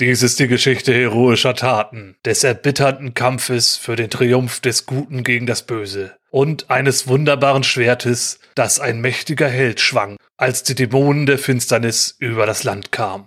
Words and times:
Dies 0.00 0.22
ist 0.22 0.38
die 0.38 0.46
Geschichte 0.46 0.94
heroischer 0.94 1.56
Taten, 1.56 2.14
des 2.24 2.44
erbitterten 2.44 3.14
Kampfes 3.14 3.76
für 3.76 3.96
den 3.96 4.10
Triumph 4.10 4.60
des 4.60 4.86
Guten 4.86 5.24
gegen 5.24 5.44
das 5.44 5.62
Böse 5.62 6.14
und 6.30 6.70
eines 6.70 7.08
wunderbaren 7.08 7.64
Schwertes, 7.64 8.38
das 8.54 8.78
ein 8.78 9.00
mächtiger 9.00 9.48
Held 9.48 9.80
schwang, 9.80 10.16
als 10.36 10.62
die 10.62 10.76
Dämonen 10.76 11.26
der 11.26 11.38
Finsternis 11.38 12.14
über 12.20 12.46
das 12.46 12.62
Land 12.62 12.92
kamen. 12.92 13.26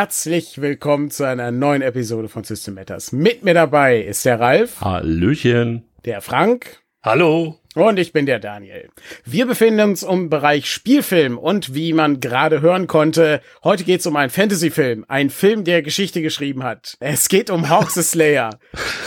Herzlich 0.00 0.60
willkommen 0.60 1.10
zu 1.10 1.24
einer 1.24 1.50
neuen 1.50 1.82
Episode 1.82 2.28
von 2.28 2.44
System 2.44 2.74
Matters. 2.74 3.10
Mit 3.10 3.42
mir 3.42 3.52
dabei 3.52 4.00
ist 4.00 4.24
der 4.24 4.38
Ralf. 4.38 4.80
Hallöchen. 4.80 5.88
Der 6.04 6.20
Frank. 6.20 6.84
Hallo. 7.02 7.58
Und 7.74 7.98
ich 7.98 8.12
bin 8.12 8.24
der 8.24 8.38
Daniel. 8.38 8.90
Wir 9.24 9.44
befinden 9.44 9.80
uns 9.80 10.04
im 10.04 10.30
Bereich 10.30 10.70
Spielfilm 10.70 11.36
und 11.36 11.74
wie 11.74 11.92
man 11.92 12.20
gerade 12.20 12.60
hören 12.60 12.86
konnte, 12.86 13.42
heute 13.64 13.82
geht 13.82 13.98
es 13.98 14.06
um 14.06 14.14
einen 14.14 14.30
Fantasyfilm. 14.30 15.04
Ein 15.08 15.30
Film, 15.30 15.64
der 15.64 15.82
Geschichte 15.82 16.22
geschrieben 16.22 16.62
hat. 16.62 16.96
Es 17.00 17.28
geht 17.28 17.50
um 17.50 17.68
Hawk 17.68 17.90
the 17.90 18.02
Slayer. 18.02 18.56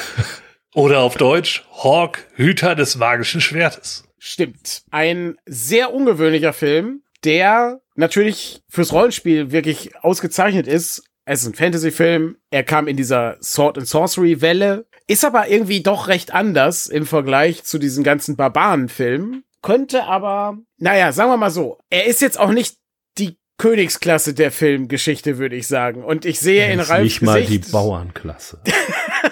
Oder 0.75 0.99
auf 0.99 1.15
Deutsch 1.15 1.63
Hawk, 1.71 2.27
Hüter 2.33 2.75
des 2.75 2.97
magischen 2.97 3.39
Schwertes. 3.39 4.03
Stimmt. 4.19 4.83
Ein 4.91 5.37
sehr 5.45 5.93
ungewöhnlicher 5.93 6.51
Film, 6.51 7.01
der 7.23 7.81
natürlich 7.95 8.61
fürs 8.69 8.93
Rollenspiel 8.93 9.51
wirklich 9.51 9.95
ausgezeichnet 10.03 10.67
ist. 10.67 11.03
Es 11.25 11.43
ist 11.43 11.47
ein 11.47 11.53
Fantasy-Film. 11.53 12.37
Er 12.49 12.63
kam 12.63 12.87
in 12.87 12.97
dieser 12.97 13.37
Sword 13.41 13.77
and 13.77 13.87
Sorcery 13.87 14.41
Welle, 14.41 14.85
ist 15.07 15.23
aber 15.23 15.47
irgendwie 15.49 15.81
doch 15.81 16.07
recht 16.07 16.33
anders 16.33 16.87
im 16.87 17.05
Vergleich 17.05 17.63
zu 17.63 17.77
diesen 17.77 18.03
ganzen 18.03 18.35
Barbaren-Filmen. 18.35 19.43
Könnte 19.61 20.05
aber, 20.05 20.57
naja, 20.77 21.11
sagen 21.11 21.29
wir 21.29 21.37
mal 21.37 21.51
so, 21.51 21.77
er 21.89 22.05
ist 22.05 22.21
jetzt 22.21 22.39
auch 22.39 22.51
nicht 22.51 22.77
die 23.19 23.37
Königsklasse 23.59 24.33
der 24.33 24.51
Filmgeschichte, 24.51 25.37
würde 25.37 25.55
ich 25.55 25.67
sagen. 25.67 26.03
Und 26.03 26.25
ich 26.25 26.39
sehe 26.39 26.71
in 26.71 26.79
Ralfs 26.79 27.03
Nicht 27.03 27.21
mal 27.21 27.43
die 27.43 27.59
Bauernklasse. 27.59 28.59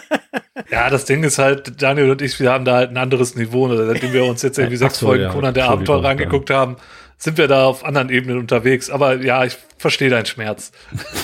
ja, 0.71 0.91
das 0.91 1.05
Ding 1.05 1.23
ist 1.23 1.39
halt, 1.39 1.81
Daniel 1.81 2.11
und 2.11 2.21
ich, 2.21 2.39
wir 2.39 2.51
haben 2.51 2.65
da 2.65 2.75
halt 2.75 2.91
ein 2.91 2.97
anderes 2.97 3.35
Niveau, 3.35 3.75
seitdem 3.75 4.13
wir 4.13 4.25
uns 4.25 4.43
jetzt 4.43 4.59
irgendwie 4.59 4.77
sechs 4.77 4.99
so, 4.99 5.07
Folgen 5.07 5.23
ja, 5.23 5.31
Conan 5.31 5.55
der 5.55 5.69
Abenteuer 5.69 6.05
angeguckt 6.05 6.51
haben 6.51 6.77
sind 7.19 7.37
wir 7.37 7.47
da 7.47 7.65
auf 7.65 7.85
anderen 7.85 8.09
Ebenen 8.09 8.39
unterwegs. 8.39 8.89
Aber 8.89 9.21
ja, 9.21 9.43
ich 9.45 9.57
verstehe 9.77 10.09
deinen 10.09 10.25
Schmerz. 10.25 10.71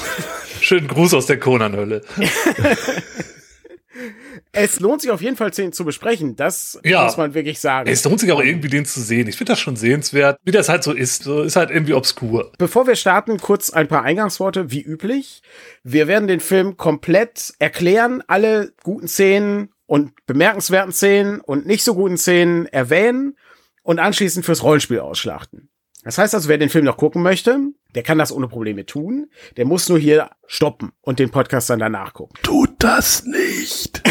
Schönen 0.62 0.88
Gruß 0.88 1.14
aus 1.16 1.26
der 1.26 1.40
Conan-Hölle. 1.40 2.02
Es 4.52 4.80
lohnt 4.80 5.02
sich 5.02 5.12
auf 5.12 5.22
jeden 5.22 5.36
Fall, 5.36 5.52
den 5.52 5.74
zu 5.74 5.84
besprechen. 5.84 6.36
Das 6.36 6.80
ja. 6.84 7.04
muss 7.04 7.18
man 7.18 7.34
wirklich 7.34 7.60
sagen. 7.60 7.90
Es 7.90 8.04
lohnt 8.06 8.20
sich 8.22 8.32
auch 8.32 8.42
irgendwie, 8.42 8.70
den 8.70 8.86
zu 8.86 9.02
sehen. 9.02 9.28
Ich 9.28 9.36
finde 9.36 9.52
das 9.52 9.60
schon 9.60 9.76
sehenswert. 9.76 10.40
Wie 10.44 10.52
das 10.52 10.70
halt 10.70 10.84
so 10.84 10.94
ist. 10.94 11.24
So 11.24 11.44
ist 11.44 11.56
halt 11.56 11.72
irgendwie 11.72 11.94
obskur. 11.94 12.52
Bevor 12.58 12.88
wir 12.88 12.96
starten, 12.96 13.38
kurz 13.38 13.70
ein 13.72 13.88
paar 13.88 14.04
Eingangsworte, 14.04 14.72
wie 14.72 14.82
üblich. 14.82 15.42
Wir 15.84 16.08
werden 16.08 16.28
den 16.28 16.40
Film 16.40 16.78
komplett 16.78 17.54
erklären, 17.60 18.24
alle 18.28 18.72
guten 18.84 19.08
Szenen 19.08 19.70
und 19.88 20.14
bemerkenswerten 20.26 20.94
Szenen 20.94 21.42
und 21.42 21.66
nicht 21.66 21.84
so 21.84 21.94
guten 21.94 22.18
Szenen 22.18 22.66
erwähnen 22.68 23.38
und 23.84 24.00
anschließend 24.00 24.46
fürs 24.46 24.64
Rollenspiel 24.64 25.00
ausschlachten. 25.00 25.70
Das 26.06 26.20
heißt 26.20 26.36
also, 26.36 26.48
wer 26.48 26.60
den 26.60 26.70
Film 26.70 26.86
noch 26.86 26.98
gucken 26.98 27.24
möchte, 27.24 27.60
der 27.96 28.04
kann 28.04 28.20
das 28.20 28.32
ohne 28.32 28.48
Probleme 28.48 28.86
tun. 28.86 29.28
Der 29.58 29.66
muss 29.66 29.90
nur 29.90 29.98
hier 29.98 30.30
stoppen 30.46 30.92
und 31.02 31.18
den 31.18 31.32
Podcast 31.32 31.70
dann 31.72 31.80
danach 31.80 32.14
gucken. 32.14 32.38
Tut 32.44 32.76
das 32.78 33.26
nicht. 33.26 34.04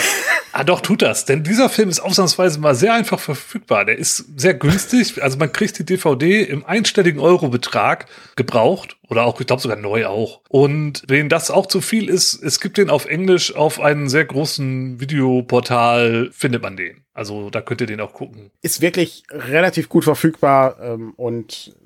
ah, 0.52 0.64
doch, 0.64 0.80
tut 0.80 1.02
das. 1.02 1.24
Denn 1.24 1.44
dieser 1.44 1.68
Film 1.68 1.88
ist 1.90 2.00
ausnahmsweise 2.00 2.58
mal 2.58 2.74
sehr 2.74 2.94
einfach 2.94 3.20
verfügbar. 3.20 3.84
Der 3.84 3.96
ist 3.96 4.24
sehr 4.36 4.54
günstig. 4.54 5.22
Also 5.22 5.38
man 5.38 5.52
kriegt 5.52 5.78
die 5.78 5.84
DVD 5.84 6.42
im 6.42 6.64
einstelligen 6.64 7.20
Eurobetrag 7.20 8.06
gebraucht. 8.34 8.96
Oder 9.08 9.24
auch, 9.24 9.40
ich 9.40 9.46
glaube 9.46 9.62
sogar 9.62 9.78
neu 9.78 10.06
auch. 10.06 10.40
Und 10.48 11.04
wenn 11.06 11.28
das 11.28 11.52
auch 11.52 11.66
zu 11.66 11.80
viel 11.80 12.08
ist, 12.08 12.42
es 12.42 12.58
gibt 12.58 12.76
den 12.76 12.90
auf 12.90 13.06
Englisch 13.06 13.54
auf 13.54 13.78
einem 13.78 14.08
sehr 14.08 14.24
großen 14.24 14.98
Videoportal, 14.98 16.30
findet 16.32 16.62
man 16.62 16.76
den. 16.76 17.04
Also 17.12 17.50
da 17.50 17.60
könnt 17.60 17.80
ihr 17.80 17.86
den 17.86 18.00
auch 18.00 18.14
gucken. 18.14 18.50
Ist 18.62 18.80
wirklich 18.80 19.22
relativ 19.30 19.88
gut 19.88 20.02
verfügbar 20.02 20.78
ähm, 20.82 21.12
und 21.16 21.76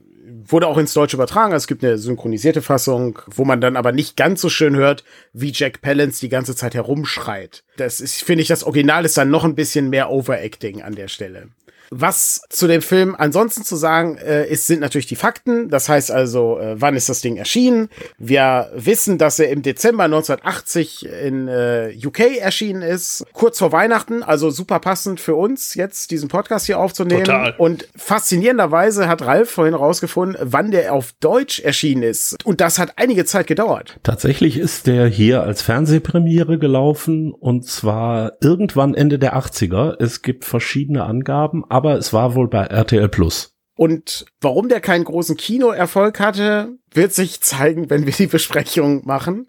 wurde 0.45 0.67
auch 0.67 0.79
ins 0.79 0.95
Deutsche 0.95 1.17
übertragen. 1.17 1.53
Also 1.53 1.65
es 1.65 1.67
gibt 1.67 1.85
eine 1.85 1.99
synchronisierte 1.99 2.63
Fassung, 2.63 3.19
wo 3.27 3.45
man 3.45 3.61
dann 3.61 3.77
aber 3.77 3.93
nicht 3.93 4.17
ganz 4.17 4.41
so 4.41 4.49
schön 4.49 4.77
hört, 4.77 5.05
wie 5.33 5.53
Jack 5.53 5.81
Palance 5.81 6.21
die 6.21 6.29
ganze 6.29 6.55
Zeit 6.55 6.75
herumschreit. 6.75 7.65
Das 7.77 8.01
ist, 8.01 8.23
finde 8.23 8.43
ich, 8.43 8.49
das 8.49 8.65
Original 8.65 9.05
ist 9.05 9.17
dann 9.17 9.31
noch 9.31 9.45
ein 9.45 9.55
bisschen 9.55 9.91
mehr 9.91 10.11
Overacting 10.11 10.83
an 10.83 10.95
der 10.95 11.09
Stelle. 11.09 11.49
Was 11.91 12.43
zu 12.51 12.67
dem 12.67 12.83
Film 12.83 13.15
ansonsten 13.17 13.65
zu 13.65 13.77
sagen 13.77 14.19
äh, 14.19 14.47
ist, 14.49 14.67
sind 14.67 14.81
natürlich 14.81 15.07
die 15.07 15.17
Fakten. 15.17 15.69
Das 15.69 15.89
heißt 15.89 16.11
also, 16.11 16.59
äh, 16.59 16.81
wann 16.81 16.97
ist 16.97 17.09
das 17.09 17.21
Ding 17.21 17.37
erschienen? 17.37 17.89
Wir 18.19 18.71
wissen, 18.75 19.19
dass 19.19 19.39
er 19.39 19.51
im 19.51 19.63
Dezember 19.63 20.05
1980 20.05 21.07
in 21.07 21.49
äh, 21.49 21.95
UK 22.05 22.39
erschienen 22.39 22.83
ist, 22.83 23.25
kurz 23.33 23.59
vor 23.59 23.73
Weihnachten, 23.73 24.23
also 24.23 24.51
super 24.51 24.81
passend 24.81 25.21
für 25.21 25.35
uns 25.35 25.75
jetzt 25.75 26.11
diesen 26.11 26.29
Podcast 26.29 26.67
hier 26.67 26.79
aufzunehmen. 26.79 27.25
Total. 27.25 27.55
Und 27.57 27.89
faszinierenderweise 27.97 29.09
hat 29.09 29.23
Ralf 29.23 29.51
vorhin 29.51 29.75
rausgefunden, 29.75 30.37
wann 30.43 30.71
der 30.71 30.93
auf 30.93 31.13
Deutsch 31.21 31.61
erschienen 31.61 32.03
ist. 32.03 32.37
Und 32.45 32.61
das 32.61 32.79
hat 32.79 32.95
einige 32.97 33.25
Zeit 33.25 33.47
gedauert. 33.47 33.99
Tatsächlich 34.03 34.59
ist 34.59 34.87
der 34.87 35.07
hier 35.07 35.43
als 35.43 35.63
Fernsehpremiere 35.63 36.59
gelaufen 36.59 37.33
und 37.33 37.65
zwar 37.67 38.33
irgendwann 38.41 38.95
Ende 38.95 39.19
der 39.19 39.37
80er. 39.37 39.97
Es 40.01 40.23
gibt 40.23 40.45
verschiedene 40.45 41.05
Angaben, 41.05 41.65
aber 41.69 41.78
es 41.85 42.13
war 42.13 42.35
wohl 42.35 42.49
bei 42.49 42.65
RTL 42.65 43.09
Plus. 43.09 43.55
Und 43.77 44.27
warum 44.41 44.69
der 44.69 44.81
keinen 44.81 45.05
großen 45.05 45.37
Kinoerfolg 45.37 46.19
hatte, 46.19 46.77
wird 46.93 47.15
sich 47.15 47.41
zeigen, 47.41 47.91
wenn 47.91 48.07
wir 48.07 48.13
die 48.13 48.27
Besprechung 48.27 49.07
machen. 49.07 49.47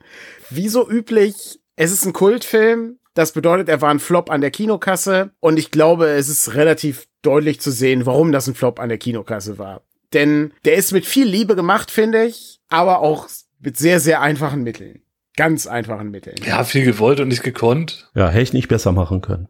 Wie 0.52 0.70
so 0.70 0.88
üblich, 0.88 1.60
es 1.76 1.92
ist 1.92 2.06
ein 2.06 2.14
Kultfilm. 2.14 3.00
Das 3.16 3.32
bedeutet, 3.32 3.70
er 3.70 3.82
war 3.82 3.90
ein 3.90 4.00
Flop 4.00 4.30
an 4.30 4.42
der 4.42 4.52
Kinokasse. 4.52 5.32
Und 5.40 5.58
ich 5.58 5.72
glaube, 5.72 6.10
es 6.10 6.30
ist 6.30 6.54
relativ 6.54 7.08
deutlich 7.24 7.60
zu 7.60 7.72
sehen, 7.72 8.06
warum 8.06 8.32
das 8.32 8.48
ein 8.48 8.54
Flop 8.54 8.80
an 8.80 8.90
der 8.90 9.00
Kinokasse 9.00 9.58
war. 9.58 9.82
Denn 10.14 10.54
der 10.64 10.76
ist 10.76 10.92
mit 10.92 11.08
viel 11.08 11.28
Liebe 11.28 11.56
gemacht, 11.56 11.90
finde 11.90 12.26
ich, 12.26 12.60
aber 12.70 13.00
auch 13.00 13.28
mit 13.60 13.78
sehr, 13.78 14.00
sehr 14.00 14.22
einfachen 14.22 14.64
Mitteln. 14.64 15.02
Ganz 15.38 15.68
einfachen 15.68 16.12
Mitteln. 16.12 16.36
Ja, 16.46 16.64
viel 16.64 16.86
gewollt 16.86 17.20
und 17.20 17.30
nicht 17.30 17.44
gekonnt. 17.44 18.12
Ja, 18.14 18.30
hätte 18.30 18.44
ich 18.44 18.54
nicht 18.54 18.68
besser 18.68 18.92
machen 18.92 19.22
können. 19.22 19.48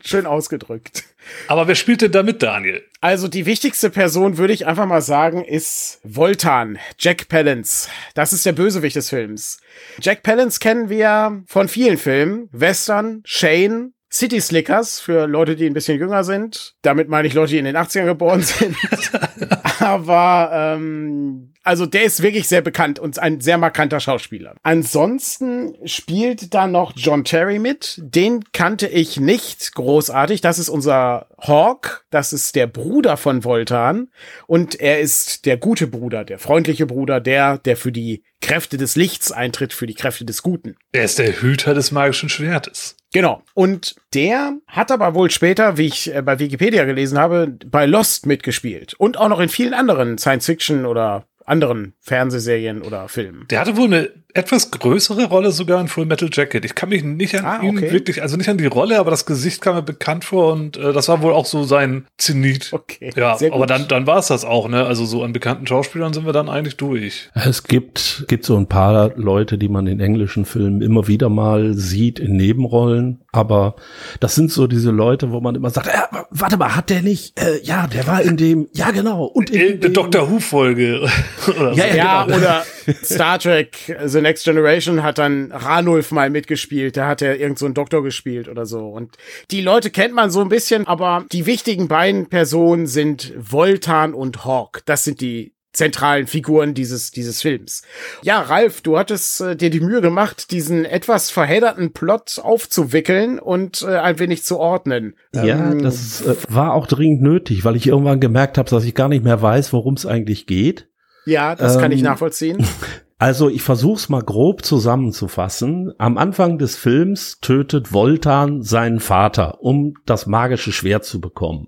Schön 0.04 0.26
ausgedrückt. 0.26 1.04
Aber 1.48 1.68
wer 1.68 1.76
spielte 1.76 2.10
da 2.10 2.24
mit, 2.24 2.44
Daniel? 2.44 2.84
Also 3.02 3.28
die 3.28 3.46
wichtigste 3.46 3.90
Person, 3.90 4.38
würde 4.38 4.54
ich 4.54 4.68
einfach 4.68 4.86
mal 4.86 5.02
sagen, 5.02 5.44
ist 5.44 6.00
Voltan, 6.04 6.78
Jack 7.00 7.28
Palance. 7.28 7.90
Das 8.14 8.34
ist 8.34 8.46
der 8.46 8.54
Bösewicht 8.54 8.96
des 8.96 9.10
Films. 9.10 9.60
Jack 10.00 10.24
Palance 10.24 10.60
kennen 10.60 10.90
wir 10.90 11.44
von 11.48 11.68
vielen 11.68 11.98
Filmen. 11.98 12.50
Western, 12.52 13.22
Shane, 13.26 13.94
City 14.12 14.40
Slickers 14.40 15.00
für 15.00 15.28
Leute, 15.28 15.56
die 15.56 15.66
ein 15.66 15.74
bisschen 15.74 16.00
jünger 16.00 16.24
sind. 16.24 16.76
Damit 16.82 17.10
meine 17.10 17.28
ich 17.28 17.34
Leute, 17.34 17.52
die 17.52 17.58
in 17.58 17.66
den 17.66 17.76
80ern 17.76 18.06
geboren 18.06 18.42
sind. 18.42 18.76
Aber 19.80 20.52
ähm, 20.54 21.54
also 21.66 21.86
der 21.88 22.04
ist 22.04 22.22
wirklich 22.22 22.48
sehr 22.48 22.62
bekannt 22.62 23.00
und 23.00 23.20
ein 23.20 23.42
sehr 23.42 23.58
markanter 23.58 24.00
Schauspieler. 24.00 24.56
Ansonsten 24.62 25.76
spielt 25.86 26.54
da 26.54 26.68
noch 26.68 26.94
John 26.96 27.24
Terry 27.24 27.58
mit. 27.58 28.00
Den 28.04 28.44
kannte 28.54 28.88
ich 28.88 29.20
nicht 29.20 29.74
großartig. 29.74 30.42
Das 30.42 30.60
ist 30.60 30.70
unser 30.70 31.28
Hawk. 31.40 32.06
Das 32.12 32.34
ist 32.34 32.56
der 32.56 32.68
Bruder 32.68 33.18
von 33.18 33.44
Voltan. 33.44 34.10
Und 34.46 34.80
er 34.80 35.00
ist 35.00 35.46
der 35.46 35.58
gute 35.58 35.88
Bruder, 35.88 36.24
der 36.24 36.38
freundliche 36.38 36.86
Bruder, 36.86 37.20
der, 37.20 37.58
der 37.58 37.78
für 37.78 37.92
die 37.92 38.24
Kräfte 38.42 38.78
des 38.78 38.96
Lichts 38.96 39.32
eintritt, 39.32 39.74
für 39.74 39.88
die 39.88 39.96
Kräfte 39.96 40.24
des 40.24 40.44
Guten. 40.44 40.76
Er 40.92 41.06
ist 41.06 41.18
der 41.18 41.42
Hüter 41.42 41.74
des 41.74 41.92
magischen 41.92 42.30
Schwertes. 42.30 42.96
Genau. 43.12 43.42
Und 43.56 43.96
der 44.14 44.58
hat 44.68 44.92
aber 44.92 45.16
wohl 45.16 45.32
später, 45.32 45.78
wie 45.78 45.88
ich 45.88 46.14
äh, 46.14 46.22
bei 46.22 46.38
Wikipedia 46.38 46.84
gelesen 46.84 47.18
habe, 47.18 47.58
bei 47.66 47.88
Lost 47.88 48.28
mitgespielt. 48.28 48.94
Und 48.94 49.18
auch 49.18 49.30
noch 49.30 49.40
in 49.40 49.50
vielen 49.50 49.74
anderen 49.74 50.20
Science-Fiction 50.20 50.86
oder 50.86 51.26
anderen 51.46 51.94
Fernsehserien 52.00 52.82
oder 52.82 53.08
Filmen. 53.08 53.48
Der 53.50 53.60
hatte 53.60 53.78
wohl 53.78 53.86
eine 53.86 54.10
etwas 54.36 54.70
größere 54.70 55.26
Rolle 55.26 55.52
sogar 55.52 55.80
in 55.82 55.88
Full 55.88 56.06
Metal 56.06 56.30
Jacket. 56.32 56.66
Ich 56.66 56.76
kann 56.76 56.90
mich 56.90 57.04
nicht 57.04 57.36
an 57.40 57.46
Ah, 57.46 57.64
ihn 57.64 57.78
okay. 57.78 57.92
wirklich, 57.92 58.22
also 58.22 58.38
nicht 58.38 58.50
an 58.50 58.58
die 58.58 58.66
Rolle, 58.66 59.00
aber 59.00 59.10
das 59.10 59.26
Gesicht 59.26 59.62
kam 59.62 59.76
mir 59.76 59.82
bekannt 59.82 60.26
vor 60.26 60.54
und 60.54 60.78
äh, 60.78 60.94
das 60.94 61.08
war 61.08 61.22
wohl 61.22 61.34
auch 61.34 61.46
so 61.46 61.64
sein 61.64 62.06
Zenit. 62.18 62.72
Okay, 62.74 63.12
Ja, 63.16 63.38
sehr 63.38 63.50
gut. 63.50 63.56
aber 63.58 63.66
dann, 63.66 63.88
dann 63.88 64.06
war 64.08 64.18
es 64.20 64.28
das 64.28 64.44
auch, 64.46 64.68
ne? 64.68 64.86
Also 64.86 65.06
so 65.06 65.24
an 65.24 65.32
bekannten 65.34 65.66
Schauspielern 65.66 66.14
sind 66.14 66.26
wir 66.26 66.34
dann 66.34 66.50
eigentlich 66.50 66.76
durch. 66.78 67.30
Es 67.34 67.64
gibt, 67.64 68.26
gibt 68.28 68.46
so 68.46 68.58
ein 68.58 68.68
paar 68.68 69.12
Leute, 69.16 69.58
die 69.58 69.70
man 69.70 69.88
in 69.88 70.00
englischen 70.00 70.46
Filmen 70.46 70.82
immer 70.82 71.08
wieder 71.08 71.30
mal 71.30 71.74
sieht 71.74 72.20
in 72.20 72.36
Nebenrollen, 72.36 73.22
aber 73.32 73.76
das 74.20 74.36
sind 74.36 74.52
so 74.52 74.68
diese 74.68 74.92
Leute, 74.92 75.32
wo 75.32 75.40
man 75.40 75.56
immer 75.56 75.70
sagt, 75.70 75.88
äh, 75.88 75.92
warte 76.30 76.58
mal, 76.58 76.76
hat 76.76 76.90
der 76.90 77.02
nicht, 77.02 77.40
äh, 77.40 77.62
ja, 77.64 77.88
der 77.88 78.06
war 78.08 78.22
in 78.22 78.36
dem, 78.38 78.68
ja 78.74 78.92
genau, 78.92 79.24
und 79.26 79.50
in 79.50 79.56
Irgendeine 79.62 79.80
dem, 79.92 79.94
Doctor 79.94 80.30
Who-Folge. 80.30 81.02
oder 81.48 81.74
so. 81.74 81.80
Ja, 81.80 81.96
Ja, 81.96 82.24
genau. 82.26 82.38
oder 82.38 82.64
Star 83.04 83.40
Trek 83.40 83.78
The 84.06 84.20
Next 84.26 84.44
Generation 84.44 85.04
hat 85.04 85.20
dann 85.20 85.52
Ranulf 85.52 86.12
mal 86.12 86.32
mitgespielt. 86.32 86.98
Da 86.98 87.08
hat 87.08 87.22
er 87.22 87.40
irgend 87.40 87.60
so 87.60 87.66
einen 87.66 87.76
Doktor 87.76 88.02
gespielt 88.02 88.48
oder 88.48 88.66
so. 88.66 88.88
Und 88.88 89.18
die 89.52 89.62
Leute 89.62 89.92
kennt 89.92 90.16
man 90.16 90.32
so 90.32 90.42
ein 90.42 90.50
bisschen, 90.50 90.88
aber 90.88 91.26
die 91.32 91.46
wichtigen 91.46 91.88
beiden 91.88 92.28
Personen 92.28 92.88
sind 92.88 93.34
Voltan 93.38 94.16
und 94.16 94.44
Hawk. 94.44 94.82
Das 94.86 95.04
sind 95.04 95.22
die 95.22 95.54
zentralen 95.74 96.26
Figuren 96.26 96.74
dieses, 96.74 97.12
dieses 97.12 97.44
Films. 97.44 97.84
Ja, 98.24 98.42
Ralf, 98.42 98.82
du 98.82 98.98
hattest 98.98 99.42
äh, 99.42 99.56
dir 99.56 99.70
die 99.70 99.80
Mühe 99.80 100.02
gemacht, 100.02 100.50
diesen 100.50 100.86
etwas 100.86 101.30
verhedderten 101.30 101.94
Plot 101.94 102.40
aufzuwickeln 102.42 103.38
und 103.38 103.84
äh, 103.84 103.98
ein 103.98 104.18
wenig 104.18 104.44
zu 104.44 104.58
ordnen. 104.58 105.16
Ja, 105.36 105.72
Ähm, 105.72 105.84
das 105.84 106.26
äh, 106.26 106.36
war 106.50 106.74
auch 106.74 106.88
dringend 106.88 107.22
nötig, 107.22 107.64
weil 107.64 107.76
ich 107.76 107.88
irgendwann 107.88 108.20
gemerkt 108.20 108.58
habe, 108.58 108.70
dass 108.72 108.86
ich 108.86 108.96
gar 108.96 109.10
nicht 109.10 109.24
mehr 109.24 109.42
weiß, 109.42 109.72
worum 109.72 109.94
es 109.94 110.08
eigentlich 110.08 110.48
geht. 110.48 110.90
ja, 111.28 111.56
das 111.56 111.78
kann 111.78 111.92
ich 111.92 112.00
ähm, 112.00 112.06
nachvollziehen. 112.06 112.66
Also 113.18 113.50
ich 113.50 113.62
versuch's 113.62 114.10
mal 114.10 114.22
grob 114.22 114.66
zusammenzufassen. 114.66 115.94
Am 115.98 116.18
Anfang 116.18 116.58
des 116.58 116.76
Films 116.76 117.40
tötet 117.40 117.94
Voltan 117.94 118.62
seinen 118.62 119.00
Vater, 119.00 119.62
um 119.62 119.94
das 120.06 120.26
magische 120.28 120.74
Schwert 120.74 121.06
zu 121.06 121.22
bekommen. 121.22 121.68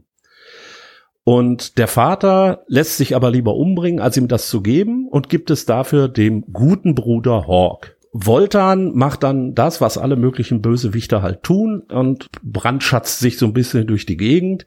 Und 1.24 1.78
der 1.78 1.88
Vater 1.88 2.64
lässt 2.68 2.98
sich 2.98 3.16
aber 3.16 3.32
lieber 3.32 3.56
umbringen, 3.56 4.00
als 4.00 4.18
ihm 4.18 4.28
das 4.28 4.50
zu 4.50 4.62
geben 4.62 5.08
und 5.10 5.30
gibt 5.30 5.50
es 5.50 5.66
dafür 5.66 6.08
dem 6.08 6.46
guten 6.54 6.96
Bruder 6.96 7.48
Hawk. 7.48 7.98
Voltan 8.14 8.94
macht 8.96 9.24
dann 9.24 9.54
das, 9.54 9.82
was 9.82 9.98
alle 9.98 10.16
möglichen 10.16 10.62
Bösewichter 10.62 11.22
halt 11.22 11.44
tun 11.44 11.82
und 11.82 12.28
brandschatzt 12.42 13.20
sich 13.20 13.38
so 13.38 13.46
ein 13.46 13.54
bisschen 13.54 13.88
durch 13.88 14.06
die 14.06 14.18
Gegend, 14.18 14.66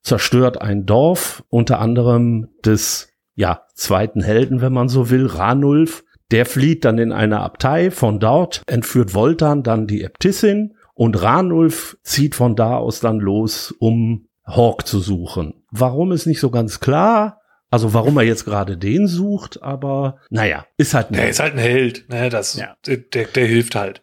zerstört 0.00 0.60
ein 0.60 0.86
Dorf, 0.86 1.44
unter 1.48 1.78
anderem 1.78 2.48
des 2.64 3.11
ja, 3.34 3.62
zweiten 3.74 4.22
Helden, 4.22 4.60
wenn 4.60 4.72
man 4.72 4.88
so 4.88 5.10
will, 5.10 5.26
Ranulf. 5.26 6.04
Der 6.30 6.46
flieht 6.46 6.84
dann 6.84 6.98
in 6.98 7.12
eine 7.12 7.40
Abtei. 7.40 7.90
Von 7.90 8.18
dort 8.20 8.62
entführt 8.66 9.14
Voltan 9.14 9.62
dann 9.62 9.86
die 9.86 10.02
Äbtissin 10.02 10.74
und 10.94 11.22
Ranulf 11.22 11.96
zieht 12.02 12.34
von 12.34 12.56
da 12.56 12.76
aus 12.76 13.00
dann 13.00 13.18
los, 13.20 13.74
um 13.78 14.28
Hawk 14.44 14.86
zu 14.86 15.00
suchen. 15.00 15.64
Warum 15.70 16.12
ist 16.12 16.26
nicht 16.26 16.40
so 16.40 16.50
ganz 16.50 16.80
klar. 16.80 17.38
Also 17.70 17.94
warum 17.94 18.18
er 18.18 18.24
jetzt 18.24 18.44
gerade 18.44 18.76
den 18.76 19.06
sucht, 19.06 19.62
aber 19.62 20.18
naja, 20.28 20.66
ist 20.76 20.92
halt 20.92 21.08
Der 21.14 21.30
ist 21.30 21.40
halt 21.40 21.54
ein 21.54 21.58
Held, 21.58 22.06
ne? 22.10 22.28
Das, 22.28 22.54
Ja. 22.56 22.76
der, 22.86 22.98
der, 22.98 23.24
der 23.24 23.46
hilft 23.46 23.74
halt. 23.74 24.02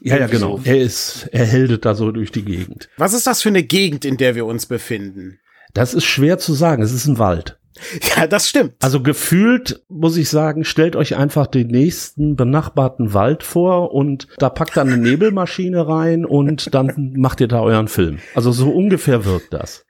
ja, 0.00 0.16
ja, 0.16 0.26
genau. 0.26 0.56
so. 0.56 0.62
Er 0.64 0.78
ist, 0.78 1.28
er 1.30 1.44
heldet 1.44 1.84
da 1.84 1.94
so 1.94 2.12
durch 2.12 2.32
die 2.32 2.44
Gegend. 2.46 2.88
Was 2.96 3.12
ist 3.12 3.26
das 3.26 3.42
für 3.42 3.50
eine 3.50 3.62
Gegend, 3.62 4.06
in 4.06 4.16
der 4.16 4.34
wir 4.36 4.46
uns 4.46 4.64
befinden? 4.64 5.38
Das 5.74 5.92
ist 5.92 6.04
schwer 6.04 6.38
zu 6.38 6.54
sagen. 6.54 6.82
Es 6.82 6.92
ist 6.92 7.06
ein 7.06 7.18
Wald. 7.18 7.59
Ja, 8.16 8.26
das 8.26 8.48
stimmt. 8.48 8.74
Also 8.80 9.02
gefühlt 9.02 9.82
muss 9.88 10.16
ich 10.16 10.28
sagen, 10.28 10.64
stellt 10.64 10.96
euch 10.96 11.16
einfach 11.16 11.46
den 11.46 11.68
nächsten 11.68 12.36
benachbarten 12.36 13.14
Wald 13.14 13.42
vor 13.42 13.92
und 13.92 14.28
da 14.38 14.48
packt 14.48 14.76
dann 14.76 14.88
eine 14.88 14.98
Nebelmaschine 15.02 15.86
rein 15.86 16.24
und 16.24 16.74
dann 16.74 17.14
macht 17.16 17.40
ihr 17.40 17.48
da 17.48 17.60
euren 17.60 17.88
Film. 17.88 18.18
Also 18.34 18.52
so 18.52 18.70
ungefähr 18.70 19.24
wirkt 19.24 19.52
das. 19.52 19.84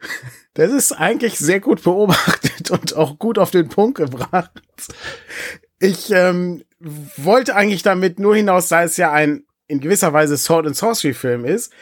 Das 0.55 0.73
ist 0.73 0.93
eigentlich 0.93 1.39
sehr 1.39 1.61
gut 1.61 1.85
beobachtet 1.85 2.71
und 2.71 2.97
auch 2.97 3.19
gut 3.19 3.39
auf 3.39 3.51
den 3.51 3.69
Punkt 3.69 3.99
gebracht. 3.99 4.51
Ich 5.79 6.11
ähm, 6.11 6.65
wollte 7.17 7.55
eigentlich 7.55 7.83
damit 7.83 8.19
nur 8.19 8.35
hinaus, 8.35 8.69
da 8.69 8.83
es 8.83 8.97
ja 8.97 9.13
ein 9.13 9.45
in 9.69 9.81
gewisser 9.81 10.13
Weise 10.13 10.37
Sword 10.37 10.67
and 10.67 10.77
Sorcery 10.77 11.15
Film 11.15 11.45
ist, 11.45 11.73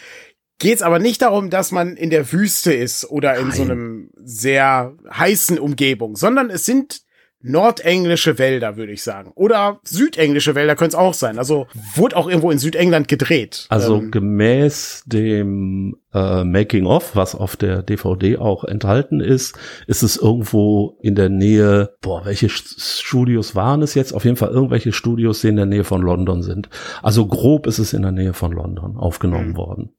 geht 0.59 0.77
es 0.77 0.83
aber 0.83 0.99
nicht 0.99 1.23
darum, 1.23 1.51
dass 1.51 1.71
man 1.73 1.97
in 1.97 2.11
der 2.11 2.33
Wüste 2.33 2.73
ist 2.73 3.09
oder 3.11 3.37
in 3.37 3.51
so 3.53 3.63
Nein. 3.63 3.71
einem 3.71 4.11
sehr 4.17 4.95
heißen 5.11 5.59
Umgebung, 5.59 6.17
sondern 6.17 6.51
es 6.51 6.65
sind 6.65 7.03
nordenglische 7.41 8.39
Wälder, 8.39 8.77
würde 8.77 8.93
ich 8.93 9.03
sagen. 9.03 9.31
Oder 9.37 9.81
südenglische 9.85 10.55
Wälder 10.57 10.75
können 10.75 10.89
es 10.89 10.95
auch 10.97 11.15
sein. 11.15 11.39
Also 11.39 11.67
wurde 11.95 12.17
auch 12.17 12.29
irgendwo 12.29 12.51
in 12.51 12.59
Südengland 12.59 13.07
gedreht. 13.09 13.67
Also 13.69 13.97
Ähm, 13.99 14.11
gemäß 14.11 15.05
dem 15.07 15.97
äh, 16.13 16.43
Making 16.45 16.87
of, 16.87 17.15
was 17.15 17.35
auf 17.37 17.57
der 17.57 17.83
DVD 17.83 18.39
auch 18.39 18.65
enthalten 18.65 19.21
ist, 19.21 19.57
ist 19.87 20.03
es 20.03 20.17
irgendwo 20.17 20.99
in 21.01 21.15
der 21.15 21.29
Nähe, 21.29 21.91
boah, 22.01 22.25
welche 22.25 22.49
St- 22.49 22.81
Studios 23.03 23.55
waren 23.55 23.83
es 23.83 23.95
jetzt? 23.95 24.13
Auf 24.13 24.25
jeden 24.25 24.37
Fall 24.37 24.51
irgendwelche 24.51 24.93
Studios, 24.93 25.41
die 25.41 25.49
in 25.49 25.57
der 25.57 25.67
Nähe 25.67 25.85
von 25.85 26.03
London 26.03 26.43
sind. 26.43 26.69
Also 27.03 27.27
grob 27.27 27.67
ist 27.69 27.79
es 27.79 27.93
in 27.93 28.03
der 28.03 28.13
Nähe 28.13 28.33
von 28.33 28.53
London 28.53 28.97
aufgenommen 28.97 29.51
Mhm. 29.51 29.57
worden. 29.57 29.91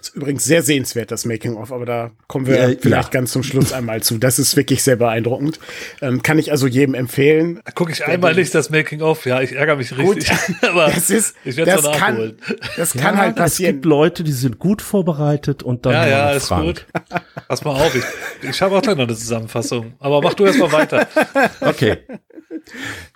Ist 0.00 0.16
übrigens 0.16 0.44
sehr 0.44 0.62
sehenswert, 0.64 1.12
das 1.12 1.24
Making-of, 1.26 1.70
aber 1.70 1.86
da 1.86 2.10
kommen 2.26 2.46
wir 2.46 2.56
Ja, 2.56 2.76
vielleicht 2.80 3.14
ja. 3.14 3.20
ganz 3.20 3.30
zum 3.30 3.44
Schluss 3.44 3.72
einmal 3.72 4.02
zu. 4.02 4.18
Das 4.18 4.40
ist 4.40 4.56
wirklich 4.56 4.82
sehr 4.82 4.96
beeindruckend. 4.96 5.60
Ähm, 6.02 6.22
kann 6.22 6.40
ich 6.40 6.50
also 6.50 6.66
jedem 6.66 6.94
empfehlen. 6.94 7.60
Gucke 7.76 7.92
ich 7.92 8.04
einmal 8.04 8.34
nicht 8.34 8.52
das 8.52 8.68
Making-of. 8.70 9.26
Ja, 9.26 9.40
ich 9.42 9.52
ärgere 9.52 9.76
mich 9.76 9.96
richtig. 9.96 10.28
Aber 10.62 10.86
Das 10.90 11.08
ist, 11.10 11.36
ich 11.44 11.56
werde 11.56 11.70
es 11.70 11.82
kann, 11.98 12.14
nachholen. 12.14 12.38
das 12.76 12.92
kann 12.94 13.14
Ja, 13.14 13.20
halt 13.20 13.36
Es 13.36 13.42
passieren. 13.42 13.74
gibt 13.74 13.84
Leute, 13.84 14.24
die 14.24 14.32
sind 14.32 14.58
gut 14.58 14.82
vorbereitet 14.82 15.62
und 15.62 15.86
dann 15.86 15.92
Ja, 15.92 16.06
ja, 16.08 16.30
ist 16.32 16.48
Frank. 16.48 16.64
gut. 16.64 16.86
Pass 17.46 17.62
mal 17.64 17.70
auf, 17.72 17.94
ich, 17.94 18.02
ich 18.50 18.60
habe 18.60 18.76
auch 18.76 18.82
gleich 18.82 18.96
noch 18.96 19.04
eine 19.04 19.14
Zusammenfassung. 19.16 19.92
Aber 20.00 20.20
mach 20.20 20.34
du 20.34 20.46
erst 20.46 20.58
mal 20.58 20.72
weiter. 20.72 21.06
Okay. 21.60 21.98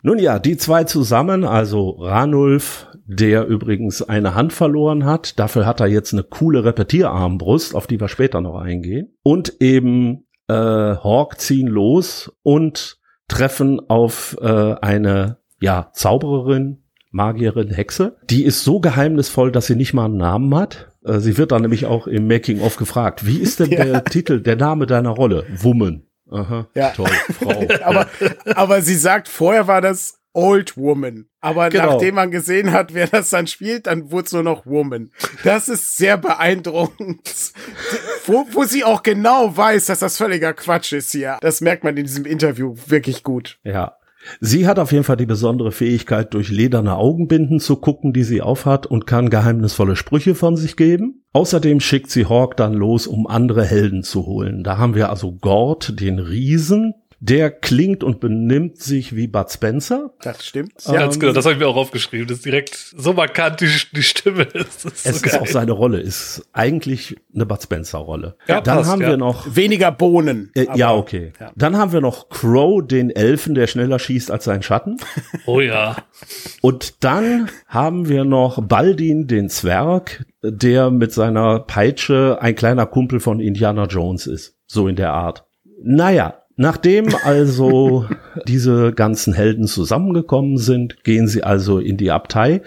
Nun 0.02 0.18
ja, 0.20 0.38
die 0.38 0.56
zwei 0.56 0.84
zusammen, 0.84 1.44
also 1.44 1.90
Ranulf, 1.98 2.86
der 3.12 3.46
übrigens 3.46 4.02
eine 4.02 4.34
Hand 4.34 4.52
verloren 4.52 5.04
hat, 5.04 5.38
dafür 5.38 5.66
hat 5.66 5.80
er 5.80 5.86
jetzt 5.88 6.12
eine 6.12 6.22
coole 6.22 6.64
Repetierarmbrust, 6.64 7.74
auf 7.74 7.86
die 7.86 8.00
wir 8.00 8.08
später 8.08 8.40
noch 8.40 8.56
eingehen, 8.60 9.16
und 9.22 9.60
eben 9.60 10.26
äh, 10.48 10.52
Hawk 10.54 11.40
ziehen 11.40 11.66
los 11.66 12.32
und 12.42 12.98
treffen 13.28 13.80
auf 13.88 14.36
äh, 14.40 14.46
eine 14.80 15.38
ja 15.60 15.90
Zaubererin, 15.92 16.84
Magierin, 17.10 17.70
Hexe. 17.70 18.16
Die 18.30 18.44
ist 18.44 18.62
so 18.62 18.78
geheimnisvoll, 18.80 19.50
dass 19.50 19.66
sie 19.66 19.74
nicht 19.76 19.92
mal 19.94 20.04
einen 20.04 20.16
Namen 20.16 20.54
hat. 20.54 20.92
Äh, 21.04 21.18
Sie 21.18 21.36
wird 21.38 21.50
dann 21.52 21.62
nämlich 21.62 21.86
auch 21.86 22.06
im 22.06 22.28
Making 22.28 22.60
of 22.60 22.76
gefragt, 22.76 23.26
wie 23.26 23.38
ist 23.38 23.58
denn 23.60 23.70
Ja. 23.72 23.84
der 23.84 24.04
Titel, 24.04 24.40
der 24.40 24.56
Name 24.56 24.86
deiner 24.86 25.10
Rolle? 25.10 25.44
Woman. 25.56 26.04
Aha, 26.30 26.68
Ja. 26.76 26.90
toll, 26.90 27.08
Frau. 27.08 27.64
aber, 27.84 28.06
aber 28.54 28.82
sie 28.82 28.94
sagt, 28.94 29.26
vorher 29.28 29.66
war 29.66 29.80
das 29.80 30.19
Old 30.32 30.76
Woman. 30.76 31.26
Aber 31.40 31.70
Genau. 31.70 31.92
nachdem 31.92 32.14
man 32.16 32.30
gesehen 32.30 32.72
hat, 32.72 32.94
wer 32.94 33.06
das 33.06 33.30
dann 33.30 33.46
spielt, 33.46 33.86
dann 33.86 34.10
wurde 34.10 34.26
es 34.26 34.32
nur 34.32 34.42
noch 34.42 34.66
Woman. 34.66 35.10
Das 35.44 35.68
ist 35.68 35.96
sehr 35.96 36.16
beeindruckend. 36.18 37.20
wo, 38.26 38.46
wo 38.52 38.64
sie 38.64 38.84
auch 38.84 39.02
genau 39.02 39.56
weiß, 39.56 39.86
dass 39.86 40.00
das 40.00 40.16
völliger 40.16 40.52
Quatsch 40.52 40.92
ist 40.92 41.12
hier. 41.12 41.38
Das 41.40 41.60
merkt 41.60 41.84
man 41.84 41.96
in 41.96 42.04
diesem 42.04 42.26
Interview 42.26 42.74
wirklich 42.86 43.22
gut. 43.22 43.58
Ja. 43.64 43.96
Sie 44.38 44.66
hat 44.66 44.78
auf 44.78 44.92
jeden 44.92 45.04
Fall 45.04 45.16
die 45.16 45.24
besondere 45.24 45.72
Fähigkeit, 45.72 46.34
durch 46.34 46.50
lederne 46.50 46.94
Augenbinden 46.96 47.58
zu 47.58 47.76
gucken, 47.76 48.12
die 48.12 48.22
sie 48.22 48.42
aufhat 48.42 48.84
und 48.86 49.06
kann 49.06 49.30
geheimnisvolle 49.30 49.96
Sprüche 49.96 50.34
von 50.34 50.58
sich 50.58 50.76
geben. 50.76 51.24
Außerdem 51.32 51.80
schickt 51.80 52.10
sie 52.10 52.26
Hawk 52.26 52.54
dann 52.58 52.74
los, 52.74 53.06
um 53.06 53.26
andere 53.26 53.64
Helden 53.64 54.02
zu 54.02 54.26
holen. 54.26 54.62
Da 54.62 54.76
haben 54.76 54.94
wir 54.94 55.08
also 55.08 55.32
Gord, 55.32 55.98
den 56.00 56.18
Riesen. 56.18 56.92
Der 57.22 57.50
klingt 57.50 58.02
und 58.02 58.18
benimmt 58.18 58.78
sich 58.78 59.14
wie 59.14 59.26
Bud 59.26 59.50
Spencer. 59.50 60.14
Das 60.22 60.44
stimmt. 60.46 60.72
Ganz 60.84 61.14
Ähm, 61.16 61.20
genau, 61.20 61.32
das 61.34 61.44
habe 61.44 61.52
ich 61.52 61.60
mir 61.60 61.68
auch 61.68 61.76
aufgeschrieben. 61.76 62.26
Das 62.26 62.38
ist 62.38 62.46
direkt 62.46 62.74
so 62.96 63.12
markant, 63.12 63.60
die, 63.60 63.68
die 63.94 64.02
Stimme 64.02 64.44
ist. 64.44 64.86
Das 64.86 64.92
ist 64.92 65.06
Es 65.06 65.20
so 65.20 65.26
ist 65.26 65.32
geil. 65.32 65.40
auch 65.42 65.46
seine 65.46 65.72
Rolle, 65.72 66.00
ist 66.00 66.48
eigentlich 66.54 67.16
eine 67.34 67.44
Bud 67.44 67.62
Spencer 67.62 67.98
Rolle. 67.98 68.36
Ja, 68.48 68.62
Dann 68.62 68.78
passt, 68.78 68.90
haben 68.90 69.02
ja. 69.02 69.08
wir 69.10 69.16
noch 69.18 69.54
Weniger 69.54 69.92
Bohnen. 69.92 70.50
äh, 70.54 70.66
aber- 70.66 70.78
ja, 70.78 70.94
okay. 70.94 71.32
ja. 71.38 71.52
Dann 71.56 71.76
haben 71.76 71.92
wir 71.92 72.00
noch 72.00 72.30
Crow, 72.30 72.80
den 72.86 73.10
Elfen, 73.10 73.54
der 73.54 73.66
schneller 73.66 73.98
schießt 73.98 74.30
als 74.30 74.44
sein 74.44 74.62
Schatten. 74.62 74.96
Oh 75.46 75.60
ja. 75.60 75.96
Und 76.60 77.02
dann 77.04 77.48
haben 77.66 78.08
wir 78.08 78.24
noch 78.24 78.62
Baldin, 78.62 79.26
den 79.26 79.48
Zwerg, 79.48 80.24
der 80.42 80.90
mit 80.90 81.12
seiner 81.12 81.60
Peitsche 81.60 82.38
ein 82.40 82.54
kleiner 82.54 82.86
Kumpel 82.86 83.20
von 83.20 83.40
Indiana 83.40 83.84
Jones 83.86 84.26
ist. 84.26 84.56
So 84.66 84.86
in 84.88 84.96
der 84.96 85.12
Art. 85.12 85.44
Naja, 85.82 86.39
nachdem 86.60 87.08
also 87.24 88.04
diese 88.46 88.92
ganzen 88.92 89.32
Helden 89.32 89.66
zusammengekommen 89.66 90.58
sind, 90.58 91.02
gehen 91.04 91.26
sie 91.26 91.42
also 91.42 91.78
in 91.78 91.96
die 91.96 92.10
Abtei. 92.10 92.60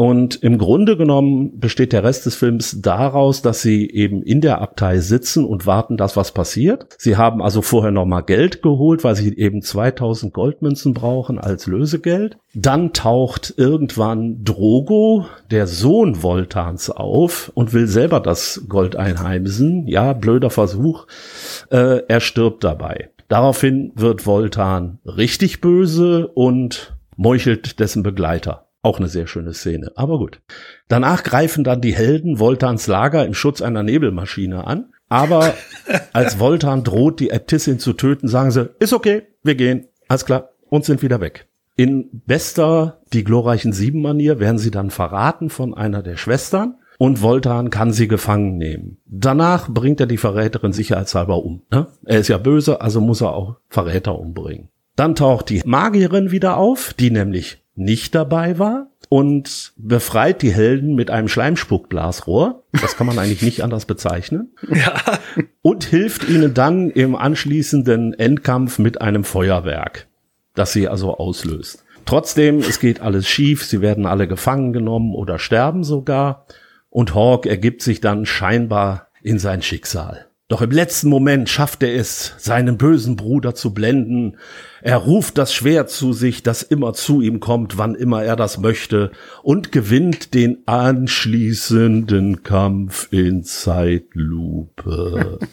Und 0.00 0.42
im 0.42 0.56
Grunde 0.56 0.96
genommen 0.96 1.60
besteht 1.60 1.92
der 1.92 2.02
Rest 2.02 2.24
des 2.24 2.34
Films 2.34 2.80
daraus, 2.80 3.42
dass 3.42 3.60
sie 3.60 3.86
eben 3.86 4.22
in 4.22 4.40
der 4.40 4.62
Abtei 4.62 4.98
sitzen 4.98 5.44
und 5.44 5.66
warten, 5.66 5.98
dass 5.98 6.16
was 6.16 6.32
passiert. 6.32 6.86
Sie 6.96 7.18
haben 7.18 7.42
also 7.42 7.60
vorher 7.60 7.90
noch 7.90 8.06
mal 8.06 8.22
Geld 8.22 8.62
geholt, 8.62 9.04
weil 9.04 9.14
sie 9.14 9.36
eben 9.36 9.60
2000 9.60 10.32
Goldmünzen 10.32 10.94
brauchen 10.94 11.38
als 11.38 11.66
Lösegeld. 11.66 12.38
Dann 12.54 12.94
taucht 12.94 13.52
irgendwann 13.58 14.42
Drogo, 14.42 15.26
der 15.50 15.66
Sohn 15.66 16.22
Voltans, 16.22 16.88
auf 16.88 17.52
und 17.54 17.74
will 17.74 17.86
selber 17.86 18.20
das 18.20 18.64
Gold 18.70 18.96
einheimsen. 18.96 19.86
Ja, 19.86 20.14
blöder 20.14 20.48
Versuch. 20.48 21.08
Äh, 21.68 22.06
er 22.08 22.20
stirbt 22.20 22.64
dabei. 22.64 23.10
Daraufhin 23.28 23.92
wird 23.96 24.24
Voltan 24.24 24.98
richtig 25.04 25.60
böse 25.60 26.26
und 26.26 26.96
meuchelt 27.18 27.80
dessen 27.80 28.02
Begleiter. 28.02 28.69
Auch 28.82 28.98
eine 28.98 29.08
sehr 29.08 29.26
schöne 29.26 29.52
Szene, 29.52 29.92
aber 29.96 30.18
gut. 30.18 30.40
Danach 30.88 31.22
greifen 31.22 31.64
dann 31.64 31.82
die 31.82 31.94
Helden 31.94 32.38
Voltans 32.38 32.86
Lager 32.86 33.26
im 33.26 33.34
Schutz 33.34 33.60
einer 33.60 33.82
Nebelmaschine 33.82 34.66
an. 34.66 34.92
Aber 35.10 35.54
als 36.12 36.38
Voltan 36.38 36.82
droht, 36.84 37.20
die 37.20 37.30
Äbtissin 37.30 37.78
zu 37.78 37.92
töten, 37.92 38.28
sagen 38.28 38.50
sie, 38.52 38.70
ist 38.78 38.92
okay, 38.92 39.22
wir 39.42 39.54
gehen, 39.54 39.88
alles 40.08 40.24
klar, 40.24 40.50
und 40.70 40.84
sind 40.84 41.02
wieder 41.02 41.20
weg. 41.20 41.46
In 41.76 42.22
bester, 42.26 43.00
die 43.12 43.24
glorreichen 43.24 43.72
Sieben-Manier 43.72 44.38
werden 44.38 44.58
sie 44.58 44.70
dann 44.70 44.90
verraten 44.90 45.50
von 45.50 45.74
einer 45.74 46.02
der 46.02 46.16
Schwestern 46.16 46.76
und 46.98 47.22
Voltan 47.22 47.70
kann 47.70 47.92
sie 47.92 48.08
gefangen 48.08 48.58
nehmen. 48.58 48.98
Danach 49.06 49.68
bringt 49.68 50.00
er 50.00 50.06
die 50.06 50.18
Verräterin 50.18 50.72
sicherheitshalber 50.72 51.42
um. 51.42 51.62
Ne? 51.70 51.86
Er 52.04 52.20
ist 52.20 52.28
ja 52.28 52.36
böse, 52.38 52.80
also 52.80 53.00
muss 53.00 53.22
er 53.22 53.32
auch 53.32 53.56
Verräter 53.68 54.18
umbringen. 54.18 54.68
Dann 54.96 55.14
taucht 55.14 55.48
die 55.48 55.62
Magierin 55.64 56.30
wieder 56.30 56.58
auf, 56.58 56.92
die 56.92 57.10
nämlich 57.10 57.59
nicht 57.74 58.14
dabei 58.14 58.58
war 58.58 58.88
und 59.08 59.72
befreit 59.76 60.42
die 60.42 60.52
Helden 60.52 60.94
mit 60.94 61.10
einem 61.10 61.28
Schleimspuckblasrohr. 61.28 62.64
Das 62.80 62.96
kann 62.96 63.06
man 63.06 63.18
eigentlich 63.18 63.42
nicht 63.42 63.62
anders 63.62 63.86
bezeichnen. 63.86 64.52
Ja. 64.68 65.18
Und 65.62 65.84
hilft 65.84 66.28
ihnen 66.28 66.54
dann 66.54 66.90
im 66.90 67.14
anschließenden 67.14 68.14
Endkampf 68.14 68.78
mit 68.78 69.00
einem 69.00 69.24
Feuerwerk, 69.24 70.06
das 70.54 70.72
sie 70.72 70.88
also 70.88 71.16
auslöst. 71.16 71.84
Trotzdem, 72.06 72.58
es 72.60 72.80
geht 72.80 73.00
alles 73.02 73.28
schief, 73.28 73.64
sie 73.64 73.82
werden 73.82 74.06
alle 74.06 74.26
gefangen 74.26 74.72
genommen 74.72 75.14
oder 75.14 75.38
sterben 75.38 75.84
sogar 75.84 76.46
und 76.88 77.14
Hawk 77.14 77.46
ergibt 77.46 77.82
sich 77.82 78.00
dann 78.00 78.26
scheinbar 78.26 79.08
in 79.22 79.38
sein 79.38 79.60
Schicksal. 79.60 80.29
Doch 80.50 80.62
im 80.62 80.72
letzten 80.72 81.08
Moment 81.08 81.48
schafft 81.48 81.84
er 81.84 81.94
es, 81.94 82.34
seinen 82.38 82.76
bösen 82.76 83.14
Bruder 83.14 83.54
zu 83.54 83.72
blenden. 83.72 84.36
Er 84.82 84.96
ruft 84.96 85.38
das 85.38 85.54
Schwert 85.54 85.90
zu 85.90 86.12
sich, 86.12 86.42
das 86.42 86.64
immer 86.64 86.92
zu 86.92 87.20
ihm 87.20 87.38
kommt, 87.38 87.78
wann 87.78 87.94
immer 87.94 88.24
er 88.24 88.34
das 88.34 88.58
möchte, 88.58 89.12
und 89.44 89.70
gewinnt 89.70 90.34
den 90.34 90.66
anschließenden 90.66 92.42
Kampf 92.42 93.06
in 93.12 93.44
Zeitlupe. 93.44 95.38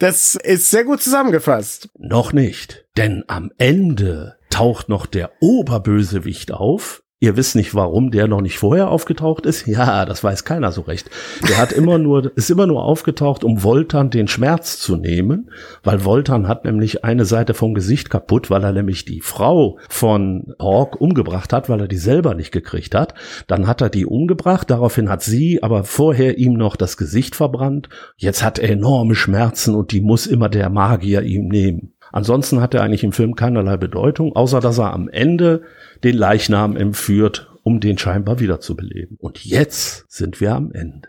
Das 0.00 0.34
ist 0.34 0.70
sehr 0.70 0.82
gut 0.82 1.00
zusammengefasst. 1.00 1.88
Noch 1.96 2.32
nicht, 2.32 2.84
denn 2.96 3.22
am 3.28 3.52
Ende 3.58 4.34
taucht 4.50 4.88
noch 4.88 5.06
der 5.06 5.30
Oberbösewicht 5.40 6.50
auf, 6.50 7.03
Ihr 7.24 7.38
wisst 7.38 7.56
nicht, 7.56 7.74
warum 7.74 8.10
der 8.10 8.28
noch 8.28 8.42
nicht 8.42 8.58
vorher 8.58 8.90
aufgetaucht 8.90 9.46
ist? 9.46 9.66
Ja, 9.66 10.04
das 10.04 10.22
weiß 10.22 10.44
keiner 10.44 10.72
so 10.72 10.82
recht. 10.82 11.08
Der 11.48 11.56
hat 11.56 11.72
immer 11.72 11.96
nur, 11.96 12.30
ist 12.36 12.50
immer 12.50 12.66
nur 12.66 12.84
aufgetaucht, 12.84 13.44
um 13.44 13.62
Voltan 13.62 14.10
den 14.10 14.28
Schmerz 14.28 14.78
zu 14.78 14.96
nehmen, 14.96 15.48
weil 15.82 16.04
Voltan 16.04 16.48
hat 16.48 16.66
nämlich 16.66 17.02
eine 17.02 17.24
Seite 17.24 17.54
vom 17.54 17.72
Gesicht 17.72 18.10
kaputt, 18.10 18.50
weil 18.50 18.62
er 18.62 18.74
nämlich 18.74 19.06
die 19.06 19.22
Frau 19.22 19.78
von 19.88 20.54
Hawk 20.60 21.00
umgebracht 21.00 21.54
hat, 21.54 21.70
weil 21.70 21.80
er 21.80 21.88
die 21.88 21.96
selber 21.96 22.34
nicht 22.34 22.52
gekriegt 22.52 22.94
hat. 22.94 23.14
Dann 23.46 23.66
hat 23.66 23.80
er 23.80 23.88
die 23.88 24.04
umgebracht, 24.04 24.68
daraufhin 24.68 25.08
hat 25.08 25.22
sie 25.22 25.62
aber 25.62 25.84
vorher 25.84 26.36
ihm 26.36 26.52
noch 26.52 26.76
das 26.76 26.98
Gesicht 26.98 27.36
verbrannt. 27.36 27.88
Jetzt 28.18 28.44
hat 28.44 28.58
er 28.58 28.68
enorme 28.68 29.14
Schmerzen 29.14 29.74
und 29.74 29.92
die 29.92 30.02
muss 30.02 30.26
immer 30.26 30.50
der 30.50 30.68
Magier 30.68 31.22
ihm 31.22 31.48
nehmen. 31.48 31.94
Ansonsten 32.14 32.60
hat 32.60 32.74
er 32.74 32.82
eigentlich 32.82 33.02
im 33.02 33.10
Film 33.10 33.34
keinerlei 33.34 33.76
Bedeutung, 33.76 34.36
außer 34.36 34.60
dass 34.60 34.78
er 34.78 34.92
am 34.92 35.08
Ende 35.08 35.62
den 36.04 36.16
Leichnam 36.16 36.76
entführt, 36.76 37.50
um 37.62 37.80
den 37.80 37.98
scheinbar 37.98 38.38
wiederzubeleben. 38.38 39.16
Und 39.18 39.44
jetzt 39.44 40.04
sind 40.08 40.40
wir 40.40 40.54
am 40.54 40.70
Ende. 40.72 41.08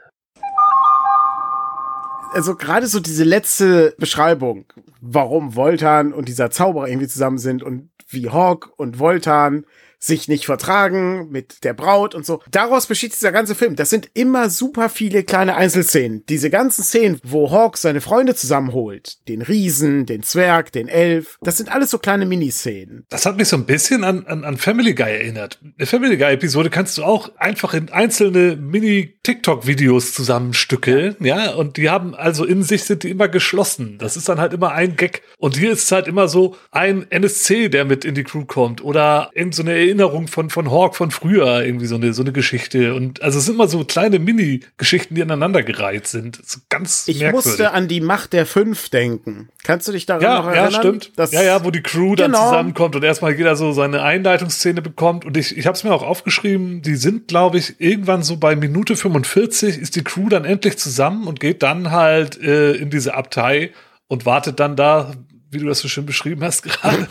Also 2.34 2.56
gerade 2.56 2.88
so 2.88 3.00
diese 3.00 3.24
letzte 3.24 3.94
Beschreibung, 3.98 4.66
warum 5.00 5.56
Voltan 5.56 6.14
und 6.14 6.28
dieser 6.28 6.50
Zauberer 6.50 6.88
irgendwie 6.88 7.08
zusammen 7.08 7.38
sind 7.38 7.64
und 7.64 7.90
wie 8.10 8.30
Hawk 8.30 8.72
und 8.78 9.00
Voltan 9.00 9.66
sich 10.00 10.28
nicht 10.28 10.46
vertragen 10.46 11.30
mit 11.32 11.64
der 11.64 11.74
Braut 11.74 12.16
und 12.16 12.26
so. 12.26 12.42
Daraus 12.52 12.88
besteht 12.88 13.14
dieser 13.14 13.32
ganze 13.32 13.56
Film. 13.56 13.76
Das 13.76 13.90
sind 13.90 14.10
immer 14.14 14.50
super 14.50 14.90
viele 14.90 15.24
kleine 15.24 15.56
Einzelszenen. 15.56 16.24
Diese 16.28 16.50
ganzen 16.50 16.84
Szenen, 16.84 17.20
wo 17.24 17.52
Hawk 17.52 17.78
seine 17.78 18.02
Freunde 18.02 18.36
zusammenholt, 18.36 19.28
den 19.28 19.42
Riesen, 19.42 20.06
den 20.06 20.24
Zwerg, 20.24 20.72
den 20.72 20.88
Elf, 20.88 21.38
das 21.42 21.58
sind 21.58 21.72
alles 21.72 21.92
so 21.92 21.98
kleine 21.98 22.26
Miniszenen. 22.26 23.06
Das 23.10 23.26
hat 23.26 23.38
mich 23.38 23.48
so 23.48 23.58
ein 23.58 23.66
bisschen 23.66 24.04
an, 24.04 24.26
an, 24.26 24.44
an 24.44 24.58
Family 24.58 24.94
Guy 24.94 25.12
erinnert. 25.12 25.60
Eine 25.78 25.86
Family 25.86 26.18
Guy 26.18 26.34
Episode 26.34 26.70
kannst 26.70 26.98
du 26.98 27.04
auch 27.04 27.36
einfach 27.38 27.74
in 27.74 27.90
einzelne 27.90 28.56
Mini-TikTok-Videos 28.56 30.14
zusammenstückeln, 30.14 31.16
ja. 31.20 31.46
ja, 31.46 31.54
und 31.56 31.78
die 31.78 31.90
haben 31.90 32.16
also 32.16 32.46
in 32.46 32.64
sich 32.64 32.84
sind 32.84 33.04
die 33.04 33.10
immer 33.10 33.28
geschlossen. 33.28 33.98
Das 33.98 34.18
ist 34.18 34.30
dann 34.30 34.40
halt 34.40 34.54
immer 34.54 34.72
ein 34.72 34.96
Gag. 34.96 35.22
Und 35.38 35.58
hier 35.58 35.72
ist 35.72 35.92
halt 35.92 36.08
immer 36.08 36.28
so 36.28 36.56
ein 36.72 37.10
NSC, 37.10 37.70
der 37.70 37.86
mit 37.86 38.06
in 38.06 38.16
die 38.16 38.24
Crew 38.24 38.46
kommt 38.46 38.84
oder 38.84 39.30
irgend 39.34 39.56
so 39.56 39.64
eine 39.64 39.76
Erinnerung 39.86 40.28
von, 40.28 40.50
von 40.50 40.72
Hawk 40.72 40.96
von 40.96 41.12
früher, 41.12 41.64
irgendwie 41.64 41.86
so 41.86 41.96
eine, 41.96 42.14
so 42.14 42.22
eine 42.22 42.32
Geschichte. 42.32 42.94
Und 42.94 43.22
also 43.22 43.40
es 43.40 43.46
sind 43.46 43.56
immer 43.56 43.68
so 43.68 43.84
kleine 43.86 44.20
Mini-Geschichten, 44.20 45.16
die 45.16 45.22
aneinandergereiht 45.22 46.08
sind. 46.08 46.40
ganz 46.70 47.08
ich 47.08 47.20
merkwürdig. 47.20 47.46
musste 47.48 47.72
an 47.72 47.88
die 47.88 48.02
Macht 48.02 48.34
der 48.34 48.46
Fünf 48.46 48.90
denken. 48.90 49.50
Kannst 49.64 49.88
du 49.88 49.92
dich 49.92 50.06
daran 50.06 50.24
ja, 50.24 50.38
noch 50.40 50.48
erinnern? 50.48 50.72
Ja, 50.72 50.80
stimmt. 50.80 51.12
ja, 51.32 51.44
ja, 51.44 51.66
wo 51.66 51.72
die 51.72 51.82
Crew 51.82 52.16
dann 52.16 52.32
genau. 52.32 52.46
zusammenkommt 52.46 52.96
und 52.96 53.04
erstmal 53.04 53.34
jeder 53.34 53.56
so 53.56 53.72
seine 53.72 54.04
Einleitungsszene 54.04 54.82
bekommt. 54.82 55.26
Und 55.26 55.38
ich, 55.38 55.58
ich 55.58 55.66
habe 55.66 55.76
es 55.76 55.84
mir 55.84 55.94
auch 55.94 56.04
aufgeschrieben, 56.04 56.82
die 56.82 56.96
sind, 56.96 57.28
glaube 57.28 57.58
ich, 57.58 57.80
irgendwann 57.80 58.24
so 58.24 58.38
bei 58.38 58.56
Minute 58.56 58.96
45 58.96 59.78
ist 59.78 59.96
die 59.96 60.04
Crew 60.04 60.30
dann 60.30 60.46
endlich 60.46 60.78
zusammen 60.78 61.28
und 61.28 61.40
geht 61.40 61.64
dann 61.64 61.92
halt 61.92 62.42
äh, 62.42 62.74
in 62.74 62.90
diese 62.90 63.16
Abtei 63.16 63.72
und 64.08 64.26
wartet 64.26 64.60
dann 64.60 64.76
da, 64.76 65.14
wie 65.52 65.58
du 65.60 65.66
das 65.66 65.80
so 65.80 65.88
schön 65.88 66.06
beschrieben 66.06 66.44
hast 66.44 66.64
gerade. 66.64 67.08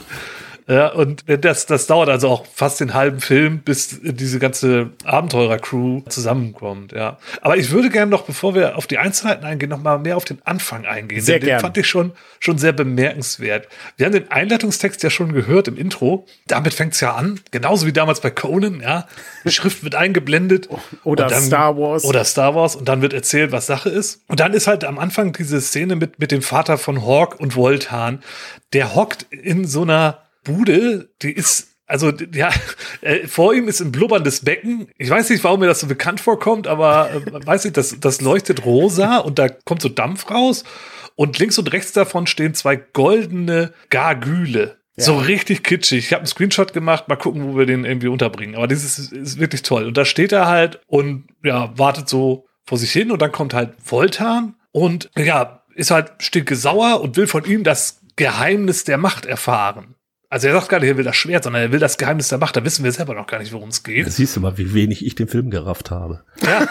Ja, 0.66 0.88
und 0.88 1.24
das, 1.26 1.66
das 1.66 1.86
dauert 1.86 2.08
also 2.08 2.28
auch 2.28 2.46
fast 2.46 2.80
den 2.80 2.94
halben 2.94 3.20
Film, 3.20 3.58
bis 3.58 4.00
diese 4.02 4.38
ganze 4.38 4.90
Abenteurer-Crew 5.04 6.02
zusammenkommt, 6.08 6.92
ja. 6.92 7.18
Aber 7.42 7.58
ich 7.58 7.70
würde 7.70 7.90
gerne 7.90 8.10
noch, 8.10 8.22
bevor 8.22 8.54
wir 8.54 8.78
auf 8.78 8.86
die 8.86 8.96
Einzelheiten 8.96 9.44
eingehen, 9.44 9.68
noch 9.68 9.82
mal 9.82 9.98
mehr 9.98 10.16
auf 10.16 10.24
den 10.24 10.38
Anfang 10.44 10.86
eingehen. 10.86 11.20
Sehr 11.20 11.38
den, 11.38 11.50
den 11.50 11.60
fand 11.60 11.76
ich 11.76 11.86
schon, 11.86 12.12
schon 12.40 12.56
sehr 12.56 12.72
bemerkenswert. 12.72 13.68
Wir 13.98 14.06
haben 14.06 14.14
den 14.14 14.30
Einleitungstext 14.30 15.02
ja 15.02 15.10
schon 15.10 15.34
gehört 15.34 15.68
im 15.68 15.76
Intro. 15.76 16.26
Damit 16.46 16.72
fängt's 16.72 16.98
ja 17.00 17.14
an. 17.14 17.40
Genauso 17.50 17.86
wie 17.86 17.92
damals 17.92 18.20
bei 18.20 18.30
Conan, 18.30 18.80
ja. 18.80 19.06
Die 19.44 19.50
Schrift 19.50 19.84
wird 19.84 19.94
eingeblendet. 19.94 20.70
Oder 21.04 21.26
dann, 21.26 21.42
Star 21.42 21.76
Wars. 21.76 22.04
Oder 22.04 22.24
Star 22.24 22.54
Wars. 22.54 22.74
Und 22.74 22.88
dann 22.88 23.02
wird 23.02 23.12
erzählt, 23.12 23.52
was 23.52 23.66
Sache 23.66 23.90
ist. 23.90 24.22
Und 24.28 24.40
dann 24.40 24.54
ist 24.54 24.66
halt 24.66 24.84
am 24.84 24.98
Anfang 24.98 25.34
diese 25.34 25.60
Szene 25.60 25.94
mit, 25.94 26.18
mit 26.18 26.30
dem 26.30 26.40
Vater 26.40 26.78
von 26.78 27.04
Hawk 27.04 27.38
und 27.38 27.54
Voltan. 27.54 28.22
Der 28.72 28.94
hockt 28.94 29.26
in 29.30 29.66
so 29.66 29.82
einer 29.82 30.23
Bude, 30.44 31.10
die 31.22 31.32
ist 31.32 31.74
also 31.86 32.12
ja, 32.32 32.50
äh, 33.02 33.26
vor 33.26 33.54
ihm 33.54 33.68
ist 33.68 33.80
ein 33.80 33.92
blubberndes 33.92 34.44
Becken. 34.44 34.88
Ich 34.96 35.10
weiß 35.10 35.30
nicht, 35.30 35.44
warum 35.44 35.60
mir 35.60 35.66
das 35.66 35.80
so 35.80 35.86
bekannt 35.86 36.20
vorkommt, 36.20 36.66
aber 36.66 37.10
äh, 37.12 37.20
weiß 37.46 37.66
ich, 37.66 37.72
das, 37.72 37.98
das 38.00 38.20
leuchtet 38.20 38.64
rosa 38.64 39.18
und 39.18 39.38
da 39.38 39.48
kommt 39.48 39.82
so 39.82 39.88
Dampf 39.88 40.30
raus. 40.30 40.64
Und 41.16 41.38
links 41.38 41.58
und 41.58 41.72
rechts 41.72 41.92
davon 41.92 42.26
stehen 42.26 42.54
zwei 42.54 42.76
goldene 42.76 43.72
Gargüle. 43.90 44.78
Ja. 44.96 45.04
So 45.04 45.16
richtig 45.16 45.62
kitschig. 45.62 46.06
Ich 46.06 46.12
habe 46.12 46.20
einen 46.20 46.26
Screenshot 46.26 46.72
gemacht, 46.72 47.08
mal 47.08 47.16
gucken, 47.16 47.52
wo 47.52 47.58
wir 47.58 47.66
den 47.66 47.84
irgendwie 47.84 48.08
unterbringen. 48.08 48.56
Aber 48.56 48.66
dieses 48.66 48.98
ist, 48.98 49.12
ist 49.12 49.38
wirklich 49.38 49.62
toll. 49.62 49.86
Und 49.86 49.96
da 49.96 50.04
steht 50.04 50.32
er 50.32 50.46
halt 50.46 50.80
und 50.86 51.26
ja, 51.42 51.76
wartet 51.76 52.08
so 52.08 52.46
vor 52.64 52.78
sich 52.78 52.92
hin 52.92 53.10
und 53.12 53.20
dann 53.20 53.32
kommt 53.32 53.54
halt 53.54 53.74
Voltan 53.84 54.54
und 54.72 55.10
ja, 55.16 55.62
ist 55.74 55.90
halt 55.90 56.12
stinkesauer 56.18 57.00
und 57.00 57.16
will 57.16 57.26
von 57.26 57.44
ihm 57.44 57.64
das 57.64 58.00
Geheimnis 58.16 58.84
der 58.84 58.98
Macht 58.98 59.26
erfahren. 59.26 59.94
Also 60.30 60.48
er 60.48 60.54
sagt 60.54 60.68
gar 60.68 60.80
nicht, 60.80 60.88
er 60.88 60.96
will 60.96 61.04
das 61.04 61.16
Schwert, 61.16 61.44
sondern 61.44 61.62
er 61.62 61.72
will 61.72 61.78
das 61.78 61.96
Geheimnis 61.96 62.28
der 62.28 62.38
Macht. 62.38 62.56
Da 62.56 62.64
wissen 62.64 62.84
wir 62.84 62.90
selber 62.92 63.14
noch 63.14 63.26
gar 63.26 63.38
nicht, 63.38 63.52
worum 63.52 63.68
es 63.68 63.82
geht. 63.82 64.06
Da 64.06 64.10
siehst 64.10 64.34
du 64.34 64.40
mal, 64.40 64.58
wie 64.58 64.74
wenig 64.74 65.04
ich 65.06 65.14
den 65.14 65.28
Film 65.28 65.50
gerafft 65.50 65.90
habe. 65.90 66.24
Ja. 66.42 66.66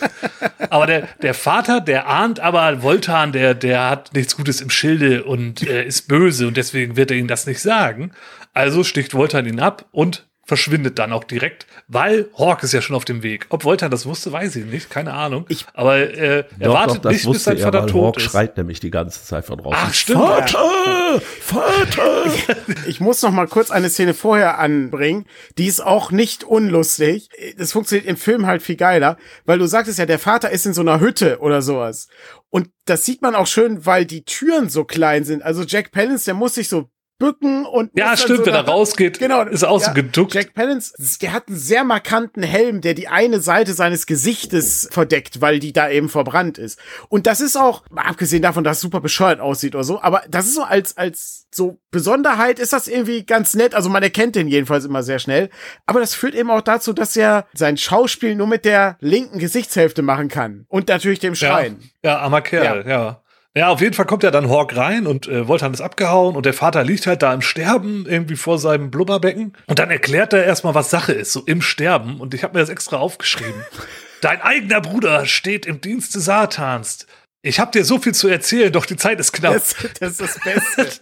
aber 0.70 0.86
der, 0.86 1.08
der 1.22 1.34
Vater, 1.34 1.80
der 1.80 2.06
ahnt 2.08 2.40
aber, 2.40 2.82
Voltan, 2.82 3.32
der, 3.32 3.54
der 3.54 3.88
hat 3.88 4.12
nichts 4.14 4.36
Gutes 4.36 4.60
im 4.60 4.70
Schilde 4.70 5.24
und 5.24 5.66
äh, 5.66 5.84
ist 5.84 6.08
böse 6.08 6.46
und 6.46 6.56
deswegen 6.56 6.96
wird 6.96 7.10
er 7.10 7.16
ihm 7.16 7.28
das 7.28 7.46
nicht 7.46 7.60
sagen. 7.60 8.12
Also 8.52 8.84
sticht 8.84 9.14
Voltan 9.14 9.46
ihn 9.46 9.60
ab 9.60 9.86
und 9.90 10.27
verschwindet 10.48 10.98
dann 10.98 11.12
auch 11.12 11.24
direkt, 11.24 11.66
weil 11.88 12.30
Hawk 12.36 12.62
ist 12.62 12.72
ja 12.72 12.80
schon 12.80 12.96
auf 12.96 13.04
dem 13.04 13.22
Weg. 13.22 13.46
Ob 13.50 13.64
Voltan 13.64 13.90
das 13.90 14.06
wusste, 14.06 14.32
weiß 14.32 14.56
ich 14.56 14.64
nicht, 14.64 14.88
keine 14.88 15.12
Ahnung. 15.12 15.44
Ich, 15.50 15.66
Aber 15.74 15.98
äh, 15.98 16.44
er 16.58 16.72
wartet 16.72 17.04
doch, 17.04 17.10
nicht, 17.10 17.30
bis 17.30 17.44
sein 17.44 17.58
Vater 17.58 17.80
er, 17.80 17.86
tot 17.86 18.02
Hawk 18.02 18.16
ist. 18.16 18.22
schreit 18.24 18.56
nämlich 18.56 18.80
die 18.80 18.90
ganze 18.90 19.22
Zeit 19.22 19.44
von 19.44 19.58
draußen. 19.58 19.78
Ach, 19.78 19.92
stimmt. 19.92 20.18
Vater! 20.20 21.20
Vater! 21.40 22.24
Ich 22.86 23.00
muss 23.00 23.20
noch 23.22 23.30
mal 23.30 23.46
kurz 23.46 23.70
eine 23.70 23.90
Szene 23.90 24.14
vorher 24.14 24.58
anbringen. 24.58 25.26
Die 25.58 25.66
ist 25.66 25.84
auch 25.84 26.10
nicht 26.10 26.44
unlustig. 26.44 27.28
Das 27.58 27.72
funktioniert 27.72 28.06
im 28.06 28.16
Film 28.16 28.46
halt 28.46 28.62
viel 28.62 28.76
geiler, 28.76 29.18
weil 29.44 29.58
du 29.58 29.66
sagtest 29.66 29.98
ja, 29.98 30.06
der 30.06 30.18
Vater 30.18 30.50
ist 30.50 30.64
in 30.64 30.72
so 30.72 30.80
einer 30.80 31.00
Hütte 31.00 31.40
oder 31.40 31.60
sowas. 31.60 32.08
Und 32.48 32.70
das 32.86 33.04
sieht 33.04 33.20
man 33.20 33.34
auch 33.34 33.46
schön, 33.46 33.84
weil 33.84 34.06
die 34.06 34.24
Türen 34.24 34.70
so 34.70 34.84
klein 34.84 35.24
sind. 35.24 35.42
Also 35.42 35.64
Jack 35.64 35.90
Palance, 35.92 36.24
der 36.24 36.34
muss 36.34 36.54
sich 36.54 36.68
so 36.70 36.88
bücken 37.18 37.66
und 37.66 37.90
Ja, 37.94 38.16
stimmt, 38.16 38.40
so 38.40 38.46
wenn 38.46 38.54
er 38.54 38.66
rausgeht, 38.66 39.18
genau, 39.18 39.42
ist 39.42 39.64
auch 39.64 39.80
so 39.80 39.92
geduckt. 39.92 40.34
Jack 40.34 40.54
Palance, 40.54 40.92
der 41.20 41.32
hat 41.32 41.48
einen 41.48 41.56
sehr 41.56 41.84
markanten 41.84 42.42
Helm, 42.42 42.80
der 42.80 42.94
die 42.94 43.08
eine 43.08 43.40
Seite 43.40 43.72
seines 43.74 44.06
Gesichtes 44.06 44.88
verdeckt, 44.90 45.40
weil 45.40 45.58
die 45.58 45.72
da 45.72 45.90
eben 45.90 46.08
verbrannt 46.08 46.58
ist. 46.58 46.78
Und 47.08 47.26
das 47.26 47.40
ist 47.40 47.56
auch, 47.56 47.82
abgesehen 47.94 48.42
davon, 48.42 48.64
dass 48.64 48.78
es 48.78 48.82
super 48.82 49.00
bescheuert 49.00 49.40
aussieht 49.40 49.74
oder 49.74 49.84
so, 49.84 50.00
aber 50.00 50.22
das 50.28 50.46
ist 50.46 50.54
so 50.54 50.62
als, 50.62 50.96
als 50.96 51.48
so 51.52 51.78
Besonderheit 51.90 52.58
ist 52.58 52.72
das 52.72 52.86
irgendwie 52.86 53.24
ganz 53.24 53.54
nett. 53.54 53.74
Also 53.74 53.88
man 53.88 54.02
erkennt 54.02 54.36
den 54.36 54.48
jedenfalls 54.48 54.84
immer 54.84 55.02
sehr 55.02 55.18
schnell. 55.18 55.48
Aber 55.86 56.00
das 56.00 56.14
führt 56.14 56.34
eben 56.34 56.50
auch 56.50 56.60
dazu, 56.60 56.92
dass 56.92 57.16
er 57.16 57.46
sein 57.54 57.76
Schauspiel 57.76 58.34
nur 58.34 58.46
mit 58.46 58.64
der 58.64 58.96
linken 59.00 59.38
Gesichtshälfte 59.38 60.02
machen 60.02 60.28
kann. 60.28 60.66
Und 60.68 60.88
natürlich 60.88 61.18
dem 61.18 61.34
Schreien. 61.34 61.90
Ja, 62.02 62.12
ja 62.12 62.18
armer 62.18 62.42
Kerl, 62.42 62.84
ja. 62.86 62.88
ja. 62.88 63.22
Auf 63.54 63.80
jeden 63.80 63.94
Fall 63.94 64.06
kommt 64.06 64.22
ja 64.22 64.30
dann 64.30 64.48
Hawk 64.48 64.76
rein 64.76 65.06
und 65.06 65.26
äh, 65.26 65.48
Voltan 65.48 65.72
ist 65.72 65.80
abgehauen 65.80 66.36
und 66.36 66.46
der 66.46 66.54
Vater 66.54 66.84
liegt 66.84 67.06
halt 67.06 67.22
da 67.22 67.32
im 67.32 67.42
Sterben 67.42 68.06
irgendwie 68.06 68.36
vor 68.36 68.58
seinem 68.58 68.90
Blubberbecken 68.90 69.54
und 69.66 69.78
dann 69.78 69.90
erklärt 69.90 70.32
er 70.32 70.44
erstmal, 70.44 70.74
was 70.74 70.90
Sache 70.90 71.12
ist, 71.12 71.32
so 71.32 71.40
im 71.46 71.62
Sterben 71.62 72.20
und 72.20 72.34
ich 72.34 72.44
habe 72.44 72.54
mir 72.54 72.60
das 72.60 72.68
extra 72.68 72.98
aufgeschrieben. 72.98 73.64
Dein 74.20 74.40
eigener 74.42 74.80
Bruder 74.80 75.26
steht 75.26 75.64
im 75.66 75.80
Dienste 75.80 76.20
Satans. 76.20 77.06
Ich 77.40 77.60
habe 77.60 77.70
dir 77.70 77.84
so 77.84 78.00
viel 78.00 78.14
zu 78.14 78.26
erzählen, 78.26 78.72
doch 78.72 78.84
die 78.84 78.96
Zeit 78.96 79.20
ist 79.20 79.32
knapp. 79.32 79.54
Das, 79.54 79.76
das 80.00 80.10
ist 80.10 80.20
das 80.20 80.40
Beste. 80.40 81.00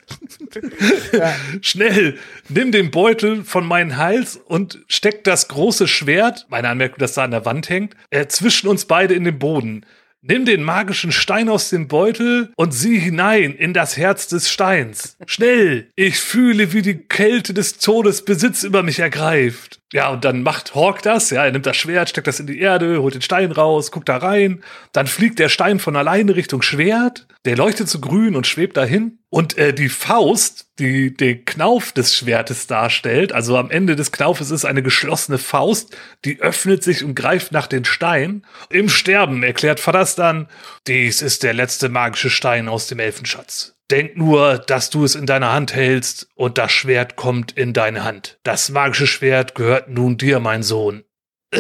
Schnell, 1.63 2.19
nimm 2.49 2.73
den 2.73 2.91
Beutel 2.91 3.43
von 3.43 3.67
meinem 3.67 3.97
Hals 3.97 4.37
und 4.37 4.85
steck 4.87 5.25
das 5.25 5.49
große 5.49 5.89
Schwert, 5.89 6.47
meine 6.51 6.69
Anmerkung, 6.69 6.99
das 6.99 7.15
da 7.15 7.25
an 7.25 7.31
der 7.31 7.47
Wand 7.47 7.71
hängt, 7.71 7.97
äh, 8.11 8.27
zwischen 8.27 8.69
uns 8.69 8.85
beide 8.85 9.15
in 9.15 9.25
den 9.25 9.39
Boden. 9.39 9.87
Nimm 10.29 10.45
den 10.45 10.65
magischen 10.65 11.13
Stein 11.13 11.49
aus 11.49 11.71
dem 11.71 11.87
Beutel 11.87 12.51
und 12.57 12.75
sieh 12.75 12.99
hinein 12.99 13.55
in 13.55 13.73
das 13.73 13.97
Herz 13.97 14.27
des 14.27 14.51
Steins. 14.51 15.17
Schnell! 15.27 15.89
Ich 15.95 16.19
fühle, 16.19 16.73
wie 16.73 16.83
die 16.83 16.97
Kälte 16.97 17.55
des 17.55 17.79
Todes 17.79 18.25
Besitz 18.25 18.65
über 18.65 18.83
mich 18.83 18.99
ergreift. 18.99 19.81
Ja, 19.93 20.09
und 20.09 20.25
dann 20.25 20.43
macht 20.43 20.75
Hawk 20.75 21.01
das, 21.03 21.31
ja, 21.31 21.45
er 21.45 21.53
nimmt 21.53 21.65
das 21.65 21.77
Schwert, 21.77 22.09
steckt 22.09 22.27
das 22.27 22.41
in 22.41 22.49
die 22.49 22.59
Erde, 22.59 23.01
holt 23.01 23.15
den 23.15 23.23
Stein 23.23 23.53
raus, 23.53 23.93
guckt 23.93 24.09
da 24.09 24.17
rein, 24.17 24.65
dann 24.91 25.07
fliegt 25.07 25.39
der 25.39 25.49
Stein 25.49 25.79
von 25.79 25.95
alleine 25.95 26.35
Richtung 26.35 26.61
Schwert, 26.61 27.29
der 27.45 27.57
leuchtet 27.57 27.89
so 27.89 28.01
grün 28.01 28.35
und 28.35 28.49
schwebt 28.49 28.77
dahin. 28.77 29.19
Und 29.37 29.59
äh, 29.59 29.75
die 29.75 29.91
Faust, 29.91 30.71
die 30.79 31.15
den 31.15 31.45
Knauf 31.45 31.93
des 31.93 32.17
Schwertes 32.17 32.69
darstellt, 32.69 33.35
also 33.35 33.59
am 33.59 33.71
Ende 33.71 33.95
des 33.95 34.11
Knaufes 34.11 34.51
ist 34.51 34.65
eine 34.65 34.83
geschlossene 34.83 35.37
Faust, 35.37 35.95
die 36.25 36.41
öffnet 36.41 36.83
sich 36.83 37.05
und 37.05 37.15
greift 37.15 37.53
nach 37.53 37.67
den 37.67 37.85
Stein. 37.85 38.47
Im 38.71 38.89
Sterben 38.89 39.43
erklärt 39.43 39.87
Vadas 39.87 40.15
dann, 40.15 40.49
dies 40.87 41.21
ist 41.21 41.43
der 41.43 41.53
letzte 41.53 41.91
magische 41.91 42.31
Stein 42.31 42.67
aus 42.67 42.87
dem 42.87 42.99
Elfenschatz. 42.99 43.77
Denk 43.91 44.17
nur, 44.17 44.57
dass 44.57 44.89
du 44.89 45.05
es 45.05 45.15
in 45.15 45.27
deiner 45.27 45.53
Hand 45.53 45.75
hältst 45.75 46.31
und 46.35 46.57
das 46.57 46.73
Schwert 46.73 47.17
kommt 47.17 47.53
in 47.53 47.75
deine 47.75 48.05
Hand. 48.05 48.39
Das 48.43 48.71
magische 48.71 49.07
Schwert 49.07 49.55
gehört 49.55 49.91
nun 49.91 50.17
dir, 50.17 50.41
mein 50.41 50.63
Sohn. 50.63 51.05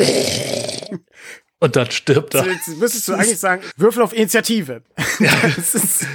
Und 1.58 1.74
dann 1.74 1.90
stirbt 1.90 2.34
er. 2.34 2.46
Jetzt 2.46 2.68
müsstest 2.78 3.08
du 3.08 3.14
eigentlich 3.14 3.38
sagen, 3.38 3.62
Würfel 3.78 4.02
auf 4.02 4.12
Initiative. 4.12 4.82
Ist 5.56 6.06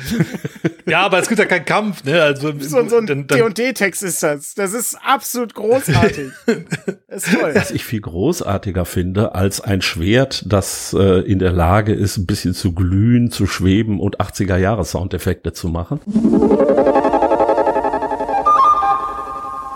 Ja, 0.86 1.02
aber 1.02 1.18
es 1.18 1.28
gibt 1.28 1.40
ja 1.40 1.46
keinen 1.46 1.66
Kampf, 1.66 2.04
ne? 2.04 2.22
Also 2.22 2.54
so, 2.60 2.88
so 2.88 2.98
ein 2.98 3.28
D&D-Text 3.28 4.04
ist 4.04 4.22
das. 4.22 4.54
Das 4.54 4.74
ist 4.74 4.98
absolut 5.04 5.54
großartig. 5.54 6.32
Das 7.08 7.28
ist 7.28 7.38
toll. 7.38 7.52
Was 7.56 7.72
ich 7.72 7.84
viel 7.84 8.00
großartiger 8.00 8.86
finde 8.86 9.36
als 9.36 9.60
ein 9.60 9.82
Schwert, 9.82 10.46
das 10.48 10.96
äh, 10.98 11.20
in 11.20 11.40
der 11.40 11.52
Lage 11.52 11.94
ist, 11.94 12.18
ein 12.18 12.26
bisschen 12.26 12.54
zu 12.54 12.74
glühen, 12.74 13.32
zu 13.32 13.48
schweben 13.48 14.00
und 14.00 14.22
80er 14.22 14.56
Jahre 14.56 14.86
Soundeffekte 14.86 15.52
zu 15.52 15.68
machen. 15.68 16.00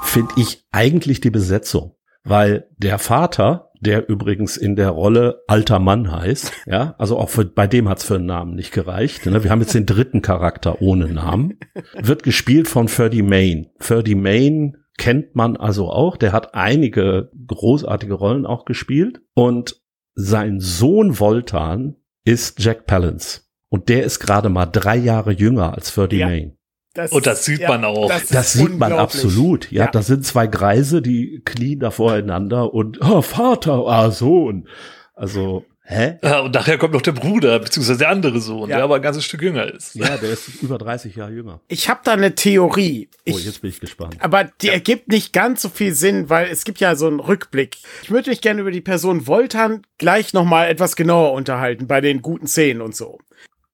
Finde 0.03 0.34
ich 0.38 0.65
eigentlich 0.72 1.19
die 1.19 1.29
Besetzung, 1.29 1.95
weil 2.24 2.67
der 2.77 3.00
Vater, 3.00 3.72
der 3.86 4.10
übrigens 4.10 4.58
in 4.58 4.75
der 4.75 4.89
Rolle 4.89 5.44
alter 5.48 5.80
Mann 5.80 6.12
heißt, 6.12 6.51
ja, 6.65 6.96
also 6.98 7.18
auch 7.18 7.30
für, 7.30 7.46
bei 7.46 7.68
dem 7.68 7.88
hat's 7.89 8.04
für 8.04 8.15
einen 8.15 8.25
Namen 8.25 8.56
nicht 8.56 8.72
gereicht. 8.72 9.25
Ne? 9.25 9.44
Wir 9.44 9.51
haben 9.51 9.62
jetzt 9.62 9.74
den 9.74 9.86
dritten 9.86 10.22
Charakter 10.22 10.82
ohne 10.82 11.08
Namen, 11.08 11.60
wird 11.94 12.24
gespielt 12.24 12.68
von 12.68 12.88
Ferdy 12.88 13.22
Main. 13.22 13.68
Ferdy 13.80 14.15
Main 14.15 14.77
kennt 14.98 15.36
man 15.36 15.58
also 15.58 15.89
auch. 15.89 16.18
Der 16.18 16.32
hat 16.32 16.56
einige 16.56 17.32
großartige 17.48 18.13
Rollen 18.13 18.46
auch 18.46 18.65
gespielt. 18.65 19.22
Und 19.34 19.82
sein 20.13 20.60
Sohn 20.60 21.20
Voltan 21.20 21.96
ist 22.24 22.63
Jack 22.63 22.86
Palance. 22.86 23.42
Und 23.70 23.89
der 23.89 24.04
ist 24.04 24.20
gerade 24.20 24.50
mal 24.50 24.65
drei 24.65 24.96
Jahre 24.96 25.32
jünger 25.32 25.74
als 25.74 25.89
Ferdy 25.89 26.20
Ja. 26.20 26.27
Main. 26.27 26.54
Das, 26.96 27.12
Und 27.12 27.28
das 27.28 27.46
sieht 27.46 27.68
man 27.68 27.84
auch. 27.86 28.10
ist 28.16 28.34
Das 28.34 28.54
sieht 28.54 28.78
man 28.78 28.94
absolut. 28.94 29.72
Ja, 29.72 29.86
Ja. 29.86 29.92
das 29.92 30.08
sind 30.08 30.25
zwei 30.25 30.48
Greise, 30.48 31.02
die 31.02 31.42
knien 31.46 31.80
da 31.82 31.92
voreinander 31.92 32.74
und 32.74 33.00
oh, 33.02 33.22
Vater, 33.22 33.84
ah, 33.86 34.10
Sohn. 34.12 34.68
Also, 35.14 35.66
hä? 35.84 36.18
Ja, 36.24 36.40
und 36.40 36.53
nachher 36.55 36.77
kommt 36.77 36.94
noch 36.94 37.01
der 37.01 37.12
Bruder, 37.12 37.60
beziehungsweise 37.60 38.00
der 38.00 38.10
andere 38.10 38.40
Sohn, 38.40 38.70
Ja. 38.70 38.77
der 38.77 38.86
aber 38.86 38.96
ein 38.96 39.01
ganzes 39.01 39.24
Stück 39.25 39.42
jünger 39.42 39.66
ist. 39.74 39.94
Ja, 39.96 40.16
der 40.18 40.29
ist 40.31 40.62
über 40.62 40.77
30 40.77 41.16
Jahre 41.18 41.31
jünger. 41.34 41.60
Ich 41.68 41.90
habe 41.90 42.00
da 42.03 42.14
eine 42.14 42.34
Theorie. 42.36 43.10
Oh, 43.12 43.22
Ich, 43.25 43.46
jetzt 43.46 43.62
bin 43.62 43.70
ich 43.72 43.79
gespannt. 43.81 44.16
aber 44.20 44.46
die 44.62 44.70
ergibt 44.70 45.10
nicht 45.10 45.34
ganz 45.34 45.62
so 45.62 45.70
viel 45.70 45.94
Sinn, 45.94 46.29
weil 46.29 46.48
es 46.50 46.64
gibt 46.64 46.79
ja 46.79 46.96
so 46.96 47.08
einen 47.08 47.20
Rückblick. 47.20 47.77
Ich 48.03 48.12
würde 48.12 48.29
mich 48.29 48.40
gerne 48.42 48.62
über 48.62 48.72
die 48.72 48.81
Person 48.81 49.27
Voltan 49.27 49.81
gleich 49.98 50.34
noch 50.34 50.46
mal 50.46 50.68
etwas 50.70 50.96
genauer 50.96 51.34
unterhalten 51.34 51.88
bei 51.88 52.00
den 52.00 52.22
guten 52.22 52.48
Szenen 52.48 52.81
und 52.81 52.96
so. 52.96 53.20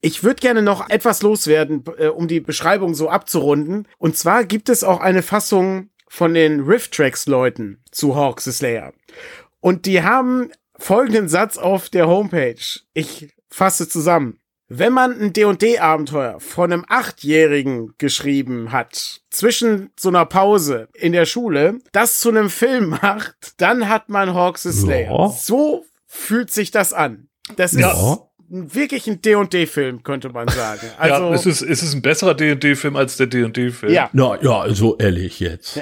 Ich 0.02 0.24
würde 0.24 0.42
gerne 0.42 0.64
noch 0.64 0.90
etwas 0.90 1.22
loswerden, 1.22 1.84
äh, 1.98 2.08
um 2.08 2.28
die 2.28 2.40
Beschreibung 2.40 2.96
so 2.96 3.08
abzurunden. 3.10 3.88
Und 4.00 4.18
zwar 4.18 4.44
gibt 4.44 4.68
es 4.70 4.84
auch 4.84 5.00
eine 5.00 5.22
Fassung 5.22 5.90
von 6.08 6.34
den 6.34 6.62
Riff-Tracks-Leuten 6.62 7.84
zu 7.92 8.16
Hawks 8.16 8.44
the 8.46 8.52
Slayer. 8.52 8.94
Und 9.60 9.86
die 9.86 10.02
haben 10.02 10.52
folgenden 10.78 11.30
Satz 11.30 11.58
auf 11.58 11.90
der 11.90 12.08
Homepage. 12.08 12.80
Ich 12.94 13.30
fasse 13.50 13.88
zusammen. 13.88 14.40
Wenn 14.74 14.94
man 14.94 15.20
ein 15.20 15.34
D&D-Abenteuer 15.34 16.40
von 16.40 16.72
einem 16.72 16.86
Achtjährigen 16.88 17.94
geschrieben 17.98 18.72
hat, 18.72 19.22
zwischen 19.30 19.92
so 20.00 20.10
einer 20.10 20.26
Pause 20.26 20.88
in 20.94 21.12
der 21.12 21.26
Schule, 21.26 21.80
das 21.92 22.20
zu 22.20 22.30
einem 22.30 22.50
Film 22.50 22.90
macht, 23.02 23.54
dann 23.58 23.90
hat 23.90 24.10
man 24.10 24.34
Hawks 24.34 24.64
the 24.64 24.72
Slayer. 24.72 25.12
Ja. 25.12 25.30
So 25.30 25.86
fühlt 26.08 26.52
sich 26.52 26.72
das 26.72 26.94
an. 26.94 27.28
Das 27.58 27.74
ist 27.74 27.82
Ja. 27.82 28.18
Wirklich 28.54 29.08
ein 29.08 29.22
D&D-Film, 29.22 30.04
könnte 30.04 30.30
man 30.30 30.48
sagen. 30.50 30.82
Also, 30.98 31.30
ja, 31.30 31.34
es 31.34 31.46
ist, 31.46 31.62
es 31.62 31.82
ist 31.84 31.94
ein 31.94 32.02
besserer 32.02 32.34
D&D-Film 32.36 32.96
als 32.96 33.18
der 33.18 33.28
D&D-Film. 33.28 33.92
ja. 33.94 34.10
Na 34.14 34.38
ja, 34.42 34.66
so 34.74 34.98
ehrlich 34.98 35.40
jetzt. 35.40 35.80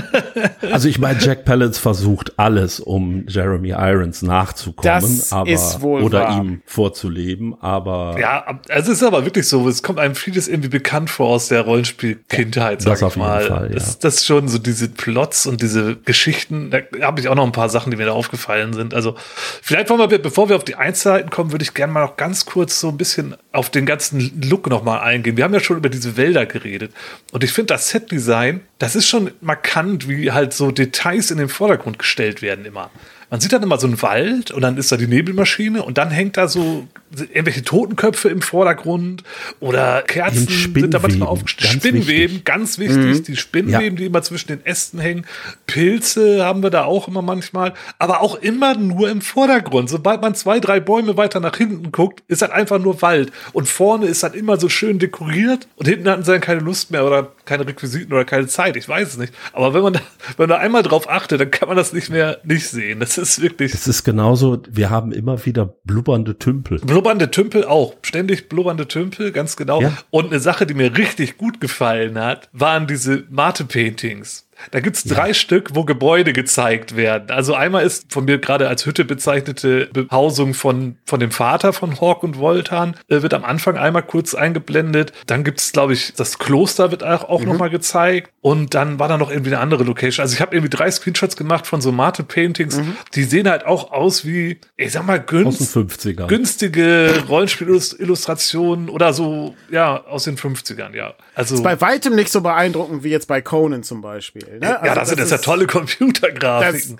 also 0.72 0.88
ich 0.88 0.98
meine, 0.98 1.18
Jack 1.20 1.44
Palance 1.44 1.80
versucht 1.80 2.38
alles, 2.38 2.80
um 2.80 3.24
Jeremy 3.28 3.70
Irons 3.70 4.22
nachzukommen, 4.22 5.00
Das 5.00 5.32
aber 5.32 5.50
ist 5.50 5.80
wohl 5.82 6.02
oder 6.02 6.20
wahr. 6.22 6.36
ihm 6.38 6.62
vorzuleben, 6.64 7.54
aber 7.60 8.16
Ja, 8.18 8.60
also 8.68 8.92
es 8.92 8.98
ist 8.98 9.04
aber 9.06 9.24
wirklich 9.24 9.46
so, 9.46 9.68
es 9.68 9.82
kommt 9.82 9.98
einem 9.98 10.14
vieles 10.14 10.48
irgendwie 10.48 10.68
bekannt 10.70 11.10
vor 11.10 11.28
aus 11.28 11.48
der 11.48 11.62
Rollenspiel-Kindheit, 11.62 12.82
sag 12.82 12.92
Das 12.92 13.00
ich 13.00 13.04
auf 13.06 13.16
jeden 13.16 13.26
mal. 13.28 13.42
Fall, 13.46 13.68
ja. 13.68 13.74
das, 13.74 13.98
das 13.98 14.14
ist 14.16 14.26
schon 14.26 14.48
so 14.48 14.58
diese 14.58 14.88
Plots 14.88 15.46
und 15.46 15.60
diese 15.62 15.96
Geschichten, 15.96 16.70
da 16.70 16.78
habe 17.02 17.20
ich 17.20 17.28
auch 17.28 17.34
noch 17.34 17.44
ein 17.44 17.52
paar 17.52 17.68
Sachen, 17.68 17.90
die 17.90 17.96
mir 17.96 18.06
da 18.06 18.12
aufgefallen 18.12 18.72
sind. 18.72 18.94
Also 18.94 19.14
vielleicht 19.62 19.90
wollen 19.90 20.10
wir, 20.10 20.18
bevor 20.18 20.48
wir 20.48 20.56
auf 20.56 20.64
die 20.64 20.76
Einzelheiten 20.76 21.30
kommen, 21.30 21.52
würde 21.52 21.62
ich 21.62 21.74
gerne 21.74 21.89
mal 21.90 22.04
noch 22.04 22.16
ganz 22.16 22.46
kurz 22.46 22.80
so 22.80 22.88
ein 22.88 22.96
bisschen 22.96 23.36
auf 23.52 23.70
den 23.70 23.86
ganzen 23.86 24.40
Look 24.42 24.68
noch 24.68 24.82
mal 24.82 25.00
eingehen. 25.00 25.36
Wir 25.36 25.44
haben 25.44 25.54
ja 25.54 25.60
schon 25.60 25.76
über 25.76 25.88
diese 25.88 26.16
Wälder 26.16 26.46
geredet 26.46 26.92
und 27.32 27.44
ich 27.44 27.52
finde 27.52 27.74
das 27.74 27.90
Setdesign, 27.90 28.60
das 28.78 28.96
ist 28.96 29.08
schon 29.08 29.32
markant, 29.40 30.08
wie 30.08 30.32
halt 30.32 30.52
so 30.52 30.70
Details 30.70 31.30
in 31.30 31.38
den 31.38 31.48
Vordergrund 31.48 31.98
gestellt 31.98 32.42
werden 32.42 32.64
immer. 32.64 32.90
Man 33.30 33.40
sieht 33.40 33.52
dann 33.52 33.62
immer 33.62 33.78
so 33.78 33.86
einen 33.86 34.00
Wald 34.02 34.50
und 34.50 34.60
dann 34.62 34.76
ist 34.76 34.90
da 34.90 34.96
die 34.96 35.06
Nebelmaschine 35.06 35.82
und 35.82 35.98
dann 35.98 36.10
hängt 36.10 36.36
da 36.36 36.48
so 36.48 36.86
irgendwelche 37.16 37.62
Totenköpfe 37.62 38.28
im 38.28 38.42
Vordergrund 38.42 39.24
oder 39.58 40.02
Kerzen 40.02 40.46
sind 40.48 40.94
da 40.94 40.98
manchmal 40.98 41.28
aufgestellt. 41.28 41.72
ganz 41.72 41.82
Spinnweben, 41.82 42.30
wichtig. 42.30 42.44
ganz 42.44 42.78
wichtig. 42.78 43.22
Die 43.22 43.36
Spinnweben, 43.36 43.96
die 43.96 44.06
immer 44.06 44.22
zwischen 44.22 44.48
den 44.48 44.66
Ästen 44.66 44.98
hängen. 44.98 45.26
Pilze 45.66 46.44
haben 46.44 46.62
wir 46.62 46.70
da 46.70 46.84
auch 46.84 47.08
immer 47.08 47.22
manchmal. 47.22 47.74
Aber 47.98 48.20
auch 48.20 48.36
immer 48.36 48.76
nur 48.76 49.10
im 49.10 49.20
Vordergrund. 49.20 49.90
Sobald 49.90 50.20
man 50.20 50.34
zwei, 50.34 50.60
drei 50.60 50.80
Bäume 50.80 51.16
weiter 51.16 51.40
nach 51.40 51.56
hinten 51.56 51.92
guckt, 51.92 52.22
ist 52.28 52.42
halt 52.42 52.52
einfach 52.52 52.78
nur 52.78 53.00
Wald. 53.02 53.32
Und 53.52 53.68
vorne 53.68 54.06
ist 54.06 54.22
halt 54.22 54.34
immer 54.34 54.58
so 54.58 54.68
schön 54.68 54.98
dekoriert. 54.98 55.66
Und 55.76 55.86
hinten 55.86 56.08
hatten 56.08 56.24
sie 56.24 56.32
dann 56.32 56.40
keine 56.40 56.60
Lust 56.60 56.90
mehr 56.90 57.04
oder 57.04 57.32
keine 57.50 57.66
Requisiten 57.66 58.12
oder 58.12 58.24
keine 58.24 58.46
Zeit, 58.46 58.76
ich 58.76 58.88
weiß 58.88 59.08
es 59.08 59.18
nicht. 59.18 59.34
Aber 59.52 59.74
wenn 59.74 59.82
man 59.82 59.94
da, 59.94 60.00
wenn 60.36 60.48
man 60.48 60.48
da 60.50 60.58
einmal 60.58 60.84
drauf 60.84 61.10
achtet, 61.10 61.40
dann 61.40 61.50
kann 61.50 61.66
man 61.66 61.76
das 61.76 61.92
nicht 61.92 62.08
mehr 62.08 62.38
nicht 62.44 62.68
sehen. 62.68 63.00
Das 63.00 63.18
ist 63.18 63.42
wirklich. 63.42 63.74
Es 63.74 63.88
ist 63.88 64.04
genauso, 64.04 64.62
wir 64.70 64.88
haben 64.88 65.10
immer 65.10 65.44
wieder 65.44 65.74
blubbernde 65.84 66.38
Tümpel. 66.38 66.78
Blubbernde 66.78 67.32
Tümpel 67.32 67.64
auch. 67.64 67.96
Ständig 68.02 68.48
blubbernde 68.48 68.86
Tümpel, 68.86 69.32
ganz 69.32 69.56
genau. 69.56 69.82
Ja. 69.82 69.98
Und 70.10 70.26
eine 70.26 70.38
Sache, 70.38 70.64
die 70.64 70.74
mir 70.74 70.96
richtig 70.96 71.38
gut 71.38 71.60
gefallen 71.60 72.16
hat, 72.20 72.48
waren 72.52 72.86
diese 72.86 73.24
Mate-Paintings. 73.30 74.46
Da 74.70 74.80
gibt's 74.80 75.04
drei 75.04 75.32
Stück, 75.34 75.70
wo 75.74 75.84
Gebäude 75.84 76.32
gezeigt 76.32 76.96
werden. 76.96 77.30
Also 77.30 77.54
einmal 77.54 77.84
ist 77.84 78.12
von 78.12 78.24
mir 78.24 78.38
gerade 78.38 78.68
als 78.68 78.86
Hütte 78.86 79.04
bezeichnete 79.04 79.86
Behausung 79.92 80.54
von, 80.54 80.96
von 81.06 81.20
dem 81.20 81.30
Vater 81.30 81.72
von 81.72 82.00
Hawk 82.00 82.22
und 82.22 82.38
Voltan, 82.38 82.96
äh, 83.08 83.22
wird 83.22 83.34
am 83.34 83.44
Anfang 83.44 83.76
einmal 83.76 84.02
kurz 84.02 84.34
eingeblendet. 84.34 85.12
Dann 85.26 85.44
gibt's, 85.44 85.72
glaube 85.72 85.92
ich, 85.92 86.12
das 86.14 86.38
Kloster 86.38 86.90
wird 86.90 87.02
auch, 87.04 87.28
auch 87.28 87.40
Mhm. 87.40 87.48
noch 87.48 87.58
mal 87.58 87.70
gezeigt. 87.70 88.30
Und 88.42 88.74
dann 88.74 88.98
war 88.98 89.08
da 89.08 89.18
noch 89.18 89.30
irgendwie 89.30 89.50
eine 89.50 89.60
andere 89.60 89.84
Location. 89.84 90.22
Also 90.22 90.34
ich 90.34 90.40
habe 90.40 90.54
irgendwie 90.56 90.70
drei 90.74 90.90
Screenshots 90.90 91.36
gemacht 91.36 91.66
von 91.66 91.80
so 91.80 91.92
Mate-Paintings. 91.92 92.76
Mhm. 92.78 92.96
Die 93.14 93.24
sehen 93.24 93.48
halt 93.48 93.66
auch 93.66 93.92
aus 93.92 94.24
wie, 94.24 94.58
ich 94.76 94.92
sag 94.92 95.06
mal, 95.06 95.20
günst, 95.20 95.76
50ern. 95.76 96.26
günstige 96.26 97.22
Rollenspielillustrationen 97.28 98.88
oder 98.88 99.12
so, 99.12 99.54
ja, 99.70 100.04
aus 100.06 100.24
den 100.24 100.36
50ern, 100.36 100.94
ja. 100.94 101.14
Also, 101.34 101.62
Bei 101.62 101.80
weitem 101.80 102.14
nicht 102.14 102.30
so 102.30 102.40
beeindruckend 102.40 103.04
wie 103.04 103.10
jetzt 103.10 103.26
bei 103.28 103.40
Conan 103.40 103.82
zum 103.82 104.00
Beispiel. 104.00 104.42
Ne? 104.58 104.66
ja, 104.66 104.80
Also 104.80 104.94
das 104.94 105.08
sind 105.08 105.20
das 105.20 105.30
ja 105.30 105.38
tolle 105.38 105.66
Das, 105.66 105.72
Computergrafiken. 105.72 106.98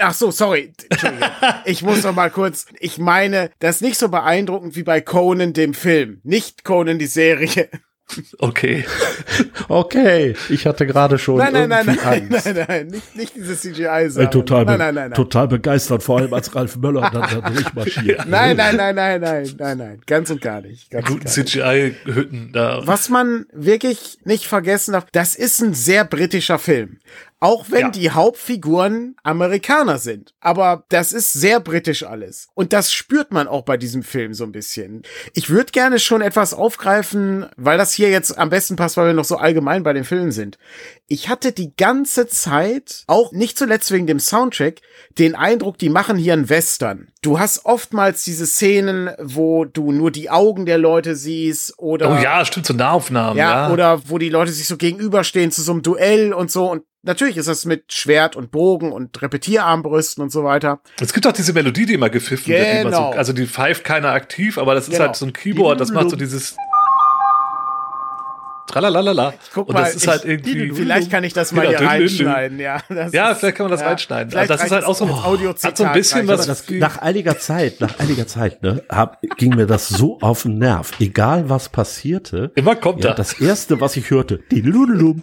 Ach 0.00 0.14
so, 0.14 0.30
sorry. 0.30 0.72
Ich 1.64 1.82
muss 1.82 2.02
noch 2.02 2.14
mal 2.14 2.30
kurz. 2.30 2.66
Ich 2.80 2.98
meine, 2.98 3.50
das 3.58 3.76
ist 3.76 3.82
nicht 3.82 3.98
so 3.98 4.08
beeindruckend 4.08 4.76
wie 4.76 4.82
bei 4.82 5.00
Conan 5.00 5.52
dem 5.52 5.74
Film, 5.74 6.20
nicht 6.22 6.64
Conan 6.64 6.98
die 6.98 7.06
Serie. 7.06 7.68
Okay. 8.38 8.84
Okay, 9.68 10.34
ich 10.48 10.66
hatte 10.66 10.86
gerade 10.86 11.18
schon 11.18 11.38
Nein, 11.38 11.52
nein, 11.52 11.68
nein, 11.68 11.86
nein, 11.86 11.98
Angst. 12.30 12.46
nein, 12.46 12.64
nein, 12.68 12.86
nicht, 12.86 13.16
nicht 13.16 13.34
diese 13.34 13.56
CGI. 13.56 14.20
Äh, 14.20 14.28
total, 14.28 14.64
nein, 14.64 14.78
nein, 14.78 14.94
nein, 14.94 15.10
nein. 15.10 15.14
total 15.14 15.48
begeistert, 15.48 16.02
vor 16.02 16.18
allem 16.18 16.32
als 16.32 16.54
Ralf 16.54 16.76
Möller 16.76 17.10
dann 17.12 17.40
da 17.40 17.50
durchmarschiert. 17.50 18.26
Nein, 18.28 18.56
nein, 18.56 18.76
nein, 18.76 18.94
nein, 18.94 19.20
nein, 19.20 19.54
nein, 19.58 19.78
nein, 19.78 20.00
ganz 20.06 20.30
und 20.30 20.40
gar 20.40 20.60
nicht. 20.60 20.90
Ganz 20.90 21.06
Guten. 21.08 21.26
CGI-Hütten 21.26 22.52
da. 22.52 22.86
Was 22.86 23.08
man 23.08 23.46
wirklich 23.52 24.18
nicht 24.24 24.46
vergessen 24.46 24.92
darf, 24.92 25.06
das 25.10 25.34
ist 25.34 25.60
ein 25.60 25.74
sehr 25.74 26.04
britischer 26.04 26.58
Film. 26.58 26.98
Auch 27.38 27.66
wenn 27.68 27.80
Ja. 27.80 27.90
die 27.90 28.10
Hauptfiguren 28.10 29.16
Amerikaner 29.22 29.98
sind. 29.98 30.32
Aber 30.40 30.84
das 30.88 31.12
ist 31.12 31.32
sehr 31.34 31.60
britisch 31.60 32.02
alles. 32.04 32.48
Und 32.54 32.72
das 32.72 32.92
spürt 32.92 33.32
man 33.32 33.46
auch 33.48 33.62
bei 33.62 33.76
diesem 33.76 34.02
Film 34.02 34.32
so 34.32 34.44
ein 34.44 34.52
bisschen. 34.52 35.02
Ich 35.34 35.50
würde 35.50 35.72
gerne 35.72 35.98
schon 35.98 36.22
etwas 36.22 36.54
aufgreifen, 36.54 37.46
weil 37.56 37.76
das 37.76 37.92
hier 37.92 38.08
jetzt 38.08 38.38
am 38.38 38.48
besten 38.50 38.76
passt, 38.76 38.96
weil 38.96 39.06
wir 39.08 39.12
noch 39.12 39.24
so 39.24 39.36
allgemein 39.36 39.82
bei 39.82 39.92
den 39.92 40.04
Filmen 40.04 40.32
sind. 40.32 40.56
Ich 41.08 41.28
hatte 41.28 41.52
die 41.52 41.74
ganze 41.76 42.26
Zeit, 42.26 43.04
auch 43.06 43.32
nicht 43.32 43.58
zuletzt 43.58 43.90
wegen 43.92 44.06
dem 44.06 44.18
Soundtrack, 44.20 44.80
den 45.18 45.34
Eindruck, 45.34 45.78
die 45.78 45.88
machen 45.90 46.16
hier 46.16 46.32
einen 46.32 46.48
Western. 46.48 47.08
Du 47.22 47.38
hast 47.38 47.64
oftmals 47.64 48.24
diese 48.24 48.46
Szenen, 48.46 49.10
wo 49.20 49.64
du 49.64 49.92
nur 49.92 50.10
die 50.10 50.30
Augen 50.30 50.64
der 50.64 50.78
Leute 50.78 51.16
siehst 51.16 51.74
oder 51.78 52.10
Oh 52.18 52.22
ja, 52.22 52.44
stimmt, 52.44 52.66
so 52.66 52.74
Nahaufnahmen, 52.74 53.36
ja, 53.36 53.66
ja. 53.68 53.72
oder 53.72 54.08
wo 54.08 54.18
die 54.18 54.28
Leute 54.30 54.52
sich 54.52 54.66
so 54.66 54.76
gegenüberstehen 54.76 55.50
zu 55.50 55.60
so 55.62 55.72
einem 55.72 55.82
Duell 55.82 56.32
und 56.32 56.50
so. 56.50 56.70
Und 56.70 56.82
natürlich 57.06 57.36
ist 57.38 57.48
das 57.48 57.64
mit 57.64 57.92
Schwert 57.92 58.36
und 58.36 58.50
Bogen 58.50 58.92
und 58.92 59.20
Repetierarmbrüsten 59.22 60.22
und 60.22 60.30
so 60.30 60.44
weiter. 60.44 60.80
es 61.00 61.12
gibt 61.12 61.26
auch 61.26 61.32
diese 61.32 61.52
Melodie, 61.52 61.86
die 61.86 61.94
immer 61.94 62.10
gepfiffen 62.10 62.48
wird. 62.52 62.62
Die 62.66 62.70
immer 62.80 62.90
Genau. 62.90 63.12
so, 63.12 63.18
also 63.18 63.32
die 63.32 63.46
pfeift 63.46 63.84
keiner 63.84 64.10
aktiv, 64.10 64.58
aber 64.58 64.74
das 64.74 64.84
ist 64.88 64.92
Genau. 64.94 65.06
halt 65.06 65.16
so 65.16 65.26
ein 65.26 65.32
Keyboard, 65.32 65.80
das 65.80 65.90
macht 65.92 66.10
so 66.10 66.16
dieses 66.16 66.56
Tralalala. 68.68 69.32
Guck 69.54 69.68
Und 69.68 69.74
mal, 69.74 69.82
das 69.84 69.94
ist 69.94 70.02
ich- 70.02 70.08
halt 70.08 70.24
irgendwie. 70.24 70.70
Vielleicht 70.74 71.08
kann 71.10 71.22
ich 71.22 71.32
das 71.32 71.52
mal 71.52 71.68
hier 71.68 71.76
dün, 71.78 71.86
dün. 71.86 71.86
reinschneiden, 71.88 72.58
ja. 72.58 72.78
Das 72.88 73.12
Ja, 73.12 73.30
ist- 73.30 73.38
vielleicht 73.38 73.56
kann 73.56 73.64
man 73.66 73.70
das 73.70 73.80
ja, 73.80 73.86
reinschneiden. 73.86 74.30
vielleicht 74.32 74.50
Das 74.50 74.64
ist 74.64 74.70
halt 74.72 74.84
auch 74.84 74.94
so- 74.96 75.04
oh, 75.04 75.24
Audiozitat 75.24 75.70
hat 75.70 75.76
so 75.78 75.84
ein 75.84 75.92
bisschen 75.92 76.26
was- 76.26 76.46
das. 76.46 76.66
Das, 76.66 76.70
nach 76.76 76.98
einiger 76.98 77.38
Zeit, 77.38 77.80
nach 77.80 77.96
einiger 78.00 78.26
Zeit, 78.26 78.62
ne, 78.64 78.82
hab, 78.90 79.20
ging 79.38 79.54
mir 79.54 79.66
das 79.66 79.88
so 79.88 80.18
auf 80.20 80.42
den 80.42 80.58
Nerv. 80.58 80.92
Egal 80.98 81.48
was 81.48 81.68
passierte. 81.68 82.50
Immer 82.56 82.74
kommt 82.74 83.04
Ja, 83.04 83.10
da. 83.10 83.16
das 83.16 83.34
erste, 83.40 83.80
was 83.80 83.96
ich 83.96 84.10
hörte, 84.10 84.40
die 84.50 84.62
Lululum. 84.62 85.22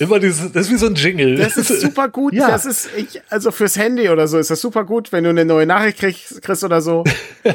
Immer 0.00 0.18
dieses, 0.18 0.50
das 0.52 0.66
ist 0.66 0.72
wie 0.72 0.78
so 0.78 0.86
ein 0.86 0.94
Jingle. 0.94 1.36
Das 1.36 1.58
ist 1.58 1.68
super 1.80 2.08
gut. 2.08 2.32
Ja. 2.32 2.48
Das 2.48 2.64
ist, 2.64 2.88
ich, 2.96 3.20
also 3.28 3.50
fürs 3.50 3.76
Handy 3.76 4.08
oder 4.08 4.26
so 4.28 4.38
ist 4.38 4.50
das 4.50 4.60
super 4.60 4.84
gut, 4.84 5.12
wenn 5.12 5.24
du 5.24 5.30
eine 5.30 5.44
neue 5.44 5.66
Nachricht 5.66 5.98
kriegst, 5.98 6.40
kriegst 6.42 6.64
oder 6.64 6.80
so. 6.80 7.04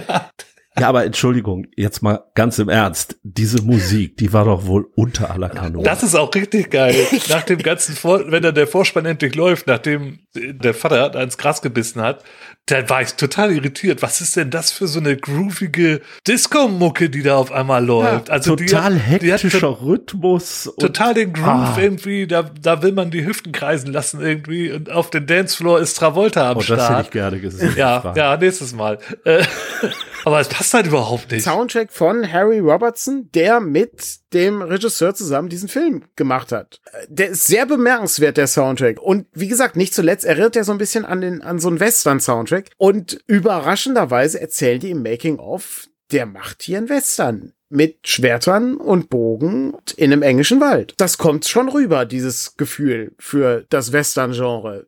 Ja, 0.78 0.90
aber 0.90 1.06
Entschuldigung, 1.06 1.68
jetzt 1.78 2.02
mal 2.02 2.26
ganz 2.34 2.60
im 2.60 2.68
Ernst. 2.68 3.18
Diese 3.24 3.62
Musik, 3.62 4.18
die 4.18 4.34
war 4.34 4.44
doch 4.44 4.66
wohl 4.66 4.86
unter 4.96 5.32
aller 5.32 5.48
Kanone. 5.48 5.86
Das 5.86 6.04
ist 6.04 6.16
auch 6.16 6.36
richtig 6.36 6.70
geil. 6.70 6.94
Nach 7.30 7.44
dem 7.44 7.60
ganzen 7.60 7.96
Vor 7.96 8.30
wenn 8.30 8.44
dann 8.44 8.56
der 8.56 8.68
Vorspann 8.68 9.06
endlich 9.06 9.36
läuft, 9.36 9.68
nachdem 9.68 10.20
der 10.36 10.74
Vater 10.74 11.10
da 11.10 11.24
ins 11.24 11.38
Gras 11.38 11.62
gebissen 11.62 12.02
hat, 12.02 12.26
da 12.68 12.90
war 12.90 13.02
ich 13.04 13.14
total 13.14 13.52
irritiert. 13.52 14.02
Was 14.02 14.22
ist 14.22 14.36
denn 14.36 14.50
das 14.50 14.72
für 14.72 14.88
so 14.88 15.00
eine 15.00 15.16
groovige 15.16 16.02
Disco-Mucke, 16.28 17.10
die 17.10 17.22
da 17.22 17.38
auf 17.38 17.52
einmal 17.52 17.86
läuft? 17.86 18.30
also 18.30 18.56
die 18.56 18.66
Total 18.66 18.96
hat, 18.96 19.22
hektischer 19.22 19.82
Rhythmus. 19.82 20.72
total 20.80 21.14
den 21.14 21.34
Groove 21.34 21.46
Ah. 21.48 21.78
irgendwie. 21.80 22.28
Da, 22.28 22.44
da 22.62 22.82
will 22.82 22.92
man 22.92 23.12
die 23.12 23.26
Hüften 23.26 23.52
kreisen 23.52 23.92
lassen 23.94 24.20
irgendwie. 24.22 24.72
Und 24.72 24.90
auf 24.90 25.10
dem 25.12 25.28
Dancefloor 25.28 25.80
ist 25.80 25.96
Travolta 25.98 26.52
am 26.52 26.58
Oh, 26.58 26.60
das 26.62 26.70
hätte 26.70 26.82
Start. 26.82 27.06
ich 27.06 27.12
gerne 27.12 27.40
gesehen. 27.40 27.74
ja, 27.78 28.14
ja, 28.16 28.38
nächstes 28.38 28.74
Mal. 28.74 28.98
Äh, 29.26 29.44
Aber 30.26 30.40
es 30.40 30.48
passt 30.48 30.74
halt 30.74 30.88
überhaupt 30.88 31.32
nicht. 31.32 31.44
Soundtrack 31.44 31.92
von 31.94 32.32
Harry 32.32 32.58
Robertson, 32.58 33.30
der 33.36 33.60
mit 33.60 34.18
dem 34.34 34.64
Regisseur 34.64 35.14
zusammen 35.14 35.50
diesen 35.50 35.70
Film 35.70 36.04
gemacht 36.16 36.52
hat. 36.52 36.82
Der 37.10 37.30
ist 37.30 37.46
sehr 37.46 37.68
bemerkenswert, 37.68 38.36
der 38.38 38.48
Soundtrack. 38.48 39.00
Und 39.00 39.28
wie 39.34 39.48
gesagt, 39.48 39.76
nicht 39.76 39.94
zuletzt 39.94 40.26
erinnert 40.26 40.56
er 40.56 40.64
so 40.64 40.72
ein 40.72 40.80
bisschen 40.80 41.06
an 41.06 41.22
den, 41.22 41.42
an 41.44 41.60
so 41.60 41.68
einen 41.68 41.80
Western-Soundtrack. 41.80 42.55
Und 42.78 43.20
überraschenderweise 43.28 44.40
erzählen 44.40 44.80
die 44.80 44.92
im 44.92 45.04
Making-of, 45.04 45.88
der 46.12 46.26
macht 46.26 46.64
hier 46.64 46.78
einen 46.78 46.90
Western. 46.90 47.54
Mit 47.70 48.08
Schwertern 48.08 48.76
und 48.76 49.10
Bogen 49.10 49.74
in 49.98 50.14
einem 50.14 50.22
englischen 50.22 50.62
Wald. 50.62 50.94
Das 50.98 51.18
kommt 51.18 51.46
schon 51.46 51.68
rüber, 51.68 52.06
dieses 52.06 52.56
Gefühl 52.58 53.14
für 53.18 53.66
das 53.70 53.92
Western-Genre 53.92 54.86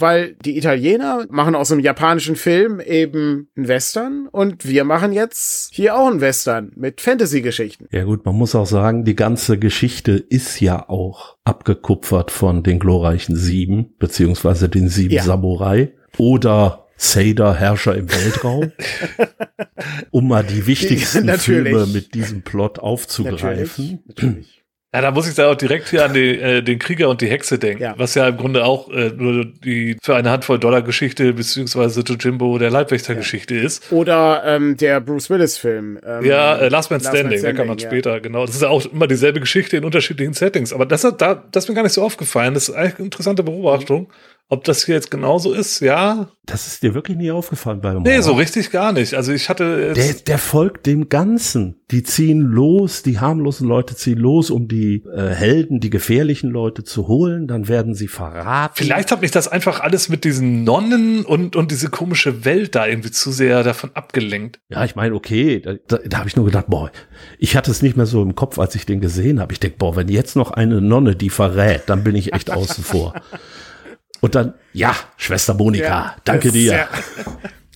weil 0.00 0.34
die 0.44 0.56
Italiener 0.56 1.26
machen 1.30 1.54
aus 1.54 1.70
einem 1.72 1.80
japanischen 1.80 2.36
Film 2.36 2.80
eben 2.80 3.48
einen 3.56 3.68
Western 3.68 4.28
und 4.30 4.66
wir 4.66 4.84
machen 4.84 5.12
jetzt 5.12 5.74
hier 5.74 5.96
auch 5.96 6.06
einen 6.08 6.20
Western 6.20 6.72
mit 6.76 7.00
Fantasy-Geschichten. 7.00 7.86
Ja 7.90 8.04
gut, 8.04 8.24
man 8.24 8.34
muss 8.34 8.54
auch 8.54 8.66
sagen, 8.66 9.04
die 9.04 9.16
ganze 9.16 9.58
Geschichte 9.58 10.12
ist 10.12 10.60
ja 10.60 10.88
auch 10.88 11.36
abgekupfert 11.44 12.30
von 12.30 12.62
den 12.62 12.78
glorreichen 12.78 13.36
Sieben, 13.36 13.94
beziehungsweise 13.98 14.68
den 14.68 14.88
Sieben 14.88 15.14
Ja. 15.14 15.22
Samurai 15.22 15.92
oder 16.16 16.84
Seder, 16.96 17.54
Herrscher 17.54 17.94
im 17.94 18.10
Weltraum, 18.10 18.72
um 20.10 20.28
mal 20.28 20.42
die 20.42 20.66
wichtigsten 20.66 21.26
Natürlich. 21.26 21.72
Filme 21.72 21.86
mit 21.86 22.14
diesem 22.14 22.42
Plot 22.42 22.80
aufzugreifen. 22.80 24.00
natürlich. 24.06 24.64
Ja, 24.94 25.02
da 25.02 25.10
muss 25.10 25.28
ich 25.28 25.34
da 25.34 25.50
auch 25.50 25.54
direkt 25.54 25.90
hier 25.90 26.06
an 26.06 26.14
die, 26.14 26.38
äh, 26.38 26.62
den 26.62 26.78
Krieger 26.78 27.10
und 27.10 27.20
die 27.20 27.26
Hexe 27.26 27.58
denken, 27.58 27.82
Ja. 27.82 27.94
was 27.98 28.14
ja 28.14 28.26
im 28.26 28.38
Grunde 28.38 28.64
auch 28.64 28.88
äh, 28.90 29.10
nur 29.14 29.44
die 29.44 29.98
für 30.02 30.16
eine 30.16 30.30
Handvoll 30.30 30.58
Dollar 30.58 30.80
Geschichte 30.80 31.34
beziehungsweise 31.34 32.00
Jimbo 32.00 32.56
der 32.56 32.70
Leibwächter-Geschichte 32.70 33.54
ist. 33.54 33.92
Oder 33.92 34.44
ähm, 34.46 34.78
der 34.78 35.00
Bruce 35.02 35.28
Willis-Film. 35.28 35.98
Ähm, 36.06 36.24
Ja, 36.24 36.56
äh, 36.56 36.68
Last 36.68 36.90
Man 36.90 37.00
Last 37.00 37.12
Man 37.12 37.16
Standing, 37.20 37.42
da 37.42 37.52
kann 37.52 37.66
man 37.66 37.78
Standing, 37.78 37.84
ja. 37.84 37.90
später, 37.90 38.20
genau. 38.20 38.46
Das 38.46 38.54
ist 38.54 38.62
ja 38.62 38.70
auch 38.70 38.86
immer 38.86 39.06
dieselbe 39.06 39.40
Geschichte 39.40 39.76
in 39.76 39.84
unterschiedlichen 39.84 40.32
Settings. 40.32 40.72
Aber 40.72 40.86
das, 40.86 41.04
hat, 41.04 41.20
da, 41.20 41.44
das 41.52 41.64
ist 41.64 41.68
mir 41.68 41.74
gar 41.74 41.82
nicht 41.82 41.92
so 41.92 42.02
aufgefallen. 42.02 42.54
Das 42.54 42.70
ist 42.70 42.74
eigentlich 42.74 42.96
eine 42.96 43.04
interessante 43.04 43.42
Beobachtung. 43.42 44.10
Ob 44.50 44.64
das 44.64 44.86
hier 44.86 44.94
jetzt 44.94 45.10
genauso 45.10 45.52
ist, 45.52 45.80
ja. 45.80 46.28
Das 46.46 46.66
ist 46.66 46.82
dir 46.82 46.94
wirklich 46.94 47.18
nie 47.18 47.30
aufgefallen 47.30 47.82
beim 47.82 48.02
Nee, 48.02 48.12
Horror? 48.12 48.22
so 48.22 48.32
richtig 48.32 48.70
gar 48.70 48.92
nicht. 48.92 49.12
Also 49.12 49.32
ich 49.32 49.50
hatte 49.50 49.92
Der, 49.92 50.14
der 50.14 50.38
folgt 50.38 50.86
dem 50.86 51.10
Ganzen. 51.10 51.82
Die 51.90 52.02
ziehen 52.02 52.40
los, 52.40 53.02
die 53.02 53.20
harmlosen 53.20 53.68
Leute 53.68 53.94
ziehen 53.94 54.16
los, 54.16 54.50
um 54.50 54.66
die 54.66 55.04
äh, 55.14 55.28
Helden, 55.34 55.80
die 55.80 55.90
gefährlichen 55.90 56.48
Leute 56.48 56.82
zu 56.82 57.08
holen. 57.08 57.46
Dann 57.46 57.68
werden 57.68 57.94
sie 57.94 58.08
verraten. 58.08 58.72
vielleicht 58.74 59.12
hat 59.12 59.20
mich 59.20 59.32
das 59.32 59.48
einfach 59.48 59.80
alles 59.80 60.08
mit 60.08 60.24
diesen 60.24 60.64
Nonnen 60.64 61.26
und, 61.26 61.54
und 61.54 61.70
diese 61.70 61.90
komische 61.90 62.46
Welt 62.46 62.74
da 62.74 62.86
irgendwie 62.86 63.10
zu 63.10 63.30
sehr 63.30 63.62
davon 63.62 63.90
abgelenkt. 63.92 64.60
Ja, 64.70 64.82
ich 64.86 64.96
meine, 64.96 65.14
okay, 65.14 65.60
da, 65.60 65.74
da, 65.86 65.98
da 66.06 66.18
habe 66.20 66.28
ich 66.28 66.36
nur 66.36 66.46
gedacht, 66.46 66.68
boah, 66.68 66.90
ich 67.38 67.54
hatte 67.54 67.70
es 67.70 67.82
nicht 67.82 67.98
mehr 67.98 68.06
so 68.06 68.22
im 68.22 68.34
Kopf, 68.34 68.58
als 68.58 68.74
ich 68.74 68.86
den 68.86 69.02
gesehen 69.02 69.40
habe. 69.40 69.52
Ich 69.52 69.60
denk, 69.60 69.76
boah, 69.76 69.94
wenn 69.94 70.08
jetzt 70.08 70.36
noch 70.36 70.52
eine 70.52 70.80
Nonne 70.80 71.16
die 71.16 71.28
verrät, 71.28 71.82
dann 71.88 72.02
bin 72.02 72.16
ich 72.16 72.32
echt 72.32 72.50
außen 72.56 72.82
vor. 72.82 73.12
Und 74.20 74.34
dann, 74.34 74.54
ja, 74.72 74.94
Schwester 75.16 75.54
Monika, 75.54 75.84
Ja, 75.86 76.16
danke 76.24 76.50
dir. 76.52 76.72
ja- 76.72 76.88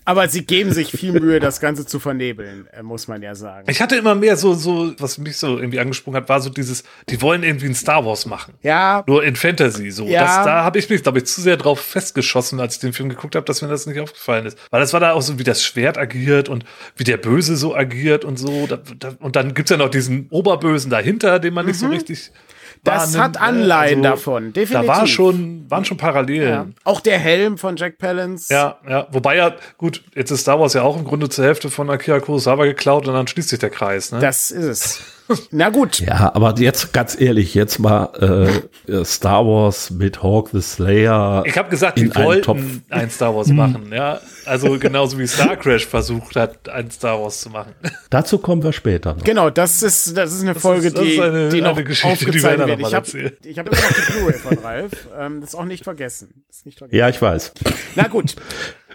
Aber 0.05 0.29
sie 0.29 0.45
geben 0.45 0.73
sich 0.73 0.91
viel 0.91 1.13
Mühe, 1.13 1.39
das 1.39 1.61
Ganze 1.61 1.87
zu 1.87 2.01
vernebeln, 2.01 2.67
äh, 2.73 2.83
muss 2.83 3.07
man 3.07 3.23
ja 3.23 3.37
sagen. 3.37 3.71
Ich 3.71 3.81
hatte 3.81 3.95
immer 3.95 4.17
mehr 4.17 4.37
so, 4.37 4.53
so, 4.55 4.93
was 4.99 5.17
mich 5.19 5.37
so 5.37 5.59
irgendwie 5.59 5.79
angesprungen 5.79 6.21
hat, 6.21 6.29
war 6.29 6.41
so 6.41 6.51
dieses, 6.51 6.83
die 7.09 7.23
wollen 7.23 7.45
irgendwie 7.45 7.67
ein 7.67 7.75
Star 7.77 8.05
Wars 8.05 8.27
machen. 8.27 8.55
Ja. 8.63 9.05
Nur 9.07 9.23
in 9.23 9.37
Fantasy, 9.37 9.93
so. 9.93 10.05
Ja. 10.07 10.23
Das, 10.39 10.45
da 10.45 10.65
habe 10.65 10.81
ich 10.81 10.91
mich, 10.91 11.05
glaube 11.05 11.19
ich, 11.19 11.27
zu 11.27 11.41
sehr 11.41 11.57
drauf 11.57 11.79
festgeschossen, 11.81 12.59
als 12.59 12.75
ich 12.75 12.81
den 12.81 12.93
Film 12.93 13.11
geguckt 13.11 13.37
habe, 13.37 13.47
dass 13.47 13.63
mir 13.63 13.69
das 13.69 13.87
nicht 13.87 14.01
aufgefallen 14.01 14.45
ist. 14.45 14.59
Weil 14.71 14.81
das 14.81 14.93
war 14.93 14.99
da 14.99 15.13
auch 15.13 15.23
so, 15.23 15.39
wie 15.39 15.45
das 15.45 15.63
Schwert 15.63 15.97
agiert 15.97 16.49
und 16.49 16.65
wie 16.97 17.05
der 17.05 17.17
Böse 17.17 17.55
so 17.55 17.77
agiert 17.77 18.25
und 18.25 18.41
so. 18.41 18.67
Da, 18.67 18.81
da, 18.99 19.13
und 19.21 19.37
dann 19.37 19.55
gibt's 19.55 19.71
ja 19.71 19.77
noch 19.77 19.89
diesen 19.91 20.27
Oberbösen 20.31 20.91
dahinter, 20.91 21.39
den 21.39 21.55
man 21.55 21.65
nicht 21.67 21.79
so 21.79 21.87
richtig. 21.87 22.33
Das 22.85 23.17
hat 23.17 23.41
Anleihen 23.41 24.01
ne? 24.01 24.09
davon, 24.09 24.53
definitiv. 24.53 24.89
Da 24.89 25.01
war 25.01 25.07
schon, 25.07 25.71
waren 25.71 25.85
schon 25.85 25.99
ja. 25.99 26.05
Parallelen. 26.05 26.75
Auch 26.83 27.01
der 27.01 27.19
Helm 27.19 27.57
von 27.57 27.77
Jack 27.77 27.99
Palance. 27.99 28.53
Ja, 28.53 28.79
ja. 28.89 29.07
Wobei 29.13 29.37
ja, 29.37 29.55
gut, 29.79 30.03
jetzt 30.15 30.33
ist 30.33 30.41
Star 30.41 30.59
Wars 30.59 30.75
ja 30.75 30.83
auch 30.83 30.97
im 30.97 31.05
Grunde 31.05 31.29
zur 31.29 31.45
Hälfte 31.45 31.71
von 31.71 31.89
Akira 31.91 32.19
Kurosawa 32.19 32.65
geklaut 32.65 33.07
und 33.07 33.15
dann 33.15 33.29
schließt 33.29 33.51
sich 33.51 33.61
der 33.61 33.71
Kreis, 33.71 34.11
ne? 34.11 34.19
Das 34.19 34.51
ist 34.51 34.65
es. 34.65 35.01
Na 35.51 35.69
gut. 35.71 36.01
Ja, 36.01 36.35
aber 36.35 36.55
jetzt 36.59 36.93
ganz 36.93 37.19
ehrlich, 37.21 37.55
jetzt 37.55 37.79
mal 37.79 38.63
äh, 38.89 39.05
Star 39.05 39.47
Wars 39.47 39.91
mit 39.91 40.23
Hawk 40.23 40.51
the 40.53 40.61
Slayer. 40.61 41.43
Ich 41.47 41.57
habe 41.57 41.69
gesagt, 41.71 41.99
die 41.99 42.03
einen 42.13 42.15
wollten 42.27 42.43
Topf. 42.43 42.61
ein 42.91 43.11
Star 43.11 43.35
Wars 43.35 43.49
machen, 43.49 43.91
ja. 43.93 44.21
Also 44.47 44.79
genauso 44.79 45.19
wie 45.19 45.27
Star 45.27 45.57
Crash 45.57 45.87
versucht 45.87 46.37
hat, 46.37 46.69
ein 46.69 46.91
Star 46.91 47.21
Wars 47.21 47.41
zu 47.41 47.51
machen. 47.51 47.75
Dazu 48.11 48.39
kommen 48.39 48.63
wir 48.63 48.73
später 48.73 49.15
noch. 49.15 49.25
Genau, 49.25 49.51
das 49.51 49.83
ist, 49.83 50.17
das 50.17 50.33
ist 50.33 50.43
eine 50.43 50.55
Folge, 50.55 50.89
ist- 50.89 50.97
das 50.97 51.05
die, 51.05 51.13
ist 51.15 51.21
eine- 51.21 51.49
die 51.49 51.61
noch 51.61 51.77
eine 51.77 51.85
Geschichte, 51.85 52.31
die 52.31 52.43
Werner 52.43 52.67
wird. 52.67 52.81
noch 52.81 52.89
Ich 52.89 52.95
habe 52.95 53.09
hab 53.11 53.67
immer 53.69 53.77
noch 53.77 54.07
die 54.07 54.13
Blu-ray 54.13 54.35
von 54.39 54.59
Ralf. 54.59 54.93
Ähm, 55.19 55.41
das 55.41 55.51
ist 55.51 55.55
auch 55.55 55.65
nicht 55.65 55.85
vergessen. 55.85 56.45
Das 56.49 56.59
ist 56.59 56.67
nicht 56.67 56.79
vergessen. 56.79 56.99
Ja, 56.99 57.09
ich 57.09 57.21
weiß. 57.23 57.53
Na 57.95 58.09
gut. 58.09 58.35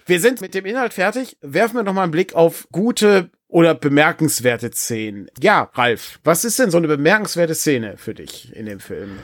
Wir 0.06 0.22
sind 0.22 0.40
mit 0.40 0.54
dem 0.56 0.66
Inhalt 0.66 0.94
fertig. 0.94 1.36
Werfen 1.42 1.76
wir 1.76 1.84
noch 1.84 1.92
mal 1.94 2.04
einen 2.04 2.12
Blick 2.12 2.34
auf 2.34 2.68
gute 2.72 3.30
oder 3.48 3.76
bemerkenswerte 3.76 4.72
Szenen. 4.72 5.28
Ja, 5.42 5.70
Ralf, 5.74 6.20
was 6.24 6.46
ist 6.46 6.60
denn 6.60 6.72
so 6.72 6.78
eine 6.78 6.88
bemerkenswerte 6.88 7.56
Szene 7.56 7.96
für 7.98 8.14
dich 8.14 8.56
in 8.56 8.66
dem 8.66 8.80
Film? 8.80 9.20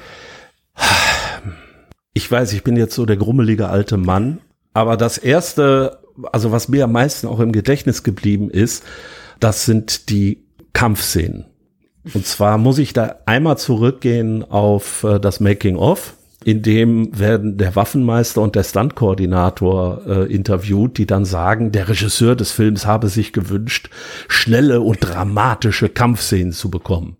Ich 2.13 2.31
weiß, 2.31 2.53
ich 2.53 2.63
bin 2.63 2.75
jetzt 2.75 2.95
so 2.95 3.05
der 3.05 3.17
grummelige 3.17 3.69
alte 3.69 3.97
Mann, 3.97 4.39
aber 4.73 4.97
das 4.97 5.17
erste, 5.17 5.99
also 6.31 6.51
was 6.51 6.67
mir 6.67 6.85
am 6.85 6.91
meisten 6.91 7.27
auch 7.27 7.39
im 7.39 7.51
Gedächtnis 7.51 8.03
geblieben 8.03 8.49
ist, 8.49 8.83
das 9.39 9.65
sind 9.65 10.09
die 10.09 10.45
Kampfszenen. 10.73 11.45
Und 12.13 12.25
zwar 12.25 12.57
muss 12.57 12.79
ich 12.79 12.93
da 12.93 13.19
einmal 13.25 13.57
zurückgehen 13.57 14.43
auf 14.43 15.03
äh, 15.03 15.19
das 15.19 15.39
Making 15.39 15.77
of. 15.77 16.15
In 16.45 16.61
dem 16.61 17.17
werden 17.17 17.57
der 17.57 17.75
Waffenmeister 17.75 18.41
und 18.41 18.55
der 18.55 18.63
Stuntkoordinator 18.63 20.01
äh, 20.07 20.33
interviewt, 20.33 20.97
die 20.97 21.05
dann 21.05 21.25
sagen, 21.25 21.71
der 21.71 21.87
Regisseur 21.89 22.35
des 22.35 22.51
Films 22.51 22.85
habe 22.85 23.07
sich 23.09 23.33
gewünscht, 23.33 23.89
schnelle 24.27 24.81
und 24.81 24.97
dramatische 25.01 25.89
Kampfszenen 25.89 26.51
zu 26.51 26.69
bekommen. 26.69 27.17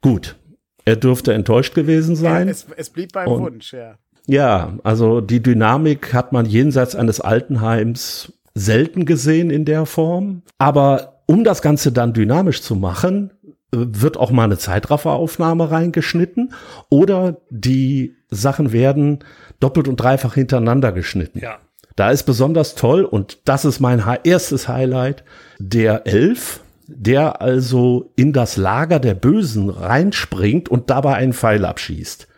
Gut, 0.00 0.36
er 0.84 0.96
dürfte 0.96 1.32
enttäuscht 1.32 1.74
gewesen 1.74 2.16
sein. 2.16 2.48
Es, 2.48 2.66
es 2.76 2.90
blieb 2.90 3.12
beim 3.12 3.28
Und- 3.28 3.42
Wunsch, 3.42 3.72
ja. 3.72 3.94
Ja, 4.28 4.78
also 4.84 5.20
die 5.20 5.42
Dynamik 5.42 6.14
hat 6.14 6.32
man 6.32 6.46
jenseits 6.46 6.94
eines 6.94 7.20
Altenheims 7.20 8.32
selten 8.54 9.04
gesehen 9.04 9.50
in 9.50 9.64
der 9.64 9.84
Form. 9.84 10.42
Aber 10.58 11.22
um 11.26 11.42
das 11.42 11.60
Ganze 11.60 11.90
dann 11.90 12.12
dynamisch 12.12 12.62
zu 12.62 12.76
machen, 12.76 13.32
wird 13.72 14.18
auch 14.18 14.30
mal 14.30 14.44
eine 14.44 14.58
Zeitrafferaufnahme 14.58 15.70
reingeschnitten 15.70 16.52
oder 16.90 17.38
die 17.50 18.16
Sachen 18.30 18.72
werden 18.72 19.20
doppelt 19.60 19.88
und 19.88 19.96
dreifach 19.96 20.34
hintereinander 20.34 20.92
geschnitten. 20.92 21.38
Ja. 21.40 21.58
Da 21.96 22.10
ist 22.10 22.24
besonders 22.24 22.74
toll 22.74 23.04
und 23.04 23.38
das 23.44 23.64
ist 23.64 23.80
mein 23.80 24.02
erstes 24.24 24.68
Highlight, 24.68 25.24
der 25.58 26.06
Elf, 26.06 26.60
der 26.86 27.40
also 27.40 28.12
in 28.16 28.32
das 28.32 28.56
Lager 28.56 28.98
der 28.98 29.14
Bösen 29.14 29.68
reinspringt 29.70 30.68
und 30.68 30.90
dabei 30.90 31.14
einen 31.14 31.32
Pfeil 31.32 31.64
abschießt. 31.64 32.28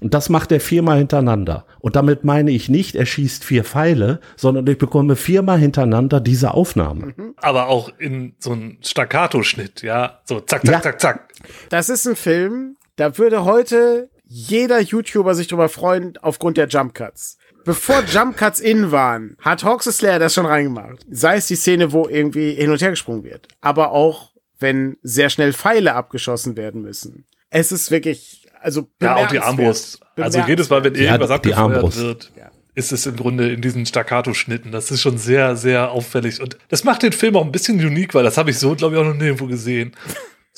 Und 0.00 0.12
das 0.12 0.28
macht 0.28 0.52
er 0.52 0.60
viermal 0.60 0.98
hintereinander. 0.98 1.64
Und 1.86 1.94
damit 1.94 2.24
meine 2.24 2.50
ich 2.50 2.68
nicht, 2.68 2.96
er 2.96 3.06
schießt 3.06 3.44
vier 3.44 3.62
Pfeile, 3.62 4.18
sondern 4.34 4.66
ich 4.66 4.76
bekomme 4.76 5.14
viermal 5.14 5.60
hintereinander 5.60 6.18
diese 6.18 6.52
Aufnahme. 6.52 7.14
Aber 7.36 7.68
auch 7.68 7.92
in 8.00 8.34
so 8.40 8.50
einem 8.50 8.78
Staccato-Schnitt, 8.82 9.82
ja. 9.82 10.18
So 10.24 10.40
zack, 10.40 10.66
zack, 10.66 10.74
Ja. 10.74 10.82
zack, 10.82 11.00
zack. 11.00 11.28
Das 11.68 11.88
ist 11.88 12.04
ein 12.04 12.16
Film, 12.16 12.76
da 12.96 13.18
würde 13.18 13.44
heute 13.44 14.10
jeder 14.24 14.80
YouTuber 14.80 15.36
sich 15.36 15.46
drüber 15.46 15.68
freuen 15.68 16.18
aufgrund 16.20 16.56
der 16.56 16.66
Jump 16.66 16.92
Cuts. 16.92 17.38
Bevor 17.64 18.02
Jump 18.02 18.36
Cuts 18.36 18.58
in 18.58 18.90
waren, 18.90 19.36
hat 19.40 19.62
Hawks 19.62 19.84
Slayer 19.84 20.18
das 20.18 20.34
schon 20.34 20.46
reingemacht. 20.46 21.06
Sei 21.08 21.36
es 21.36 21.46
die 21.46 21.54
Szene, 21.54 21.92
wo 21.92 22.08
irgendwie 22.08 22.54
hin 22.54 22.72
und 22.72 22.82
her 22.82 22.90
gesprungen 22.90 23.22
wird. 23.22 23.46
Aber 23.60 23.92
auch, 23.92 24.32
wenn 24.58 24.96
sehr 25.04 25.30
schnell 25.30 25.52
Pfeile 25.52 25.94
abgeschossen 25.94 26.56
werden 26.56 26.82
müssen. 26.82 27.26
Es 27.50 27.70
ist 27.70 27.92
wirklich, 27.92 28.45
also 28.66 28.88
Ja, 29.00 29.14
auch 29.16 29.28
die. 29.28 29.38
Armbrust. 29.38 30.00
Also 30.16 30.40
jedes 30.40 30.68
Mal, 30.68 30.82
wenn 30.84 30.94
Ja, 30.96 31.12
irgendwas 31.12 31.28
die 31.28 31.34
abgefeuert 31.34 31.58
Armbrust. 31.74 31.98
wird, 32.00 32.32
Ja. 32.36 32.50
ist 32.74 32.92
es 32.92 33.06
im 33.06 33.16
Grunde 33.16 33.48
in 33.52 33.60
diesen 33.62 33.86
Staccato-Schnitten. 33.86 34.72
Das 34.72 34.90
ist 34.90 35.00
schon 35.00 35.16
sehr, 35.18 35.56
sehr 35.56 35.92
auffällig. 35.92 36.40
Und 36.42 36.58
das 36.68 36.82
macht 36.84 37.02
den 37.02 37.12
Film 37.12 37.36
auch 37.36 37.44
ein 37.44 37.52
bisschen 37.52 37.78
unique, 37.78 38.12
weil 38.14 38.24
das 38.24 38.36
habe 38.36 38.50
ich 38.50 38.58
so, 38.58 38.74
glaube 38.74 38.96
ich, 38.96 39.00
auch 39.00 39.04
noch 39.06 39.14
nirgendwo 39.14 39.46
gesehen. 39.46 39.92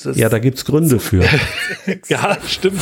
Das 0.01 0.15
Ja, 0.17 0.29
da 0.29 0.39
gibt's 0.39 0.63
Gründe 0.65 0.97
für. 0.99 1.23
ja, 2.07 2.37
stimmt. 2.47 2.81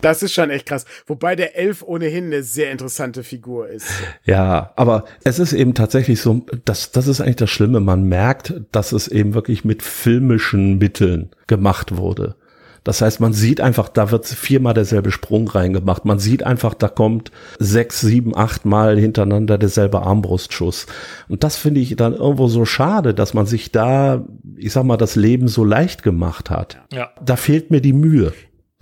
Das 0.00 0.22
ist 0.22 0.32
schon 0.32 0.50
echt 0.50 0.66
krass. 0.66 0.84
Wobei 1.06 1.34
der 1.36 1.56
Elf 1.56 1.82
ohnehin 1.82 2.26
eine 2.26 2.42
sehr 2.42 2.70
interessante 2.70 3.22
Figur 3.24 3.68
ist. 3.68 3.86
Ja, 4.24 4.72
aber 4.76 5.04
es 5.24 5.38
ist 5.38 5.52
eben 5.52 5.74
tatsächlich 5.74 6.20
so, 6.20 6.44
das, 6.64 6.90
das 6.92 7.06
ist 7.08 7.20
eigentlich 7.20 7.36
das 7.36 7.50
Schlimme. 7.50 7.80
Man 7.80 8.04
merkt, 8.04 8.54
dass 8.72 8.92
es 8.92 9.08
eben 9.08 9.34
wirklich 9.34 9.64
mit 9.64 9.82
filmischen 9.82 10.78
Mitteln 10.78 11.30
gemacht 11.48 11.96
wurde. 11.96 12.36
Das 12.84 13.00
heißt, 13.00 13.20
man 13.20 13.32
sieht 13.32 13.60
einfach, 13.60 13.88
da 13.88 14.10
wird 14.10 14.26
viermal 14.26 14.74
derselbe 14.74 15.12
Sprung 15.12 15.48
reingemacht. 15.48 16.04
Man 16.04 16.18
sieht 16.18 16.42
einfach, 16.42 16.74
da 16.74 16.88
kommt 16.88 17.30
sechs, 17.58 18.00
sieben, 18.00 18.36
acht 18.36 18.64
Mal 18.64 18.98
hintereinander 18.98 19.56
derselbe 19.58 20.02
Armbrustschuss. 20.02 20.86
Und 21.28 21.44
das 21.44 21.56
finde 21.56 21.80
ich 21.80 21.94
dann 21.96 22.14
irgendwo 22.14 22.48
so 22.48 22.64
schade, 22.64 23.14
dass 23.14 23.34
man 23.34 23.46
sich 23.46 23.70
da, 23.70 24.24
ich 24.56 24.72
sag 24.72 24.84
mal, 24.84 24.96
das 24.96 25.14
Leben 25.14 25.46
so 25.48 25.64
leicht 25.64 26.02
gemacht 26.02 26.50
hat. 26.50 26.78
Ja. 26.92 27.10
Da 27.24 27.36
fehlt 27.36 27.70
mir 27.70 27.80
die 27.80 27.92
Mühe, 27.92 28.32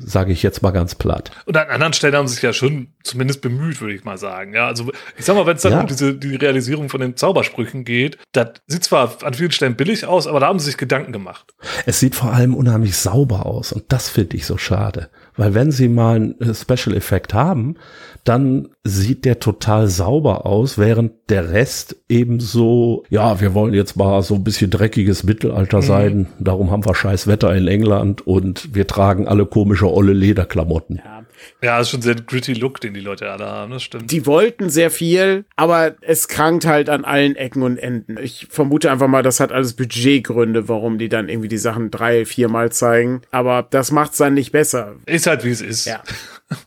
sage 0.05 0.33
ich 0.33 0.43
jetzt 0.43 0.63
mal 0.63 0.71
ganz 0.71 0.95
platt. 0.95 1.31
Und 1.47 1.57
an 1.57 1.69
anderen 1.69 1.93
Stellen 1.93 2.15
haben 2.15 2.27
sie 2.29 2.35
sich 2.35 2.43
ja 2.43 2.53
schon 2.53 2.89
zumindest 3.03 3.41
bemüht, 3.43 3.81
würde 3.81 3.95
ich 3.95 4.05
mal 4.05 4.19
sagen. 4.19 4.55
Ja, 4.55 4.67
also 4.67 4.91
ich 5.17 5.25
sag 5.25 5.35
mal, 5.37 5.47
wenn 5.47 5.57
es 5.57 5.63
dann 5.63 5.73
Ja. 5.73 5.81
um 5.81 5.87
diese 5.87 6.15
die 6.15 6.37
Realisierung 6.37 6.89
von 6.89 7.01
den 7.01 7.17
Zaubersprüchen 7.17 7.85
geht, 7.85 8.19
das 8.33 8.51
sieht 8.67 8.85
zwar 8.85 9.23
an 9.23 9.35
vielen 9.35 9.51
Stellen 9.53 9.77
billig 9.77 10.07
aus, 10.07 10.27
aber 10.27 10.41
da 10.41 10.47
haben 10.49 10.59
sie 10.59 10.67
sich 10.67 10.77
Gedanken 10.77 11.13
gemacht. 11.13 11.53
Es 11.87 12.01
sieht 12.01 12.15
vor 12.15 12.33
allem 12.33 12.55
unheimlich 12.55 12.97
sauber 12.97 13.47
aus 13.47 13.73
und 13.73 13.85
das 13.89 14.09
finde 14.09 14.37
ich 14.37 14.47
so 14.47 14.57
schade. 14.59 15.11
Weil 15.37 15.55
wenn 15.55 15.71
sie 15.71 15.89
mal 15.89 16.17
einen 16.17 16.41
äh, 16.41 16.55
Special 16.55 16.97
Effekt 16.97 17.35
haben, 17.35 17.77
dann 18.25 18.69
sieht 18.85 19.25
der 19.25 19.39
total 19.39 19.89
sauber 19.89 20.47
aus, 20.47 20.79
während 20.79 21.13
der 21.31 21.53
Rest 21.53 21.97
eben 22.09 22.41
so, 22.41 23.05
ja, 23.09 23.41
wir 23.41 23.55
wollen 23.55 23.75
jetzt 23.75 23.97
mal 23.97 24.23
so 24.23 24.35
ein 24.35 24.45
bisschen 24.45 24.71
dreckiges 24.71 25.25
Mittelalter 25.25 25.83
sein, 25.83 26.27
darum 26.39 26.71
haben 26.71 26.85
wir 26.85 26.95
scheiß 26.95 27.27
Wetter 27.27 27.55
in 27.55 27.69
England 27.69 28.27
und 28.27 28.75
wir 28.75 28.87
tragen 28.87 29.29
alle 29.29 29.47
komische 29.47 29.91
olle 29.91 30.13
Lederklamotten. 30.13 30.97
Ja. 30.97 31.20
Ja, 31.63 31.79
das 31.79 31.89
ist 31.89 31.91
schon 31.91 32.03
sehr 32.03 32.15
gritty 32.15 32.55
Look, 32.55 32.81
den 32.81 32.95
die 32.95 33.01
Leute 33.01 33.31
alle 33.31 33.47
haben, 33.47 33.73
das 33.73 33.83
stimmt. 33.83 34.11
Die 34.11 34.27
wollten 34.27 34.71
sehr 34.71 34.91
viel, 34.91 35.45
aber 35.57 35.95
es 36.01 36.29
krankt 36.29 36.67
halt 36.67 36.89
an 36.89 37.05
allen 37.05 37.37
Ecken 37.37 37.63
und 37.63 37.79
Enden. 37.79 38.19
Ich 38.19 38.47
vermute 38.51 38.91
einfach 38.91 39.09
mal, 39.09 39.23
das 39.23 39.41
hat 39.41 39.53
alles 39.53 39.75
Budgetgründe, 39.75 40.69
warum 40.69 40.99
die 40.99 41.09
dann 41.09 41.29
irgendwie 41.29 41.49
die 41.49 41.59
Sachen 41.59 41.91
drei, 41.91 42.25
viermal 42.25 42.73
zeigen. 42.73 43.23
Aber 43.31 43.67
das 43.69 43.91
macht's 43.91 44.19
dann 44.19 44.35
nicht 44.35 44.53
besser. 44.53 44.97
ist 45.07 45.27
halt, 45.27 45.45
wie 45.45 45.51
es 45.51 45.61
ist. 45.61 45.87
Ja. 45.87 46.03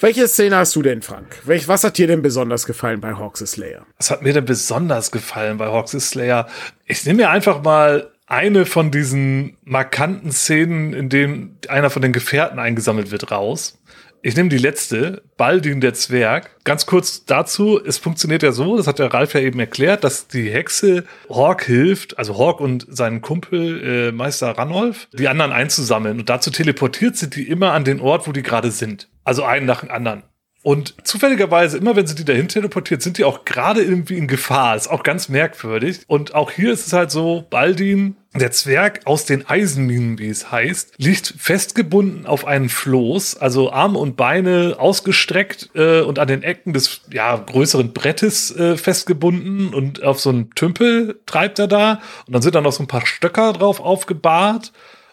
Welche 0.00 0.28
Szene 0.28 0.56
hast 0.56 0.76
du 0.76 0.82
denn, 0.82 1.00
Frank? 1.00 1.38
Welch, 1.44 1.66
was 1.66 1.82
hat 1.82 1.96
dir 1.96 2.06
denn 2.06 2.20
besonders 2.20 2.66
gefallen 2.66 3.00
bei 3.00 3.14
Hawks 3.14 3.40
Slayer? 3.40 3.86
Was 3.96 4.10
hat 4.10 4.20
mir 4.22 4.34
denn 4.34 4.44
besonders 4.44 5.10
gefallen 5.10 5.56
bei 5.56 5.68
Hawks 5.68 5.92
Slayer? 5.92 6.46
Ich 6.84 7.06
nehme 7.06 7.22
mir 7.22 7.30
einfach 7.30 7.62
mal 7.62 8.10
eine 8.26 8.66
von 8.66 8.90
diesen 8.90 9.56
markanten 9.64 10.32
Szenen, 10.32 10.92
in 10.92 11.08
denen 11.08 11.58
einer 11.68 11.90
von 11.90 12.02
den 12.02 12.12
Gefährten 12.12 12.58
eingesammelt 12.58 13.10
wird, 13.10 13.30
raus. 13.30 13.78
Ich 14.26 14.36
nehme 14.36 14.48
die 14.48 14.56
letzte, 14.56 15.22
Baldin 15.36 15.82
der 15.82 15.92
Zwerg. 15.92 16.56
Ganz 16.64 16.86
kurz 16.86 17.26
dazu, 17.26 17.78
es 17.84 17.98
funktioniert 17.98 18.42
ja 18.42 18.52
so, 18.52 18.78
das 18.78 18.86
hat 18.86 18.98
der 18.98 19.12
Ralf 19.12 19.34
ja 19.34 19.40
eben 19.40 19.60
erklärt, 19.60 20.02
dass 20.02 20.28
die 20.28 20.48
Hexe 20.50 21.04
Hawk 21.28 21.64
hilft, 21.64 22.16
also 22.16 22.38
Hawk 22.38 22.58
und 22.58 22.86
seinen 22.88 23.20
Kumpel 23.20 24.08
äh, 24.08 24.12
Meister 24.12 24.52
Ranolf, 24.52 25.08
die 25.12 25.28
anderen 25.28 25.52
einzusammeln. 25.52 26.20
Und 26.20 26.30
dazu 26.30 26.50
teleportiert 26.50 27.18
sie 27.18 27.28
die 27.28 27.46
immer 27.46 27.72
an 27.72 27.84
den 27.84 28.00
Ort, 28.00 28.26
wo 28.26 28.32
die 28.32 28.42
gerade 28.42 28.70
sind. 28.70 29.10
Also 29.24 29.44
einen 29.44 29.66
nach 29.66 29.80
dem 29.80 29.90
anderen. 29.90 30.22
Und 30.62 30.94
zufälligerweise, 31.06 31.76
immer 31.76 31.94
wenn 31.94 32.06
sie 32.06 32.14
die 32.14 32.24
dahin 32.24 32.48
teleportiert, 32.48 33.02
sind 33.02 33.18
die 33.18 33.24
auch 33.24 33.44
gerade 33.44 33.82
irgendwie 33.82 34.16
in 34.16 34.26
Gefahr. 34.26 34.74
Ist 34.74 34.88
auch 34.88 35.02
ganz 35.02 35.28
merkwürdig. 35.28 36.00
Und 36.06 36.34
auch 36.34 36.50
hier 36.50 36.72
ist 36.72 36.86
es 36.86 36.94
halt 36.94 37.10
so, 37.10 37.44
Baldin 37.50 38.16
Der 38.36 38.50
Zwerg 38.50 39.02
aus 39.04 39.26
den 39.26 39.48
Eisenminen, 39.48 40.18
wie 40.18 40.28
es 40.28 40.50
heißt, 40.50 40.94
liegt 40.96 41.34
festgebunden 41.38 42.26
auf 42.26 42.46
einen 42.46 42.68
Floß, 42.68 43.36
also 43.36 43.72
Arme 43.72 43.98
und 43.98 44.16
Beine 44.16 44.74
ausgestreckt 44.76 45.70
äh, 45.74 46.00
und 46.00 46.18
an 46.18 46.26
den 46.26 46.42
Ecken 46.42 46.72
des 46.72 47.02
ja, 47.12 47.36
größeren 47.36 47.92
Brettes 47.92 48.54
äh, 48.56 48.76
festgebunden. 48.76 49.72
Und 49.72 50.02
auf 50.02 50.18
so 50.18 50.30
einen 50.30 50.50
Tümpel 50.50 51.20
treibt 51.26 51.60
er 51.60 51.68
da. 51.68 52.00
Und 52.26 52.32
dann 52.32 52.42
sind 52.42 52.56
da 52.56 52.60
noch 52.60 52.72
so 52.72 52.82
ein 52.82 52.88
paar 52.88 53.06
Stöcker 53.06 53.52
drauf 53.52 53.78
aufgebahrt. 53.78 54.72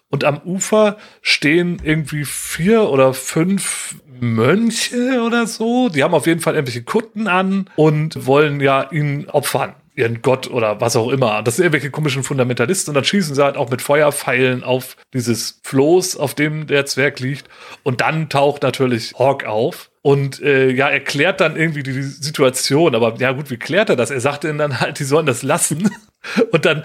Und 0.09 0.23
am 0.23 0.41
Ufer 0.43 0.97
stehen 1.21 1.79
irgendwie 1.83 2.25
vier 2.25 2.89
oder 2.89 3.13
fünf 3.13 3.97
Mönche 4.19 5.21
oder 5.23 5.45
so. 5.45 5.89
Die 5.89 6.03
haben 6.03 6.15
auf 6.15 6.25
jeden 6.25 6.41
Fall 6.41 6.55
irgendwelche 6.55 6.83
Kutten 6.83 7.27
an 7.27 7.69
und 7.75 8.25
wollen 8.25 8.61
ja 8.61 8.89
ihn 8.91 9.29
opfern 9.29 9.75
ihren 9.95 10.21
Gott 10.21 10.49
oder 10.49 10.79
was 10.79 10.95
auch 10.95 11.09
immer. 11.09 11.43
Das 11.43 11.57
sind 11.57 11.65
irgendwelche 11.65 11.91
komischen 11.91 12.23
Fundamentalisten 12.23 12.91
und 12.91 12.95
dann 12.95 13.03
schießen 13.03 13.35
sie 13.35 13.43
halt 13.43 13.57
auch 13.57 13.69
mit 13.69 13.81
Feuerpfeilen 13.81 14.63
auf 14.63 14.95
dieses 15.13 15.59
Floß, 15.63 16.17
auf 16.17 16.33
dem 16.33 16.67
der 16.67 16.85
Zwerg 16.85 17.19
liegt. 17.19 17.47
Und 17.83 18.01
dann 18.01 18.29
taucht 18.29 18.63
natürlich 18.63 19.13
Hawk 19.17 19.45
auf. 19.45 19.89
Und 20.03 20.41
äh, 20.41 20.71
ja, 20.71 20.89
erklärt 20.89 21.41
dann 21.41 21.55
irgendwie 21.55 21.83
die, 21.83 22.01
Situation, 22.01 22.95
aber 22.95 23.15
ja 23.19 23.33
gut, 23.33 23.51
wie 23.51 23.57
klärt 23.57 23.89
er 23.89 23.95
das? 23.95 24.09
Er 24.09 24.19
sagt 24.19 24.43
ihnen 24.43 24.57
dann 24.57 24.79
halt, 24.79 24.97
die 24.97 25.03
sollen 25.03 25.27
das 25.27 25.43
lassen. 25.43 25.91
Und 26.51 26.65
dann 26.65 26.83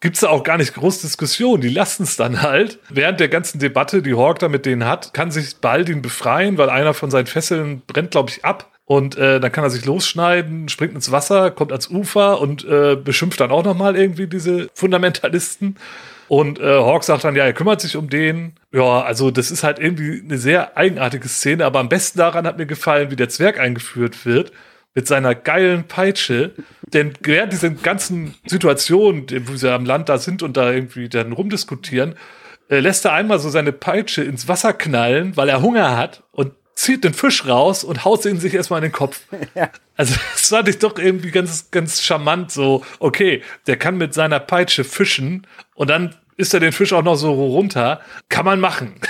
gibt's 0.00 0.20
da 0.20 0.28
auch 0.28 0.42
gar 0.42 0.58
nicht 0.58 0.74
groß 0.74 1.00
Diskussion. 1.00 1.60
Die 1.60 1.68
lassen 1.68 2.02
es 2.02 2.16
dann 2.16 2.42
halt. 2.42 2.78
Während 2.88 3.20
der 3.20 3.28
ganzen 3.28 3.60
Debatte, 3.60 4.02
die 4.02 4.14
Hawk 4.14 4.40
da 4.40 4.48
mit 4.48 4.66
denen 4.66 4.84
hat, 4.84 5.14
kann 5.14 5.30
sich 5.30 5.56
Baldin 5.56 6.02
befreien, 6.02 6.58
weil 6.58 6.70
einer 6.70 6.94
von 6.94 7.10
seinen 7.10 7.26
Fesseln 7.26 7.82
brennt, 7.86 8.10
glaube 8.10 8.30
ich, 8.30 8.44
ab. 8.44 8.69
Und 8.90 9.16
äh, 9.16 9.38
dann 9.38 9.52
kann 9.52 9.62
er 9.62 9.70
sich 9.70 9.84
losschneiden, 9.84 10.68
springt 10.68 10.96
ins 10.96 11.12
Wasser, 11.12 11.52
kommt 11.52 11.70
ans 11.70 11.90
Ufer 11.90 12.40
und 12.40 12.64
äh, 12.64 12.96
beschimpft 12.96 13.38
dann 13.38 13.52
auch 13.52 13.62
nochmal 13.62 13.96
irgendwie 13.96 14.26
diese 14.26 14.68
Fundamentalisten. 14.74 15.76
Und 16.26 16.58
äh, 16.58 16.64
Hawk 16.64 17.04
sagt 17.04 17.22
dann, 17.22 17.36
ja, 17.36 17.44
er 17.44 17.52
kümmert 17.52 17.80
sich 17.80 17.96
um 17.96 18.10
den. 18.10 18.54
Ja, 18.72 19.02
also 19.02 19.30
das 19.30 19.52
ist 19.52 19.62
halt 19.62 19.78
irgendwie 19.78 20.20
eine 20.20 20.38
sehr 20.38 20.76
eigenartige 20.76 21.28
Szene, 21.28 21.66
aber 21.66 21.78
am 21.78 21.88
besten 21.88 22.18
daran 22.18 22.48
hat 22.48 22.58
mir 22.58 22.66
gefallen, 22.66 23.12
wie 23.12 23.16
der 23.16 23.28
Zwerg 23.28 23.60
eingeführt 23.60 24.26
wird 24.26 24.50
mit 24.96 25.06
seiner 25.06 25.36
geilen 25.36 25.84
Peitsche. 25.84 26.50
Denn 26.92 27.12
während 27.22 27.52
dieser 27.52 27.70
ganzen 27.70 28.34
Situation, 28.44 29.26
wo 29.46 29.54
sie 29.54 29.72
am 29.72 29.84
Land 29.84 30.08
da 30.08 30.18
sind 30.18 30.42
und 30.42 30.56
da 30.56 30.72
irgendwie 30.72 31.08
dann 31.08 31.30
rumdiskutieren, 31.30 32.16
äh, 32.68 32.80
lässt 32.80 33.04
er 33.04 33.12
einmal 33.12 33.38
so 33.38 33.50
seine 33.50 33.70
Peitsche 33.70 34.24
ins 34.24 34.48
Wasser 34.48 34.72
knallen, 34.72 35.36
weil 35.36 35.48
er 35.48 35.62
Hunger 35.62 35.96
hat 35.96 36.24
und 36.32 36.54
zieht 36.80 37.04
den 37.04 37.12
Fisch 37.12 37.46
raus 37.46 37.84
und 37.84 38.06
haut 38.06 38.24
ihn 38.24 38.40
sich 38.40 38.54
erstmal 38.54 38.78
in 38.78 38.90
den 38.90 38.92
Kopf. 38.92 39.20
Ja. 39.54 39.70
Also 39.96 40.14
das 40.32 40.48
fand 40.48 40.68
ich 40.68 40.78
doch 40.78 40.98
irgendwie 40.98 41.30
ganz, 41.30 41.70
ganz 41.70 42.00
charmant. 42.02 42.52
So, 42.52 42.84
okay, 43.00 43.42
der 43.66 43.76
kann 43.76 43.98
mit 43.98 44.14
seiner 44.14 44.40
Peitsche 44.40 44.84
fischen 44.84 45.46
und 45.74 45.90
dann 45.90 46.14
ist 46.36 46.54
er 46.54 46.60
den 46.60 46.72
Fisch 46.72 46.92
auch 46.92 47.02
noch 47.02 47.16
so 47.16 47.32
runter. 47.32 48.00
Kann 48.28 48.44
man 48.44 48.60
machen. 48.60 48.94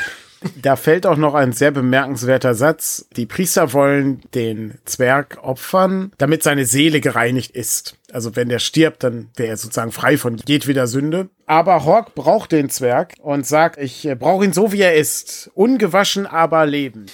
Da 0.62 0.76
fällt 0.76 1.04
auch 1.04 1.18
noch 1.18 1.34
ein 1.34 1.52
sehr 1.52 1.70
bemerkenswerter 1.70 2.54
Satz. 2.54 3.06
Die 3.14 3.26
Priester 3.26 3.74
wollen 3.74 4.22
den 4.32 4.78
Zwerg 4.86 5.36
opfern, 5.42 6.12
damit 6.16 6.42
seine 6.42 6.64
Seele 6.64 7.02
gereinigt 7.02 7.50
ist. 7.50 7.98
Also 8.10 8.36
wenn 8.36 8.48
der 8.48 8.58
stirbt, 8.58 9.04
dann 9.04 9.28
wäre 9.36 9.50
er 9.50 9.56
sozusagen 9.58 9.92
frei 9.92 10.16
von 10.16 10.40
jedweder 10.46 10.86
Sünde. 10.86 11.28
Aber 11.44 11.84
Hawk 11.84 12.14
braucht 12.14 12.52
den 12.52 12.70
Zwerg 12.70 13.12
und 13.20 13.46
sagt, 13.46 13.76
ich 13.78 14.08
brauche 14.18 14.46
ihn 14.46 14.54
so, 14.54 14.72
wie 14.72 14.80
er 14.80 14.94
ist. 14.94 15.50
Ungewaschen, 15.52 16.26
aber 16.26 16.64
lebend. 16.64 17.12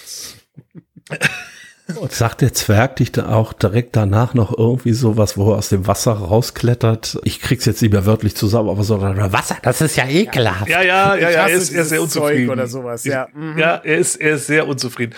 Und 1.95 2.11
sagt 2.11 2.41
der 2.41 2.53
Zwerg 2.53 2.97
dich 2.97 3.13
da 3.13 3.29
auch 3.29 3.53
direkt 3.53 3.95
danach 3.95 4.33
noch 4.33 4.55
irgendwie 4.57 4.91
sowas, 4.91 5.37
wo 5.37 5.51
er 5.51 5.57
aus 5.57 5.69
dem 5.69 5.87
Wasser 5.87 6.11
rausklettert? 6.11 7.17
Ich 7.23 7.39
krieg's 7.39 7.63
jetzt 7.63 7.81
nicht 7.81 7.93
mehr 7.93 8.05
wörtlich 8.05 8.35
zusammen, 8.35 8.69
aber 8.69 8.83
so, 8.83 9.01
Wasser, 9.01 9.57
das 9.61 9.79
ist 9.79 9.95
ja 9.95 10.05
ekelhaft. 10.05 10.67
Ja, 10.67 10.81
ja, 10.81 11.15
ja, 11.15 11.29
ja, 11.29 11.47
er 11.47 11.49
ist, 11.49 11.71
er 11.71 11.83
ist 11.83 11.89
sehr 11.89 12.01
unzufrieden. 12.01 12.49
oder 12.49 12.67
sowas, 12.67 13.05
ja. 13.05 13.27
Mhm. 13.33 13.57
Ja, 13.57 13.75
er 13.75 13.97
ist, 13.97 14.17
er 14.17 14.35
ist 14.35 14.47
sehr 14.47 14.67
unzufrieden. 14.67 15.15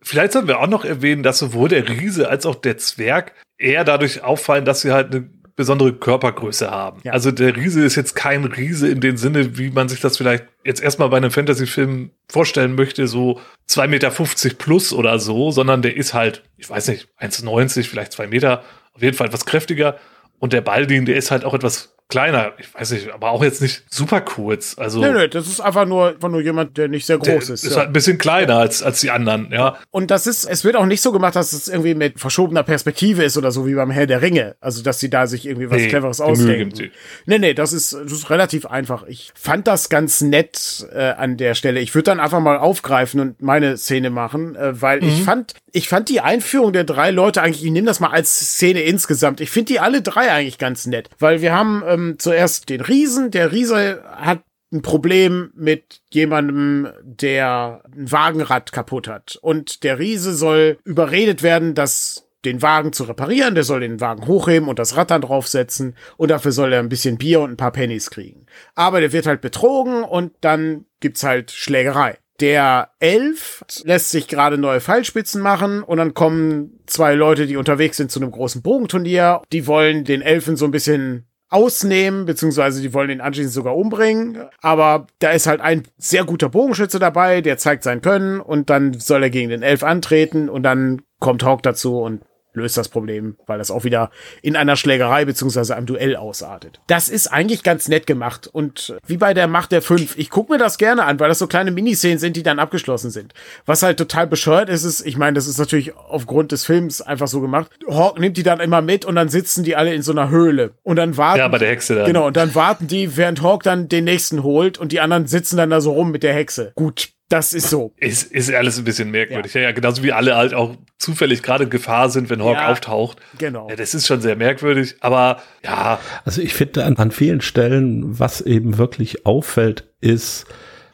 Vielleicht 0.00 0.32
sollten 0.32 0.48
wir 0.48 0.60
auch 0.60 0.68
noch 0.68 0.84
erwähnen, 0.84 1.24
dass 1.24 1.40
sowohl 1.40 1.68
der 1.68 1.88
Riese 1.88 2.28
als 2.28 2.46
auch 2.46 2.56
der 2.56 2.78
Zwerg 2.78 3.32
eher 3.58 3.84
dadurch 3.84 4.22
auffallen, 4.22 4.64
dass 4.64 4.82
sie 4.82 4.92
halt 4.92 5.12
eine 5.12 5.28
besondere 5.56 5.92
Körpergröße 5.92 6.70
haben. 6.70 7.00
Ja. 7.04 7.12
Also 7.12 7.30
der 7.30 7.56
Riese 7.56 7.84
ist 7.84 7.96
jetzt 7.96 8.14
kein 8.14 8.44
Riese 8.44 8.88
in 8.88 9.00
dem 9.00 9.16
Sinne, 9.16 9.58
wie 9.58 9.70
man 9.70 9.88
sich 9.88 10.00
das 10.00 10.16
vielleicht 10.16 10.44
jetzt 10.64 10.82
erstmal 10.82 11.08
bei 11.08 11.18
einem 11.18 11.30
Fantasy-Film 11.30 12.10
vorstellen 12.28 12.74
möchte, 12.74 13.06
so 13.06 13.40
2,50 13.68 13.86
Meter 13.88 14.10
plus 14.56 14.92
oder 14.92 15.18
so, 15.18 15.50
sondern 15.50 15.82
der 15.82 15.96
ist 15.96 16.14
halt, 16.14 16.42
ich 16.56 16.70
weiß 16.70 16.88
nicht, 16.88 17.08
1,90, 17.20 17.84
vielleicht 17.84 18.12
zwei 18.12 18.26
Meter, 18.26 18.62
auf 18.94 19.02
jeden 19.02 19.16
Fall 19.16 19.26
etwas 19.26 19.44
kräftiger. 19.44 19.98
Und 20.38 20.52
der 20.52 20.60
Baldin, 20.60 21.06
der 21.06 21.16
ist 21.16 21.30
halt 21.30 21.44
auch 21.44 21.54
etwas 21.54 21.91
kleiner, 22.12 22.52
ich 22.58 22.72
weiß 22.74 22.92
nicht, 22.92 23.10
aber 23.10 23.30
auch 23.30 23.42
jetzt 23.42 23.62
nicht 23.62 23.84
super 23.90 24.20
kurz. 24.20 24.76
Also 24.78 25.00
nee, 25.00 25.12
nee, 25.12 25.28
das 25.28 25.46
ist 25.48 25.60
einfach 25.60 25.86
nur, 25.86 26.08
einfach 26.10 26.28
nur 26.28 26.42
jemand, 26.42 26.76
der 26.76 26.88
nicht 26.88 27.06
sehr 27.06 27.18
groß 27.18 27.50
ist. 27.50 27.64
Ist 27.64 27.72
ja. 27.72 27.78
halt 27.78 27.88
ein 27.88 27.92
bisschen 27.92 28.18
kleiner 28.18 28.58
als, 28.58 28.82
als 28.82 29.00
die 29.00 29.10
anderen, 29.10 29.50
ja. 29.50 29.76
Und 29.90 30.10
das 30.10 30.26
ist, 30.26 30.44
es 30.44 30.64
wird 30.64 30.76
auch 30.76 30.86
nicht 30.86 31.00
so 31.00 31.10
gemacht, 31.10 31.34
dass 31.34 31.52
es 31.52 31.68
irgendwie 31.68 31.94
mit 31.94 32.20
verschobener 32.20 32.62
Perspektive 32.62 33.24
ist 33.24 33.38
oder 33.38 33.50
so 33.50 33.66
wie 33.66 33.74
beim 33.74 33.90
Herr 33.90 34.06
der 34.06 34.20
Ringe. 34.20 34.56
Also, 34.60 34.82
dass 34.82 35.00
sie 35.00 35.08
da 35.08 35.26
sich 35.26 35.46
irgendwie 35.46 35.70
was 35.70 35.78
nee, 35.78 35.88
Cleveres 35.88 36.20
ausdenken. 36.20 36.90
Nee, 37.26 37.38
nee, 37.38 37.54
das 37.54 37.72
ist, 37.72 37.94
das 37.94 38.12
ist 38.12 38.30
relativ 38.30 38.66
einfach. 38.66 39.04
Ich 39.06 39.32
fand 39.34 39.66
das 39.66 39.88
ganz 39.88 40.20
nett 40.20 40.86
äh, 40.92 41.12
an 41.12 41.38
der 41.38 41.54
Stelle. 41.54 41.80
Ich 41.80 41.94
würde 41.94 42.04
dann 42.04 42.20
einfach 42.20 42.40
mal 42.40 42.58
aufgreifen 42.58 43.20
und 43.20 43.40
meine 43.40 43.78
Szene 43.78 44.10
machen, 44.10 44.54
äh, 44.54 44.80
weil 44.80 45.00
mhm. 45.00 45.08
ich 45.08 45.22
fand, 45.22 45.54
ich 45.72 45.88
fand 45.88 46.08
die 46.10 46.20
Einführung 46.20 46.72
der 46.72 46.84
drei 46.84 47.10
Leute 47.10 47.40
eigentlich, 47.40 47.64
ich 47.64 47.70
nehme 47.70 47.86
das 47.86 48.00
mal 48.00 48.10
als 48.10 48.38
Szene 48.38 48.82
insgesamt. 48.82 49.40
Ich 49.40 49.50
finde 49.50 49.72
die 49.72 49.80
alle 49.80 50.02
drei 50.02 50.30
eigentlich 50.30 50.58
ganz 50.58 50.86
nett, 50.86 51.08
weil 51.18 51.40
wir 51.40 51.54
haben 51.54 51.82
ähm, 51.86 52.01
ähm, 52.02 52.18
zuerst 52.18 52.68
den 52.68 52.80
Riesen. 52.80 53.30
Der 53.30 53.52
Riese 53.52 54.02
hat 54.04 54.42
ein 54.72 54.82
Problem 54.82 55.52
mit 55.54 56.00
jemandem, 56.10 56.88
der 57.02 57.82
ein 57.94 58.10
Wagenrad 58.10 58.72
kaputt 58.72 59.06
hat. 59.06 59.38
Und 59.42 59.84
der 59.84 59.98
Riese 59.98 60.34
soll 60.34 60.78
überredet 60.84 61.42
werden, 61.42 61.74
dass 61.74 62.28
den 62.44 62.60
Wagen 62.60 62.92
zu 62.92 63.04
reparieren, 63.04 63.54
der 63.54 63.64
soll 63.64 63.80
den 63.80 64.00
Wagen 64.00 64.26
hochheben 64.26 64.68
und 64.68 64.78
das 64.78 64.96
Rad 64.96 65.12
dann 65.12 65.20
draufsetzen 65.20 65.94
und 66.16 66.30
dafür 66.30 66.50
soll 66.50 66.72
er 66.72 66.80
ein 66.80 66.88
bisschen 66.88 67.16
Bier 67.16 67.40
und 67.40 67.50
ein 67.50 67.56
paar 67.56 67.70
Pennies 67.70 68.10
kriegen. 68.10 68.46
Aber 68.74 69.00
der 69.00 69.12
wird 69.12 69.26
halt 69.26 69.40
betrogen 69.40 70.02
und 70.02 70.32
dann 70.40 70.86
gibt's 70.98 71.22
halt 71.22 71.52
Schlägerei. 71.52 72.18
Der 72.40 72.90
Elf 72.98 73.62
lässt 73.84 74.10
sich 74.10 74.26
gerade 74.26 74.58
neue 74.58 74.80
Pfeilspitzen 74.80 75.40
machen 75.40 75.84
und 75.84 75.98
dann 75.98 76.14
kommen 76.14 76.80
zwei 76.86 77.14
Leute, 77.14 77.46
die 77.46 77.56
unterwegs 77.56 77.98
sind 77.98 78.10
zu 78.10 78.18
einem 78.18 78.32
großen 78.32 78.62
Bogenturnier. 78.62 79.42
Die 79.52 79.68
wollen 79.68 80.02
den 80.02 80.22
Elfen 80.22 80.56
so 80.56 80.64
ein 80.64 80.72
bisschen 80.72 81.26
ausnehmen, 81.52 82.24
beziehungsweise 82.24 82.80
die 82.80 82.94
wollen 82.94 83.10
ihn 83.10 83.20
anschließend 83.20 83.54
sogar 83.54 83.76
umbringen. 83.76 84.44
Aber 84.60 85.06
da 85.18 85.30
ist 85.30 85.46
halt 85.46 85.60
ein 85.60 85.84
sehr 85.98 86.24
guter 86.24 86.48
Bogenschütze 86.48 86.98
dabei, 86.98 87.40
der 87.40 87.58
zeigt 87.58 87.84
sein 87.84 88.00
Können 88.00 88.40
und 88.40 88.70
dann 88.70 88.94
soll 88.94 89.22
er 89.22 89.30
gegen 89.30 89.50
den 89.50 89.62
Elf 89.62 89.82
antreten 89.82 90.48
und 90.48 90.62
dann 90.62 91.02
kommt 91.18 91.44
Hawk 91.44 91.62
dazu 91.62 92.00
und 92.00 92.22
löst 92.54 92.76
das 92.76 92.88
Problem, 92.88 93.36
weil 93.46 93.58
das 93.58 93.70
auch 93.70 93.84
wieder 93.84 94.10
in 94.42 94.56
einer 94.56 94.76
Schlägerei 94.76 95.24
beziehungsweise 95.24 95.76
einem 95.76 95.86
Duell 95.86 96.16
ausartet. 96.16 96.80
Das 96.86 97.08
ist 97.08 97.28
eigentlich 97.28 97.62
ganz 97.62 97.88
nett 97.88 98.06
gemacht 98.06 98.48
und 98.52 98.96
wie 99.06 99.16
bei 99.16 99.34
der 99.34 99.48
Macht 99.48 99.72
der 99.72 99.82
Fünf, 99.82 100.16
ich 100.18 100.30
gucke 100.30 100.52
mir 100.52 100.58
das 100.58 100.78
gerne 100.78 101.04
an, 101.04 101.20
weil 101.20 101.28
das 101.28 101.38
so 101.38 101.46
kleine 101.46 101.70
Miniszenen 101.70 102.18
sind, 102.18 102.36
die 102.36 102.42
dann 102.42 102.58
abgeschlossen 102.58 103.10
sind. 103.10 103.34
Was 103.66 103.82
halt 103.82 103.98
total 103.98 104.26
bescheuert 104.26 104.68
ist, 104.68 104.84
ist, 104.84 105.04
ich 105.06 105.16
meine, 105.16 105.34
das 105.34 105.46
ist 105.46 105.58
natürlich 105.58 105.96
aufgrund 105.96 106.52
des 106.52 106.64
Films 106.64 107.00
einfach 107.00 107.28
so 107.28 107.40
gemacht. 107.40 107.70
Hawk 107.88 108.18
nimmt 108.18 108.36
die 108.36 108.42
dann 108.42 108.60
immer 108.60 108.82
mit 108.82 109.04
und 109.04 109.14
dann 109.14 109.28
sitzen 109.28 109.64
die 109.64 109.76
alle 109.76 109.94
in 109.94 110.02
so 110.02 110.12
einer 110.12 110.30
Höhle 110.30 110.72
und 110.82 110.96
dann 110.96 111.16
warten. 111.16 111.38
Ja, 111.38 111.48
bei 111.48 111.58
der 111.58 111.68
Hexe 111.68 111.94
dann. 111.94 112.06
Genau, 112.06 112.26
und 112.26 112.36
dann 112.36 112.54
warten 112.54 112.86
die, 112.86 113.16
während 113.16 113.42
Hawk 113.42 113.62
dann 113.62 113.88
den 113.88 114.04
nächsten 114.04 114.42
holt 114.42 114.78
und 114.78 114.92
die 114.92 115.00
anderen 115.00 115.26
sitzen 115.26 115.56
dann 115.56 115.70
da 115.70 115.80
so 115.80 115.92
rum 115.92 116.10
mit 116.10 116.22
der 116.22 116.34
Hexe. 116.34 116.72
Gut, 116.74 117.10
das 117.28 117.54
ist 117.54 117.70
so. 117.70 117.94
Ist, 117.96 118.30
ist 118.30 118.52
alles 118.52 118.78
ein 118.78 118.84
bisschen 118.84 119.10
merkwürdig. 119.10 119.54
Ja. 119.54 119.62
ja, 119.62 119.68
ja 119.68 119.72
genauso 119.72 120.02
wie 120.02 120.12
alle 120.12 120.36
halt 120.36 120.52
auch 120.52 120.76
zufällig 120.98 121.42
gerade 121.42 121.64
in 121.64 121.70
Gefahr 121.70 122.10
sind, 122.10 122.28
wenn 122.28 122.42
Hawk 122.42 122.56
ja, 122.56 122.68
auftaucht. 122.68 123.18
Genau. 123.38 123.68
Ja, 123.70 123.76
das 123.76 123.94
ist 123.94 124.06
schon 124.06 124.20
sehr 124.20 124.36
merkwürdig, 124.36 124.96
aber 125.00 125.40
ja. 125.64 125.98
Also 126.24 126.42
ich 126.42 126.52
finde 126.52 126.84
an, 126.84 126.96
an 126.96 127.10
vielen 127.10 127.40
Stellen, 127.40 128.18
was 128.18 128.42
eben 128.42 128.76
wirklich 128.76 129.24
auffällt, 129.24 129.84
ist, 130.00 130.46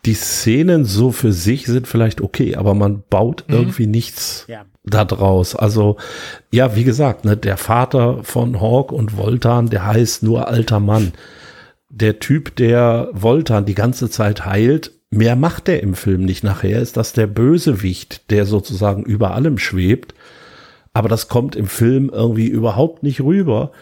die 0.04 0.14
Szenen 0.14 0.84
so 0.84 1.10
für 1.10 1.32
sich 1.32 1.66
sind 1.66 1.88
vielleicht 1.88 2.20
okay, 2.20 2.56
aber 2.56 2.74
man 2.74 3.02
baut 3.10 3.44
mhm. 3.48 3.54
irgendwie 3.54 3.86
nichts 3.86 4.46
ja. 4.48 4.64
da 4.84 5.04
draus. 5.04 5.56
Also, 5.56 5.96
ja, 6.50 6.76
wie 6.76 6.84
gesagt, 6.84 7.24
ne, 7.24 7.36
der 7.36 7.56
Vater 7.56 8.22
von 8.22 8.60
Hawk 8.60 8.92
und 8.92 9.16
Voltan, 9.16 9.70
der 9.70 9.86
heißt 9.86 10.22
nur 10.22 10.48
alter 10.48 10.80
Mann. 10.80 11.12
Der 11.90 12.20
Typ, 12.20 12.54
der 12.56 13.08
Voltan 13.12 13.64
die 13.64 13.74
ganze 13.74 14.08
Zeit 14.08 14.46
heilt, 14.46 14.92
Mehr 15.10 15.36
macht 15.36 15.68
er 15.68 15.82
im 15.82 15.94
Film 15.94 16.24
nicht. 16.24 16.44
Nachher 16.44 16.82
ist 16.82 16.96
das 16.96 17.12
der 17.12 17.26
Bösewicht, 17.26 18.30
der 18.30 18.44
sozusagen 18.44 19.04
über 19.04 19.32
allem 19.32 19.58
schwebt. 19.58 20.14
Aber 20.92 21.08
das 21.08 21.28
kommt 21.28 21.56
im 21.56 21.66
Film 21.66 22.10
irgendwie 22.12 22.48
überhaupt 22.48 23.02
nicht 23.02 23.20
rüber. 23.20 23.72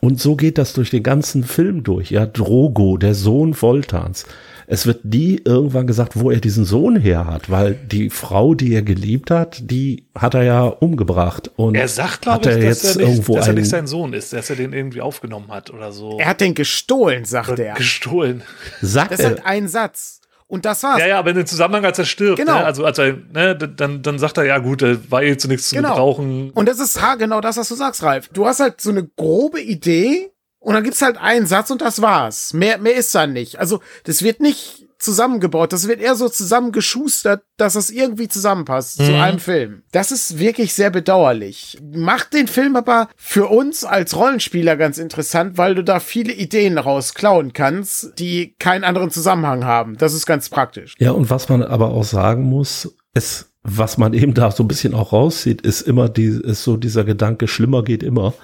Und 0.00 0.18
so 0.18 0.34
geht 0.34 0.56
das 0.58 0.72
durch 0.72 0.90
den 0.90 1.02
ganzen 1.02 1.44
Film 1.44 1.82
durch. 1.82 2.10
Ja, 2.10 2.24
Drogo, 2.24 2.96
der 2.96 3.14
Sohn 3.14 3.54
Voltans. 3.54 4.24
Es 4.66 4.86
wird 4.86 5.04
nie 5.04 5.40
irgendwann 5.44 5.88
gesagt, 5.88 6.18
wo 6.18 6.30
er 6.30 6.38
diesen 6.38 6.64
Sohn 6.64 6.96
her 6.96 7.26
hat, 7.26 7.50
weil 7.50 7.74
die 7.74 8.08
Frau, 8.08 8.54
die 8.54 8.72
er 8.72 8.82
geliebt 8.82 9.30
hat, 9.30 9.68
die 9.68 10.04
hat 10.14 10.34
er 10.34 10.44
ja 10.44 10.62
umgebracht. 10.62 11.50
Und 11.56 11.74
er 11.74 11.88
sagt, 11.88 12.22
glaube 12.22 12.48
ich, 12.48 12.64
dass, 12.64 12.96
er 12.96 13.08
nicht, 13.08 13.28
dass 13.28 13.48
er 13.48 13.52
nicht 13.52 13.68
sein 13.68 13.88
Sohn 13.88 14.12
ist, 14.12 14.32
dass 14.32 14.48
er 14.48 14.56
den 14.56 14.72
irgendwie 14.72 15.00
aufgenommen 15.00 15.48
hat 15.48 15.70
oder 15.70 15.90
so. 15.90 16.18
Er 16.18 16.26
hat 16.26 16.40
den 16.40 16.54
gestohlen, 16.54 17.24
sagt 17.24 17.50
oder 17.50 17.64
er. 17.64 17.74
Gestohlen. 17.74 18.42
Sagt 18.80 19.10
das 19.10 19.20
ist 19.20 19.26
halt 19.26 19.44
ein 19.44 19.66
Satz. 19.66 20.19
Und 20.50 20.64
das 20.64 20.82
war's. 20.82 20.98
Ja, 20.98 21.06
ja, 21.06 21.18
aber 21.20 21.30
in 21.30 21.36
dem 21.36 21.46
Zusammenhang, 21.46 21.84
als 21.84 22.00
er 22.00 22.04
stirbt, 22.04 22.36
genau. 22.36 22.58
Ne? 22.58 22.64
also 22.64 22.84
als 22.84 22.98
er, 22.98 23.16
ne, 23.32 23.54
dann, 23.54 24.02
dann 24.02 24.18
sagt 24.18 24.36
er, 24.36 24.44
ja 24.44 24.58
gut, 24.58 24.82
er 24.82 24.98
war 25.08 25.22
eh 25.22 25.36
zu 25.36 25.46
nichts 25.46 25.68
zu 25.68 25.76
genau. 25.76 25.90
gebrauchen. 25.90 26.50
Und 26.50 26.68
das 26.68 26.80
ist 26.80 27.00
ha, 27.00 27.14
genau 27.14 27.40
das, 27.40 27.56
was 27.56 27.68
du 27.68 27.76
sagst, 27.76 28.02
Ralf. 28.02 28.26
Du 28.32 28.46
hast 28.46 28.58
halt 28.58 28.80
so 28.80 28.90
eine 28.90 29.06
grobe 29.06 29.60
Idee 29.60 30.32
und 30.58 30.74
dann 30.74 30.82
gibt's 30.82 31.02
halt 31.02 31.18
einen 31.18 31.46
Satz 31.46 31.70
und 31.70 31.80
das 31.80 32.02
war's. 32.02 32.52
Mehr, 32.52 32.78
mehr 32.78 32.96
ist 32.96 33.14
da 33.14 33.28
nicht. 33.28 33.60
Also, 33.60 33.80
das 34.02 34.24
wird 34.24 34.40
nicht 34.40 34.88
zusammengebaut. 35.00 35.72
Das 35.72 35.88
wird 35.88 36.00
eher 36.00 36.14
so 36.14 36.28
zusammengeschustert, 36.28 37.42
dass 37.56 37.74
das 37.74 37.90
irgendwie 37.90 38.28
zusammenpasst 38.28 39.00
mhm. 39.00 39.04
zu 39.04 39.14
einem 39.14 39.38
Film. 39.38 39.82
Das 39.92 40.12
ist 40.12 40.38
wirklich 40.38 40.74
sehr 40.74 40.90
bedauerlich. 40.90 41.78
Macht 41.92 42.32
den 42.34 42.46
Film 42.46 42.76
aber 42.76 43.08
für 43.16 43.46
uns 43.46 43.84
als 43.84 44.16
Rollenspieler 44.16 44.76
ganz 44.76 44.98
interessant, 44.98 45.58
weil 45.58 45.74
du 45.74 45.82
da 45.82 46.00
viele 46.00 46.32
Ideen 46.32 46.78
rausklauen 46.78 47.52
kannst, 47.52 48.18
die 48.18 48.54
keinen 48.58 48.84
anderen 48.84 49.10
Zusammenhang 49.10 49.64
haben. 49.64 49.96
Das 49.96 50.14
ist 50.14 50.26
ganz 50.26 50.48
praktisch. 50.48 50.94
Ja, 50.98 51.12
und 51.12 51.30
was 51.30 51.48
man 51.48 51.62
aber 51.62 51.90
auch 51.90 52.04
sagen 52.04 52.44
muss, 52.44 52.94
es, 53.14 53.52
was 53.62 53.98
man 53.98 54.12
eben 54.12 54.34
da 54.34 54.50
so 54.50 54.62
ein 54.62 54.68
bisschen 54.68 54.94
auch 54.94 55.12
rauszieht, 55.12 55.62
ist 55.62 55.82
immer 55.82 56.08
die, 56.08 56.26
ist 56.26 56.62
so 56.62 56.76
dieser 56.76 57.04
Gedanke, 57.04 57.48
schlimmer 57.48 57.82
geht 57.82 58.02
immer. 58.02 58.34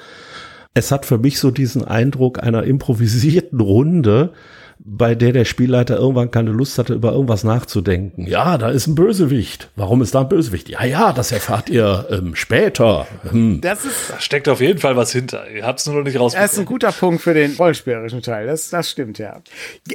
Es 0.75 0.93
hat 0.93 1.07
für 1.07 1.19
mich 1.19 1.39
so 1.39 1.51
diesen 1.51 1.85
Eindruck 1.85 2.43
einer 2.43 2.65
improvisierten 2.65 3.61
Runde, 3.61 4.33
bei 4.79 5.15
der 5.15 5.33
der 5.33 5.45
Spielleiter 5.45 5.97
irgendwann 5.97 6.31
keine 6.31 6.51
Lust 6.51 6.79
hatte, 6.79 6.95
über 6.95 7.13
irgendwas 7.13 7.45
nachzudenken. 7.45 8.27
Ja, 8.27 8.59
da 8.59 8.71
ist 8.71 8.87
ein 8.87 8.95
Bösewicht. 8.95 9.71
Warum 9.75 10.03
ist 10.03 10.15
da 10.15 10.21
ein 10.21 10.29
Bösewicht? 10.29 10.69
Ja, 10.69 10.85
ja, 10.85 11.13
das 11.13 11.33
erfahrt 11.33 11.69
ihr 11.69 12.07
ähm, 12.11 12.35
später. 12.35 13.07
Hm. 13.31 13.61
Das 13.63 13.85
ist, 13.85 14.11
da 14.11 14.21
steckt 14.21 14.49
auf 14.49 14.61
jeden 14.61 14.79
Fall 14.79 14.97
was 14.97 15.13
hinter. 15.13 15.51
Ihr 15.51 15.65
habt 15.65 15.81
es 15.81 15.87
nur 15.87 15.97
noch 15.97 16.05
nicht 16.05 16.19
rausbekommen. 16.19 16.45
Das 16.45 16.53
ist 16.53 16.59
ein 16.59 16.67
guter 16.67 16.93
Punkt 16.93 17.23
für 17.23 17.35
den 17.35 17.55
rollspielerischen 17.57 18.23
Teil. 18.23 18.47
Das, 18.47 18.71
das 18.71 18.91
stimmt, 18.91 19.19
ja. 19.19 19.43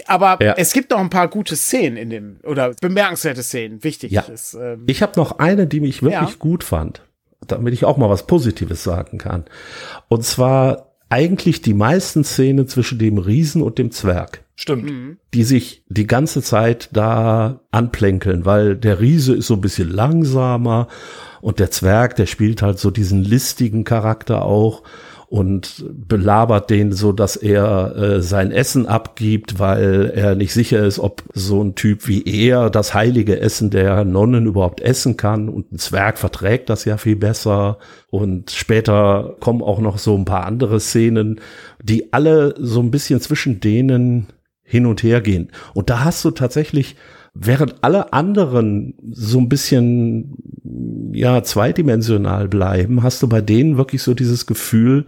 Aber 0.08 0.38
ja. 0.44 0.56
es 0.58 0.74
gibt 0.74 0.92
noch 0.92 1.00
ein 1.00 1.10
paar 1.10 1.28
gute 1.28 1.56
Szenen 1.56 1.98
in 1.98 2.10
dem, 2.10 2.38
oder 2.44 2.74
bemerkenswerte 2.82 3.44
Szenen. 3.44 3.84
Wichtig 3.84 4.12
ja. 4.12 4.22
ist. 4.22 4.56
Ähm, 4.56 4.84
ich 4.88 5.02
habe 5.02 5.14
noch 5.16 5.40
eine, 5.40 5.68
die 5.68 5.80
mich 5.80 6.02
wirklich 6.02 6.30
ja. 6.32 6.36
gut 6.40 6.64
fand. 6.64 7.02
Damit 7.48 7.74
ich 7.74 7.86
auch 7.86 7.98
mal 7.98 8.10
was 8.10 8.28
Positives 8.28 8.84
sagen 8.84 9.18
kann. 9.18 9.46
Und 10.10 10.24
zwar 10.24 10.92
eigentlich 11.10 11.62
die 11.62 11.74
meisten 11.74 12.24
Szenen 12.24 12.68
zwischen 12.68 13.00
dem 13.00 13.18
Riesen 13.18 13.62
und 13.62 13.78
dem 13.78 13.92
Zwerg. 13.92 14.44
Stimmt. 14.62 14.84
Mhm. 14.84 15.18
Die 15.34 15.44
sich 15.44 15.84
die 15.90 16.06
ganze 16.06 16.44
Zeit 16.44 16.90
da 16.94 17.62
anplänkeln, 17.72 18.46
weil 18.46 18.76
der 18.76 19.00
Riese 19.00 19.34
ist 19.34 19.48
so 19.48 19.56
ein 19.56 19.62
bisschen 19.62 19.90
langsamer 19.90 20.88
und 21.42 21.58
der 21.58 21.72
Zwerg, 21.72 22.16
der 22.16 22.28
spielt 22.28 22.62
halt 22.62 22.78
so 22.78 22.92
diesen 22.92 23.24
listigen 23.24 23.86
Charakter 23.86 24.46
auch 24.46 24.84
und 25.30 25.86
belabert 25.90 26.70
den 26.70 26.92
so, 26.92 27.12
dass 27.12 27.38
er 27.38 27.96
äh, 27.96 28.22
sein 28.22 28.52
Essen 28.52 28.86
abgibt, 28.86 29.58
weil 29.58 30.12
er 30.14 30.36
nicht 30.36 30.54
sicher 30.54 30.86
ist, 30.86 31.00
ob 31.00 31.24
so 31.34 31.64
ein 31.64 31.74
Typ 31.74 32.08
wie 32.08 32.22
er 32.24 32.70
das 32.70 32.94
heilige 32.94 33.40
Essen 33.40 33.72
der 33.72 34.06
Nonnen 34.06 34.46
überhaupt 34.46 34.82
essen 34.82 35.18
kann 35.18 35.50
und 35.50 35.72
ein 35.72 35.80
Zwerg 35.80 36.20
verträgt 36.20 36.70
das 36.70 36.86
ja 36.86 36.98
viel 36.98 37.16
besser 37.16 37.80
und 38.12 38.52
später 38.52 39.38
kommen 39.40 39.64
auch 39.64 39.80
noch 39.80 39.98
so 39.98 40.16
ein 40.16 40.26
paar 40.26 40.46
andere 40.46 40.80
Szenen, 40.80 41.40
die 41.82 42.14
alle 42.14 42.54
so 42.60 42.80
ein 42.80 42.92
bisschen 42.92 43.22
zwischen 43.22 43.60
denen 43.60 44.28
hin 44.72 44.86
und 44.88 45.04
her 45.04 45.22
gehen 45.22 45.52
und 45.74 45.90
da 45.90 46.04
hast 46.04 46.26
du 46.26 46.32
tatsächlich 46.32 46.96
Während 47.34 47.82
alle 47.82 48.12
anderen 48.12 48.94
so 49.10 49.40
ein 49.40 49.48
bisschen, 49.48 50.36
ja, 51.14 51.42
zweidimensional 51.44 52.50
bleiben, 52.50 53.04
hast 53.04 53.24
du 53.24 53.30
bei 53.30 53.40
denen 53.40 53.78
wirklich 53.78 54.04
so 54.04 54.14
dieses 54.14 54.46
Gefühl, 54.46 55.06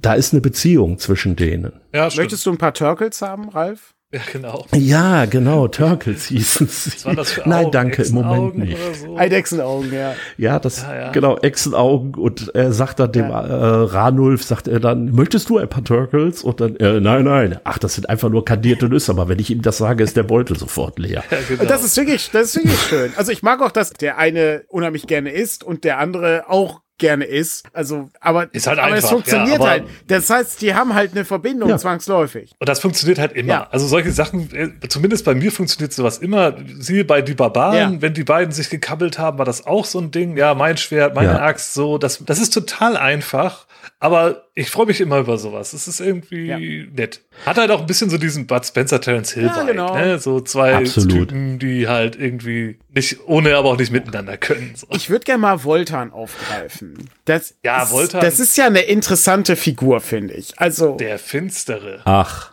da 0.00 0.14
ist 0.14 0.32
eine 0.32 0.40
Beziehung 0.40 0.98
zwischen 0.98 1.36
denen. 1.36 1.72
Ja, 1.94 2.08
Möchtest 2.16 2.46
du 2.46 2.50
ein 2.50 2.56
paar 2.56 2.72
Turkles 2.72 3.20
haben, 3.20 3.50
Ralf? 3.50 3.94
Ja, 4.12 4.22
genau. 4.32 4.66
Ja, 4.74 5.24
genau, 5.26 5.68
Turtles 5.68 6.26
hießen 6.26 6.66
sie. 6.66 6.90
Was 6.94 7.04
war 7.04 7.14
das 7.14 7.30
für 7.30 7.42
Augen? 7.42 7.50
Nein, 7.50 7.70
danke, 7.70 8.02
im 8.02 8.14
Moment 8.14 8.58
nicht. 8.58 8.76
So? 9.00 9.16
Eidechsenaugen, 9.16 9.92
ja. 9.92 10.14
Ja, 10.36 10.58
das, 10.58 10.82
ja, 10.82 10.96
ja. 10.96 11.12
genau, 11.12 11.38
Echsenaugen 11.38 12.16
und 12.16 12.52
er 12.52 12.72
sagt 12.72 12.98
dann 12.98 13.12
dem 13.12 13.28
ja. 13.28 13.46
äh, 13.46 13.84
Ranulf, 13.84 14.42
sagt 14.42 14.66
er 14.66 14.80
dann, 14.80 15.12
möchtest 15.12 15.48
du 15.48 15.58
ein 15.58 15.68
paar 15.68 15.84
Turtles? 15.84 16.42
Und 16.42 16.60
dann, 16.60 16.74
äh, 16.76 16.98
nein, 16.98 17.24
nein, 17.24 17.60
ach, 17.62 17.78
das 17.78 17.94
sind 17.94 18.08
einfach 18.08 18.30
nur 18.30 18.44
kandierte 18.44 18.88
Nüsse, 18.88 19.12
aber 19.12 19.28
wenn 19.28 19.38
ich 19.38 19.50
ihm 19.50 19.62
das 19.62 19.78
sage, 19.78 20.02
ist 20.02 20.16
der 20.16 20.24
Beutel 20.24 20.58
sofort 20.58 20.98
leer. 20.98 21.22
Ja, 21.30 21.38
genau. 21.48 21.64
Das 21.64 21.84
ist 21.84 21.96
wirklich, 21.96 22.30
das 22.32 22.48
ist 22.48 22.56
wirklich 22.56 22.80
schön. 22.80 23.12
Also 23.16 23.30
ich 23.30 23.42
mag 23.42 23.62
auch, 23.62 23.70
dass 23.70 23.92
der 23.92 24.18
eine 24.18 24.64
unheimlich 24.68 25.06
gerne 25.06 25.30
isst 25.30 25.62
und 25.62 25.84
der 25.84 25.98
andere 25.98 26.48
auch 26.48 26.80
gerne 27.00 27.24
ist. 27.24 27.64
Also, 27.72 28.10
aber, 28.20 28.54
ist 28.54 28.68
halt 28.68 28.78
aber 28.78 28.92
einfach, 28.92 29.04
es 29.04 29.10
funktioniert 29.10 29.58
ja, 29.58 29.68
halt. 29.68 29.84
Das 30.06 30.30
heißt, 30.30 30.62
die 30.62 30.74
haben 30.74 30.94
halt 30.94 31.10
eine 31.12 31.24
Verbindung 31.24 31.68
ja. 31.68 31.78
zwangsläufig. 31.78 32.52
Und 32.58 32.68
das 32.68 32.78
funktioniert 32.78 33.18
halt 33.18 33.32
immer. 33.32 33.48
Ja. 33.48 33.68
Also 33.72 33.88
solche 33.88 34.12
Sachen, 34.12 34.54
äh, 34.54 34.88
zumindest 34.88 35.24
bei 35.24 35.34
mir 35.34 35.50
funktioniert 35.50 35.92
sowas 35.92 36.18
immer. 36.18 36.54
Siehe 36.78 37.04
bei 37.04 37.22
die 37.22 37.34
Barbaren, 37.34 38.00
wenn 38.00 38.14
die 38.14 38.24
beiden 38.24 38.52
sich 38.52 38.70
gekabbelt 38.70 39.18
haben, 39.18 39.38
war 39.38 39.44
das 39.44 39.66
auch 39.66 39.84
so 39.84 39.98
ein 39.98 40.12
Ding. 40.12 40.36
Ja, 40.36 40.54
mein 40.54 40.76
Schwert, 40.76 41.16
meine 41.16 41.40
Axt, 41.42 41.74
so. 41.74 41.98
Das, 41.98 42.22
das 42.24 42.38
ist 42.38 42.54
total 42.54 42.96
einfach. 42.96 43.66
Aber 43.98 44.44
ich 44.54 44.70
freue 44.70 44.86
mich 44.86 45.00
immer 45.00 45.18
über 45.18 45.36
sowas. 45.36 45.72
Es 45.72 45.86
ist 45.86 46.00
irgendwie 46.00 46.46
ja. 46.46 46.58
nett. 46.58 47.20
Hat 47.44 47.58
halt 47.58 47.70
auch 47.70 47.80
ein 47.80 47.86
bisschen 47.86 48.08
so 48.08 48.16
diesen 48.18 48.46
Bud 48.46 48.64
Spencer 48.64 49.00
Terence 49.00 49.32
Hill 49.32 49.46
ja, 49.46 49.62
genau. 49.62 49.94
ne? 49.94 50.18
So 50.18 50.40
zwei 50.40 50.76
Absolut. 50.76 51.28
Typen, 51.28 51.58
die 51.58 51.86
halt 51.86 52.16
irgendwie 52.16 52.78
nicht 52.88 53.26
ohne, 53.26 53.56
aber 53.56 53.70
auch 53.70 53.78
nicht 53.78 53.92
miteinander 53.92 54.36
können. 54.38 54.72
So. 54.74 54.86
Ich 54.90 55.10
würde 55.10 55.24
gerne 55.24 55.40
mal 55.40 55.64
Voltan 55.64 56.12
aufgreifen. 56.12 57.10
Das 57.26 57.54
ja, 57.62 57.82
ist, 57.82 57.90
Voltan. 57.90 58.22
Das 58.22 58.40
ist 58.40 58.56
ja 58.56 58.66
eine 58.66 58.80
interessante 58.80 59.56
Figur, 59.56 60.00
finde 60.00 60.34
ich. 60.34 60.58
Also 60.58 60.96
der 60.96 61.18
finstere. 61.18 62.00
Ach. 62.04 62.52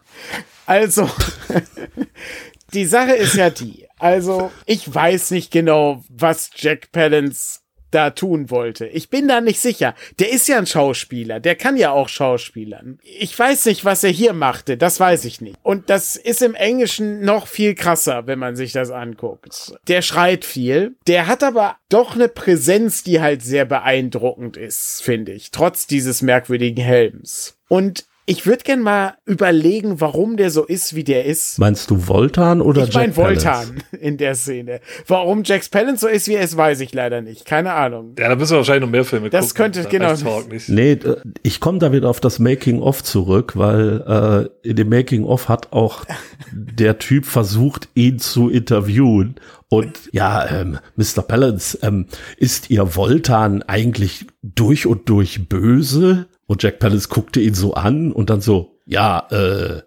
Also 0.66 1.10
die 2.74 2.86
Sache 2.86 3.14
ist 3.14 3.36
ja 3.36 3.50
die. 3.50 3.88
Also 4.00 4.52
ich 4.66 4.94
weiß 4.94 5.32
nicht 5.32 5.52
genau, 5.52 6.04
was 6.10 6.52
Jack 6.56 6.92
Palance 6.92 7.62
da 7.92 8.10
tun 8.12 8.50
wollte. 8.50 8.88
Ich 8.88 9.10
bin 9.10 9.28
da 9.28 9.42
nicht 9.42 9.60
sicher. 9.60 9.96
Der 10.20 10.32
ist 10.32 10.48
ja 10.48 10.58
ein 10.58 10.68
Schauspieler, 10.68 11.40
der 11.40 11.56
kann 11.56 11.78
ja 11.78 11.92
auch 11.92 12.10
Schauspielern. 12.10 13.00
Ich 13.04 13.38
weiß 13.38 13.66
nicht, 13.66 13.86
was 13.86 14.04
er 14.04 14.10
hier 14.10 14.34
machte, 14.34 14.78
das 14.78 15.00
weiß 15.00 15.26
ich 15.26 15.42
nicht. 15.42 15.58
Und 15.64 15.90
das 15.90 16.16
ist 16.16 16.42
im 16.42 16.56
Englischen 16.56 17.22
noch 17.22 17.48
viel 17.48 17.76
krasser, 17.76 18.28
wenn 18.28 18.40
man 18.40 18.56
sich 18.56 18.72
das 18.72 18.92
anguckt. 18.92 19.74
Der 19.88 20.02
schreit 20.02 20.46
viel, 20.46 20.96
der 21.08 21.28
hat 21.28 21.44
aber 21.44 21.78
doch 21.90 22.16
eine 22.16 22.28
Präsenz, 22.28 23.04
die 23.04 23.22
halt 23.22 23.42
sehr 23.42 23.66
beeindruckend 23.66 24.58
ist, 24.58 25.02
finde 25.04 25.32
ich, 25.32 25.52
trotz 25.52 25.88
dieses 25.88 26.22
merkwürdigen 26.22 26.84
Helms. 26.84 27.58
Und 27.70 28.06
ich 28.30 28.46
würde 28.46 28.64
gern 28.64 28.82
mal 28.82 29.14
überlegen, 29.26 30.02
warum 30.02 30.36
der 30.36 30.52
so 30.52 30.66
ist, 30.66 30.96
wie 30.96 31.06
der 31.06 31.24
ist. 31.24 31.60
Meinst 31.60 31.90
du 31.90 32.10
Voltan 32.10 32.60
oder 32.60 32.84
ich 32.84 32.94
mein 32.94 33.14
Jack 33.14 33.16
Voltan 33.16 33.82
in 34.02 34.18
der 34.18 34.36
Szene. 34.36 34.82
Warum 35.08 35.44
Jack 35.46 35.72
Palance 35.72 36.02
so 36.02 36.08
ist, 36.10 36.28
wie 36.28 36.34
er 36.34 36.42
ist, 36.42 36.58
weiß 36.58 36.82
ich 36.82 36.94
leider 36.94 37.22
nicht. 37.22 37.46
Keine 37.46 37.72
Ahnung. 37.72 38.16
Ja, 38.20 38.28
da 38.28 38.36
müssen 38.36 38.52
wir 38.52 38.58
wahrscheinlich 38.58 38.82
noch 38.82 38.92
mehr 38.92 39.06
Filme 39.06 39.30
das 39.30 39.56
gucken. 39.56 39.72
Das 39.72 39.90
könnte, 39.90 40.20
genau. 40.20 40.42
Nicht. 40.50 40.68
Nee, 40.68 41.00
ich 41.42 41.62
komme 41.62 41.80
da 41.80 41.94
wieder 41.94 42.10
auf 42.10 42.20
das 42.20 42.38
Making-of 42.38 43.02
zurück, 43.02 43.54
weil 43.56 44.50
äh, 44.64 44.68
in 44.68 44.76
dem 44.76 44.90
Making-of 44.90 45.48
hat 45.48 45.72
auch 45.72 46.04
der 46.52 47.00
Typ 47.00 47.26
versucht, 47.26 47.88
ihn 47.96 48.20
zu 48.20 48.50
interviewen. 48.50 49.36
Und 49.70 50.10
ja, 50.12 50.46
ähm, 50.50 50.80
Mr. 50.98 51.22
Palance, 51.22 51.80
ähm, 51.82 52.08
ist 52.36 52.70
ihr 52.70 52.94
Voltan 52.98 53.64
eigentlich 53.64 54.26
durch 54.44 54.86
und 54.86 55.08
durch 55.08 55.48
böse? 55.48 56.28
Und 56.48 56.64
Jack 56.64 56.80
Palance 56.80 57.10
guckte 57.10 57.42
ihn 57.42 57.54
so 57.54 57.74
an 57.74 58.12
und 58.12 58.30
dann 58.30 58.42
so, 58.42 58.80
ja, 58.86 59.28
äh, 59.30 59.82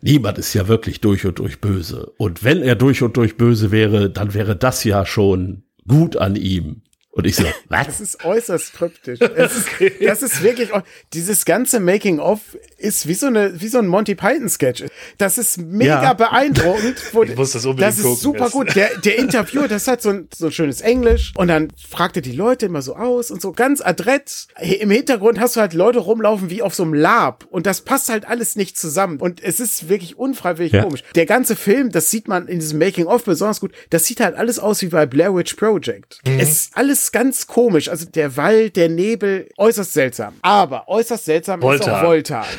niemand 0.00 0.38
ist 0.38 0.54
ja 0.54 0.68
wirklich 0.68 1.00
durch 1.00 1.26
und 1.26 1.38
durch 1.40 1.60
böse. 1.60 2.12
Und 2.16 2.44
wenn 2.44 2.62
er 2.62 2.76
durch 2.76 3.02
und 3.02 3.16
durch 3.16 3.36
böse 3.36 3.72
wäre, 3.72 4.08
dann 4.08 4.32
wäre 4.32 4.56
das 4.56 4.84
ja 4.84 5.04
schon 5.04 5.64
gut 5.86 6.16
an 6.16 6.36
ihm. 6.36 6.82
Und 7.16 7.26
ich 7.26 7.34
so, 7.34 7.44
was? 7.68 7.86
Das 7.86 8.00
ist 8.00 8.24
äußerst 8.24 8.74
kryptisch. 8.74 9.18
Das 9.36 9.56
ist, 9.56 9.68
das 10.00 10.22
ist 10.22 10.42
wirklich, 10.42 10.70
dieses 11.12 11.44
ganze 11.44 11.78
Making-of 11.78 12.40
ist 12.78 13.06
wie 13.06 13.14
so 13.14 13.26
eine, 13.26 13.60
wie 13.60 13.68
so 13.68 13.78
ein 13.78 13.86
Monty 13.86 14.14
Python-Sketch. 14.14 14.84
Das 15.18 15.38
ist 15.38 15.58
mega 15.58 16.02
ja. 16.02 16.12
beeindruckend. 16.12 16.96
Ich 17.26 17.36
muss 17.36 17.52
das 17.52 17.64
unbedingt 17.64 17.88
Das 17.88 17.98
ist 17.98 18.04
gucken, 18.04 18.20
super 18.20 18.50
gut. 18.50 18.74
Der, 18.74 18.98
der 18.98 19.18
Interviewer, 19.18 19.68
das 19.68 19.88
hat 19.88 20.02
so 20.02 20.10
ein, 20.10 20.28
so 20.34 20.46
ein 20.46 20.52
schönes 20.52 20.80
Englisch 20.80 21.32
und 21.36 21.48
dann 21.48 21.68
fragt 21.76 22.16
er 22.16 22.22
die 22.22 22.32
Leute 22.32 22.66
immer 22.66 22.82
so 22.82 22.94
aus 22.94 23.30
und 23.30 23.40
so 23.40 23.52
ganz 23.52 23.80
adrett. 23.80 24.48
Im 24.60 24.90
Hintergrund 24.90 25.40
hast 25.40 25.56
du 25.56 25.60
halt 25.60 25.72
Leute 25.72 26.00
rumlaufen 26.00 26.50
wie 26.50 26.62
auf 26.62 26.74
so 26.74 26.82
einem 26.82 26.94
Lab 26.94 27.46
und 27.50 27.66
das 27.66 27.80
passt 27.82 28.08
halt 28.08 28.26
alles 28.26 28.56
nicht 28.56 28.78
zusammen 28.78 29.18
und 29.18 29.42
es 29.42 29.60
ist 29.60 29.88
wirklich 29.88 30.18
unfreiwillig 30.18 30.72
ja. 30.72 30.82
komisch. 30.82 31.02
Der 31.14 31.26
ganze 31.26 31.56
Film, 31.56 31.90
das 31.90 32.10
sieht 32.10 32.28
man 32.28 32.48
in 32.48 32.58
diesem 32.58 32.78
Making-of 32.78 33.24
besonders 33.24 33.60
gut, 33.60 33.72
das 33.90 34.04
sieht 34.04 34.20
halt 34.20 34.36
alles 34.36 34.58
aus 34.58 34.82
wie 34.82 34.88
bei 34.88 35.06
Blair 35.06 35.34
Witch 35.34 35.54
Project. 35.54 36.20
Mhm. 36.26 36.38
Es 36.38 36.50
ist 36.50 36.76
alles 36.76 37.05
ganz 37.12 37.46
komisch. 37.46 37.88
Also 37.88 38.06
der 38.06 38.36
Wald, 38.36 38.76
der 38.76 38.88
Nebel, 38.88 39.48
äußerst 39.56 39.92
seltsam. 39.92 40.34
Aber 40.42 40.88
äußerst 40.88 41.24
seltsam 41.24 41.62
Voltan. 41.62 41.88
ist 41.88 41.94
auch 41.94 42.02
Voltan. 42.02 42.46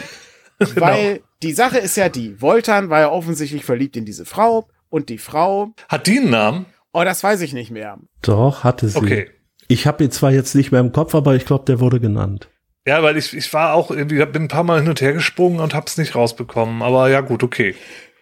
Genau. 0.59 0.87
Weil 0.87 1.21
die 1.43 1.53
Sache 1.53 1.77
ist 1.77 1.97
ja 1.97 2.09
die, 2.09 2.41
Voltan 2.41 2.89
war 2.89 2.99
ja 2.99 3.11
offensichtlich 3.11 3.63
verliebt 3.63 3.95
in 3.95 4.05
diese 4.05 4.25
Frau 4.25 4.67
und 4.89 5.09
die 5.09 5.19
Frau. 5.19 5.75
Hat 5.87 6.07
die 6.07 6.17
einen 6.17 6.31
Namen? 6.31 6.65
Oh, 6.93 7.03
das 7.03 7.23
weiß 7.23 7.41
ich 7.41 7.53
nicht 7.53 7.69
mehr. 7.69 7.99
Doch, 8.23 8.63
hatte 8.63 8.89
sie. 8.89 8.97
Okay. 8.97 9.29
Ich 9.67 9.85
habe 9.85 10.03
ihn 10.03 10.09
zwar 10.09 10.31
jetzt 10.31 10.55
nicht 10.55 10.71
mehr 10.71 10.81
im 10.81 10.93
Kopf, 10.93 11.13
aber 11.13 11.35
ich 11.35 11.45
glaube, 11.45 11.65
der 11.65 11.79
wurde 11.79 11.99
genannt. 11.99 12.49
Ja, 12.87 13.03
weil 13.03 13.17
ich, 13.17 13.35
ich 13.35 13.53
war 13.53 13.73
auch 13.73 13.91
irgendwie, 13.91 14.25
bin 14.25 14.43
ein 14.43 14.47
paar 14.47 14.63
Mal 14.63 14.79
hin 14.79 14.89
und 14.89 15.01
her 15.01 15.13
gesprungen 15.13 15.59
und 15.59 15.75
hab's 15.75 15.97
nicht 15.97 16.15
rausbekommen. 16.15 16.81
Aber 16.81 17.09
ja, 17.09 17.21
gut, 17.21 17.43
okay. 17.43 17.75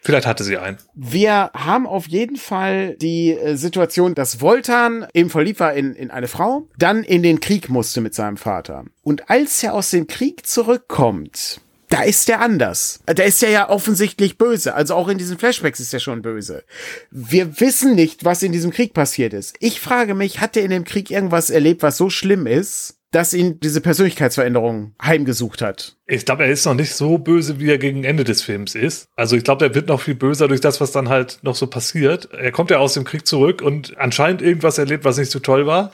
Vielleicht 0.06 0.28
hatte 0.28 0.44
sie 0.44 0.60
einen. 0.60 0.78
Wir 0.94 1.50
haben 1.56 1.88
auf 1.88 2.08
jeden 2.08 2.36
Fall 2.36 2.96
die 3.02 3.32
äh, 3.32 3.56
Situation, 3.56 4.14
dass 4.14 4.40
Voltan 4.40 5.08
eben 5.16 5.32
verliebt 5.32 5.60
war 5.60 5.74
in, 5.74 5.96
in 5.96 6.12
eine 6.12 6.28
Frau, 6.28 6.70
dann 6.78 7.04
in 7.04 7.24
den 7.24 7.40
Krieg 7.40 7.70
musste 7.70 8.02
mit 8.02 8.14
seinem 8.14 8.38
Vater. 8.38 8.86
Und 9.02 9.32
als 9.32 9.64
er 9.64 9.74
aus 9.74 9.90
dem 9.90 10.06
Krieg 10.06 10.46
zurückkommt, 10.46 11.60
da 11.90 12.04
ist 12.04 12.28
der 12.28 12.40
anders. 12.42 13.00
Der 13.08 13.26
ist 13.26 13.42
ja 13.42 13.50
ja 13.50 13.68
offensichtlich 13.68 14.38
böse. 14.38 14.76
Also 14.76 14.94
auch 14.94 15.08
in 15.08 15.18
diesen 15.18 15.40
Flashbacks 15.40 15.80
ist 15.80 15.92
er 15.92 16.00
schon 16.00 16.22
böse. 16.22 16.64
Wir 17.10 17.60
wissen 17.60 17.96
nicht, 17.96 18.26
was 18.26 18.44
in 18.44 18.52
diesem 18.52 18.70
Krieg 18.70 18.94
passiert 18.94 19.34
ist. 19.34 19.56
Ich 19.60 19.82
frage 19.82 20.14
mich, 20.14 20.40
hat 20.40 20.56
er 20.56 20.64
in 20.64 20.70
dem 20.70 20.84
Krieg 20.84 21.10
irgendwas 21.10 21.50
erlebt, 21.50 21.82
was 21.82 21.98
so 21.98 22.12
schlimm 22.12 22.46
ist, 22.46 23.00
dass 23.16 23.34
ihn 23.34 23.62
diese 23.62 23.80
Persönlichkeitsveränderung 23.80 24.94
heimgesucht 25.02 25.62
hat. 25.62 25.96
Ich 26.06 26.26
glaube, 26.26 26.44
er 26.44 26.52
ist 26.52 26.66
noch 26.66 26.74
nicht 26.74 26.94
so 26.94 27.18
böse, 27.18 27.62
wie 27.62 27.70
er 27.70 27.78
gegen 27.78 28.04
Ende 28.04 28.26
des 28.26 28.42
Films 28.42 28.76
ist. 28.76 29.08
Also 29.16 29.38
ich 29.38 29.46
glaube, 29.46 29.64
er 29.64 29.74
wird 29.74 29.88
noch 29.88 30.02
viel 30.02 30.16
böser 30.16 30.50
durch 30.50 30.60
das, 30.60 30.82
was 30.82 30.92
dann 30.92 31.08
halt 31.08 31.40
noch 31.42 31.56
so 31.56 31.68
passiert. 31.68 32.28
Er 32.34 32.52
kommt 32.52 32.72
ja 32.72 32.80
aus 32.80 32.94
dem 32.94 33.06
Krieg 33.06 33.26
zurück 33.26 33.62
und 33.62 33.98
anscheinend 33.98 34.42
irgendwas 34.42 34.80
erlebt, 34.80 35.06
was 35.06 35.18
nicht 35.18 35.32
so 35.32 35.40
toll 35.40 35.66
war. 35.66 35.94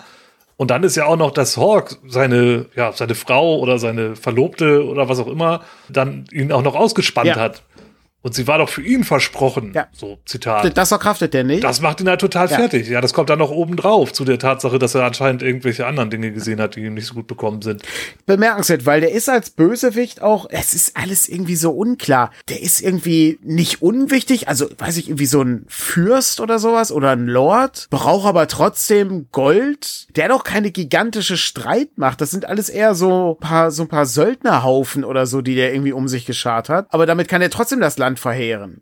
Und 0.58 0.72
dann 0.72 0.84
ist 0.84 0.96
ja 0.96 1.06
auch 1.06 1.16
noch, 1.16 1.30
dass 1.30 1.58
Hawk 1.58 2.00
seine, 2.08 2.66
ja, 2.76 2.92
seine 2.92 3.14
Frau 3.14 3.60
oder 3.60 3.78
seine 3.78 4.16
Verlobte 4.16 4.84
oder 4.84 5.08
was 5.08 5.20
auch 5.20 5.28
immer 5.28 5.64
dann 5.90 6.26
ihn 6.32 6.52
auch 6.52 6.64
noch 6.64 6.74
ausgespannt 6.74 7.28
ja. 7.28 7.36
hat. 7.36 7.62
Und 8.24 8.36
sie 8.36 8.48
war 8.48 8.58
doch 8.58 8.70
für 8.70 8.82
ihn 8.82 9.04
versprochen. 9.04 9.72
Ja. 9.74 9.88
So, 9.92 10.20
Zitat. 10.26 10.78
Das 10.78 10.90
verkraftet 10.90 11.34
der 11.34 11.44
nicht. 11.44 11.64
Das 11.64 11.82
macht 11.82 12.02
ihn 12.02 12.10
halt 12.10 12.22
total 12.22 12.50
ja. 12.50 12.58
fertig. 12.58 12.88
Ja, 12.88 13.02
das 13.02 13.14
kommt 13.14 13.30
dann 13.30 13.40
noch 13.40 13.52
oben 13.52 13.76
drauf 13.76 14.14
zu 14.14 14.26
der 14.26 14.38
Tatsache, 14.38 14.78
dass 14.80 14.96
er 14.96 15.04
anscheinend 15.06 15.42
irgendwelche 15.42 15.88
anderen 15.88 16.10
Dinge 16.10 16.32
gesehen 16.32 16.62
hat, 16.62 16.76
die 16.76 16.82
ihm 16.82 16.94
nicht 16.94 17.08
so 17.08 17.16
gut 17.16 17.28
bekommen 17.28 17.62
sind. 17.62 17.84
Bemerkenswert, 18.26 18.86
weil 18.86 19.02
der 19.02 19.12
ist 19.12 19.30
als 19.30 19.50
Bösewicht 19.50 20.22
auch, 20.22 20.48
es 20.50 20.74
ist 20.74 20.98
alles 20.98 21.30
irgendwie 21.30 21.56
so 21.56 21.72
unklar. 21.72 22.32
Der 22.50 22.62
ist 22.62 22.82
irgendwie 22.82 23.40
nicht 23.44 23.82
unwichtig, 23.82 24.48
also 24.48 24.68
weiß 24.78 24.98
ich, 24.98 25.08
irgendwie 25.08 25.26
so 25.26 25.42
ein 25.42 25.66
Fürst 25.68 26.40
oder 26.40 26.60
sowas 26.60 26.92
oder 26.92 27.12
ein 27.12 27.26
Lord, 27.26 27.88
braucht 27.90 28.28
aber 28.28 28.48
trotzdem 28.48 29.28
Gold. 29.32 30.08
Der 30.16 30.32
auch 30.32 30.44
keine 30.44 30.72
gigantische 30.72 31.38
Streitmacht. 31.38 32.22
Das 32.22 32.32
sind 32.32 32.46
alles 32.46 32.70
eher 32.70 32.96
so 32.96 33.38
paar, 33.40 33.72
so 33.72 33.84
ein 33.84 33.90
paar 33.90 34.06
Söldnerhaufen 34.06 35.04
oder 35.04 35.26
so, 35.26 35.42
die 35.42 35.56
der 35.56 35.74
irgendwie 35.74 35.92
um 35.92 36.08
sich 36.08 36.26
geschart 36.26 36.70
hat. 36.70 36.88
Aber 36.90 37.06
damit 37.06 37.28
kann 37.28 37.42
er 37.42 37.50
trotzdem 37.50 37.82
das 37.82 37.98
Land 37.98 38.11
Land 38.12 38.20
verheeren. 38.20 38.82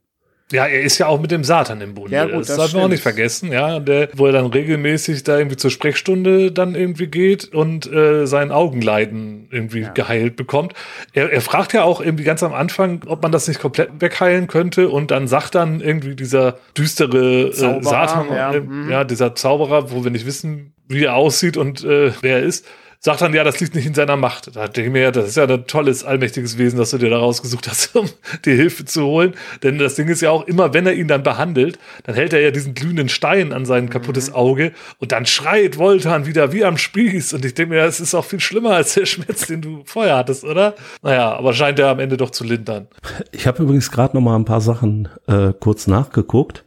Ja, 0.51 0.65
er 0.65 0.81
ist 0.81 0.97
ja 0.97 1.05
auch 1.05 1.21
mit 1.21 1.29
dem 1.29 1.43
Satan 1.43 1.79
im 1.79 1.93
Bunde. 1.93 2.15
Ja, 2.15 2.25
gut, 2.25 2.39
das, 2.39 2.47
das 2.47 2.57
darf 2.57 2.73
man 2.73 2.85
auch 2.85 2.87
nicht 2.87 3.03
vergessen, 3.03 3.51
ja. 3.51 3.79
Der, 3.79 4.09
wo 4.15 4.25
er 4.25 4.31
dann 4.31 4.47
regelmäßig 4.47 5.23
da 5.23 5.37
irgendwie 5.37 5.57
zur 5.57 5.69
Sprechstunde 5.69 6.51
dann 6.51 6.73
irgendwie 6.73 7.05
geht 7.05 7.53
und 7.53 7.85
äh, 7.85 8.25
sein 8.25 8.51
Augenleiden 8.51 9.47
irgendwie 9.51 9.81
ja. 9.81 9.91
geheilt 9.91 10.37
bekommt. 10.37 10.73
Er, 11.13 11.31
er 11.31 11.41
fragt 11.41 11.73
ja 11.73 11.83
auch 11.83 12.01
irgendwie 12.01 12.23
ganz 12.23 12.41
am 12.41 12.55
Anfang, 12.55 13.03
ob 13.05 13.21
man 13.21 13.31
das 13.31 13.47
nicht 13.47 13.59
komplett 13.59 13.89
wegheilen 13.99 14.47
könnte 14.47 14.89
und 14.89 15.11
dann 15.11 15.27
sagt 15.27 15.53
dann 15.53 15.81
irgendwie 15.81 16.15
dieser 16.15 16.57
düstere 16.75 17.49
äh, 17.49 17.83
Satan, 17.83 18.29
ja. 18.33 18.51
Äh, 18.51 18.61
mhm. 18.61 18.89
ja, 18.89 19.03
dieser 19.03 19.35
Zauberer, 19.35 19.91
wo 19.91 20.03
wir 20.03 20.09
nicht 20.09 20.25
wissen, 20.25 20.73
wie 20.87 21.03
er 21.03 21.13
aussieht 21.13 21.57
und 21.57 21.83
äh, 21.83 22.11
wer 22.21 22.39
er 22.39 22.43
ist, 22.43 22.65
sagt 23.01 23.21
dann, 23.21 23.33
ja, 23.33 23.43
das 23.43 23.59
liegt 23.59 23.75
nicht 23.75 23.85
in 23.85 23.93
seiner 23.93 24.17
Macht. 24.17 24.55
Da 24.55 24.67
denke 24.67 24.87
ich 24.87 24.93
mir, 24.93 25.01
ja, 25.01 25.11
das 25.11 25.29
ist 25.29 25.37
ja 25.37 25.45
ein 25.45 25.65
tolles, 25.67 26.03
allmächtiges 26.03 26.57
Wesen, 26.57 26.77
das 26.77 26.91
du 26.91 26.97
dir 26.97 27.09
da 27.09 27.17
rausgesucht 27.17 27.69
hast, 27.69 27.95
um 27.95 28.09
die 28.45 28.51
Hilfe 28.51 28.85
zu 28.85 29.03
holen. 29.05 29.35
Denn 29.63 29.77
das 29.77 29.95
Ding 29.95 30.07
ist 30.09 30.21
ja 30.21 30.31
auch 30.31 30.45
immer, 30.47 30.73
wenn 30.73 30.85
er 30.85 30.93
ihn 30.93 31.07
dann 31.07 31.23
behandelt, 31.23 31.79
dann 32.03 32.15
hält 32.15 32.33
er 32.33 32.41
ja 32.41 32.51
diesen 32.51 32.73
glühenden 32.73 33.07
Stein 33.07 33.53
an 33.53 33.65
sein 33.65 33.89
kaputtes 33.89 34.29
mhm. 34.29 34.35
Auge 34.35 34.71
und 34.99 35.11
dann 35.11 35.25
schreit 35.25 35.77
Voltan 35.77 36.25
wieder 36.25 36.51
wie 36.51 36.65
am 36.65 36.77
Spieß. 36.77 37.33
Und 37.33 37.45
ich 37.45 37.53
denke 37.53 37.75
mir, 37.75 37.83
das 37.83 38.01
ist 38.01 38.13
auch 38.13 38.25
viel 38.25 38.41
schlimmer 38.41 38.71
als 38.71 38.95
der 38.95 39.05
Schmerz, 39.05 39.47
den 39.47 39.61
du 39.61 39.81
vorher 39.85 40.17
hattest, 40.17 40.43
oder? 40.43 40.75
Naja, 41.01 41.33
aber 41.33 41.53
scheint 41.53 41.79
er 41.79 41.89
am 41.89 41.99
Ende 41.99 42.17
doch 42.17 42.31
zu 42.31 42.43
lindern. 42.43 42.87
Ich 43.31 43.47
habe 43.47 43.63
übrigens 43.63 43.91
gerade 43.91 44.15
noch 44.15 44.21
mal 44.21 44.35
ein 44.35 44.45
paar 44.45 44.61
Sachen 44.61 45.07
äh, 45.27 45.53
kurz 45.57 45.87
nachgeguckt. 45.87 46.65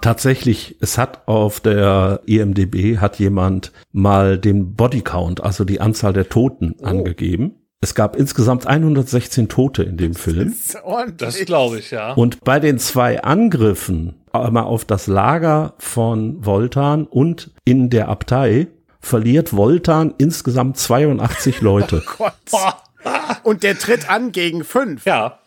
Tatsächlich, 0.00 0.76
es 0.80 0.98
hat 0.98 1.26
auf 1.26 1.60
der 1.60 2.20
IMDB 2.26 2.98
hat 2.98 3.18
jemand 3.18 3.72
mal 3.92 4.38
den 4.38 4.74
Bodycount, 4.74 5.42
also 5.42 5.64
die 5.64 5.80
Anzahl 5.80 6.12
der 6.12 6.28
Toten 6.28 6.74
oh. 6.78 6.84
angegeben. 6.84 7.56
Es 7.82 7.94
gab 7.94 8.14
insgesamt 8.14 8.66
116 8.66 9.48
Tote 9.48 9.82
in 9.82 9.96
dem 9.96 10.14
Film. 10.14 10.54
Das, 10.72 10.82
das 11.16 11.44
glaube 11.46 11.78
ich, 11.78 11.90
ja. 11.90 12.12
Und 12.12 12.44
bei 12.44 12.60
den 12.60 12.78
zwei 12.78 13.22
Angriffen 13.22 14.20
einmal 14.32 14.64
auf 14.64 14.84
das 14.84 15.06
Lager 15.06 15.74
von 15.78 16.44
Voltan 16.44 17.06
und 17.06 17.52
in 17.64 17.88
der 17.88 18.08
Abtei 18.08 18.68
verliert 19.00 19.56
Voltan 19.56 20.14
insgesamt 20.18 20.76
82 20.76 21.60
Leute. 21.62 22.02
Oh 22.18 22.18
Gott. 22.18 22.34
Und 23.44 23.62
der 23.62 23.78
tritt 23.78 24.10
an 24.10 24.32
gegen 24.32 24.62
fünf. 24.62 25.06
Ja. 25.06 25.39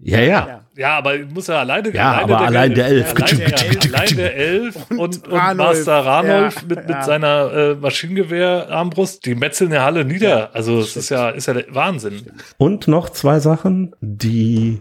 Ja, 0.00 0.20
ja. 0.20 0.60
Ja, 0.76 0.98
aber 0.98 1.18
muss 1.32 1.48
er 1.48 1.58
alleine 1.58 1.94
Ja, 1.94 2.12
alleine 2.12 2.22
aber 2.24 2.36
der 2.36 2.46
allein 2.46 2.74
der 2.74 2.86
Elf. 2.86 3.14
Allein 3.14 3.38
der, 3.38 3.94
allein 3.94 4.16
der 4.16 4.36
Elf 4.36 4.76
und, 4.90 4.98
und, 4.98 5.28
und 5.28 5.56
Master 5.56 6.04
Ranolf 6.04 6.56
ja, 6.56 6.62
mit, 6.68 6.78
mit 6.78 6.90
ja. 6.90 7.02
seiner 7.04 7.52
äh, 7.52 7.74
Maschinengewehrarmbrust, 7.76 9.24
die 9.24 9.34
metzeln 9.36 9.70
der 9.70 9.84
Halle 9.84 10.04
nieder. 10.04 10.28
Ja, 10.28 10.50
also 10.52 10.80
es 10.80 10.96
ist 10.96 11.10
ja, 11.10 11.30
ist 11.30 11.46
ja 11.46 11.54
der 11.54 11.66
Wahnsinn. 11.70 12.22
Und 12.56 12.88
noch 12.88 13.10
zwei 13.10 13.38
Sachen. 13.38 13.94
Die 14.00 14.80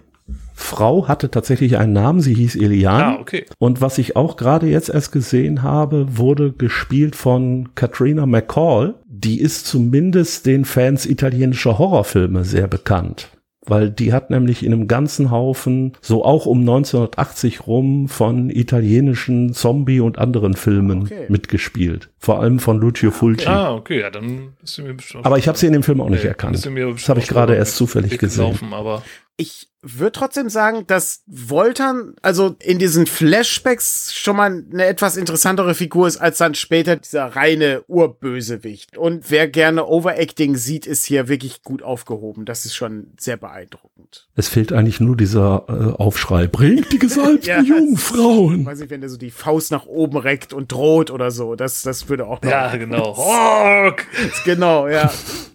Frau 0.56 1.08
hatte 1.08 1.30
tatsächlich 1.30 1.78
einen 1.78 1.94
Namen, 1.94 2.22
sie 2.22 2.34
hieß 2.34 2.56
Eliane. 2.56 3.18
Ah, 3.18 3.20
okay. 3.20 3.46
Und 3.60 3.82
was 3.82 4.00
ich 4.00 4.16
auch 4.16 4.36
gerade 4.36 4.68
jetzt 4.68 4.90
erst 4.90 5.12
gesehen 5.12 5.62
habe, 5.62 6.18
wurde 6.18 6.54
gespielt 6.54 7.16
von 7.16 7.76
Katrina 7.76 8.26
McCall. 8.26 8.96
Die 9.06 9.40
ist 9.40 9.68
zumindest 9.68 10.48
den 10.48 10.66
Fans 10.66 11.06
italienischer 11.06 11.78
Horrorfilme 11.78 12.46
sehr 12.46 12.68
bekannt 12.68 13.30
weil 13.66 13.90
die 13.90 14.14
hat 14.14 14.30
nämlich 14.30 14.66
in 14.66 14.74
einem 14.74 14.88
ganzen 14.88 15.32
Haufen, 15.32 15.94
so 16.02 16.26
auch 16.26 16.46
um 16.46 16.60
1980 16.60 17.68
rum, 17.68 18.08
von 18.08 18.50
italienischen 18.50 19.54
Zombie- 19.54 20.00
und 20.00 20.18
anderen 20.18 20.56
Filmen 20.56 21.04
okay. 21.04 21.26
mitgespielt. 21.30 22.10
Vor 22.20 22.40
allem 22.40 22.60
von 22.60 22.80
Lucio 22.80 23.12
Fulci. 23.12 23.48
Ah, 23.48 23.74
okay, 23.74 24.02
ja, 24.02 24.10
dann 24.10 24.54
ist 24.64 24.76
sie 24.76 24.84
mir 24.84 24.94
bestimmt. 24.94 25.26
Aber 25.26 25.38
ich 25.38 25.48
habe 25.48 25.58
sie 25.58 25.68
in 25.68 25.74
dem 25.74 25.84
Film 25.84 26.02
auch 26.02 26.10
nicht 26.10 26.26
erkannt. 26.26 26.56
Das 26.56 27.10
habe 27.10 27.20
ich 27.20 27.28
gerade 27.28 27.56
erst 27.56 27.76
zufällig 27.76 28.18
gesehen. 28.18 28.44
Laufen, 28.44 28.74
aber 28.74 29.04
ich 29.38 29.70
würde 29.84 30.14
trotzdem 30.14 30.48
sagen, 30.50 30.88
dass 30.88 31.24
Voltan 31.28 32.16
also 32.22 32.56
in 32.60 32.80
diesen 32.80 33.06
Flashbacks 33.06 34.14
schon 34.14 34.38
mal 34.38 34.64
eine 34.72 34.86
etwas 34.86 35.18
interessantere 35.18 35.76
Figur 35.76 36.08
ist 36.08 36.18
als 36.18 36.38
dann 36.38 36.56
später 36.56 36.96
dieser 36.96 37.36
reine 37.36 37.84
Urbösewicht. 37.88 38.98
Und 38.98 39.30
wer 39.30 39.48
gerne 39.50 39.86
Overacting 39.86 40.56
sieht, 40.56 40.88
ist 40.88 41.06
hier 41.06 41.28
wirklich 41.28 41.64
gut 41.64 41.84
aufgehoben. 41.84 42.46
Das 42.46 42.66
ist 42.66 42.76
schon 42.76 43.08
sehr 43.20 43.36
beeindruckend. 43.36 44.30
Es 44.36 44.48
fehlt 44.48 44.72
eigentlich 44.72 45.02
nur 45.02 45.18
dieser 45.18 45.66
äh, 45.68 46.02
Aufschrei. 46.02 46.48
Bringt 46.48 46.94
die 46.94 47.00
gesalbten 47.00 47.50
ja, 47.50 47.62
Jungfrauen. 47.62 48.66
Weiß 48.66 48.80
ich, 48.80 48.90
wenn 48.90 49.02
der 49.02 49.10
so 49.10 49.18
die 49.18 49.32
Faust 49.32 49.72
nach 49.72 49.86
oben 49.86 50.18
reckt 50.18 50.54
und 50.54 50.72
droht 50.72 51.12
oder 51.12 51.30
so. 51.30 51.56
Das, 51.56 51.82
das 51.82 52.08
würde 52.08 52.26
auch 52.26 52.42
noch. 52.42 52.50
Ja, 52.50 52.74
genau. 52.78 53.18
Hawk! 53.18 54.06
genau, 54.46 54.88
ja. 54.88 55.12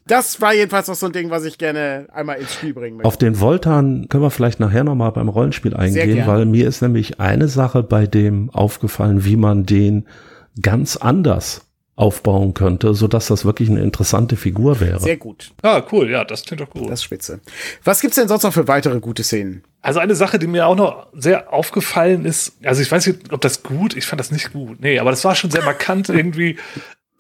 Das 0.07 0.41
war 0.41 0.55
jedenfalls 0.55 0.89
noch 0.89 0.95
so 0.95 1.07
ein 1.07 1.13
Ding, 1.13 1.29
was 1.29 1.45
ich 1.45 1.59
gerne 1.59 2.09
einmal 2.13 2.39
ins 2.39 2.55
Spiel 2.55 2.73
bringen 2.73 2.97
möchte. 2.97 3.07
Auf 3.07 3.19
den 3.19 3.41
Voltan 3.41 3.68
können 3.69 4.23
wir 4.23 4.31
vielleicht 4.31 4.61
nachher 4.61 4.85
nochmal 4.85 5.13
beim 5.13 5.29
Rollenspiel 5.29 5.75
eingehen, 5.75 6.27
weil 6.27 6.47
mir 6.47 6.67
ist 6.67 6.83
nämlich 6.83 7.21
eine 7.21 7.49
Sache 7.49 7.83
bei 7.83 8.07
dem 8.07 8.51
aufgefallen, 8.51 9.25
wie 9.25 9.37
man 9.37 9.67
den 9.67 10.07
ganz 10.61 10.97
anders 10.97 11.63
aufbauen 11.97 12.55
könnte, 12.55 12.95
so 12.95 13.09
dass 13.09 13.27
das 13.27 13.45
wirklich 13.45 13.69
eine 13.69 13.81
interessante 13.81 14.37
Figur 14.37 14.81
wäre. 14.81 15.01
Sehr 15.01 15.17
gut. 15.17 15.53
Ah, 15.63 15.83
cool, 15.91 16.09
ja, 16.09 16.25
das 16.25 16.45
klingt 16.45 16.61
doch 16.61 16.71
gut. 16.71 16.85
Das 16.85 17.01
ist 17.01 17.03
spitze. 17.03 17.41
Was 17.83 18.01
gibt's 18.01 18.17
denn 18.17 18.29
sonst 18.29 18.45
noch 18.45 18.53
für 18.53 18.69
weitere 18.69 19.01
gute 19.01 19.25
Szenen? 19.25 19.65
Also 19.83 19.99
eine 19.99 20.15
Sache, 20.15 20.39
die 20.39 20.47
mir 20.47 20.69
auch 20.69 20.77
noch 20.77 21.09
sehr 21.13 21.53
aufgefallen 21.53 22.25
ist, 22.25 22.57
also 22.63 22.83
ich 22.83 22.91
weiß 22.91 23.07
nicht, 23.09 23.33
ob 23.33 23.41
das 23.41 23.65
gut, 23.65 23.97
ich 23.97 24.07
fand 24.07 24.21
das 24.21 24.31
nicht 24.31 24.53
gut. 24.53 24.81
Nee, 24.81 25.01
aber 25.01 25.11
das 25.11 25.25
war 25.25 25.35
schon 25.35 25.51
sehr 25.51 25.65
markant 25.65 26.09
irgendwie 26.09 26.57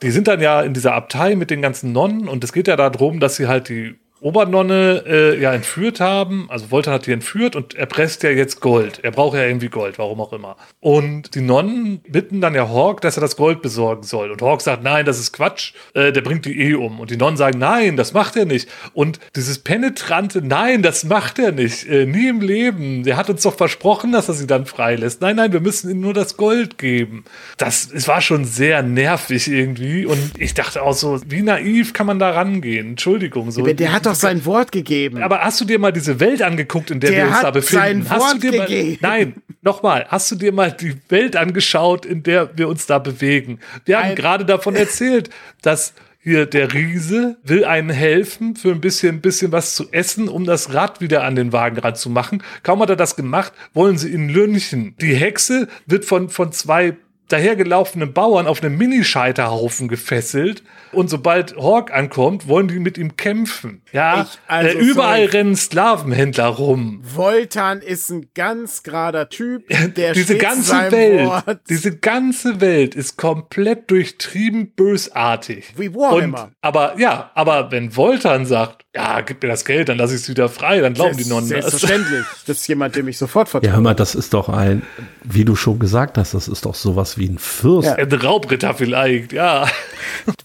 die 0.02 0.10
sind 0.10 0.28
dann 0.28 0.40
ja 0.40 0.62
in 0.62 0.74
dieser 0.74 0.94
Abtei 0.94 1.34
mit 1.34 1.50
den 1.50 1.62
ganzen 1.62 1.92
Nonnen 1.92 2.28
und 2.28 2.44
es 2.44 2.52
geht 2.52 2.68
ja 2.68 2.76
darum, 2.76 3.20
dass 3.20 3.36
sie 3.36 3.48
halt 3.48 3.68
die 3.68 3.96
Obernonne 4.20 5.04
äh, 5.06 5.40
ja 5.40 5.52
entführt 5.52 6.00
haben. 6.00 6.46
Also 6.50 6.70
Volta 6.70 6.90
hat 6.92 7.06
die 7.06 7.12
entführt 7.12 7.54
und 7.54 7.74
er 7.74 7.86
presst 7.86 8.22
ja 8.22 8.30
jetzt 8.30 8.60
Gold. 8.60 9.00
Er 9.02 9.12
braucht 9.12 9.36
ja 9.36 9.44
irgendwie 9.44 9.68
Gold, 9.68 9.98
warum 9.98 10.20
auch 10.20 10.32
immer. 10.32 10.56
Und 10.80 11.34
die 11.34 11.40
Nonnen 11.40 12.00
bitten 12.08 12.40
dann 12.40 12.54
ja 12.54 12.68
Hawk, 12.68 13.00
dass 13.00 13.16
er 13.16 13.20
das 13.20 13.36
Gold 13.36 13.62
besorgen 13.62 14.02
soll. 14.02 14.30
Und 14.30 14.42
Hawk 14.42 14.60
sagt, 14.60 14.82
nein, 14.82 15.06
das 15.06 15.20
ist 15.20 15.32
Quatsch, 15.32 15.72
äh, 15.94 16.12
der 16.12 16.22
bringt 16.22 16.44
die 16.46 16.60
eh 16.60 16.74
um. 16.74 16.98
Und 16.98 17.10
die 17.10 17.16
Nonnen 17.16 17.36
sagen, 17.36 17.58
nein, 17.58 17.96
das 17.96 18.12
macht 18.12 18.36
er 18.36 18.44
nicht. 18.44 18.68
Und 18.92 19.20
dieses 19.36 19.60
penetrante, 19.60 20.42
nein, 20.42 20.82
das 20.82 21.04
macht 21.04 21.38
er 21.38 21.52
nicht. 21.52 21.86
Äh, 21.86 22.06
nie 22.06 22.28
im 22.28 22.40
Leben. 22.40 23.04
Der 23.04 23.16
hat 23.16 23.30
uns 23.30 23.42
doch 23.42 23.56
versprochen, 23.56 24.10
dass 24.10 24.28
er 24.28 24.34
sie 24.34 24.46
dann 24.46 24.66
freilässt. 24.66 25.20
Nein, 25.20 25.36
nein, 25.36 25.52
wir 25.52 25.60
müssen 25.60 25.90
ihm 25.90 26.00
nur 26.00 26.14
das 26.14 26.36
Gold 26.36 26.78
geben. 26.78 27.24
Das, 27.56 27.88
es 27.92 28.08
war 28.08 28.20
schon 28.20 28.44
sehr 28.44 28.82
nervig 28.82 29.46
irgendwie. 29.46 30.06
Und 30.06 30.32
ich 30.38 30.54
dachte 30.54 30.82
auch 30.82 30.94
so, 30.94 31.20
wie 31.26 31.42
naiv 31.42 31.92
kann 31.92 32.06
man 32.06 32.18
da 32.18 32.30
rangehen? 32.30 32.90
Entschuldigung. 32.90 33.52
So, 33.52 33.64
der 33.64 33.92
hat 33.92 34.07
doch 34.08 34.14
sein 34.14 34.44
Wort 34.44 34.72
gegeben. 34.72 35.22
Aber 35.22 35.40
hast 35.40 35.60
du 35.60 35.64
dir 35.64 35.78
mal 35.78 35.92
diese 35.92 36.20
Welt 36.20 36.42
angeguckt, 36.42 36.90
in 36.90 37.00
der, 37.00 37.10
Der 37.10 37.24
wir 37.26 37.30
uns 37.30 37.40
da 37.40 37.50
befinden? 37.50 38.02
sein 38.04 38.10
hast 38.10 38.20
Wort 38.20 38.34
du 38.34 38.50
dir 38.50 38.60
gegeben. 38.60 38.98
Mal, 39.00 39.18
nein, 39.18 39.34
nochmal. 39.62 40.06
Hast 40.08 40.30
du 40.30 40.36
dir 40.36 40.52
mal 40.52 40.72
die 40.72 40.96
Welt 41.08 41.36
angeschaut, 41.36 42.06
in 42.06 42.22
der 42.22 42.56
wir 42.56 42.68
uns 42.68 42.86
da 42.86 42.98
bewegen? 42.98 43.60
Wir 43.84 44.02
haben 44.02 44.14
gerade 44.14 44.44
davon 44.44 44.74
erzählt, 44.76 45.30
dass 45.62 45.94
hier 46.20 46.46
der 46.46 46.74
Riese 46.74 47.36
will 47.44 47.64
einen 47.64 47.90
helfen 47.90 48.56
für 48.56 48.70
ein 48.70 48.80
bisschen, 48.80 49.20
bisschen 49.20 49.52
was 49.52 49.74
zu 49.74 49.90
essen, 49.92 50.28
um 50.28 50.44
das 50.44 50.74
Rad 50.74 51.00
wieder 51.00 51.24
an 51.24 51.36
den 51.36 51.52
Wagen 51.52 51.78
ranzumachen. 51.78 52.42
Kaum 52.62 52.80
hat 52.82 52.90
er 52.90 52.96
das 52.96 53.16
gemacht, 53.16 53.52
wollen 53.72 53.96
sie 53.96 54.08
ihn 54.08 54.28
lynchen. 54.28 54.94
Die 55.00 55.14
Hexe 55.14 55.68
wird 55.86 56.04
von, 56.04 56.28
von 56.28 56.52
zwei 56.52 56.96
dahergelaufenen 57.28 58.12
Bauern 58.12 58.46
auf 58.46 58.62
einem 58.62 58.76
Minischeiterhaufen 58.76 59.88
gefesselt. 59.88 60.62
Und 60.92 61.10
sobald 61.10 61.56
Hawk 61.56 61.92
ankommt, 61.92 62.48
wollen 62.48 62.68
die 62.68 62.78
mit 62.78 62.98
ihm 62.98 63.16
kämpfen. 63.16 63.82
Ja, 63.92 64.26
also, 64.46 64.78
äh, 64.78 64.80
überall 64.80 65.24
sorry. 65.24 65.36
rennen 65.36 65.56
Sklavenhändler 65.56 66.46
rum. 66.46 67.00
Voltan 67.02 67.80
ist 67.80 68.10
ein 68.10 68.28
ganz 68.34 68.82
gerader 68.82 69.28
Typ, 69.28 69.68
der 69.96 70.14
diese 70.14 70.38
ganze 70.38 70.90
Welt, 70.90 71.26
Wort. 71.26 71.60
diese 71.68 71.96
ganze 71.98 72.60
Welt 72.60 72.94
ist 72.94 73.16
komplett 73.16 73.90
durchtrieben 73.90 74.72
bösartig. 74.74 75.74
Wie 75.76 75.94
Warhammer. 75.94 76.44
Und, 76.44 76.52
aber 76.62 76.98
ja, 76.98 77.30
aber 77.34 77.70
wenn 77.70 77.94
Voltan 77.94 78.46
sagt, 78.46 78.84
ja, 78.98 79.20
gib 79.20 79.40
mir 79.42 79.48
das 79.48 79.64
Geld, 79.64 79.88
dann 79.88 79.96
lasse 79.96 80.16
ich 80.16 80.22
es 80.22 80.28
wieder 80.28 80.48
frei, 80.48 80.80
dann 80.80 80.92
glauben 80.94 81.16
die 81.16 81.24
Nonnen 81.24 81.48
das. 81.48 81.60
Selbstverständlich. 81.60 82.24
Das 82.48 82.58
ist 82.60 82.68
jemand, 82.68 82.96
dem 82.96 83.06
ich 83.08 83.18
sofort 83.18 83.48
vertraue. 83.48 83.68
Ja, 83.68 83.74
hör 83.74 83.82
mal, 83.82 83.94
das 83.94 84.14
ist 84.14 84.32
doch 84.32 84.48
ein, 84.48 84.82
wie 85.22 85.44
du 85.44 85.54
schon 85.54 85.78
gesagt 85.78 86.16
hast, 86.16 86.32
das 86.32 86.48
ist 86.48 86.64
doch 86.64 86.74
sowas 86.74 87.18
wie 87.18 87.28
ein 87.28 87.38
Fürst. 87.38 87.88
Ja. 87.88 87.94
Ein 87.96 88.10
Raubritter 88.10 88.72
vielleicht, 88.74 89.34
ja. 89.34 89.66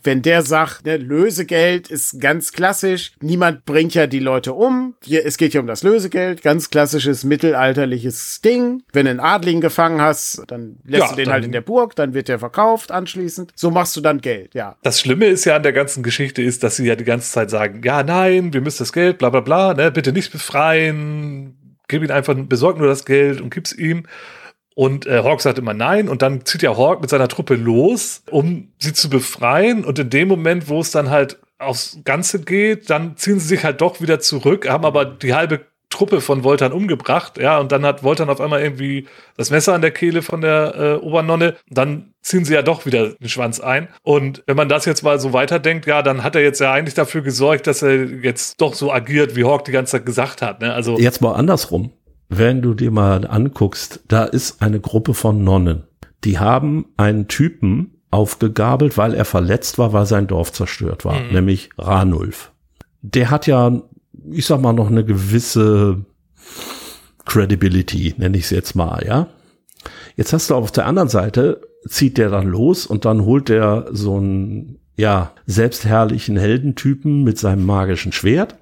Wenn 0.03 0.21
der 0.21 0.41
sagt, 0.41 0.85
ne, 0.85 0.97
Lösegeld 0.97 1.89
ist 1.89 2.19
ganz 2.19 2.51
klassisch, 2.51 3.13
niemand 3.21 3.63
bringt 3.63 3.93
ja 3.93 4.05
die 4.05 4.19
Leute 4.19 4.51
um. 4.53 4.95
Hier, 5.03 5.25
es 5.25 5.37
geht 5.37 5.53
ja 5.53 5.61
um 5.61 5.67
das 5.67 5.81
Lösegeld, 5.83 6.43
ganz 6.43 6.69
klassisches 6.69 7.23
mittelalterliches 7.23 8.41
Ding. 8.41 8.83
Wenn 8.91 9.05
du 9.05 9.11
einen 9.11 9.19
Adligen 9.21 9.61
gefangen 9.61 10.01
hast, 10.01 10.43
dann 10.47 10.75
lässt 10.83 11.03
Ja, 11.03 11.09
du 11.11 11.15
den 11.15 11.29
halt 11.31 11.45
in 11.45 11.53
der 11.53 11.61
Burg, 11.61 11.95
dann 11.95 12.13
wird 12.13 12.27
der 12.27 12.39
verkauft 12.39 12.91
anschließend. 12.91 13.53
So 13.55 13.71
machst 13.71 13.95
du 13.95 14.01
dann 14.01 14.19
Geld, 14.19 14.53
ja. 14.55 14.75
Das 14.83 14.99
Schlimme 14.99 15.27
ist 15.27 15.45
ja 15.45 15.55
an 15.55 15.63
der 15.63 15.73
ganzen 15.73 16.03
Geschichte 16.03 16.41
ist, 16.41 16.63
dass 16.63 16.75
sie 16.75 16.85
ja 16.85 16.97
die 16.97 17.05
ganze 17.05 17.31
Zeit 17.31 17.49
sagen, 17.49 17.81
ja, 17.83 18.03
nein, 18.03 18.42
wir 18.51 18.61
müssen 18.61 18.79
das 18.79 18.91
Geld, 18.91 19.19
bla 19.19 19.29
bla 19.29 19.39
bla, 19.39 19.73
ne, 19.73 19.91
bitte 19.91 20.11
nicht 20.11 20.31
befreien, 20.31 21.77
gib 21.87 22.03
ihn 22.03 22.11
einfach, 22.11 22.35
besorg 22.35 22.77
nur 22.77 22.87
das 22.87 23.05
Geld 23.05 23.39
und 23.39 23.53
gib's 23.53 23.71
ihm. 23.71 24.07
Und 24.75 25.05
äh, 25.05 25.23
Hawk 25.23 25.41
sagt 25.41 25.59
immer 25.59 25.73
nein 25.73 26.09
und 26.09 26.21
dann 26.23 26.45
zieht 26.45 26.63
ja 26.63 26.75
Hawk 26.75 27.01
mit 27.01 27.09
seiner 27.09 27.27
Truppe 27.27 27.55
los, 27.55 28.23
um 28.31 28.73
sie 28.79 28.93
zu 28.93 29.09
befreien. 29.09 29.85
Und 29.85 29.99
in 29.99 30.09
dem 30.09 30.27
Moment, 30.27 30.67
wo 30.67 30.79
es 30.79 30.89
dann 30.89 31.11
halt 31.11 31.39
aufs 31.59 31.99
Ganze 32.03 32.41
geht, 32.41 32.89
dann 32.89 33.15
ziehen 33.15 33.39
sie 33.39 33.47
sich 33.47 33.63
halt 33.63 33.81
doch 33.81 34.01
wieder 34.01 34.19
zurück, 34.19 34.67
haben 34.67 34.85
aber 34.85 35.05
die 35.05 35.33
halbe 35.33 35.61
Truppe 35.93 36.21
von 36.21 36.43
Voltan 36.43 36.71
umgebracht, 36.71 37.37
ja, 37.37 37.59
und 37.59 37.71
dann 37.71 37.85
hat 37.85 38.03
Voltan 38.03 38.29
auf 38.29 38.41
einmal 38.41 38.61
irgendwie 38.61 39.07
das 39.37 39.51
Messer 39.51 39.73
an 39.73 39.81
der 39.81 39.91
Kehle 39.91 40.23
von 40.23 40.41
der 40.41 40.75
äh, 40.75 41.05
Obernonne, 41.05 41.55
dann 41.69 42.13
ziehen 42.21 42.45
sie 42.45 42.55
ja 42.55 42.63
doch 42.63 42.85
wieder 42.87 43.09
den 43.09 43.29
Schwanz 43.29 43.59
ein. 43.59 43.87
Und 44.01 44.43
wenn 44.47 44.57
man 44.57 44.69
das 44.69 44.85
jetzt 44.85 45.03
mal 45.03 45.19
so 45.19 45.33
weiterdenkt, 45.33 45.85
ja, 45.85 46.01
dann 46.01 46.23
hat 46.23 46.35
er 46.35 46.41
jetzt 46.41 46.59
ja 46.59 46.73
eigentlich 46.73 46.95
dafür 46.95 47.21
gesorgt, 47.21 47.67
dass 47.67 47.83
er 47.83 48.05
jetzt 48.05 48.59
doch 48.59 48.73
so 48.73 48.91
agiert, 48.91 49.35
wie 49.35 49.43
Hawk 49.43 49.65
die 49.65 49.71
ganze 49.71 49.91
Zeit 49.91 50.05
gesagt 50.05 50.41
hat, 50.41 50.61
ne? 50.61 50.73
Also, 50.73 50.97
Jetzt 50.97 51.21
mal 51.21 51.33
andersrum. 51.33 51.91
Wenn 52.29 52.63
du 52.63 52.73
dir 52.73 52.89
mal 52.89 53.27
anguckst, 53.27 54.01
da 54.07 54.23
ist 54.23 54.61
eine 54.61 54.79
Gruppe 54.79 55.13
von 55.13 55.43
Nonnen. 55.43 55.83
Die 56.23 56.39
haben 56.39 56.85
einen 56.97 57.27
Typen 57.27 58.01
aufgegabelt, 58.09 58.97
weil 58.97 59.13
er 59.13 59.25
verletzt 59.25 59.77
war, 59.77 59.93
weil 59.93 60.05
sein 60.05 60.25
Dorf 60.27 60.51
zerstört 60.51 61.05
war, 61.05 61.19
nämlich 61.31 61.69
Ranulf. 61.77 62.51
Der 63.01 63.29
hat 63.29 63.47
ja, 63.47 63.81
ich 64.31 64.45
sag 64.45 64.61
mal, 64.61 64.73
noch 64.73 64.89
eine 64.89 65.05
gewisse 65.05 66.05
Credibility, 67.25 68.15
nenne 68.17 68.37
ich 68.37 68.45
es 68.45 68.49
jetzt 68.49 68.75
mal, 68.75 69.05
ja. 69.05 69.27
Jetzt 70.15 70.33
hast 70.33 70.49
du 70.49 70.55
auf 70.55 70.71
der 70.71 70.85
anderen 70.85 71.09
Seite, 71.09 71.61
zieht 71.87 72.17
der 72.17 72.29
dann 72.29 72.47
los 72.47 72.85
und 72.85 73.05
dann 73.05 73.25
holt 73.25 73.49
der 73.49 73.87
so 73.91 74.17
einen, 74.17 74.79
ja, 74.95 75.31
selbstherrlichen 75.45 76.37
Heldentypen 76.37 77.23
mit 77.23 77.37
seinem 77.37 77.65
magischen 77.65 78.11
Schwert. 78.11 78.55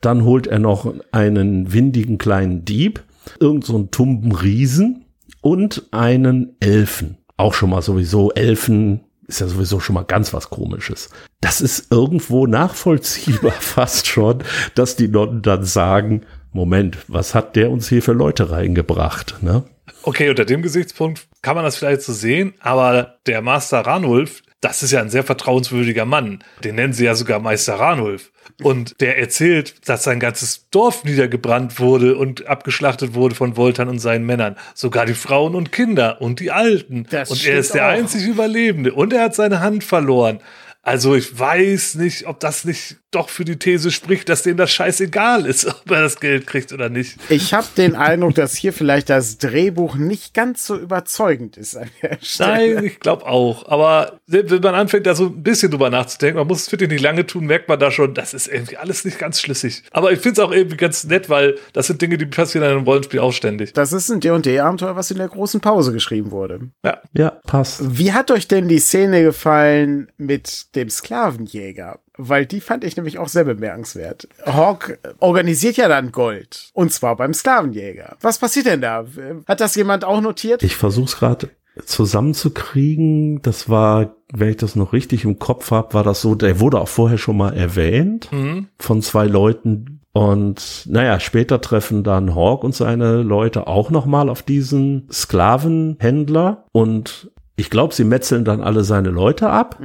Dann 0.00 0.24
holt 0.24 0.46
er 0.46 0.58
noch 0.58 0.92
einen 1.12 1.72
windigen 1.72 2.18
kleinen 2.18 2.64
Dieb, 2.64 3.02
irgend 3.38 3.64
so 3.64 3.82
tumben 3.84 4.32
Riesen 4.32 5.04
und 5.40 5.88
einen 5.90 6.56
Elfen. 6.60 7.18
Auch 7.36 7.54
schon 7.54 7.70
mal 7.70 7.82
sowieso 7.82 8.32
Elfen 8.32 9.00
ist 9.30 9.40
ja 9.40 9.48
sowieso 9.48 9.80
schon 9.80 9.94
mal 9.94 10.04
ganz 10.04 10.32
was 10.34 10.50
komisches. 10.50 11.08
Das 11.40 11.60
ist 11.60 11.90
irgendwo 11.90 12.46
nachvollziehbar 12.46 13.52
fast 13.60 14.06
schon, 14.06 14.44
dass 14.74 14.96
die 14.96 15.08
Nonnen 15.08 15.42
dann 15.42 15.64
sagen, 15.64 16.22
Moment, 16.52 16.98
was 17.08 17.34
hat 17.34 17.56
der 17.56 17.70
uns 17.70 17.88
hier 17.88 18.02
für 18.02 18.12
Leute 18.12 18.50
reingebracht, 18.50 19.42
ne? 19.42 19.64
okay, 20.02 20.28
unter 20.30 20.44
dem 20.44 20.62
Gesichtspunkt 20.62 21.26
kann 21.42 21.56
man 21.56 21.64
das 21.64 21.76
vielleicht 21.76 22.02
so 22.02 22.12
sehen, 22.12 22.54
aber 22.60 23.18
der 23.26 23.42
Master 23.42 23.80
Ranulf, 23.80 24.42
das 24.60 24.82
ist 24.82 24.92
ja 24.92 25.00
ein 25.00 25.10
sehr 25.10 25.24
vertrauenswürdiger 25.24 26.04
Mann. 26.04 26.44
Den 26.64 26.74
nennen 26.74 26.92
sie 26.92 27.04
ja 27.04 27.14
sogar 27.14 27.40
Meister 27.40 27.74
Ranulf. 27.74 28.30
Und 28.62 29.00
der 29.00 29.18
erzählt, 29.18 29.88
dass 29.88 30.04
sein 30.04 30.20
ganzes 30.20 30.68
Dorf 30.70 31.04
niedergebrannt 31.04 31.78
wurde 31.80 32.16
und 32.16 32.46
abgeschlachtet 32.46 33.14
wurde 33.14 33.34
von 33.34 33.56
Voltan 33.56 33.88
und 33.88 33.98
seinen 33.98 34.26
Männern. 34.26 34.56
Sogar 34.74 35.06
die 35.06 35.14
Frauen 35.14 35.54
und 35.54 35.72
Kinder 35.72 36.20
und 36.20 36.40
die 36.40 36.50
Alten. 36.50 37.06
Das 37.10 37.30
und 37.30 37.44
er 37.44 37.58
ist 37.58 37.74
der 37.74 37.86
auch. 37.86 37.90
einzig 37.90 38.26
Überlebende. 38.26 38.92
Und 38.92 39.12
er 39.12 39.22
hat 39.22 39.34
seine 39.34 39.60
Hand 39.60 39.84
verloren. 39.84 40.40
Also 40.82 41.14
ich 41.14 41.38
weiß 41.38 41.96
nicht, 41.96 42.26
ob 42.26 42.40
das 42.40 42.64
nicht 42.64 42.96
doch 43.10 43.28
für 43.28 43.44
die 43.44 43.58
These 43.58 43.90
spricht, 43.90 44.28
dass 44.28 44.42
dem 44.42 44.56
das 44.56 44.70
scheißegal 44.70 45.46
ist, 45.46 45.66
ob 45.66 45.90
er 45.90 46.02
das 46.02 46.20
Geld 46.20 46.46
kriegt 46.46 46.72
oder 46.72 46.88
nicht. 46.88 47.16
Ich 47.28 47.52
habe 47.54 47.66
den 47.76 47.96
Eindruck, 47.96 48.34
dass 48.34 48.54
hier 48.54 48.72
vielleicht 48.72 49.10
das 49.10 49.38
Drehbuch 49.38 49.96
nicht 49.96 50.34
ganz 50.34 50.66
so 50.66 50.76
überzeugend 50.76 51.56
ist 51.56 51.76
an 51.76 51.90
der 52.02 52.18
Stelle. 52.20 52.74
Nein, 52.74 52.84
ich 52.84 53.00
glaube 53.00 53.26
auch. 53.26 53.68
Aber 53.68 54.20
wenn 54.26 54.46
man 54.60 54.74
anfängt, 54.74 55.06
da 55.06 55.14
so 55.14 55.26
ein 55.26 55.42
bisschen 55.42 55.70
drüber 55.70 55.90
nachzudenken, 55.90 56.38
man 56.38 56.46
muss 56.46 56.62
es 56.62 56.72
wirklich 56.72 56.90
nicht 56.90 57.02
lange 57.02 57.26
tun, 57.26 57.46
merkt 57.46 57.68
man 57.68 57.78
da 57.78 57.90
schon, 57.90 58.14
das 58.14 58.34
ist 58.34 58.46
irgendwie 58.46 58.76
alles 58.76 59.04
nicht 59.04 59.18
ganz 59.18 59.40
schlüssig. 59.40 59.82
Aber 59.90 60.12
ich 60.12 60.20
finde 60.20 60.40
es 60.40 60.46
auch 60.46 60.52
irgendwie 60.52 60.76
ganz 60.76 61.04
nett, 61.04 61.28
weil 61.28 61.56
das 61.72 61.88
sind 61.88 62.00
Dinge, 62.00 62.18
die 62.18 62.26
passieren 62.26 62.66
in 62.66 62.76
einem 62.76 62.84
Rollenspiel 62.84 63.20
auch 63.20 63.32
ständig. 63.32 63.72
Das 63.72 63.92
ist 63.92 64.10
ein 64.10 64.20
D&D-Abenteuer, 64.20 64.96
was 64.96 65.10
in 65.10 65.18
der 65.18 65.28
großen 65.28 65.60
Pause 65.60 65.92
geschrieben 65.92 66.30
wurde. 66.30 66.70
Ja. 66.84 67.00
Ja, 67.12 67.30
passt. 67.46 67.98
Wie 67.98 68.12
hat 68.12 68.30
euch 68.30 68.46
denn 68.46 68.68
die 68.68 68.78
Szene 68.78 69.22
gefallen 69.22 70.10
mit 70.16 70.74
dem 70.76 70.88
Sklavenjäger? 70.90 71.98
Weil 72.22 72.44
die 72.46 72.60
fand 72.60 72.84
ich 72.84 72.96
nämlich 72.96 73.18
auch 73.18 73.28
sehr 73.28 73.44
bemerkenswert. 73.44 74.28
Hawk 74.44 74.98
organisiert 75.20 75.76
ja 75.78 75.88
dann 75.88 76.12
Gold. 76.12 76.70
Und 76.74 76.92
zwar 76.92 77.16
beim 77.16 77.32
Sklavenjäger. 77.32 78.16
Was 78.20 78.38
passiert 78.38 78.66
denn 78.66 78.80
da? 78.82 79.04
Hat 79.46 79.60
das 79.60 79.74
jemand 79.74 80.04
auch 80.04 80.20
notiert? 80.20 80.62
Ich 80.62 80.76
versuch's 80.76 81.16
gerade 81.18 81.48
zusammenzukriegen. 81.86 83.42
Das 83.42 83.68
war, 83.68 84.14
wenn 84.32 84.50
ich 84.50 84.56
das 84.56 84.76
noch 84.76 84.92
richtig 84.92 85.24
im 85.24 85.38
Kopf 85.38 85.70
habe, 85.70 85.94
war 85.94 86.04
das 86.04 86.20
so, 86.20 86.34
der 86.34 86.60
wurde 86.60 86.80
auch 86.80 86.88
vorher 86.88 87.18
schon 87.18 87.36
mal 87.36 87.54
erwähnt 87.56 88.30
Mhm. 88.32 88.68
von 88.78 89.02
zwei 89.02 89.26
Leuten. 89.26 90.00
Und 90.12 90.86
naja, 90.88 91.20
später 91.20 91.60
treffen 91.60 92.02
dann 92.02 92.34
Hawk 92.34 92.64
und 92.64 92.74
seine 92.74 93.22
Leute 93.22 93.68
auch 93.68 93.90
noch 93.90 94.06
mal 94.06 94.28
auf 94.28 94.42
diesen 94.42 95.06
Sklavenhändler. 95.10 96.64
Und 96.72 97.30
ich 97.56 97.68
glaube, 97.70 97.94
sie 97.94 98.04
metzeln 98.04 98.44
dann 98.44 98.60
alle 98.62 98.84
seine 98.84 99.10
Leute 99.10 99.50
ab. 99.50 99.80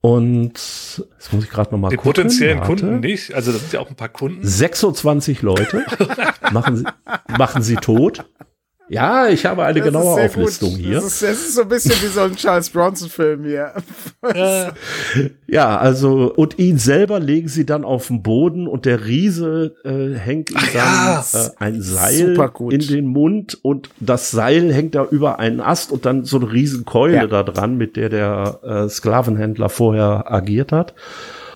Und 0.00 0.52
jetzt 0.54 1.32
muss 1.32 1.44
ich 1.44 1.50
gerade 1.50 1.70
noch 1.72 1.78
mal 1.78 1.90
Die 1.90 1.96
gucken. 1.96 2.12
potenziellen 2.12 2.58
Warte. 2.60 2.72
Kunden 2.82 3.00
nicht. 3.00 3.34
Also 3.34 3.52
das 3.52 3.60
sind 3.60 3.72
ja 3.72 3.80
auch 3.80 3.88
ein 3.88 3.96
paar 3.96 4.08
Kunden. 4.08 4.40
26 4.46 5.42
Leute 5.42 5.84
machen 6.52 6.76
sie, 6.76 6.84
machen 7.38 7.62
sie 7.62 7.76
tot. 7.76 8.24
Ja, 8.92 9.28
ich 9.28 9.46
habe 9.46 9.62
eine 9.64 9.78
Das 9.78 9.86
genaue 9.86 10.20
Auflistung 10.20 10.70
gut. 10.70 10.78
hier. 10.80 10.94
Das 10.96 11.04
ist, 11.04 11.22
das 11.22 11.30
ist 11.38 11.54
so 11.54 11.62
ein 11.62 11.68
bisschen 11.68 11.94
wie 12.02 12.08
so 12.08 12.22
ein 12.22 12.34
Charles 12.34 12.68
Bronson-Film 12.70 13.44
hier. 13.44 13.72
Ja, 15.46 15.78
also 15.78 16.32
und 16.34 16.58
ihn 16.58 16.78
selber 16.78 17.18
legen 17.18 17.48
sie 17.48 17.66
dann 17.66 17.84
auf 17.84 18.06
den 18.06 18.22
Boden 18.22 18.66
und 18.68 18.84
der 18.84 19.04
Riese 19.04 19.74
äh, 19.84 20.16
hängt 20.16 20.50
ihm 20.50 20.56
dann 20.56 20.74
ja, 20.74 21.24
äh, 21.32 21.50
ein 21.58 21.82
Seil 21.82 22.36
in 22.70 22.80
den 22.80 23.06
Mund 23.06 23.58
und 23.62 23.90
das 23.98 24.30
Seil 24.30 24.72
hängt 24.72 24.94
da 24.94 25.04
über 25.10 25.38
einen 25.40 25.60
Ast 25.60 25.90
und 25.90 26.06
dann 26.06 26.24
so 26.24 26.36
eine 26.38 26.52
Riesenkeule 26.52 27.14
Ja. 27.16 27.26
da 27.26 27.42
dran, 27.42 27.76
mit 27.76 27.96
der 27.96 28.08
der 28.10 28.60
äh, 28.62 28.88
Sklavenhändler 28.88 29.68
vorher 29.68 30.30
agiert 30.30 30.70
hat. 30.72 30.94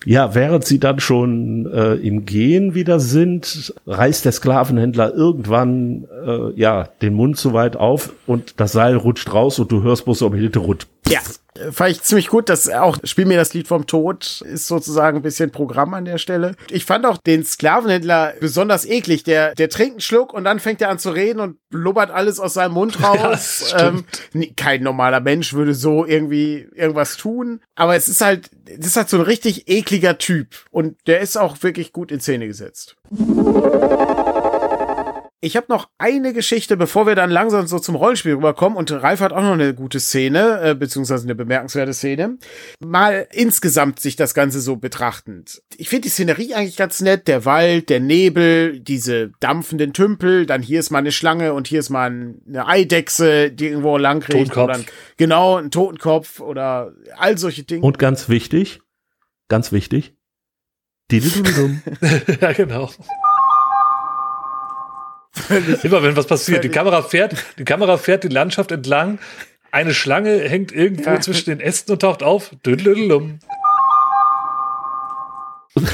Ja, 0.04 0.34
während 0.34 0.64
sie 0.64 0.78
dann 0.78 1.00
schon 1.00 1.70
äh, 1.72 1.94
im 1.94 2.26
Gehen 2.26 2.74
wieder 2.74 3.00
sind, 3.00 3.74
reißt 3.86 4.24
der 4.24 4.32
Sklavenhändler 4.32 5.14
irgendwann 5.14 6.06
äh, 6.26 6.52
ja 6.60 6.88
den 7.00 7.14
Mund 7.14 7.38
so 7.38 7.52
weit 7.52 7.76
auf 7.76 8.12
und 8.26 8.60
das 8.60 8.72
Seil 8.72 8.96
rutscht 8.96 9.32
raus 9.32 9.58
und 9.58 9.72
du 9.72 9.82
hörst 9.82 10.04
bloß 10.04 10.18
so 10.18 10.26
im 10.26 10.34
Hintergrund. 10.34 10.86
Ja. 11.08 11.20
Äh, 11.56 11.72
Fand 11.72 11.90
ich 11.90 12.02
ziemlich 12.02 12.28
gut, 12.28 12.48
dass 12.48 12.68
auch 12.68 12.98
Spiel 13.04 13.26
mir 13.26 13.36
das 13.36 13.54
Lied 13.54 13.68
vom 13.68 13.86
Tod 13.86 14.42
ist 14.42 14.66
sozusagen 14.66 15.18
ein 15.18 15.22
bisschen 15.22 15.50
Programm 15.50 15.94
an 15.94 16.04
der 16.04 16.18
Stelle. 16.18 16.56
Ich 16.70 16.84
fand 16.84 17.06
auch 17.06 17.18
den 17.18 17.44
Sklavenhändler 17.44 18.34
besonders 18.40 18.84
eklig. 18.84 19.24
Der, 19.24 19.54
der 19.54 19.68
trinkt 19.68 19.92
einen 19.92 20.00
Schluck 20.00 20.32
und 20.32 20.44
dann 20.44 20.60
fängt 20.60 20.80
er 20.80 20.90
an 20.90 20.98
zu 20.98 21.10
reden 21.10 21.40
und 21.40 21.58
blubbert 21.70 22.10
alles 22.10 22.40
aus 22.40 22.54
seinem 22.54 22.74
Mund 22.74 23.02
raus. 23.02 23.72
Ja, 23.72 23.88
ähm, 23.88 24.04
kein 24.56 24.82
normaler 24.82 25.20
Mensch 25.20 25.52
würde 25.52 25.74
so 25.74 26.04
irgendwie 26.04 26.68
irgendwas 26.74 27.16
tun. 27.16 27.60
Aber 27.74 27.94
es 27.96 28.08
ist 28.08 28.20
halt, 28.20 28.50
das 28.64 28.86
ist 28.86 28.96
halt 28.96 29.08
so 29.08 29.18
ein 29.18 29.22
richtig 29.22 29.68
ekliger 29.68 30.18
Typ. 30.18 30.48
Und 30.70 30.96
der 31.06 31.20
ist 31.20 31.36
auch 31.36 31.62
wirklich 31.62 31.92
gut 31.92 32.10
in 32.10 32.20
Szene 32.20 32.46
gesetzt. 32.46 32.96
Ich 35.44 35.56
habe 35.56 35.66
noch 35.68 35.90
eine 35.98 36.32
Geschichte, 36.32 36.76
bevor 36.76 37.06
wir 37.06 37.14
dann 37.14 37.30
langsam 37.30 37.66
so 37.66 37.78
zum 37.78 37.96
Rollenspiel 37.96 38.32
rüberkommen. 38.34 38.78
Und 38.78 38.90
Ralf 38.90 39.20
hat 39.20 39.32
auch 39.32 39.42
noch 39.42 39.52
eine 39.52 39.74
gute 39.74 40.00
Szene, 40.00 40.60
äh, 40.62 40.74
beziehungsweise 40.74 41.24
eine 41.24 41.34
bemerkenswerte 41.34 41.92
Szene. 41.92 42.38
Mal 42.80 43.28
insgesamt 43.30 44.00
sich 44.00 44.16
das 44.16 44.32
Ganze 44.32 44.60
so 44.62 44.76
betrachtend. 44.76 45.62
Ich 45.76 45.90
finde 45.90 46.02
die 46.02 46.08
Szenerie 46.08 46.54
eigentlich 46.54 46.76
ganz 46.78 47.00
nett. 47.02 47.28
Der 47.28 47.44
Wald, 47.44 47.90
der 47.90 48.00
Nebel, 48.00 48.80
diese 48.80 49.32
dampfenden 49.40 49.92
Tümpel. 49.92 50.46
Dann 50.46 50.62
hier 50.62 50.80
ist 50.80 50.90
mal 50.90 50.98
eine 51.00 51.12
Schlange 51.12 51.52
und 51.52 51.66
hier 51.66 51.80
ist 51.80 51.90
mal 51.90 52.10
ein- 52.10 52.40
eine 52.48 52.66
Eidechse, 52.66 53.50
die 53.50 53.66
irgendwo 53.68 53.98
lang 53.98 54.22
ein, 54.32 54.86
genau, 55.18 55.56
ein 55.58 55.70
Totenkopf 55.70 56.40
oder 56.40 56.92
all 57.18 57.36
solche 57.36 57.64
Dinge. 57.64 57.82
Und 57.84 57.98
ganz 57.98 58.30
wichtig, 58.30 58.80
ganz 59.48 59.72
wichtig, 59.72 60.14
Dididudum. 61.10 61.82
ja, 62.40 62.52
genau. 62.52 62.90
Immer 65.82 66.02
wenn 66.02 66.16
was 66.16 66.26
passiert, 66.26 66.62
die 66.64 66.68
Kamera 66.68 67.02
fährt, 67.02 67.34
die 67.58 67.64
Kamera 67.64 67.98
fährt 67.98 68.22
die 68.24 68.28
Landschaft 68.28 68.70
entlang, 68.72 69.18
eine 69.72 69.92
Schlange 69.92 70.38
hängt 70.48 70.70
irgendwo 70.72 71.10
Ja. 71.10 71.20
zwischen 71.20 71.50
den 71.50 71.60
Ästen 71.60 71.92
und 71.92 72.00
taucht 72.02 72.22
auf. 72.22 72.50
Düdelüdelum. 72.64 73.40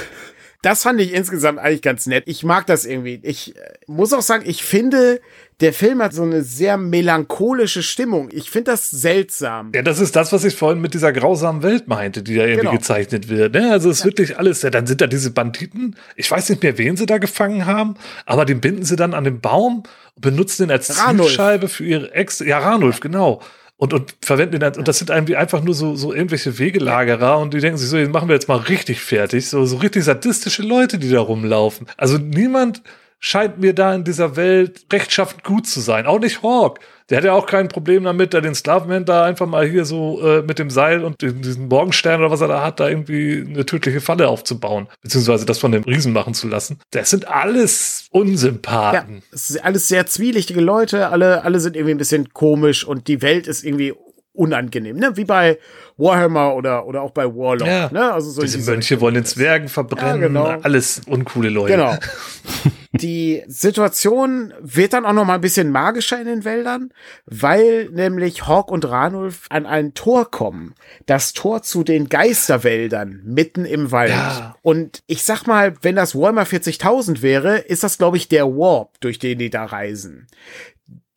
Das 0.63 0.83
fand 0.83 1.01
ich 1.01 1.15
insgesamt 1.15 1.59
eigentlich 1.59 1.83
ganz 1.83 2.07
nett. 2.07 2.25
Ich 2.27 2.45
mag 2.45 2.67
das 2.67 2.85
irgendwie. 2.85 3.21
Ich 3.23 3.57
äh, 3.57 3.61
muss 3.87 4.13
auch 4.13 4.21
sagen, 4.21 4.45
ich 4.47 4.63
finde, 4.63 5.21
der 5.61 5.73
Film 5.73 6.03
hat 6.03 6.13
so 6.13 6.23
eine 6.23 6.43
sehr 6.43 6.77
melancholische 6.77 7.83
Stimmung. 7.83 8.29
Ich 8.33 8.51
finde 8.51 8.73
das 8.73 8.91
seltsam. 8.91 9.73
Ja, 9.75 9.83
das 9.83 10.01
ist 10.01 10.17
das, 10.17 10.33
was 10.33 10.45
ich 10.45 10.55
vorhin 10.57 10.81
mit 10.81 10.93
dieser 10.95 11.13
grausamen 11.13 11.63
Welt 11.63 11.89
meinte, 11.89 12.23
die 12.23 12.35
da 12.35 12.43
irgendwie 12.43 12.61
Genau. 12.61 12.73
gezeichnet 12.73 13.29
wird. 13.29 13.55
Ne? 13.55 13.71
Also 13.73 13.91
es 13.91 14.01
ist 14.01 14.05
wirklich 14.05 14.39
alles, 14.39 14.63
ja, 14.63 14.71
dann 14.71 14.87
sind 14.87 15.01
da 15.01 15.07
diese 15.07 15.31
Banditen, 15.31 15.97
ich 16.17 16.31
weiß 16.31 16.49
nicht 16.51 16.63
mehr, 16.63 16.77
wen 16.79 16.97
sie 16.97 17.07
da 17.07 17.19
gefangen 17.19 17.67
haben, 17.67 17.95
aber 18.27 18.45
den 18.45 18.61
binden 18.61 18.85
sie 18.85 18.97
dann 18.97 19.15
an 19.15 19.25
den 19.25 19.41
Baum 19.41 19.83
und 20.15 20.21
benutzen 20.23 20.65
den 20.69 20.71
als. 20.71 20.89
Zielscheibe 20.89 21.69
für 21.69 21.85
ihre 21.85 22.13
Ex. 22.15 22.41
Ja, 22.41 22.59
Ranulf, 22.59 23.01
genau. 23.01 23.41
Und, 23.81 23.95
und 23.95 24.15
verwenden 24.21 24.61
den, 24.61 24.77
und 24.77 24.89
das 24.89 24.99
sind 24.99 25.09
irgendwie 25.09 25.37
einfach 25.37 25.63
nur 25.63 25.73
so, 25.73 25.97
so 25.97 26.13
irgendwelche 26.13 26.59
Wegelagerer 26.59 27.39
und 27.39 27.55
die 27.55 27.61
denken 27.61 27.79
sich 27.79 27.89
so, 27.89 27.97
jetzt 27.97 28.13
machen 28.13 28.29
wir 28.29 28.35
jetzt 28.35 28.47
mal 28.47 28.59
richtig 28.59 29.01
fertig. 29.01 29.49
So, 29.49 29.65
so 29.65 29.79
richtig 29.79 30.05
sadistische 30.05 30.63
Leute, 30.63 30.99
die 30.99 31.09
da 31.09 31.21
rumlaufen. 31.21 31.87
Also 31.97 32.19
niemand 32.19 32.83
scheint 33.21 33.59
mir 33.59 33.75
da 33.75 33.95
in 33.95 34.05
dieser 34.05 34.37
Welt 34.37 34.85
rechtschaffend 34.93 35.45
gut 35.45 35.67
zu 35.67 35.81
sein. 35.81 36.05
Auch 36.05 36.19
nicht 36.19 36.43
Hawk. 36.43 36.81
Der 37.11 37.19
hat 37.19 37.25
ja 37.25 37.33
auch 37.33 37.47
kein 37.47 37.69
Problem 37.69 38.05
damit, 38.05 38.33
da 38.33 38.41
den 38.41 38.55
Sklavenhändler 38.55 39.25
einfach 39.25 39.47
mal 39.47 39.67
hier 39.67 39.85
so 39.85 40.21
äh, 40.25 40.43
mit 40.43 40.59
dem 40.59 40.71
Seil 40.71 41.05
und 41.05 41.21
den, 41.21 41.43
diesen 41.43 41.69
Morgenstern 41.69 42.21
oder 42.21 42.31
was 42.31 42.41
er 42.41 42.49
da 42.49 42.63
hat, 42.65 42.79
da 42.81 42.89
irgendwie 42.89 43.45
eine 43.47 43.67
tödliche 43.67 44.01
Falle 44.01 44.29
aufzubauen. 44.29 44.87
Beziehungsweise 45.03 45.45
das 45.45 45.59
von 45.59 45.73
dem 45.73 45.83
Riesen 45.83 46.13
machen 46.13 46.35
zu 46.35 46.47
lassen. 46.49 46.79
Das 46.93 47.11
sind 47.11 47.29
alles 47.29 48.09
Ja, 48.13 48.21
Unsympathen. 48.21 49.23
es 49.33 49.49
sind 49.49 49.65
alles 49.65 49.89
sehr 49.89 50.07
zwielichtige 50.07 50.61
Leute. 50.61 51.09
Alle, 51.09 51.43
alle 51.45 51.61
sind 51.61 51.77
irgendwie 51.77 51.95
ein 51.95 51.99
bisschen 51.99 52.33
komisch 52.33 52.85
und 52.85 53.09
die 53.09 53.23
Welt 53.23 53.47
ist 53.47 53.65
irgendwie 53.65 53.93
unangenehm, 54.41 54.97
ne? 54.97 55.17
Wie 55.17 55.25
bei 55.27 55.59
Warhammer 55.99 56.55
oder, 56.55 56.87
oder 56.87 57.03
auch 57.03 57.11
bei 57.11 57.27
Warlock, 57.27 57.69
Ja. 57.69 57.91
ne? 57.93 58.13
Also 58.13 58.31
so 58.31 58.41
Diese 58.41 58.57
diese 58.57 58.71
Mönche 58.71 59.01
wollen 59.01 59.15
den 59.15 59.25
Zwergen 59.27 59.69
verbrennen. 59.69 60.21
Ja, 60.23 60.27
genau. 60.29 60.45
Alles 60.63 61.03
uncoole 61.07 61.51
Leute. 61.51 61.73
Genau. 61.75 61.95
Die 62.93 63.45
Situation 63.47 64.53
wird 64.61 64.95
dann 64.95 65.05
auch 65.07 65.13
noch 65.13 65.25
mal 65.25 65.35
ein 65.35 65.41
bisschen 65.41 65.71
magischer 65.71 66.19
in 66.21 66.27
den 66.27 66.45
Wäldern, 66.45 66.91
weil 67.27 67.89
nämlich 67.93 68.49
Hawk 68.49 68.71
und 68.71 68.85
Ranulf 68.89 69.47
an 69.49 69.65
ein 69.65 69.95
Tor 69.95 70.31
kommen. 70.31 70.75
Das 71.07 71.33
Tor 71.33 71.63
zu 71.63 71.85
den 71.85 72.09
Geisterwäldern 72.09 73.21
mitten 73.25 73.65
im 73.65 73.93
Wald. 73.93 74.11
Ja. 74.11 74.57
Und 74.63 75.03
ich 75.07 75.23
sag 75.23 75.47
mal, 75.47 75.75
wenn 75.83 75.95
das 75.97 76.15
Warhammer 76.17 76.43
40.000 76.45 77.23
wäre, 77.23 77.59
ist 77.59 77.85
das, 77.85 77.97
glaube 77.99 78.17
ich, 78.17 78.29
der 78.29 78.47
Warp, 78.47 78.99
durch 79.01 79.19
den 79.21 79.39
die 79.39 79.51
da 79.51 79.67
reisen. 79.67 80.27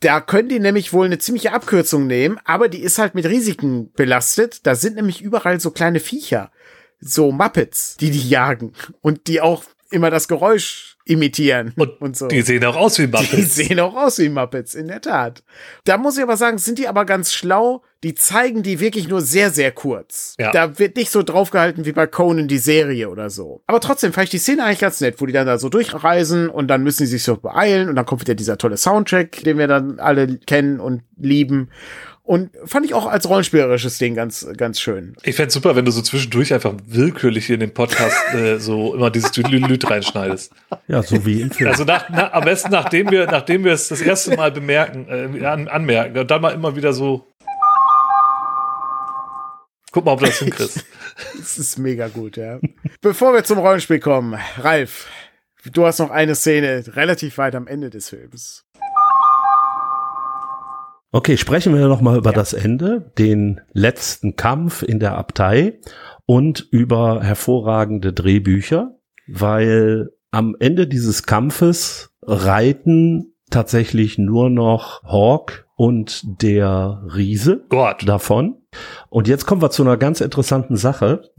Da 0.03 0.19
können 0.19 0.49
die 0.49 0.59
nämlich 0.59 0.91
wohl 0.91 1.05
eine 1.05 1.17
ziemliche 1.17 1.53
Abkürzung 1.53 2.07
nehmen, 2.07 2.37
aber 2.43 2.67
die 2.67 2.81
ist 2.81 2.99
halt 2.99 3.15
mit 3.15 3.25
Risiken 3.25 3.89
belastet. 3.93 4.67
Da 4.67 4.75
sind 4.75 4.97
nämlich 4.97 5.21
überall 5.21 5.61
so 5.61 5.71
kleine 5.71 6.01
Viecher, 6.01 6.51
so 6.99 7.31
Muppets, 7.31 7.95
die 7.95 8.11
die 8.11 8.27
jagen 8.27 8.73
und 8.99 9.27
die 9.27 9.39
auch 9.39 9.63
immer 9.93 10.09
das 10.09 10.27
Geräusch 10.27 10.97
imitieren 11.05 11.73
Und, 11.99 12.15
so. 12.15 12.27
die 12.27 12.41
sehen 12.41 12.63
auch 12.63 12.77
aus 12.77 12.97
wie 12.97 13.07
Die 13.07 13.11
Muppets. 13.11 13.55
sehen 13.55 13.79
auch 13.81 13.95
aus 13.95 14.19
wie 14.19 14.29
Muppets, 14.29 14.73
in 14.73 14.87
der 14.87 15.01
Tat. 15.01 15.43
Da 15.83 15.97
muss 15.97 16.15
ich 16.17 16.23
aber 16.23 16.37
sagen, 16.37 16.57
sind 16.57 16.79
die 16.79 16.87
aber 16.87 17.05
ganz 17.05 17.33
schlau. 17.33 17.83
Die 18.03 18.15
zeigen 18.15 18.63
die 18.63 18.79
wirklich 18.79 19.07
nur 19.09 19.21
sehr, 19.21 19.49
sehr 19.49 19.71
kurz. 19.71 20.35
Ja. 20.39 20.51
Da 20.51 20.79
wird 20.79 20.95
nicht 20.95 21.11
so 21.11 21.21
draufgehalten 21.23 21.85
wie 21.85 21.91
bei 21.91 22.07
Conan 22.07 22.47
die 22.47 22.57
Serie 22.57 23.09
oder 23.09 23.29
so. 23.29 23.63
Aber 23.67 23.79
trotzdem 23.81 24.13
fand 24.13 24.25
ich 24.25 24.29
die 24.31 24.37
Szene 24.39 24.63
eigentlich 24.63 24.79
ganz 24.79 25.01
nett, 25.01 25.15
wo 25.19 25.25
die 25.25 25.33
dann 25.33 25.45
da 25.47 25.57
so 25.57 25.67
durchreisen 25.69 26.49
und 26.49 26.67
dann 26.67 26.83
müssen 26.83 27.05
sie 27.05 27.11
sich 27.11 27.23
so 27.23 27.35
beeilen 27.37 27.89
und 27.89 27.95
dann 27.95 28.05
kommt 28.05 28.21
wieder 28.21 28.35
dieser 28.35 28.57
tolle 28.57 28.77
Soundtrack, 28.77 29.43
den 29.43 29.57
wir 29.57 29.67
dann 29.67 29.99
alle 29.99 30.37
kennen 30.37 30.79
und 30.79 31.03
lieben. 31.17 31.69
Und 32.26 32.51
fand 32.63 32.86
ich 32.86 32.93
auch 32.93 33.05
als 33.05 33.28
rollenspielerisches 33.28 33.97
Ding 33.97 34.15
ganz, 34.15 34.47
ganz 34.55 34.80
schön. 34.80 35.13
Ich 35.24 35.36
fänd's 35.36 35.53
super, 35.53 35.76
wenn 35.76 35.84
du 35.84 35.91
so 35.91 36.01
zwischendurch 36.01 36.53
einfach 36.53 36.74
willkürlich 36.88 37.47
hier 37.47 37.55
in 37.55 37.59
den 37.59 37.74
Podcast 37.74 38.15
äh, 38.34 38.59
so 38.59 38.95
immer 38.95 39.11
dieses 39.11 39.32
Düdelüt 39.32 39.89
reinschneidest. 39.89 40.53
Ja, 40.88 41.03
so 41.03 41.26
wie 41.26 41.41
im 41.41 41.51
Film. 41.51 41.69
Also 41.69 41.84
nach, 41.84 42.05
na, 42.09 42.32
am 42.32 42.45
besten, 42.45 42.71
nachdem 42.71 43.11
wir, 43.11 43.26
nachdem 43.26 43.65
wir 43.65 43.74
es 43.74 43.89
das 43.89 43.99
erste 43.99 44.38
Mal 44.38 44.53
bemerken, 44.53 45.41
äh, 45.41 45.45
an, 45.45 45.67
anmerken 45.67 46.17
und 46.17 46.32
dann 46.32 46.41
mal 46.41 46.51
immer 46.51 46.78
wieder 46.78 46.93
so. 46.93 47.28
Guck 49.91 50.05
mal, 50.05 50.13
ob 50.13 50.19
du 50.21 50.26
das 50.26 50.39
hinkriegst. 50.39 50.86
Das 51.38 51.59
ist 51.59 51.78
mega 51.78 52.07
gut, 52.07 52.38
ja. 52.38 52.59
Bevor 53.01 53.36
wir 53.36 53.43
zum 53.43 53.59
Rollenspiel 53.59 53.99
kommen, 53.99 54.39
Ralf, 54.57 55.07
du 55.71 55.86
hast 55.86 55.99
noch 55.99 56.09
eine 56.09 56.34
Szene 56.34 56.84
relativ 56.88 57.38
weit 57.38 57.53
am 57.53 57.67
Ende 57.67 57.91
des 57.91 58.09
Films. 58.09 58.65
Okay, 61.16 61.38
sprechen 61.38 61.76
wir 61.76 61.88
noch 61.88 62.01
mal 62.01 62.18
über 62.18 62.32
das 62.32 62.53
Ende, 62.53 63.11
den 63.20 63.61
letzten 63.72 64.36
Kampf 64.36 64.82
in 64.82 64.99
der 64.99 65.16
Abtei 65.16 65.80
und 66.26 66.68
über 66.72 67.22
hervorragende 67.22 68.14
Drehbücher, 68.14 68.97
weil 69.28 70.09
am 70.32 70.55
Ende 70.59 70.88
dieses 70.88 71.22
Kampfes 71.22 72.09
reiten 72.24 73.36
tatsächlich 73.51 74.18
nur 74.18 74.49
noch 74.49 75.03
Hawk 75.03 75.68
und 75.76 76.24
der 76.41 77.03
Riese 77.16 77.64
Gott. 77.70 78.07
davon. 78.09 78.55
Und 79.11 79.28
jetzt 79.28 79.45
kommen 79.45 79.61
wir 79.61 79.70
zu 79.70 79.84
einer 79.84 79.97
ganz 79.97 80.20
interessanten 80.20 80.78
Sache. 80.78 81.30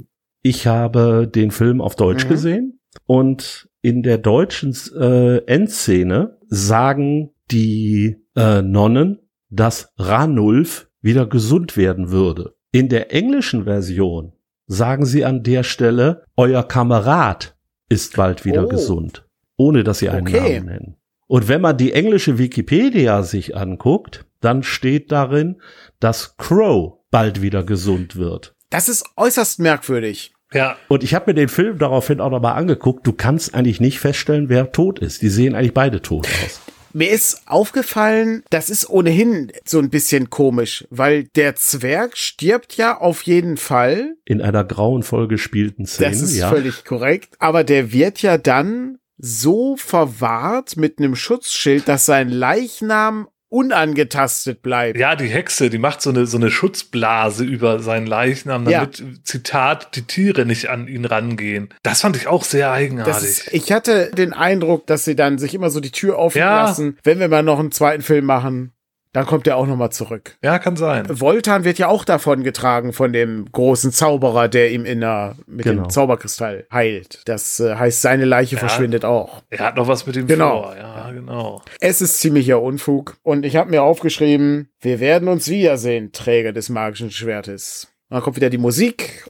Ich 0.41 0.69
habe 0.69 1.27
den 1.27 1.51
Film 1.51 1.81
auf 1.81 1.97
Deutsch 1.97 2.27
Mhm. 2.27 2.29
gesehen 2.29 2.81
und 3.07 3.69
in 3.83 4.05
der 4.05 4.19
deutschen 4.19 4.73
äh, 4.97 5.39
Endszene 5.47 6.39
sagen 6.47 7.33
die 7.51 8.19
äh, 8.37 8.63
Nonnen, 8.63 9.19
dass 9.57 9.93
Ranulf 9.99 10.89
wieder 11.01 11.27
gesund 11.27 11.77
werden 11.77 12.11
würde. 12.11 12.55
In 12.73 12.89
der 12.89 13.13
englischen 13.13 13.65
Version 13.65 14.33
sagen 14.67 15.05
sie 15.07 15.25
an 15.25 15.43
der 15.43 15.63
Stelle, 15.63 16.25
euer 16.37 16.63
Kamerad 16.67 17.55
ist 17.89 18.17
bald 18.17 18.45
wieder 18.45 18.65
Oh. 18.65 18.69
gesund, 18.69 19.27
ohne 19.57 19.85
dass 19.85 19.99
sie 19.99 20.09
einen 20.09 20.27
Okay. 20.27 20.55
Namen 20.61 20.67
nennen. 20.67 20.97
Und 21.27 21.49
wenn 21.49 21.61
man 21.61 21.77
die 21.77 21.93
englische 21.93 22.39
Wikipedia 22.39 23.23
sich 23.23 23.57
anguckt, 23.57 24.25
dann 24.41 24.63
steht 24.63 25.13
darin, 25.13 25.61
dass 26.01 26.37
Crow 26.37 26.99
bald 27.11 27.41
wieder 27.43 27.63
gesund 27.65 28.17
wird. 28.17 28.55
Das 28.71 28.89
ist 28.89 29.05
äußerst 29.17 29.59
merkwürdig. 29.61 30.33
Ja, 30.53 30.77
Und 30.89 31.03
ich 31.03 31.15
habe 31.15 31.31
mir 31.31 31.35
den 31.35 31.49
Film 31.49 31.79
daraufhin 31.79 32.21
auch 32.21 32.31
nochmal 32.31 32.55
angeguckt. 32.55 33.07
Du 33.07 33.13
kannst 33.13 33.55
eigentlich 33.55 33.81
nicht 33.81 33.99
feststellen, 33.99 34.49
wer 34.49 34.71
tot 34.73 34.99
ist. 35.01 35.23
Die 35.23 35.29
sehen 35.29 35.55
eigentlich 35.55 35.75
beide 35.75 36.01
tot 36.01 36.27
aus. 36.45 36.61
Mir 36.97 37.11
ist 37.11 37.43
aufgefallen, 37.47 38.45
das 38.51 38.71
ist 38.71 38.89
ohnehin 38.89 39.51
so 39.65 39.81
ein 39.81 39.91
bisschen 39.91 40.31
komisch, 40.31 40.87
weil 40.91 41.25
der 41.25 41.57
Zwerg 41.57 42.17
stirbt 42.17 42.77
ja 42.77 42.99
auf 42.99 43.23
jeden 43.23 43.57
Fall. 43.57 44.15
In 44.25 44.41
einer 44.41 44.63
grauenvoll 44.63 45.27
gespielten 45.27 45.87
Szene, 45.87 46.11
Das 46.11 46.21
ist 46.23 46.37
ja. 46.37 46.49
völlig 46.49 46.85
korrekt. 46.85 47.35
Aber 47.41 47.65
der 47.65 47.93
wird 47.93 48.23
ja 48.23 48.39
dann 48.39 48.99
so 49.19 49.77
verwahrt 49.77 50.77
mit 50.77 51.01
einem 51.01 51.17
Schutzschild, 51.17 51.89
dass 51.89 52.07
sein 52.07 52.29
Leichnam 52.29 53.29
unangetastet 53.55 54.63
bleibt. 54.63 54.99
ja, 54.99 55.17
die 55.17 55.29
Hexe, 55.29 55.71
die 55.71 55.79
macht 55.79 56.03
so 56.03 56.11
eine, 56.11 56.27
so 56.27 56.37
eine 56.37 56.51
Schutzblase 56.51 57.45
über 57.45 57.79
seinen 57.81 58.07
Leichnam, 58.07 58.69
Ja. 58.69 58.81
damit, 58.81 59.03
Zitat, 59.25 59.97
die 59.97 60.03
Tiere 60.03 60.45
nicht 60.47 60.69
an 60.69 60.89
ihn 60.89 61.05
rangehen. 61.05 61.69
Das 61.83 62.01
fand 62.03 62.17
ich 62.17 62.27
auch 62.27 62.45
sehr 62.45 62.71
eigenartig. 62.73 63.15
ist, 63.25 63.53
ich 63.55 63.73
hatte 63.73 64.11
den 64.11 64.33
Eindruck, 64.33 64.87
dass 64.87 65.05
sie 65.05 65.17
dann 65.17 65.39
sich 65.39 65.55
immer 65.55 65.71
so 65.71 65.81
die 65.81 65.91
Tür 65.93 66.19
offen 66.19 66.39
Ja. 66.39 66.65
lassen, 66.65 66.99
wenn 67.05 67.19
wir 67.19 67.29
mal 67.29 67.43
noch 67.43 67.59
einen 67.59 67.73
zweiten 67.73 68.03
Film 68.03 68.25
machen, 68.27 68.73
Dann 69.15 69.27
kommt 69.27 69.47
er 69.47 69.57
auch 69.57 69.67
nochmal 69.67 69.91
zurück. 69.93 70.37
Ja, 70.43 70.59
kann 70.59 70.75
sein. 70.77 71.07
Voltan 71.09 71.63
wird 71.65 71.79
ja 71.79 71.87
auch 71.87 72.05
davon 72.05 72.43
getragen 72.43 72.93
von 72.93 73.13
dem 73.13 73.47
großen 73.53 73.93
Zauberer, 73.93 74.49
der 74.49 74.73
ihm 74.73 74.85
in 74.85 75.01
der, 75.01 75.37
mit 75.47 75.65
Genau. 75.65 75.85
dem 75.85 75.89
Zauberkristall 75.91 76.67
heilt. 76.73 77.21
Das 77.27 77.61
äh, 77.61 77.77
heißt, 77.77 78.03
seine 78.03 78.25
Leiche 78.25 78.57
Ja. 78.57 78.59
verschwindet 78.59 79.05
auch. 79.05 79.43
Er 79.51 79.61
hat 79.61 79.77
noch 79.77 79.87
was 79.87 80.05
mit 80.07 80.17
ihm 80.17 80.27
Genau. 80.27 80.65
vor. 80.65 80.77
Ja, 80.77 81.11
genau. 81.13 81.63
Es 81.81 82.03
ist 82.03 82.19
ziemlicher 82.19 82.61
Unfug. 82.61 83.17
Und 83.23 83.47
ich 83.47 83.55
habe 83.55 83.71
mir 83.71 83.85
aufgeschrieben, 83.85 84.69
wir 84.81 84.99
werden 84.99 85.29
uns 85.29 85.49
wiedersehen, 85.49 86.11
Träger 86.11 86.53
des 86.53 86.69
magischen 86.69 87.13
Schwertes. 87.13 87.87
Und 88.11 88.17
dann 88.17 88.23
kommt 88.25 88.35
wieder 88.37 88.51
die 88.51 88.59
Musik. 88.59 89.25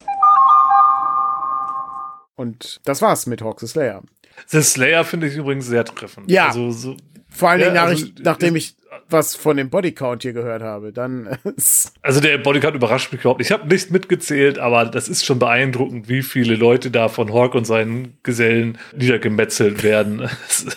Und 2.36 2.80
das 2.84 3.02
war's 3.02 3.26
mit 3.26 3.42
Hawks 3.42 3.62
Slayer. 3.70 4.02
The 4.48 4.62
Slayer 4.62 5.04
finde 5.04 5.28
ich 5.28 5.36
übrigens 5.36 5.66
sehr 5.66 5.84
treffend. 5.84 6.30
Ja. 6.30 6.48
Also, 6.48 6.70
so, 6.70 6.96
Vor 7.28 7.50
allen 7.50 7.60
Ja, 7.60 7.66
Dingen, 7.66 7.76
nach 7.76 7.86
also, 7.86 8.06
nachdem 8.22 8.56
ich 8.56 8.76
was 9.08 9.34
von 9.36 9.56
dem 9.56 9.70
Bodycount 9.70 10.22
hier 10.22 10.32
gehört 10.32 10.62
habe, 10.62 10.92
dann 10.92 11.38
ist 11.56 11.92
also 12.02 12.20
der 12.20 12.38
Bodyguard 12.38 12.74
überrascht 12.74 13.12
mich 13.12 13.20
überhaupt. 13.22 13.40
nicht. 13.40 13.50
Ich 13.50 13.52
habe 13.52 13.68
nicht 13.68 13.90
mitgezählt, 13.90 14.58
aber 14.58 14.86
das 14.86 15.08
ist 15.08 15.24
schon 15.24 15.38
beeindruckend, 15.38 16.08
wie 16.08 16.22
viele 16.22 16.56
Leute 16.56 16.90
da 16.90 17.08
von 17.08 17.32
Hawk 17.32 17.54
und 17.54 17.66
seinen 17.66 18.16
Gesellen 18.22 18.78
niedergemetzelt 18.96 19.82
werden. 19.82 20.28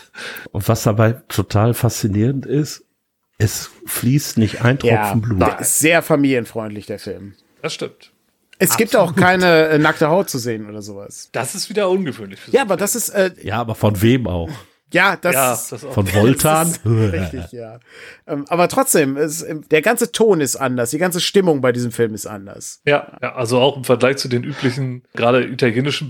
Und 0.51 0.67
was 0.67 0.83
dabei 0.83 1.13
total 1.29 1.73
faszinierend 1.73 2.45
ist, 2.45 2.83
es 3.37 3.69
fließt 3.85 4.37
nicht 4.39 4.63
ein 4.63 4.79
Tropfen 4.79 5.21
Blut. 5.21 5.41
der 5.41 5.59
ist 5.59 5.77
sehr 5.77 6.01
familienfreundlich, 6.01 6.87
der 6.87 6.97
Film. 6.97 7.35
Das 7.61 7.73
stimmt. 7.73 8.11
Es 8.59 8.77
gibt 8.77 8.95
auch 8.95 9.15
keine 9.15 9.67
äh, 9.67 9.77
nackte 9.77 10.09
Haut 10.09 10.29
zu 10.29 10.39
sehen 10.39 10.67
oder 10.67 10.81
sowas. 10.81 11.29
Das 11.31 11.53
ist 11.53 11.69
wieder 11.69 11.89
ungewöhnlich. 11.89 12.39
Für 12.39 12.51
so 12.51 12.57
Ja, 12.57 12.63
aber 12.63 12.75
das 12.77 12.95
ist, 12.95 13.09
äh, 13.09 13.31
Ja, 13.43 13.59
aber 13.59 13.75
von 13.75 14.01
wem 14.01 14.25
auch? 14.25 14.49
Ja, 14.93 15.15
das 15.15 15.33
ja, 15.33 15.53
ist, 15.53 15.71
das. 15.71 15.83
Von 15.83 16.07
Voltan? 16.13 16.67
Richtig, 16.85 17.51
ja. 17.51 17.79
Ähm, 18.25 18.45
aber 18.49 18.67
trotzdem, 18.67 19.17
es, 19.17 19.45
der 19.71 19.81
ganze 19.81 20.11
Ton 20.11 20.41
ist 20.41 20.55
anders, 20.55 20.91
die 20.91 20.97
ganze 20.97 21.19
Stimmung 21.19 21.61
bei 21.61 21.71
diesem 21.71 21.91
Film 21.91 22.13
ist 22.13 22.27
anders. 22.27 22.81
Ja, 22.85 23.17
ja, 23.21 23.35
also 23.35 23.59
auch 23.59 23.77
im 23.77 23.83
Vergleich 23.83 24.17
zu 24.17 24.27
den 24.27 24.43
üblichen, 24.43 25.03
gerade 25.13 25.45
italienischen 25.45 26.07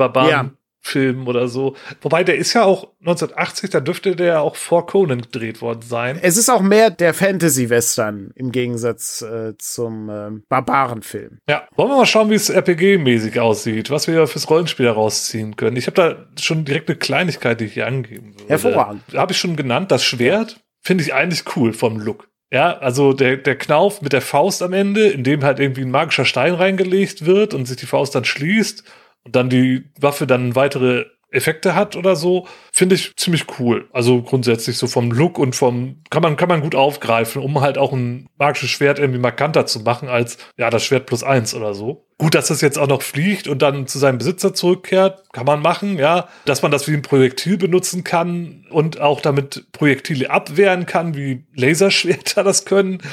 Barbaren-Filmen 0.88 1.28
oder 1.28 1.48
so. 1.48 1.76
Wobei 2.02 2.24
der 2.24 2.38
ist 2.38 2.54
ja 2.54 2.64
auch 2.64 2.90
1980, 3.00 3.70
da 3.70 3.80
dürfte 3.80 4.16
der 4.16 4.28
ja 4.28 4.40
auch 4.40 4.56
vor 4.56 4.86
Conan 4.86 5.22
gedreht 5.22 5.62
worden 5.62 5.82
sein. 5.82 6.20
Es 6.22 6.38
ist 6.38 6.50
auch 6.50 6.62
mehr 6.62 6.90
der 6.90 7.14
Fantasy-Western 7.14 8.32
im 8.36 8.52
Gegensatz 8.52 9.22
äh, 9.22 9.54
zum 9.58 10.10
ähm, 10.10 10.44
Barbarenfilm. 10.50 11.40
Ja, 11.50 11.68
wollen 11.76 11.90
wir 11.90 11.98
mal 11.98 12.06
schauen, 12.06 12.30
wie 12.30 12.36
es 12.36 12.50
RPG-mäßig 12.50 13.40
aussieht, 13.40 13.90
was 13.90 14.08
wir 14.08 14.28
fürs 14.28 14.50
Rollenspiel 14.50 14.86
herausziehen 14.86 15.56
können. 15.56 15.78
Ich 15.78 15.88
habe 15.88 15.96
da 15.96 16.42
schon 16.42 16.66
direkt 16.66 16.90
eine 16.90 16.98
Kleinigkeit, 16.98 17.60
die 17.60 17.66
ich 17.66 17.74
hier 17.74 17.88
angeben 17.88 18.34
würde. 18.36 18.50
Hervorragend. 18.50 19.04
Habe 19.14 19.34
ich 19.34 19.38
schon 19.38 19.56
genannt, 19.56 19.92
das 19.92 20.04
Schwert 20.04 20.60
finde 20.82 21.04
ich 21.04 21.14
eigentlich 21.14 21.44
cool 21.56 21.74
vom 21.74 22.00
Look. 22.00 22.30
Ja, 22.50 22.78
also 22.78 23.12
der, 23.12 23.36
der 23.36 23.58
Knauf 23.58 24.02
mit 24.02 24.14
der 24.14 24.22
Faust 24.22 24.62
am 24.62 24.72
Ende, 24.72 25.10
in 25.10 25.26
dem 25.26 25.44
halt 25.44 25.60
irgendwie 25.60 25.82
ein 25.82 25.92
magischer 25.92 26.24
Stein 26.24 26.54
reingelegt 26.54 27.26
wird 27.26 27.54
und 27.54 27.66
sich 27.66 27.76
die 27.76 27.86
Faust 27.86 28.16
dann 28.16 28.24
schließt 28.24 28.86
und 29.28 29.36
dann 29.36 29.50
die 29.50 29.84
Waffe 30.00 30.26
dann 30.26 30.56
weitere 30.56 31.06
Effekte 31.30 31.76
hat 31.76 31.96
oder 31.96 32.16
so, 32.16 32.48
finde 32.72 32.96
ich 32.96 33.16
ziemlich 33.18 33.46
cool. 33.60 33.90
Also 33.92 34.22
grundsätzlich 34.22 34.78
so 34.78 34.88
vom 34.88 35.12
Look 35.12 35.38
und 35.38 35.56
vom, 35.56 36.02
kann 36.10 36.22
man, 36.22 36.38
kann 36.38 36.48
man 36.48 36.62
gut 36.62 36.74
aufgreifen, 36.74 37.42
um 37.42 37.60
halt 37.60 37.78
auch 37.78 37.92
ein 37.92 38.28
magisches 38.38 38.70
Schwert 38.70 39.00
irgendwie 39.00 39.20
markanter 39.20 39.66
zu 39.66 39.82
machen 39.82 40.08
als, 40.08 40.38
ja, 40.58 40.70
das 40.70 40.86
Schwert 40.86 41.06
plus 41.06 41.24
eins 41.24 41.54
oder 41.54 41.74
so. 41.74 42.07
Gut, 42.20 42.34
dass 42.34 42.48
das 42.48 42.62
jetzt 42.62 42.80
auch 42.80 42.88
noch 42.88 43.04
fliegt 43.04 43.48
und 43.48 43.62
dann 43.62 43.86
zu 43.86 44.00
seinem 44.00 44.18
Besitzer 44.18 44.52
zurückkehrt, 44.52 45.24
kann 45.34 45.46
man 45.46 45.62
machen, 45.62 46.00
ja. 46.00 46.28
Dass 46.46 46.64
man 46.64 46.72
das 46.72 46.88
wie 46.88 46.96
ein 46.96 47.04
Projektil 47.04 47.58
benutzen 47.58 48.04
kann 48.04 48.66
und 48.72 49.00
auch 49.00 49.22
damit 49.22 49.72
Projektile 49.72 50.32
abwehren 50.32 50.88
kann, 50.88 51.16
wie 51.16 51.46
Laserschwerter 51.54 52.44
das 52.44 52.66
können, 52.66 53.04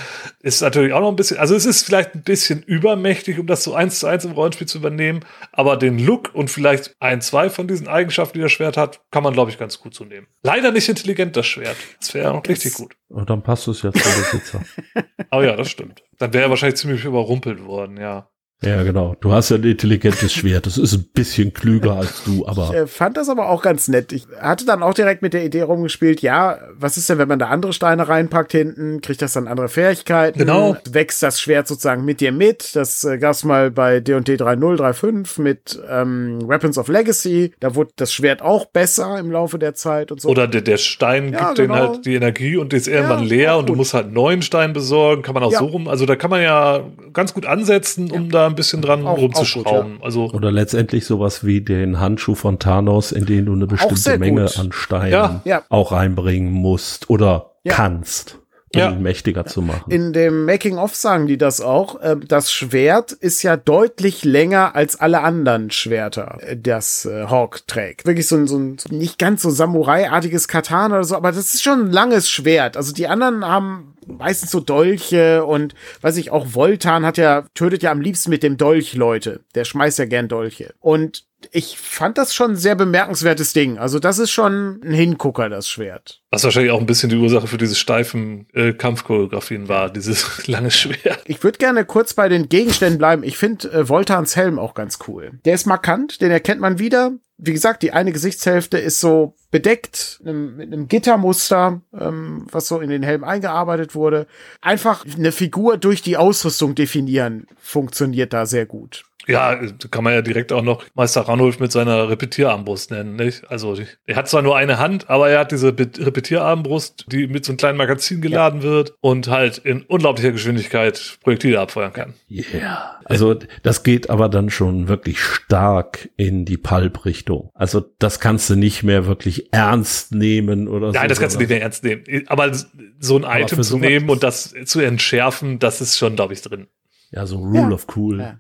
ist 0.41 0.63
natürlich 0.63 0.95
auch 0.95 1.01
noch 1.01 1.11
ein 1.11 1.17
bisschen, 1.17 1.37
also 1.37 1.55
es 1.55 1.67
ist 1.67 1.85
vielleicht 1.85 2.15
ein 2.15 2.23
bisschen 2.23 2.63
übermächtig, 2.63 3.39
um 3.39 3.47
das 3.47 3.63
so 3.63 3.75
eins 3.75 3.99
zu 3.99 4.07
eins 4.07 4.25
im 4.25 4.33
Rollenspiel 4.33 4.67
zu 4.67 4.79
übernehmen, 4.79 5.21
aber 5.53 5.77
den 5.77 5.99
Look 5.99 6.35
und 6.35 6.51
vielleicht 6.51 6.97
ein, 6.99 7.21
zwei 7.21 7.51
von 7.51 7.69
diesen 7.69 7.89
Eigenschaften, 7.89 8.39
die 8.39 8.43
das 8.43 8.53
Schwert 8.53 8.79
hat, 8.79 9.03
kann 9.11 9.23
man, 9.23 9.35
glaube 9.35 9.51
ich, 9.51 9.59
ganz 9.59 9.79
gut 9.81 9.95
so 9.95 10.05
nehmen. 10.05 10.29
Leider 10.43 10.73
nicht 10.73 10.89
intelligent, 10.89 11.37
das 11.37 11.47
Schwert. 11.47 11.77
Das 12.01 12.15
wäre 12.15 12.33
noch 12.33 12.49
richtig 12.49 12.73
gut. 12.73 12.95
Und 13.09 13.29
dann 13.29 13.43
passt 13.43 13.69
es 13.69 13.83
ja 13.83 13.93
zum 13.93 14.01
Besitzer. 14.03 14.63
Aber 15.31 15.45
ja, 15.45 15.57
das 15.57 15.71
stimmt. 15.71 16.03
Dann 16.19 16.33
wäre 16.33 16.45
er 16.45 16.51
wahrscheinlich 16.51 16.79
ziemlich 16.79 17.05
überrumpelt 17.05 17.63
worden, 17.67 17.99
ja. 17.99 18.31
Ja, 18.65 18.83
genau. 18.83 19.15
Du 19.21 19.33
hast 19.33 19.51
ja 19.51 19.57
ein 19.57 19.65
intelligentes 19.65 20.33
Schwert. 20.33 20.67
Das 20.67 20.79
ist 20.79 20.93
ein 20.95 21.05
bisschen 21.15 21.53
klüger 21.53 21.97
als 21.97 22.25
du, 22.25 22.43
Ich 22.43 22.49
aber 22.49 22.75
äh, 22.75 22.87
fand 22.87 23.17
das 23.17 23.29
aber 23.29 23.49
auch 23.49 23.63
ganz 23.63 23.89
nett. 23.89 24.13
Ich 24.13 24.27
hatte 24.41 24.65
dann 24.67 24.83
auch 24.83 24.95
direkt 24.95 25.23
mit 25.23 25.35
der 25.35 25.45
Idee 25.45 25.63
rumgespielt, 25.63 26.23
ja, 26.23 26.59
was 26.79 26.97
ist 26.97 27.09
denn, 27.09 27.19
wenn 27.19 27.29
man 27.29 27.39
da 27.39 27.49
andere 27.49 27.73
Steine 27.73 28.09
reinpackt 28.09 28.53
hinten? 28.53 29.01
Kriegt 29.01 29.23
das 29.23 29.33
dann 29.35 29.49
andere 29.49 29.69
Fähigkeiten? 29.69 30.39
Genau. 30.39 30.77
Wächst 30.91 31.23
das 31.23 31.41
Schwert 31.41 31.69
sozusagen 31.69 32.05
mit 32.05 32.21
dir 32.21 32.33
mit? 32.33 32.75
Das 32.77 33.05
äh, 33.05 33.19
gab's 33.19 33.45
mal 33.45 33.71
bei 33.71 34.01
D&D 34.01 34.35
3.0, 34.37 34.77
3.5 34.79 35.41
mit 35.41 35.79
ähm, 35.89 36.39
Weapons 36.49 36.79
of 36.79 36.89
Legacy. 36.89 37.53
Da 37.61 37.75
wurde 37.75 37.91
das 37.97 38.13
Schwert 38.13 38.43
auch 38.43 38.67
besser 38.67 39.19
im 39.19 39.31
Laufe 39.31 39.59
der 39.59 39.75
Zeit 39.75 40.11
und 40.13 40.21
so. 40.21 40.29
Oder 40.29 40.47
der, 40.49 40.61
der 40.63 40.77
Stein 40.79 41.33
Ja, 41.33 41.39
gibt 41.53 41.57
genau. 41.57 41.75
denen 41.75 41.89
halt 41.93 42.07
die 42.07 42.15
Energie 42.15 42.57
und 42.57 42.73
die 42.73 42.77
ist 42.77 42.89
irgendwann 42.89 43.21
Ja, 43.23 43.27
leer 43.27 43.59
und 43.59 43.69
du 43.69 43.75
musst 43.75 43.95
halt 43.95 44.13
neuen 44.13 44.43
Stein 44.43 44.73
besorgen. 44.73 45.23
Kann 45.23 45.35
man 45.35 45.43
auch 45.43 45.53
Ja. 45.53 45.59
so 45.59 45.67
rum. 45.67 45.89
Also 45.89 46.07
da 46.07 46.17
kann 46.17 46.31
man 46.31 46.43
ja 46.43 46.81
ganz 47.13 47.35
gut 47.35 47.47
ansetzen, 47.47 48.11
um 48.11 48.31
da 48.31 48.54
ein 48.55 48.57
bisschen 48.57 48.81
dran 48.83 49.07
Auch- 49.07 49.19
rumzuschrauben. 49.19 49.99
Also 50.03 50.31
oder 50.31 50.51
letztendlich 50.51 51.05
sowas 51.07 51.45
wie 51.45 51.61
den 51.61 52.01
Handschuh 52.01 52.35
von 52.35 52.59
Thanos, 52.59 53.13
in 53.13 53.27
den 53.27 53.47
du 53.47 53.53
eine 53.53 53.67
bestimmte 53.67 54.19
Menge 54.19 54.43
gut. 54.47 54.59
an 54.59 54.73
Steinen 54.73 55.13
Ja, 55.13 55.41
ja. 55.45 55.63
auch 55.69 55.93
reinbringen 55.93 56.51
musst 56.53 57.11
oder 57.11 57.51
Ja. 57.65 57.75
kannst, 57.75 58.39
Ja. 58.79 58.91
mächtiger 58.91 59.47
zu 59.47 59.63
machen. 59.63 59.91
In 59.91 60.13
dem 60.13 60.45
Making-of 60.45 60.95
sagen 60.95 61.27
die 61.27 61.39
das 61.39 61.61
auch. 61.61 61.99
Ähm, 62.03 62.23
Das 62.27 62.53
Schwert 62.53 63.13
ist 63.13 63.43
ja 63.43 63.57
deutlich 63.57 64.25
länger 64.25 64.75
als 64.75 64.97
alle 65.01 65.21
anderen 65.21 65.71
Schwerter, 65.71 66.39
äh, 66.41 66.57
das 66.57 67.05
äh, 67.05 67.27
Hawk 67.27 67.67
trägt. 67.67 68.07
Wirklich 68.07 68.27
so 68.27 68.37
ein, 68.37 68.47
so 68.47 68.57
ein 68.59 68.79
nicht 68.91 69.19
ganz 69.19 69.43
so 69.43 69.51
Samurai-artiges 69.51 70.49
Katana 70.49 70.97
oder 70.97 71.05
so, 71.05 71.17
aber 71.17 71.33
das 71.33 71.55
ist 71.55 71.63
schon 71.63 71.87
ein 71.87 71.93
langes 71.93 72.29
Schwert. 72.31 72.77
Also 72.77 72.93
die 72.93 73.07
anderen 73.09 73.45
haben 73.45 73.95
meistens 74.07 74.51
so 74.51 74.61
Dolche 74.61 75.45
und 75.45 75.75
weiß 76.03 76.17
ich 76.19 76.31
auch 76.31 76.55
Voltan 76.55 77.07
hat 77.07 77.17
ja 77.17 77.45
tötet 77.55 77.83
ja 77.83 77.91
am 77.91 78.01
liebsten 78.01 78.31
mit 78.31 78.43
dem 78.43 78.57
Dolch 78.57 78.95
Leute. 78.95 79.41
Der 79.55 79.65
schmeißt 79.65 79.99
ja 79.99 80.05
gern 80.05 80.29
Dolche. 80.29 80.75
Und 80.81 81.25
ich 81.53 81.79
fand 81.79 82.19
das 82.19 82.35
schon 82.35 82.53
ein 82.53 82.57
sehr 82.57 82.75
bemerkenswertes 82.75 83.53
Ding. 83.53 83.79
Also 83.79 83.99
das 83.99 84.19
ist 84.19 84.31
schon 84.31 84.81
ein 84.83 84.93
Hingucker, 84.93 85.49
das 85.49 85.69
Schwert. 85.69 86.23
was 86.31 86.45
wahrscheinlich 86.45 86.73
auch 86.73 86.81
ein 86.81 86.87
bisschen 86.87 87.11
die 87.11 87.17
Ursache 87.17 87.47
für 87.47 87.59
diese 87.59 87.75
steifen 87.75 88.47
äh, 88.53 88.73
Kampfchoreografien 88.73 89.69
war, 89.69 89.91
dieses 89.91 90.47
lange 90.47 90.71
Schwert. 90.71 91.21
Ich 91.27 91.43
würde 91.43 91.59
gerne 91.59 91.85
kurz 91.85 92.15
bei 92.15 92.29
den 92.29 92.49
Gegenständen 92.49 92.99
bleiben. 92.99 93.23
Ich 93.23 93.37
finde 93.37 93.71
äh, 93.73 93.89
Voltans 93.89 94.37
Helm 94.37 94.59
auch 94.59 94.75
ganz 94.75 94.99
cool. 95.09 95.33
Der 95.45 95.55
ist 95.55 95.67
markant, 95.67 96.21
den 96.21 96.31
erkennt 96.31 96.61
man 96.61 96.79
wieder. 96.79 97.13
Wie 97.37 97.53
gesagt, 97.53 97.83
die 97.83 97.93
eine 97.93 98.13
Gesichtshälfte 98.13 98.79
ist 98.79 99.01
so 99.01 99.35
bedeckt 99.51 100.21
einem, 100.25 100.57
mit 100.57 100.73
einem 100.73 100.89
Gittermuster, 100.89 101.81
ähm, 101.99 102.47
was 102.51 102.69
so 102.69 102.81
in 102.81 102.91
den 102.91 103.03
Helm 103.03 103.25
eingearbeitet 103.25 103.95
wurde. 103.95 104.27
Einfach 104.61 105.05
eine 105.05 105.33
Figur 105.33 105.77
durch 105.77 106.03
die 106.03 106.17
Ausrüstung 106.17 106.75
definieren, 106.75 107.47
funktioniert 107.59 108.33
da 108.33 108.47
sehr 108.47 108.67
gut. 108.67 109.05
Ja, 109.27 109.59
kann 109.91 110.05
man 110.05 110.13
ja 110.13 110.23
direkt 110.23 110.53
auch 110.53 110.63
noch 110.63 110.85
Meister 110.95 111.23
Ranulf 111.23 111.59
mit 111.61 111.73
seiner 111.73 112.09
Repetierarmbrust 112.09 112.91
nennen, 112.91 113.17
nicht? 113.17 113.51
Also, 113.51 113.77
er 114.07 114.17
hat 114.17 114.29
zwar 114.29 114.43
nur 114.43 114.57
eine 114.57 114.79
Hand, 114.79 115.09
aber 115.09 115.31
er 115.31 115.41
hat 115.41 115.53
diese 115.53 115.73
Be- 115.73 115.91
Repetierarmbrust, 115.99 117.07
die 117.11 117.27
mit 117.27 117.45
so 117.45 117.53
einem 117.53 117.57
kleinen 117.59 117.79
Magazin 117.79 118.21
geladen 118.21 118.63
wird 118.63 118.95
und 119.01 119.29
halt 119.29 119.59
in 119.59 119.83
unglaublicher 119.83 120.33
Geschwindigkeit 120.33 121.19
Projektile 121.23 121.61
abfeuern 121.61 121.93
kann. 121.93 122.15
Yeah. 122.31 122.99
Also 123.05 123.37
das 123.63 123.83
geht 123.83 124.11
aber 124.11 124.29
dann 124.29 124.51
schon 124.51 124.89
wirklich 124.89 125.21
stark 125.21 126.09
in 126.17 126.45
die 126.45 126.57
Pulp-Richtung. 126.57 127.51
Also 127.55 127.85
das 127.99 128.21
kannst 128.21 128.51
du 128.51 128.57
nicht 128.57 128.83
mehr 128.83 129.07
wirklich 129.07 129.53
ernst 129.53 130.13
nehmen 130.15 130.69
oder 130.69 130.89
so. 130.93 130.99
Nein, 130.99 131.09
das 131.09 131.21
kannst 131.21 131.37
du 131.37 131.41
nicht 131.41 131.51
mehr 131.51 131.63
ernst 131.63 131.85
nehmen. 131.85 132.05
Aber 132.27 132.51
so 132.99 133.17
ein 133.23 133.43
Item 133.43 133.57
für 133.57 133.63
zu 133.63 133.63
sowas- 133.77 133.81
nehmen 133.89 134.09
und 134.11 134.23
das 134.23 134.55
zu 134.65 134.81
entschärfen, 134.81 135.59
das 135.59 135.81
ist 135.81 135.99
schon, 135.99 136.17
glaube 136.17 136.33
ich, 136.35 136.43
drin. 136.43 136.67
Ja, 137.11 137.27
so 137.27 137.37
Rule 137.39 137.59
Ja. 137.61 137.71
of 137.71 137.87
Cool. 137.95 138.21
Ja. 138.21 138.39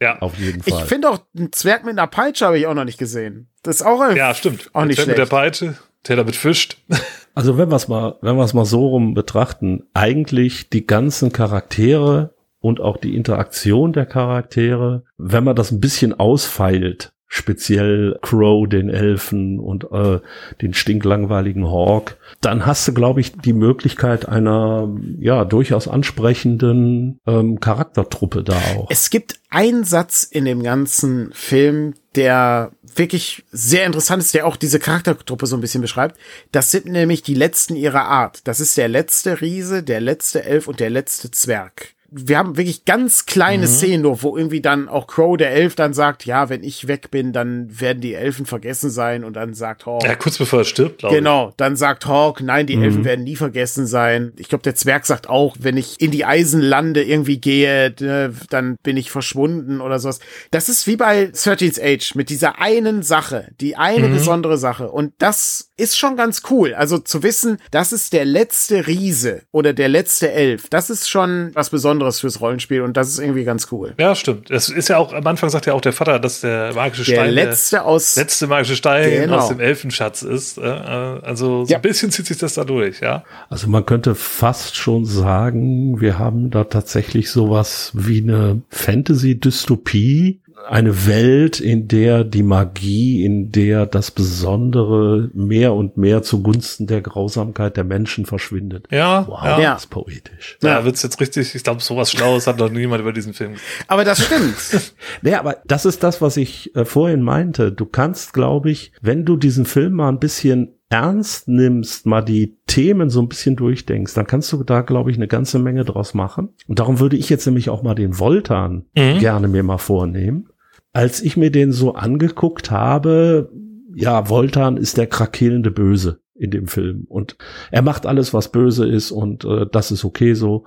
Ja, 0.00 0.18
Auf 0.20 0.36
jeden 0.38 0.62
Ich 0.66 0.74
Fall. 0.74 0.86
finde 0.86 1.08
auch, 1.10 1.20
ein 1.36 1.52
Zwerg 1.52 1.84
mit 1.84 1.92
einer 1.98 2.06
Peitsche 2.06 2.46
habe 2.46 2.58
ich 2.58 2.66
auch 2.66 2.74
noch 2.74 2.84
nicht 2.84 2.98
gesehen. 2.98 3.48
Das 3.62 3.76
ist 3.76 3.82
auch, 3.82 4.00
ein- 4.00 4.16
ja 4.16 4.34
stimmt. 4.34 4.70
auch 4.74 4.84
nicht 4.84 4.98
Der 4.98 5.06
mit 5.06 5.16
der 5.18 5.22
schlecht. 5.26 5.30
Peitsche, 5.30 5.74
der 6.08 6.16
damit 6.16 6.36
fischt. 6.36 6.78
Also 7.36 7.58
wenn 7.58 7.68
wir 7.68 7.74
es 7.74 7.88
mal, 7.88 8.14
wenn 8.20 8.36
wir 8.36 8.44
es 8.44 8.54
mal 8.54 8.64
so 8.64 8.86
rum 8.86 9.12
betrachten, 9.14 9.88
eigentlich 9.92 10.70
die 10.70 10.86
ganzen 10.86 11.32
Charaktere 11.32 12.32
und 12.60 12.78
auch 12.80 12.96
die 12.96 13.16
Interaktion 13.16 13.92
der 13.92 14.06
Charaktere, 14.06 15.02
wenn 15.18 15.42
man 15.42 15.56
das 15.56 15.72
ein 15.72 15.80
bisschen 15.80 16.14
ausfeilt, 16.16 17.12
speziell 17.34 18.16
Crow, 18.22 18.68
den 18.68 18.88
Elfen 18.88 19.58
und 19.58 19.88
äh, 19.90 20.20
den 20.62 20.72
stinklangweiligen 20.72 21.66
Hawk, 21.66 22.16
dann 22.40 22.64
hast 22.64 22.86
du, 22.86 22.94
glaube 22.94 23.20
ich, 23.20 23.32
die 23.32 23.52
Möglichkeit 23.52 24.28
einer 24.28 24.88
ja 25.18 25.44
durchaus 25.44 25.88
ansprechenden 25.88 27.18
ähm, 27.26 27.58
Charaktertruppe 27.58 28.44
da 28.44 28.54
auch. 28.76 28.86
Es 28.88 29.10
gibt 29.10 29.40
einen 29.50 29.82
Satz 29.82 30.22
in 30.22 30.44
dem 30.44 30.62
ganzen 30.62 31.32
Film, 31.32 31.94
der 32.14 32.70
wirklich 32.94 33.44
sehr 33.50 33.84
interessant 33.84 34.22
ist, 34.22 34.32
der 34.34 34.46
auch 34.46 34.54
diese 34.54 34.78
Charaktertruppe 34.78 35.48
so 35.48 35.56
ein 35.56 35.60
bisschen 35.60 35.82
beschreibt. 35.82 36.16
Das 36.52 36.70
sind 36.70 36.86
nämlich 36.86 37.24
die 37.24 37.34
letzten 37.34 37.74
ihrer 37.74 38.04
Art. 38.04 38.46
Das 38.46 38.60
ist 38.60 38.76
der 38.76 38.86
letzte 38.86 39.40
Riese, 39.40 39.82
der 39.82 40.00
letzte 40.00 40.44
Elf 40.44 40.68
und 40.68 40.78
der 40.78 40.90
letzte 40.90 41.32
Zwerg 41.32 41.94
wir 42.16 42.38
haben 42.38 42.56
wirklich 42.56 42.84
ganz 42.84 43.26
kleine 43.26 43.66
mhm. 43.66 43.70
Szenen 43.70 44.02
nur, 44.02 44.22
wo 44.22 44.36
irgendwie 44.36 44.60
dann 44.60 44.88
auch 44.88 45.08
Crow, 45.08 45.36
der 45.36 45.50
Elf, 45.50 45.74
dann 45.74 45.94
sagt, 45.94 46.24
ja, 46.24 46.48
wenn 46.48 46.62
ich 46.62 46.86
weg 46.86 47.10
bin, 47.10 47.32
dann 47.32 47.80
werden 47.80 48.00
die 48.00 48.14
Elfen 48.14 48.46
vergessen 48.46 48.88
sein 48.88 49.24
und 49.24 49.34
dann 49.34 49.54
sagt 49.54 49.86
Hawk. 49.86 50.04
Ja, 50.04 50.14
kurz 50.14 50.38
bevor 50.38 50.60
er 50.60 50.64
stirbt, 50.64 50.98
glaube 50.98 51.14
ich. 51.14 51.18
Genau, 51.18 51.52
dann 51.56 51.74
sagt 51.76 52.06
Hawk, 52.06 52.40
nein, 52.40 52.66
die 52.66 52.76
mhm. 52.76 52.82
Elfen 52.84 53.04
werden 53.04 53.24
nie 53.24 53.34
vergessen 53.34 53.86
sein. 53.86 54.32
Ich 54.36 54.48
glaube, 54.48 54.62
der 54.62 54.76
Zwerg 54.76 55.06
sagt 55.06 55.28
auch, 55.28 55.56
wenn 55.58 55.76
ich 55.76 56.00
in 56.00 56.12
die 56.12 56.24
Eisenlande 56.24 57.02
irgendwie 57.02 57.38
gehe, 57.38 57.90
dann 57.90 58.76
bin 58.82 58.96
ich 58.96 59.10
verschwunden 59.10 59.80
oder 59.80 59.98
sowas. 59.98 60.20
Das 60.52 60.68
ist 60.68 60.86
wie 60.86 60.96
bei 60.96 61.24
13th 61.24 61.82
Age 61.82 62.14
mit 62.14 62.30
dieser 62.30 62.60
einen 62.60 63.02
Sache, 63.02 63.48
die 63.60 63.76
eine 63.76 64.08
mhm. 64.08 64.14
besondere 64.14 64.58
Sache. 64.58 64.90
Und 64.90 65.14
das 65.18 65.70
ist 65.76 65.98
schon 65.98 66.16
ganz 66.16 66.42
cool. 66.50 66.74
Also 66.74 66.98
zu 66.98 67.22
wissen, 67.22 67.58
das 67.70 67.92
ist 67.92 68.12
der 68.12 68.24
letzte 68.24 68.86
Riese 68.86 69.42
oder 69.50 69.72
der 69.72 69.88
letzte 69.88 70.30
Elf, 70.30 70.68
das 70.68 70.88
ist 70.90 71.08
schon 71.08 71.50
was 71.54 71.70
Besonderes 71.70 72.20
fürs 72.20 72.40
Rollenspiel 72.40 72.82
und 72.82 72.96
das 72.96 73.08
ist 73.08 73.18
irgendwie 73.18 73.44
ganz 73.44 73.68
cool. 73.72 73.94
Ja, 73.98 74.14
stimmt. 74.14 74.50
Es 74.50 74.68
ist 74.68 74.88
ja 74.88 74.98
auch, 74.98 75.12
am 75.12 75.26
Anfang 75.26 75.50
sagt 75.50 75.66
ja 75.66 75.72
auch 75.72 75.80
der 75.80 75.92
Vater, 75.92 76.20
dass 76.20 76.42
der 76.42 76.74
magische 76.74 77.04
der 77.04 77.22
Stein 77.22 77.30
letzte 77.30 77.76
der 77.76 77.84
aus, 77.86 78.16
letzte 78.16 78.46
magische 78.46 78.76
Stein 78.76 79.10
genau. 79.10 79.38
aus 79.38 79.48
dem 79.48 79.60
Elfenschatz 79.60 80.22
ist. 80.22 80.58
Äh, 80.58 80.62
also 80.62 81.64
so 81.64 81.70
ja. 81.70 81.78
ein 81.78 81.82
bisschen 81.82 82.10
zieht 82.10 82.26
sich 82.26 82.38
das 82.38 82.54
da 82.54 82.64
durch, 82.64 83.00
ja. 83.00 83.24
Also 83.48 83.68
man 83.68 83.84
könnte 83.84 84.14
fast 84.14 84.76
schon 84.76 85.04
sagen, 85.04 86.00
wir 86.00 86.18
haben 86.18 86.50
da 86.50 86.64
tatsächlich 86.64 87.30
sowas 87.30 87.90
wie 87.94 88.22
eine 88.22 88.62
Fantasy-Dystopie 88.70 90.40
eine 90.68 91.06
Welt, 91.06 91.60
in 91.60 91.88
der 91.88 92.24
die 92.24 92.42
Magie, 92.42 93.24
in 93.24 93.52
der 93.52 93.86
das 93.86 94.10
Besondere 94.10 95.30
mehr 95.34 95.74
und 95.74 95.96
mehr 95.96 96.22
zugunsten 96.22 96.86
der 96.86 97.00
Grausamkeit 97.00 97.76
der 97.76 97.84
Menschen 97.84 98.26
verschwindet. 98.26 98.86
Ja, 98.90 99.26
wow, 99.28 99.44
ja. 99.44 99.72
das 99.72 99.84
ist 99.84 99.90
poetisch. 99.90 100.58
Ja, 100.62 100.70
ja 100.70 100.84
wird's 100.84 101.02
jetzt 101.02 101.20
richtig, 101.20 101.54
ich 101.54 101.62
glaube, 101.62 101.82
sowas 101.82 102.10
Schlaues 102.10 102.46
hat 102.46 102.58
noch 102.58 102.70
niemand 102.70 103.00
über 103.00 103.12
diesen 103.12 103.34
Film. 103.34 103.54
Aber 103.88 104.04
das 104.04 104.24
stimmt. 104.24 104.94
nee, 105.22 105.34
aber 105.34 105.58
das 105.66 105.84
ist 105.84 106.02
das, 106.02 106.20
was 106.20 106.36
ich 106.36 106.74
äh, 106.74 106.84
vorhin 106.84 107.22
meinte. 107.22 107.72
Du 107.72 107.86
kannst, 107.86 108.32
glaube 108.32 108.70
ich, 108.70 108.92
wenn 109.00 109.24
du 109.24 109.36
diesen 109.36 109.66
Film 109.66 109.94
mal 109.94 110.08
ein 110.08 110.18
bisschen 110.18 110.74
ernst 110.90 111.48
nimmst, 111.48 112.06
mal 112.06 112.22
die 112.22 112.56
Themen 112.66 113.10
so 113.10 113.20
ein 113.20 113.28
bisschen 113.28 113.56
durchdenkst, 113.56 114.14
dann 114.14 114.26
kannst 114.26 114.52
du 114.52 114.62
da, 114.62 114.82
glaube 114.82 115.10
ich, 115.10 115.16
eine 115.16 115.26
ganze 115.26 115.58
Menge 115.58 115.84
draus 115.84 116.14
machen. 116.14 116.50
Und 116.68 116.78
darum 116.78 117.00
würde 117.00 117.16
ich 117.16 117.28
jetzt 117.28 117.46
nämlich 117.46 117.68
auch 117.68 117.82
mal 117.82 117.94
den 117.94 118.18
Voltan 118.18 118.84
mhm. 118.94 119.18
gerne 119.18 119.48
mir 119.48 119.62
mal 119.62 119.78
vornehmen 119.78 120.48
als 120.94 121.20
ich 121.20 121.36
mir 121.36 121.50
den 121.50 121.72
so 121.72 121.94
angeguckt 121.94 122.70
habe, 122.70 123.50
ja, 123.94 124.28
Voltan 124.30 124.78
ist 124.78 124.96
der 124.96 125.08
krakelende 125.08 125.70
Böse 125.70 126.20
in 126.36 126.50
dem 126.50 126.66
Film 126.66 127.04
und 127.08 127.36
er 127.70 127.82
macht 127.82 128.06
alles, 128.06 128.32
was 128.32 128.50
böse 128.50 128.86
ist 128.86 129.12
und 129.12 129.44
äh, 129.44 129.66
das 129.70 129.90
ist 129.92 130.04
okay 130.04 130.34
so. 130.34 130.64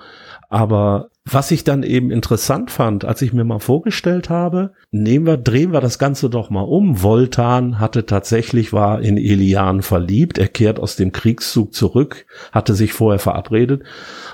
Aber 0.50 1.10
was 1.26 1.52
ich 1.52 1.66
dann 1.66 1.84
eben 1.84 2.10
interessant 2.10 2.72
fand, 2.72 3.04
als 3.04 3.22
ich 3.22 3.34
mir 3.34 3.44
mal 3.44 3.60
vorgestellt 3.60 4.30
habe, 4.30 4.74
nehmen 4.92 5.26
wir, 5.26 5.36
drehen 5.36 5.74
wir 5.74 5.82
das 5.82 6.00
Ganze 6.00 6.30
doch 6.30 6.50
mal 6.50 6.62
um. 6.62 7.04
Voltan 7.04 7.80
hatte 7.80 8.06
tatsächlich, 8.06 8.72
war 8.72 9.02
in 9.02 9.18
Elian 9.18 9.82
verliebt. 9.82 10.38
Er 10.38 10.48
kehrt 10.48 10.80
aus 10.80 10.96
dem 10.96 11.12
Kriegszug 11.12 11.74
zurück, 11.74 12.26
hatte 12.54 12.76
sich 12.76 12.94
vorher 12.94 13.20
verabredet. 13.20 13.84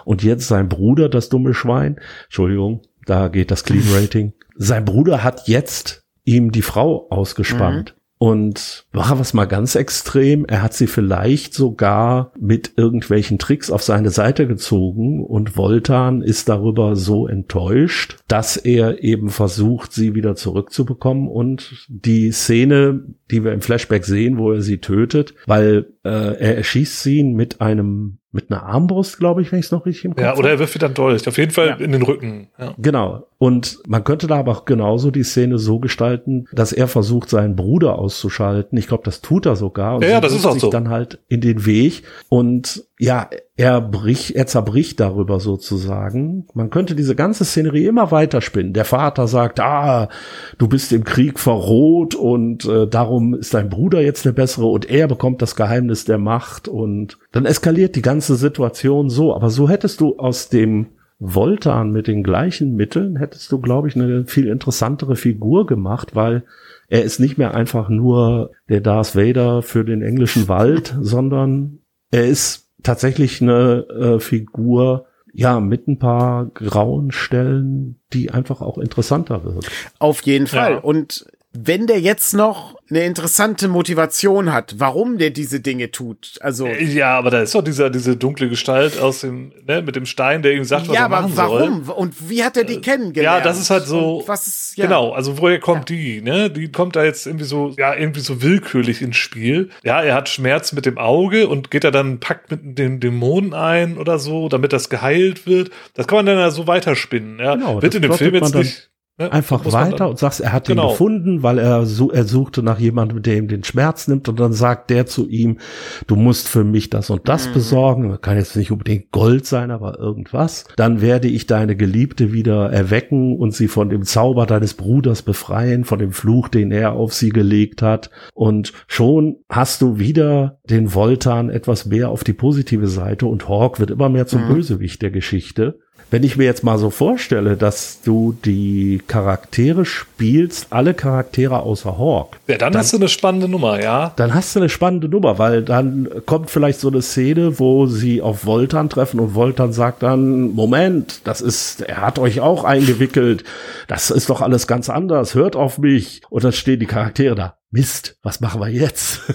Und 0.06 0.22
jetzt 0.22 0.48
sein 0.48 0.70
Bruder, 0.70 1.10
das 1.10 1.30
dumme 1.30 1.56
Schwein, 1.56 2.00
Entschuldigung, 2.26 2.82
da 3.08 3.28
geht 3.28 3.50
das 3.50 3.64
Clean 3.64 3.86
Rating, 3.96 4.34
sein 4.56 4.86
Bruder 4.86 5.24
hat 5.24 5.48
jetzt 5.48 6.04
ihm 6.24 6.52
die 6.52 6.62
Frau 6.62 7.08
ausgespannt. 7.10 7.96
Mhm. 7.96 8.04
Und 8.20 8.86
war 8.94 9.20
was 9.20 9.34
mal 9.34 9.44
ganz 9.44 9.76
extrem. 9.76 10.46
Er 10.46 10.62
hat 10.62 10.74
sie 10.74 10.88
vielleicht 10.88 11.54
sogar 11.54 12.32
mit 12.40 12.72
irgendwelchen 12.78 13.38
Tricks 13.38 13.70
auf 13.70 13.84
seine 13.84 14.12
Seite 14.12 14.48
gezogen 14.48 15.26
und 15.26 15.58
Voltan 15.58 16.22
ist 16.22 16.48
darüber 16.48 16.96
so 16.96 17.28
enttäuscht, 17.28 18.20
dass 18.30 18.56
er 18.56 19.04
eben 19.04 19.28
versucht, 19.28 19.92
sie 19.92 20.16
wieder 20.16 20.36
zurückzubekommen 20.36 21.28
und 21.28 21.86
die 21.90 22.32
Szene, 22.32 23.04
die 23.34 23.44
wir 23.44 23.52
im 23.52 23.62
Flashback 23.62 24.06
sehen, 24.06 24.38
wo 24.38 24.52
er 24.52 24.62
sie 24.62 24.78
tötet, 24.78 25.34
weil 25.48 25.88
äh, 26.04 26.10
er 26.10 26.58
erschießt 26.58 27.02
sie 27.02 27.24
mit 27.24 27.62
einem 27.62 28.20
mit 28.34 28.50
einer 28.50 28.64
Armbrust, 28.64 29.20
glaube 29.20 29.44
ich, 29.44 29.52
wenn 29.52 29.60
ich 29.60 29.68
es 29.68 29.72
noch 29.72 29.86
richtig 29.86 30.06
im 30.06 30.16
Kopf 30.16 30.24
Ja, 30.24 30.36
oder 30.36 30.50
er 30.50 30.60
wirft 30.60 30.74
wieder 30.74 30.90
durch. 30.90 31.28
Auf 31.28 31.38
jeden 31.38 31.52
Fall 31.52 31.68
ja. 31.68 31.76
in 31.76 31.92
den 31.92 32.02
Rücken. 32.02 32.48
Ja. 32.58 32.74
Genau. 32.80 33.28
Und 33.38 33.78
man 33.88 34.04
könnte 34.04 34.26
da 34.26 34.40
aber 34.40 34.52
auch 34.52 34.66
genauso 34.66 35.12
die 35.12 35.22
Szene 35.22 35.60
so 35.60 35.78
gestalten, 35.78 36.48
dass 36.52 36.74
er 36.74 36.88
versucht, 36.88 37.30
seinen 37.30 37.56
Bruder 37.56 38.00
auszuschalten. 38.00 38.76
Ich 38.80 38.88
glaube, 38.88 39.04
das 39.04 39.22
tut 39.22 39.46
er 39.46 39.56
sogar. 39.56 39.98
Und 39.98 40.04
ja, 40.04 40.10
ja 40.10 40.22
das 40.22 40.34
ist 40.34 40.48
auch 40.48 40.54
sich 40.54 40.62
so. 40.62 40.72
dann 40.72 40.90
halt 40.90 41.20
in 41.28 41.42
den 41.42 41.68
Weg. 41.68 42.02
Und 42.28 42.86
ja, 42.98 43.30
er 43.56 43.82
bricht, 43.82 44.32
er 44.32 44.48
zerbricht 44.48 45.00
darüber 45.00 45.40
sozusagen. 45.40 46.48
Man 46.56 46.72
könnte 46.72 46.96
diese 46.96 47.16
ganze 47.16 47.46
Szenerie 47.46 47.86
immer 47.86 48.10
weiterspinnen. 48.10 48.74
Der 48.74 48.86
Vater 48.86 49.28
sagt, 49.28 49.60
ah, 49.60 50.10
du 50.58 50.68
bist 50.68 50.92
im 50.92 51.04
Krieg 51.04 51.40
verroht 51.40 52.16
und 52.16 52.66
äh, 52.66 52.88
darum 52.88 53.36
ist 53.36 53.54
dein 53.54 53.70
Bruder 53.70 54.02
jetzt 54.02 54.26
der 54.26 54.32
bessere 54.32 54.66
und 54.66 54.90
er 54.90 55.08
bekommt 55.08 55.44
das 55.44 55.56
Geheimnis 55.56 56.06
der 56.06 56.18
Macht 56.18 56.68
und 56.68 57.20
dann 57.32 57.46
eskaliert 57.46 57.96
die 57.96 58.02
ganze 58.02 58.36
Situation 58.36 59.10
so. 59.10 59.36
Aber 59.36 59.52
so 59.52 59.70
hättest 59.70 60.02
du 60.02 60.18
aus 60.18 60.50
dem 60.50 60.88
Voltan 61.20 61.92
mit 61.92 62.08
den 62.08 62.24
gleichen 62.24 62.76
Mitteln 62.76 63.16
hättest 63.18 63.52
du, 63.52 63.60
glaube 63.60 63.88
ich, 63.88 63.96
eine 63.96 64.26
viel 64.26 64.48
interessantere 64.48 65.16
Figur 65.16 65.66
gemacht, 65.66 66.16
weil 66.16 66.44
er 66.90 67.04
ist 67.04 67.20
nicht 67.20 67.38
mehr 67.38 67.54
einfach 67.54 67.88
nur 67.88 68.52
der 68.68 68.82
Darth 68.82 69.16
Vader 69.16 69.62
für 69.62 69.86
den 69.86 70.02
englischen 70.02 70.48
Wald, 70.48 70.98
sondern 71.02 71.80
er 72.12 72.26
ist 72.26 72.63
tatsächlich 72.84 73.42
eine 73.42 73.86
äh, 73.90 74.20
Figur, 74.20 75.06
ja, 75.34 75.60
mit 75.60 75.88
ein 75.88 75.98
paar 75.98 76.46
grauen 76.46 77.12
Stellen, 77.12 78.00
die 78.14 78.30
einfach 78.30 78.62
auch 78.62 78.78
interessanter 78.78 79.44
wird. 79.44 79.68
Auf 80.00 80.22
jeden 80.22 80.48
Fall. 80.48 80.74
Ja. 80.74 80.80
Und 80.80 81.26
wenn 81.56 81.86
der 81.86 82.00
jetzt 82.00 82.34
noch 82.34 82.76
eine 82.90 83.06
interessante 83.06 83.68
Motivation 83.68 84.52
hat, 84.52 84.76
warum 84.80 85.20
der 85.20 85.30
diese 85.30 85.60
Dinge 85.60 85.92
tut. 85.92 86.38
Also 86.42 86.66
äh, 86.66 86.84
ja, 86.84 87.16
aber 87.16 87.30
da 87.30 87.42
ist 87.42 87.54
doch 87.54 87.64
dieser 87.64 87.92
diese 87.92 88.18
dunkle 88.18 88.50
Gestalt 88.50 89.00
aus 89.00 89.22
dem 89.22 89.52
ne, 89.68 89.84
mit 89.84 89.96
dem 89.96 90.08
Stein, 90.08 90.42
der 90.42 90.54
ihm 90.54 90.64
sagt, 90.64 90.88
was 90.88 90.96
ja, 90.96 91.04
er 91.04 91.10
machen 91.10 91.34
soll. 91.34 91.38
Ja, 91.38 91.44
aber 91.46 91.88
warum? 91.88 91.90
Und 91.90 92.30
wie 92.30 92.44
hat 92.44 92.58
er 92.58 92.64
die 92.64 92.76
äh, 92.76 92.82
kennengelernt? 92.82 93.40
Ja, 93.40 93.44
das 93.44 93.60
ist 93.60 93.70
halt 93.70 93.86
so. 93.86 94.18
Und 94.18 94.28
was 94.28 94.48
ist, 94.48 94.78
ja. 94.78 94.86
Genau, 94.86 95.12
also 95.12 95.38
woher 95.38 95.60
kommt 95.60 95.92
ja. 95.92 95.96
die? 95.96 96.22
Ne, 96.22 96.50
die 96.50 96.72
kommt 96.72 96.96
da 96.96 97.04
jetzt 97.04 97.28
irgendwie 97.28 97.46
so 97.46 97.74
ja 97.78 97.94
irgendwie 97.96 98.22
so 98.22 98.42
willkürlich 98.42 99.04
ins 99.04 99.18
Spiel. 99.18 99.70
Ja, 99.84 100.02
er 100.02 100.16
hat 100.16 100.30
Schmerz 100.30 100.74
mit 100.74 100.88
dem 100.88 100.98
Auge 100.98 101.48
und 101.48 101.70
geht 101.70 101.84
da 101.84 101.92
dann 101.92 102.20
packt 102.20 102.50
mit 102.50 102.80
den 102.80 103.00
Dämonen 103.00 103.54
ein 103.54 103.98
oder 104.00 104.18
so, 104.18 104.50
damit 104.50 104.74
das 104.74 104.90
geheilt 104.90 105.46
wird. 105.46 105.70
Das 105.94 106.08
kann 106.08 106.18
man 106.18 106.26
dann 106.26 106.40
ja 106.40 106.50
so 106.50 106.66
weiterspinnen. 106.66 107.38
Ja, 107.40 107.56
genau, 107.56 107.82
wird 107.82 107.94
in 107.94 108.02
dem 108.02 108.14
Film 108.14 108.34
jetzt 108.34 108.56
nicht 108.56 108.90
Ne? 109.20 109.32
Einfach 109.32 109.72
weiter 109.72 110.10
und 110.10 110.18
sagst, 110.18 110.42
er 110.42 110.52
hat 110.54 110.66
genau. 110.66 110.86
ihn 110.86 110.90
gefunden, 110.90 111.44
weil 111.44 111.60
er, 111.60 111.86
so, 111.86 112.10
er 112.10 112.24
suchte 112.24 112.64
nach 112.64 112.80
jemandem, 112.80 113.22
der 113.22 113.38
ihm 113.38 113.48
den 113.48 113.64
Schmerz 113.64 114.08
nimmt 114.08 114.28
und 114.28 114.40
dann 114.40 114.54
sagt 114.54 114.90
der 114.90 115.06
zu 115.06 115.30
ihm, 115.30 115.60
du 116.08 116.16
musst 116.16 116.48
für 116.48 116.64
mich 116.64 116.90
das 116.90 117.12
und 117.12 117.30
das 117.30 117.48
mhm. 117.48 117.54
besorgen. 117.54 118.22
Kann 118.22 118.38
jetzt 118.38 118.56
nicht 118.56 118.72
unbedingt 118.72 119.12
Gold 119.12 119.46
sein, 119.46 119.70
aber 119.70 120.00
irgendwas. 120.00 120.66
Dann 120.78 121.00
werde 121.00 121.28
ich 121.28 121.46
deine 121.46 121.76
Geliebte 121.76 122.34
wieder 122.34 122.72
erwecken 122.72 123.38
und 123.38 123.54
sie 123.54 123.68
von 123.68 123.90
dem 123.90 124.02
Zauber 124.02 124.48
deines 124.48 124.74
Bruders 124.74 125.22
befreien, 125.22 125.86
von 125.86 126.00
dem 126.00 126.12
Fluch, 126.12 126.48
den 126.48 126.72
er 126.72 126.94
auf 126.94 127.14
sie 127.14 127.30
gelegt 127.30 127.84
hat. 127.84 128.10
Und 128.34 128.74
schon 128.88 129.36
hast 129.48 129.84
du 129.84 130.00
wieder 130.00 130.60
den 130.68 130.96
Voltan 130.96 131.52
etwas 131.52 131.86
mehr 131.86 132.10
auf 132.10 132.24
die 132.24 132.34
positive 132.34 132.88
Seite 132.88 133.28
und 133.28 133.48
Hawk 133.48 133.80
wird 133.80 133.92
immer 133.92 134.10
mehr 134.10 134.26
zum 134.26 134.46
mhm. 134.46 134.56
Bösewicht 134.56 135.04
der 135.04 135.12
Geschichte. 135.12 135.83
Wenn 136.14 136.22
ich 136.22 136.38
mir 136.38 136.44
jetzt 136.44 136.64
mal 136.64 136.78
so 136.78 136.92
vorstelle, 136.92 137.58
dass 137.58 138.04
du 138.04 138.38
die 138.46 139.02
Charaktere 139.08 139.84
spielst, 139.84 140.68
alle 140.70 140.94
Charaktere 140.94 141.62
außer 141.62 141.98
Hawk. 141.98 142.38
Ja, 142.46 142.60
dann, 142.60 142.72
dann, 142.72 142.82
hast 142.82 142.94
du 142.94 142.98
eine 142.98 143.10
spannende 143.10 143.48
Nummer, 143.48 143.82
ja. 143.82 144.14
Dann 144.16 144.36
hast 144.36 144.56
du 144.56 144.60
eine 144.60 144.70
spannende 144.70 145.10
Nummer, 145.10 145.40
weil 145.40 145.64
dann 145.64 146.08
kommt 146.28 146.52
vielleicht 146.52 146.80
so 146.80 146.90
eine 146.90 147.02
Szene, 147.02 147.58
wo 147.58 147.88
sie 147.88 148.22
auf 148.22 148.46
Voltan 148.46 148.90
treffen 148.90 149.20
und 149.20 149.34
Voltan 149.34 149.74
sagt 149.74 150.04
dann, 150.04 150.52
Moment, 150.52 151.22
das 151.24 151.42
ist, 151.42 151.82
er 151.82 152.02
hat 152.02 152.20
euch 152.20 152.42
auch 152.42 152.64
eingewickelt. 152.64 153.44
Das 153.88 154.12
ist 154.12 154.30
doch 154.30 154.42
alles 154.42 154.68
ganz 154.68 154.92
anders. 154.92 155.34
Hört 155.34 155.56
auf 155.56 155.80
mich. 155.80 156.22
Und 156.30 156.44
dann 156.44 156.54
stehen 156.54 156.80
die 156.80 156.86
Charaktere 156.86 157.34
da. 157.34 157.58
Mist, 157.72 158.18
was 158.22 158.40
machen 158.40 158.62
wir 158.62 158.70
jetzt? 158.70 159.22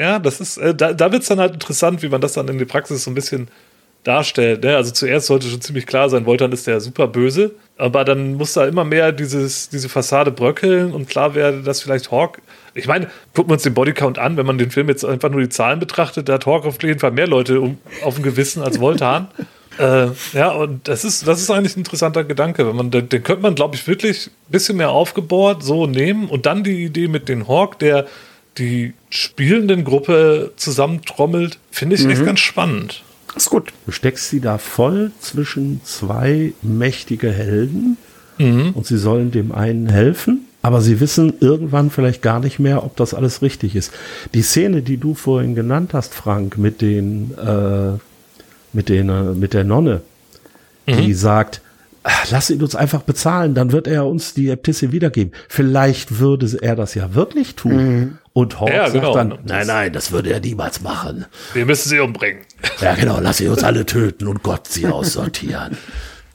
Ja, 0.00 0.18
das 0.18 0.40
ist, 0.40 0.56
äh, 0.56 0.74
da, 0.74 0.94
da 0.94 1.12
wird 1.12 1.20
es 1.20 1.28
dann 1.28 1.40
halt 1.40 1.52
interessant, 1.52 2.02
wie 2.02 2.08
man 2.08 2.22
das 2.22 2.32
dann 2.32 2.48
in 2.48 2.56
der 2.56 2.64
Praxis 2.64 3.04
so 3.04 3.10
ein 3.10 3.14
bisschen 3.14 3.50
darstellt. 4.04 4.64
Ne? 4.64 4.76
Also 4.76 4.90
zuerst 4.92 5.26
sollte 5.26 5.48
schon 5.48 5.60
ziemlich 5.60 5.86
klar 5.86 6.08
sein, 6.08 6.26
Voltan 6.26 6.52
ist 6.52 6.66
der 6.66 6.80
super 6.80 7.06
böse. 7.06 7.52
aber 7.76 8.04
dann 8.04 8.34
muss 8.34 8.54
da 8.54 8.66
immer 8.66 8.84
mehr 8.84 9.12
dieses, 9.12 9.68
diese 9.68 9.88
Fassade 9.88 10.30
bröckeln 10.30 10.92
und 10.92 11.08
klar 11.08 11.34
werde, 11.34 11.62
dass 11.62 11.82
vielleicht 11.82 12.10
Hawk. 12.10 12.40
Ich 12.74 12.86
meine, 12.86 13.08
gucken 13.34 13.50
wir 13.50 13.54
uns 13.54 13.62
den 13.62 13.74
Bodycount 13.74 14.18
an, 14.18 14.36
wenn 14.36 14.46
man 14.46 14.58
den 14.58 14.70
Film 14.70 14.88
jetzt 14.88 15.04
einfach 15.04 15.30
nur 15.30 15.40
die 15.40 15.48
Zahlen 15.48 15.80
betrachtet, 15.80 16.28
da 16.28 16.34
hat 16.34 16.46
Hawk 16.46 16.64
auf 16.64 16.82
jeden 16.82 17.00
Fall 17.00 17.10
mehr 17.10 17.26
Leute 17.26 17.60
um, 17.60 17.78
auf 18.02 18.14
dem 18.14 18.22
Gewissen 18.22 18.62
als 18.62 18.80
Voltan. 18.80 19.28
äh, 19.78 20.08
ja, 20.32 20.50
und 20.50 20.88
das 20.88 21.04
ist, 21.04 21.26
das 21.26 21.40
ist 21.40 21.50
eigentlich 21.50 21.76
ein 21.76 21.80
interessanter 21.80 22.24
Gedanke. 22.24 22.66
Wenn 22.66 22.76
man, 22.76 22.90
den, 22.90 23.08
den 23.08 23.22
könnte 23.22 23.42
man, 23.42 23.54
glaube 23.54 23.76
ich, 23.76 23.86
wirklich 23.86 24.28
ein 24.28 24.52
bisschen 24.52 24.76
mehr 24.76 24.90
aufgebohrt 24.90 25.62
so 25.62 25.86
nehmen 25.86 26.28
und 26.28 26.46
dann 26.46 26.64
die 26.64 26.84
Idee 26.84 27.08
mit 27.08 27.28
den 27.28 27.48
Hawk, 27.48 27.78
der 27.78 28.06
die 28.58 28.94
spielenden 29.10 29.84
Gruppe 29.84 30.52
zusammentrommelt, 30.56 31.58
finde 31.70 31.96
ich 31.96 32.04
mhm. 32.04 32.10
echt 32.10 32.24
ganz 32.24 32.40
spannend. 32.40 33.02
Ist 33.36 33.50
gut. 33.50 33.72
Du 33.86 33.92
steckst 33.92 34.28
sie 34.28 34.40
da 34.40 34.58
voll 34.58 35.12
zwischen 35.20 35.80
zwei 35.84 36.52
mächtige 36.62 37.30
Helden 37.30 37.96
mhm. 38.38 38.70
und 38.74 38.86
sie 38.86 38.98
sollen 38.98 39.30
dem 39.30 39.52
einen 39.52 39.88
helfen, 39.88 40.46
aber 40.62 40.80
sie 40.80 41.00
wissen 41.00 41.34
irgendwann 41.40 41.90
vielleicht 41.90 42.22
gar 42.22 42.40
nicht 42.40 42.58
mehr, 42.58 42.84
ob 42.84 42.96
das 42.96 43.14
alles 43.14 43.40
richtig 43.42 43.76
ist. 43.76 43.92
Die 44.34 44.42
Szene, 44.42 44.82
die 44.82 44.96
du 44.96 45.14
vorhin 45.14 45.54
genannt 45.54 45.94
hast, 45.94 46.12
Frank, 46.14 46.58
mit 46.58 46.80
den, 46.80 47.32
äh, 47.38 47.92
mit 48.72 48.88
den, 48.88 49.08
äh, 49.08 49.22
mit 49.34 49.54
der 49.54 49.64
Nonne, 49.64 50.02
mhm. 50.86 50.96
die 50.96 51.14
sagt, 51.14 51.62
lass 52.30 52.50
ihn 52.50 52.62
uns 52.62 52.74
einfach 52.74 53.02
bezahlen, 53.02 53.54
dann 53.54 53.72
wird 53.72 53.86
er 53.86 54.06
uns 54.06 54.34
die 54.34 54.48
Äbtisse 54.48 54.92
wiedergeben. 54.92 55.32
Vielleicht 55.48 56.18
würde 56.18 56.50
er 56.60 56.76
das 56.76 56.94
ja 56.94 57.14
wirklich 57.14 57.56
tun. 57.56 57.74
Mhm. 57.74 58.18
Und 58.32 58.60
Hawk 58.60 58.70
ja, 58.70 58.88
genau. 58.88 59.12
sagt 59.12 59.16
dann, 59.16 59.38
nein, 59.44 59.66
nein, 59.66 59.92
das 59.92 60.12
würde 60.12 60.32
er 60.32 60.40
niemals 60.40 60.80
machen. 60.80 61.26
Wir 61.52 61.66
müssen 61.66 61.88
sie 61.88 61.98
umbringen. 61.98 62.42
Ja, 62.80 62.94
genau, 62.94 63.18
lass 63.20 63.38
sie 63.38 63.48
uns 63.48 63.64
alle 63.64 63.84
töten 63.86 64.28
und 64.28 64.42
Gott 64.42 64.68
sie 64.68 64.86
aussortieren. 64.86 65.76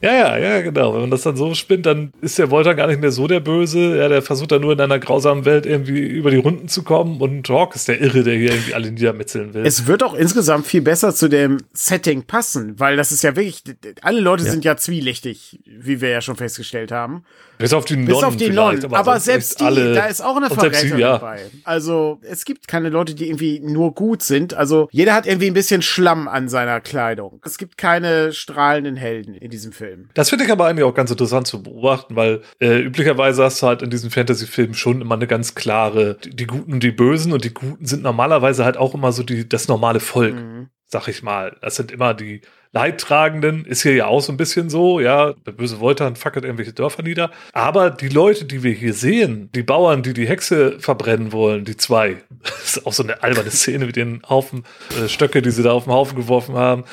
Ja, 0.05 0.13
ja, 0.13 0.37
ja, 0.37 0.61
genau. 0.61 0.93
Wenn 0.93 1.01
man 1.01 1.09
das 1.09 1.23
dann 1.23 1.35
so 1.35 1.55
spinnt, 1.55 1.87
dann 1.87 2.13
ist 2.21 2.37
der 2.37 2.51
Volta 2.51 2.73
gar 2.73 2.85
nicht 2.85 3.01
mehr 3.01 3.11
so 3.11 3.25
der 3.25 3.39
Böse. 3.39 3.97
Ja, 3.97 4.07
der 4.07 4.21
versucht 4.21 4.51
dann 4.51 4.61
nur 4.61 4.73
in 4.73 4.79
einer 4.79 4.99
grausamen 4.99 5.45
Welt 5.45 5.65
irgendwie 5.65 5.99
über 5.99 6.29
die 6.29 6.37
Runden 6.37 6.67
zu 6.67 6.83
kommen 6.83 7.21
und 7.21 7.49
Hawk 7.49 7.75
ist 7.75 7.87
der 7.87 7.99
Irre, 7.99 8.23
der 8.23 8.35
hier 8.35 8.51
irgendwie 8.51 8.75
alle 8.75 8.91
niedermetzeln 8.91 9.55
will. 9.55 9.65
Es 9.65 9.87
wird 9.87 10.03
auch 10.03 10.13
insgesamt 10.13 10.67
viel 10.67 10.83
besser 10.83 11.15
zu 11.15 11.27
dem 11.27 11.57
Setting 11.73 12.23
passen, 12.23 12.79
weil 12.79 12.97
das 12.97 13.11
ist 13.11 13.23
ja 13.23 13.35
wirklich, 13.35 13.63
alle 14.03 14.19
Leute 14.19 14.43
ja. 14.43 14.51
sind 14.51 14.63
ja 14.63 14.77
zwielichtig, 14.77 15.59
wie 15.65 16.01
wir 16.01 16.09
ja 16.09 16.21
schon 16.21 16.35
festgestellt 16.35 16.91
haben. 16.91 17.23
Bis 17.57 17.73
auf 17.73 17.85
die 17.85 17.95
Nonnen. 17.95 18.07
Bis 18.07 18.23
auf 18.23 18.35
die 18.35 18.49
Nonnen. 18.49 18.85
Aber, 18.85 18.97
aber 18.97 19.19
selbst 19.19 19.59
die, 19.59 19.63
alle, 19.63 19.93
da 19.93 20.05
ist 20.05 20.21
auch 20.21 20.35
eine 20.37 20.49
Verräterin 20.49 20.97
ja. 20.97 21.13
dabei. 21.13 21.41
Also, 21.63 22.19
es 22.21 22.45
gibt 22.45 22.67
keine 22.67 22.89
Leute, 22.89 23.15
die 23.15 23.27
irgendwie 23.27 23.59
nur 23.59 23.93
gut 23.93 24.23
sind. 24.23 24.53
Also, 24.53 24.87
jeder 24.91 25.13
hat 25.13 25.25
irgendwie 25.25 25.47
ein 25.47 25.53
bisschen 25.53 25.81
Schlamm 25.81 26.27
an 26.27 26.49
seiner 26.49 26.81
Kleidung. 26.81 27.41
Es 27.45 27.57
gibt 27.57 27.77
keine 27.77 28.33
strahlenden 28.33 28.95
Helden 28.95 29.35
in 29.35 29.49
diesem 29.49 29.71
Film. 29.71 30.09
Das 30.13 30.29
finde 30.29 30.45
ich 30.45 30.51
aber 30.51 30.65
eigentlich 30.67 30.83
auch 30.83 30.93
ganz 30.93 31.11
interessant 31.11 31.47
zu 31.47 31.63
beobachten, 31.63 32.15
weil 32.15 32.41
äh, 32.59 32.79
üblicherweise 32.79 33.43
hast 33.43 33.61
du 33.61 33.67
halt 33.67 33.81
in 33.81 33.89
diesen 33.89 34.09
Fantasy-Filmen 34.09 34.73
schon 34.73 35.01
immer 35.01 35.15
eine 35.15 35.27
ganz 35.27 35.55
klare, 35.55 36.17
die, 36.23 36.35
die, 36.35 36.47
Guten 36.47 36.73
und 36.73 36.83
die 36.83 36.91
Bösen 36.91 37.33
und 37.33 37.43
die 37.43 37.53
Guten 37.53 37.85
sind 37.85 38.03
normalerweise 38.03 38.65
halt 38.65 38.77
auch 38.77 38.93
immer 38.93 39.11
so 39.11 39.23
die, 39.23 39.47
das 39.47 39.67
normale 39.67 39.99
Volk. 39.99 40.35
Mhm 40.35 40.69
sag 40.87 41.07
ich 41.07 41.23
mal. 41.23 41.57
Das 41.61 41.75
sind 41.75 41.91
immer 41.91 42.13
die 42.13 42.41
Leidtragenden, 42.75 43.63
ist 43.63 43.83
hier 43.83 43.95
ja 43.95 44.07
auch 44.07 44.19
so 44.19 44.33
ein 44.33 44.37
bisschen 44.37 44.69
so, 44.69 44.99
ja, 44.99 45.31
der 45.45 45.53
böse 45.53 45.79
Woltern 45.79 46.17
fackelt 46.17 46.43
irgendwelche 46.43 46.73
Dörfer 46.73 47.03
nieder. 47.03 47.31
Aber 47.53 47.89
die 47.89 48.09
Leute, 48.09 48.43
die 48.43 48.63
wir 48.63 48.73
hier 48.73 48.93
sehen, 48.93 49.49
die 49.55 49.63
Bauern, 49.63 50.03
die 50.03 50.13
die 50.13 50.27
Hexe 50.27 50.77
verbrennen 50.79 51.31
wollen, 51.31 51.63
die 51.63 51.77
zwei, 51.77 52.17
das 52.43 52.75
ist 52.75 52.85
auch 52.85 52.91
so 52.91 53.03
eine 53.03 53.23
alberne 53.23 53.49
Szene 53.49 53.85
mit 53.85 53.95
den 53.95 54.21
Haufen 54.27 54.65
äh, 55.01 55.07
Stöcke, 55.07 55.41
die 55.41 55.51
sie 55.51 55.63
da 55.63 55.71
auf 55.71 55.85
den 55.85 55.93
Haufen 55.93 56.17
geworfen 56.17 56.55
haben. 56.55 56.83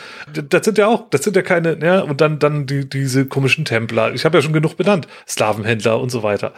Das 0.48 0.64
sind 0.64 0.78
ja 0.78 0.86
auch, 0.86 1.10
das 1.10 1.24
sind 1.24 1.34
ja 1.34 1.42
keine, 1.42 1.76
ja, 1.84 1.98
und 2.00 2.20
dann, 2.20 2.38
dann 2.38 2.66
die, 2.66 2.88
diese 2.88 3.26
komischen 3.26 3.64
Templer. 3.64 4.14
Ich 4.14 4.24
habe 4.24 4.38
ja 4.38 4.42
schon 4.42 4.52
genug 4.52 4.76
benannt, 4.76 5.08
Sklavenhändler 5.26 6.00
und 6.00 6.10
so 6.10 6.22
weiter 6.22 6.52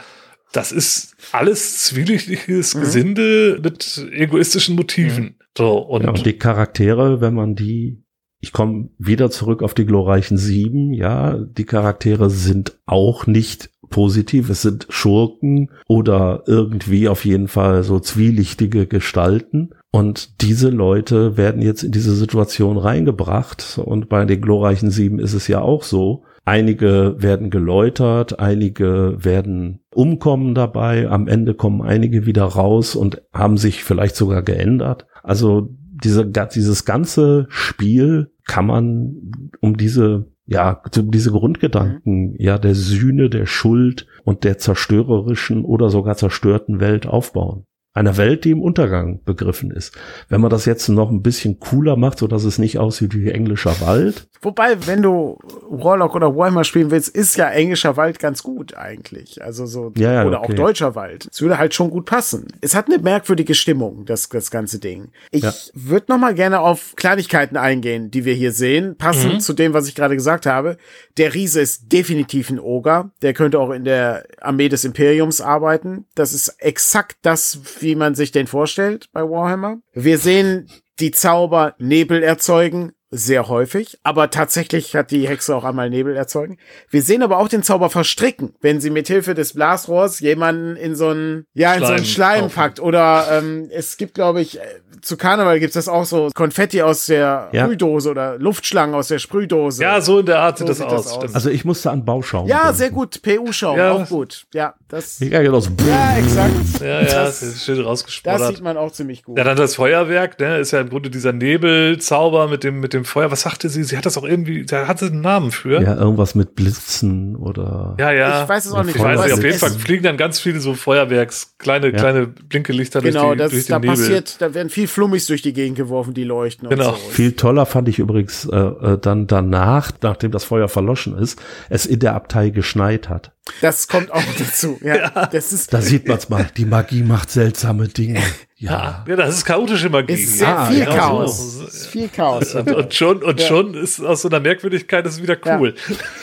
das 0.53 0.70
ist 0.70 1.16
alles 1.33 1.85
zwielichtiges 1.85 2.77
mhm. 2.77 2.81
Gesinde 2.81 3.61
mit 3.61 4.07
egoistischen 4.12 4.77
Motiven. 4.77 5.25
Mhm. 5.25 5.35
So, 5.59 5.79
und, 5.79 6.05
ja, 6.05 6.11
und 6.11 6.25
die 6.25 6.39
Charaktere, 6.39 7.20
wenn 7.20 7.35
man 7.35 7.57
die, 7.57 8.04
ich 8.45 8.53
komme 8.53 8.90
wieder 8.99 9.30
zurück 9.30 9.62
auf 9.62 9.72
die 9.72 9.86
glorreichen 9.86 10.36
Sieben, 10.36 10.92
ja, 10.92 11.38
die 11.38 11.64
Charaktere 11.64 12.28
sind 12.28 12.78
auch 12.84 13.26
nicht 13.26 13.70
positiv. 13.88 14.51
Es 14.51 14.61
sind 14.61 14.86
Schurken 14.90 15.70
oder 15.88 16.42
irgendwie 16.47 17.09
auf 17.09 17.24
jeden 17.24 17.49
Fall 17.49 17.84
so 17.84 18.01
zwielichtige 18.01 18.86
Gestalten. 18.86 19.70
Und 19.90 20.42
diese 20.42 20.68
Leute 20.68 21.38
werden 21.38 21.62
jetzt 21.62 21.84
in 21.84 21.92
diese 21.92 22.14
Situation 22.14 22.76
reingebracht. 22.76 23.80
Und 23.82 24.11
bei 24.11 24.22
den 24.26 24.42
glorreichen 24.42 24.90
Sieben 24.90 25.18
ist 25.18 25.32
es 25.32 25.49
ja 25.49 25.62
auch 25.62 25.82
so. 25.82 26.24
Einige 26.45 27.14
werden 27.16 27.49
geläutert, 27.49 28.38
einige 28.40 29.16
werden 29.24 29.80
umkommen 29.95 30.55
dabei, 30.55 31.09
am 31.09 31.28
Ende 31.28 31.55
kommen 31.55 31.80
einige 31.80 32.26
wieder 32.26 32.45
raus 32.45 32.95
und 32.95 33.22
haben 33.32 33.57
sich 33.57 33.84
vielleicht 33.84 34.16
sogar 34.16 34.42
geändert. 34.42 35.07
Also 35.22 35.70
diese, 36.05 36.26
dieses 36.26 36.84
ganze 36.84 37.47
Spiel 37.49 38.34
kann 38.45 38.66
man 38.66 39.51
um 39.61 39.76
diese, 39.76 40.30
ja, 40.47 40.82
um 40.99 41.11
diese 41.11 41.32
Grundgedanken, 41.32 42.32
mhm. 42.32 42.36
ja, 42.38 42.59
der 42.59 42.74
Sühne, 42.74 43.30
der 43.30 43.47
Schuld 43.47 44.07
und 44.24 44.45
der 44.45 44.59
zerstörerischen 44.59 45.64
oder 45.64 45.90
sogar 45.90 46.16
zerstörten 46.16 46.80
Welt 46.80 47.07
aufbauen 47.07 47.66
einer 47.95 48.16
Welt, 48.16 48.45
die 48.45 48.51
im 48.51 48.61
Untergang 48.61 49.20
begriffen 49.24 49.70
ist. 49.70 49.97
Wenn 50.28 50.40
man 50.40 50.51
das 50.51 50.64
jetzt 50.64 50.88
noch 50.88 51.11
ein 51.11 51.22
bisschen 51.22 51.61
cooler 51.61 51.95
macht, 51.97 52.18
so 52.18 52.26
dass 52.26 52.42
es 52.42 52.59
nicht 52.59 52.78
aussieht 52.78 53.14
wie 53.14 53.30
englischer 53.30 53.80
Wald. 53.80 54.26
Wobei, 54.42 54.86
wenn 54.86 55.01
du 55.01 55.38
Warlock 55.70 56.16
oder 56.16 56.36
Warhammer 56.36 56.64
spielen 56.64 56.90
willst, 56.90 57.09
ist 57.09 57.36
ja 57.36 57.49
englischer 57.49 57.97
Wald 57.97 58.18
ganz 58.18 58.42
gut 58.42 58.76
eigentlich. 58.76 59.42
Also 59.42 59.64
so, 59.66 59.92
ja, 59.97 60.12
ja, 60.12 60.26
oder 60.26 60.40
okay. 60.40 60.53
auch 60.53 60.57
deutscher 60.57 60.97
Wald. 60.97 61.28
Es 61.30 61.40
würde 61.40 61.57
halt 61.57 61.72
schon 61.72 61.88
gut 61.88 62.05
passen. 62.05 62.49
Es 62.61 62.74
hat 62.74 62.86
eine 62.88 62.99
merkwürdige 62.99 63.55
Stimmung, 63.55 64.05
das, 64.07 64.28
das 64.28 64.51
ganze 64.51 64.80
Ding. 64.80 65.12
Ich 65.30 65.45
ja. 65.45 65.53
würde 65.72 66.07
noch 66.09 66.18
mal 66.18 66.34
gerne 66.34 66.61
auf 66.61 66.95
Kleinigkeiten 66.97 67.57
eingehen, 67.57 68.11
die 68.11 68.24
wir 68.24 68.34
hier 68.34 68.53
sehen, 68.53 68.97
passend 68.97 69.34
mhm. 69.34 69.40
zu 69.40 69.53
dem, 69.53 69.72
was 69.72 69.86
ich 69.86 69.95
gerade 69.95 70.16
gesagt 70.16 70.47
habe. 70.47 70.78
Der 71.16 71.32
Riese 71.32 71.61
ist 71.61 71.92
definitiv 71.92 72.51
ein 72.51 72.59
Oger. 72.59 73.12
Der 73.22 73.34
könnte 73.34 73.61
auch 73.61 73.70
in 73.70 73.84
der 73.84 74.24
Armee 74.40 74.68
des 74.68 74.84
Imperiums 74.84 75.40
arbeiten. 75.40 76.07
Das 76.16 76.34
ist 76.34 76.49
exakt 76.59 77.18
das, 77.22 77.61
wie 77.85 77.95
man 77.95 78.14
sich 78.14 78.32
den 78.32 78.47
vorstellt 78.47 79.07
bei 79.12 79.22
Warhammer. 79.22 79.78
Wir 79.93 80.18
sehen 80.18 80.68
die 80.99 81.11
Zauber 81.11 81.74
Nebel 81.78 82.22
erzeugen, 82.22 82.93
sehr 83.15 83.49
häufig, 83.49 83.99
aber 84.03 84.31
tatsächlich 84.31 84.97
hat 84.97 85.11
die 85.11 85.29
Hexe 85.29 85.55
auch 85.55 85.65
einmal 85.65 85.89
Nebel 85.89 86.17
erzeugen. 86.17 86.59
Wir 86.91 87.03
sehen 87.03 87.23
aber 87.23 87.39
auch 87.39 87.49
den 87.49 87.62
Zauber 87.62 87.89
verstricken, 87.89 88.55
wenn 88.61 88.81
sie 88.81 88.91
mit 88.91 89.07
Hilfe 89.07 89.35
des 89.35 89.55
Blasrohrs 89.55 90.21
jemanden 90.21 90.77
in 90.77 90.97
so 90.97 91.09
einen, 91.09 91.47
ja, 91.55 91.75
in 91.75 91.79
Schleim 91.79 91.87
so 91.87 91.93
einen 91.95 92.05
Schleim 92.05 92.51
packt. 92.51 92.81
Oder 92.81 93.27
ähm, 93.31 93.69
es 93.71 93.97
gibt, 93.97 94.15
glaube 94.15 94.41
ich, 94.41 94.59
zu 95.01 95.17
Karneval 95.17 95.61
gibt's 95.61 95.75
das 95.75 95.89
auch 95.89 96.05
so 96.05 96.31
Konfetti 96.35 96.83
aus 96.83 97.07
der 97.07 97.51
ja. 97.53 97.65
Sprühdose 97.65 98.11
oder 98.11 98.39
Luftschlangen 98.39 98.95
aus 98.95 99.09
der 99.09 99.19
Sprühdose. 99.19 99.83
Ja, 99.83 100.01
so 100.01 100.21
in 100.21 100.27
der 100.27 100.41
Art 100.41 100.59
so 100.59 100.67
sieht 100.67 100.87
das 100.87 100.93
aus. 100.93 101.19
aus. 101.19 101.35
Also 101.35 101.51
ich 101.51 101.65
musste 101.65 101.91
an 101.91 102.05
Bauschaum. 102.05 102.49
Ja, 102.49 102.65
denken. 102.65 102.77
sehr 102.77 102.91
gut. 102.91 103.23
PU-Schaum, 103.23 103.79
ja. 103.79 103.93
auch 103.93 104.09
gut. 104.09 104.45
Ja, 104.55 104.75
das. 104.89 105.21
Ja, 105.21 105.43
genau 105.43 105.61
so. 105.61 105.71
ja 105.87 106.17
exakt. 106.17 106.81
Ja, 106.81 106.87
ja, 106.87 107.05
das, 107.05 107.41
das 107.41 107.43
ist 107.43 107.65
schön 107.65 107.81
rausgesprochen. 107.81 108.39
Das 108.39 108.49
sieht 108.49 108.62
man 108.62 108.77
auch 108.77 108.93
ziemlich 108.93 109.23
gut. 109.23 109.39
Ja, 109.39 109.45
dann 109.45 109.57
das 109.57 109.77
Feuerwerk, 109.77 110.41
ne, 110.41 110.59
ist 110.59 110.71
ja 110.71 110.81
im 110.81 110.89
Grunde 110.89 111.11
dieser 111.11 111.33
Nebelzauber 111.33 112.49
mit 112.49 112.65
dem, 112.65 112.81
mit 112.81 112.95
dem 112.95 113.04
Feuer. 113.05 113.31
Was 113.31 113.43
sagte 113.43 113.69
sie? 113.69 113.85
Sie 113.85 113.97
hat 113.97 114.07
das 114.07 114.17
auch 114.17 114.25
irgendwie, 114.25 114.65
da 114.65 114.87
hatte 114.89 115.07
einen 115.07 115.21
Namen 115.21 115.51
für. 115.51 115.81
Ja, 115.83 115.97
irgendwas 115.97 116.35
mit 116.35 116.55
Blitzen 116.55 117.37
oder. 117.37 117.97
Ja, 117.99 118.13
ja. 118.13 118.43
Ich 118.43 118.49
weiß 118.49 118.67
es 118.67 118.73
auch 118.73 118.85
nicht. 118.85 118.97
Ich 118.97 119.03
weiß 119.03 119.25
nicht, 119.25 119.33
auf 119.33 119.43
jeden 119.43 119.59
Fall 119.59 119.71
fliegen 119.71 120.03
dann 120.03 120.17
ganz 120.17 120.41
viele 120.41 120.61
so 120.61 120.75
Feuerwerks, 120.75 121.57
kleine, 121.59 121.89
ja. 121.89 121.99
kleine 121.99 122.27
Blinkelichter 122.27 123.01
genau, 123.01 123.27
durch, 123.27 123.33
die, 123.33 123.39
das, 123.39 123.51
durch 123.53 123.67
den 123.67 123.73
da 123.73 123.79
Nebel. 123.79 123.97
passiert, 123.97 124.37
da 124.41 124.55
werden 124.55 124.71
viel 124.71 124.89
Flummis 124.89 125.27
durch 125.27 125.43
die 125.43 125.53
Gegend 125.53 125.77
geworfen, 125.77 126.15
die 126.15 126.25
leuchten. 126.25 126.69
Genau. 126.69 126.93
So. 126.93 126.97
Viel 127.11 127.33
toller 127.33 127.67
fand 127.67 127.89
ich 127.89 127.99
übrigens 127.99 128.47
äh, 128.47 128.57
äh, 128.57 128.99
dann 128.99 129.27
danach, 129.27 129.93
nachdem 130.03 130.31
das 130.31 130.45
Feuer 130.45 130.69
verloschen 130.69 131.17
ist, 131.17 131.41
es 131.69 131.87
in 131.87 132.01
der 132.01 132.15
Abtei 132.15 132.51
geschneit 132.51 133.09
hat. 133.09 133.33
Das 133.61 133.89
kommt 133.89 134.11
auch 134.13 134.23
dazu. 134.39 134.79
Ja, 134.83 134.97
ja. 134.97 135.27
Das 135.27 135.53
ist, 135.53 135.73
da 135.73 135.81
sieht 135.81 136.09
man's 136.09 136.29
mal. 136.29 136.49
Die 136.57 136.65
Magie 136.65 137.03
macht 137.03 137.31
seltsame 137.31 137.89
Dinge. 137.89 138.21
Ja. 138.57 139.05
ja, 139.09 139.17
das 139.17 139.37
ist 139.37 139.45
chaotische 139.45 139.91
Magie. 139.91 140.13
Ist 140.13 140.39
sehr 140.39 140.49
ja, 140.49 140.67
viel 140.67 140.85
genau 140.85 140.97
Chaos. 140.97 141.59
So. 141.59 141.67
Ist 141.67 141.87
viel 141.89 142.09
Chaos. 142.09 142.55
Und, 142.55 142.73
und 142.73 142.95
schon, 142.95 143.23
und 143.23 143.41
ja. 143.41 143.47
schon 143.47 143.75
ist 143.75 144.01
aus 144.01 144.23
so 144.23 144.29
einer 144.29 144.39
Merkwürdigkeit 144.39 145.05
ist 145.07 145.21
wieder 145.21 145.37
cool. 145.45 145.75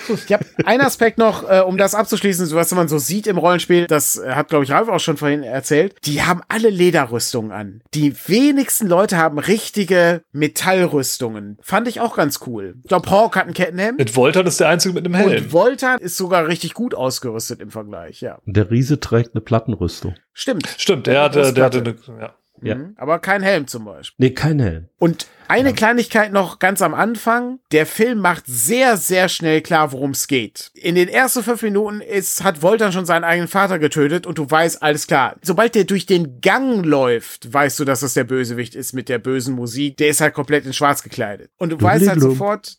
Ja. 0.08 0.16
Ich 0.16 0.34
habe 0.34 0.46
einen 0.66 0.82
Aspekt 0.82 1.18
noch, 1.18 1.50
äh, 1.50 1.60
um 1.60 1.78
das 1.78 1.94
abzuschließen, 1.94 2.50
was 2.52 2.72
man 2.72 2.88
so 2.88 2.98
sieht 3.00 3.28
im 3.28 3.38
Rollenspiel, 3.38 3.86
das 3.88 4.22
hat, 4.26 4.48
glaube 4.48 4.64
ich, 4.64 4.72
Ralf 4.72 4.88
auch 4.88 5.00
schon 5.00 5.18
vorhin 5.18 5.44
erzählt. 5.44 5.96
Die 6.06 6.22
haben 6.22 6.42
alle 6.48 6.70
Lederrüstungen 6.70 7.52
an. 7.52 7.82
Die 7.94 8.16
wenigsten 8.28 8.88
Leute 8.88 9.18
haben 9.18 9.38
richtige 9.38 10.24
Metallrüstungen. 10.32 11.58
Fand 11.62 11.88
ich 11.90 12.00
auch 12.00 12.16
ganz 12.16 12.40
cool. 12.48 12.76
Ich 12.82 12.88
glaube, 12.88 13.10
Hawk 13.10 13.36
hat 13.36 13.48
ein 13.48 13.54
Kettenhemd. 13.54 14.00
Mit 14.00 14.16
Voltan 14.16 14.48
ist 14.48 14.60
der 14.60 14.70
einzige 14.70 14.94
mit 14.94 15.06
einem 15.06 15.16
Helm. 15.16 15.44
Und 15.44 15.54
Voltan 15.54 16.00
ist 16.00 16.16
sogar 16.16 16.48
richtig 16.48 16.74
gut 16.74 16.96
ausgerüstet 16.96 17.60
im 17.60 17.72
Vergleich, 17.72 18.22
ja. 18.22 18.40
Der 18.46 18.72
Riese 18.72 19.00
trägt 19.02 19.36
eine 19.36 19.42
Plattenrüstung. 19.42 20.16
Stimmt. 20.34 20.68
Stimmt, 20.78 21.08
der 21.08 21.22
hatte, 21.22 21.54
der 21.54 21.66
hatte 21.66 21.80
eine, 21.80 21.96
ja. 22.20 22.36
Ja. 22.62 22.76
Mhm. 22.76 22.94
Aber 22.98 23.20
kein 23.20 23.42
Helm 23.42 23.68
zum 23.68 23.86
Beispiel. 23.86 24.28
Nee, 24.28 24.34
kein 24.34 24.60
Helm. 24.60 24.88
Und 25.00 25.28
eine 25.48 25.74
Kleinigkeit 25.74 26.32
noch 26.32 26.60
ganz 26.60 26.82
am 26.82 26.94
Anfang. 26.94 27.60
Der 27.72 27.86
Film 27.86 28.20
macht 28.20 28.44
sehr, 28.46 28.98
sehr 28.98 29.28
schnell 29.30 29.62
klar, 29.62 29.92
worum 29.92 30.12
es 30.12 30.28
geht. 30.28 30.72
In 30.76 30.96
den 30.96 31.10
ersten 31.10 31.44
fünf 31.44 31.62
Minuten 31.64 32.02
ist, 32.02 32.44
hat 32.44 32.62
Voltan 32.62 32.94
schon 32.94 33.06
seinen 33.06 33.24
eigenen 33.24 33.48
Vater 33.48 33.80
getötet 33.80 34.26
und 34.26 34.38
du 34.38 34.50
weißt, 34.50 34.82
alles 34.82 35.08
klar. 35.08 35.36
Sobald 35.42 35.76
der 35.76 35.84
durch 35.86 36.06
den 36.06 36.40
Gang 36.40 36.86
läuft, 36.86 37.52
weißt 37.52 37.80
du, 37.80 37.86
dass 37.86 38.02
das 38.02 38.14
der 38.14 38.24
Bösewicht 38.24 38.76
ist 38.76 38.94
mit 38.94 39.10
der 39.10 39.20
bösen 39.20 39.56
Musik. 39.56 39.98
Der 39.98 40.10
ist 40.10 40.22
halt 40.22 40.34
komplett 40.34 40.66
in 40.66 40.74
schwarz 40.74 41.04
gekleidet. 41.04 41.50
Und 41.58 41.72
du 41.72 41.82
weißt 41.82 42.08
halt 42.08 42.20
Blum. 42.20 42.32
sofort, 42.32 42.78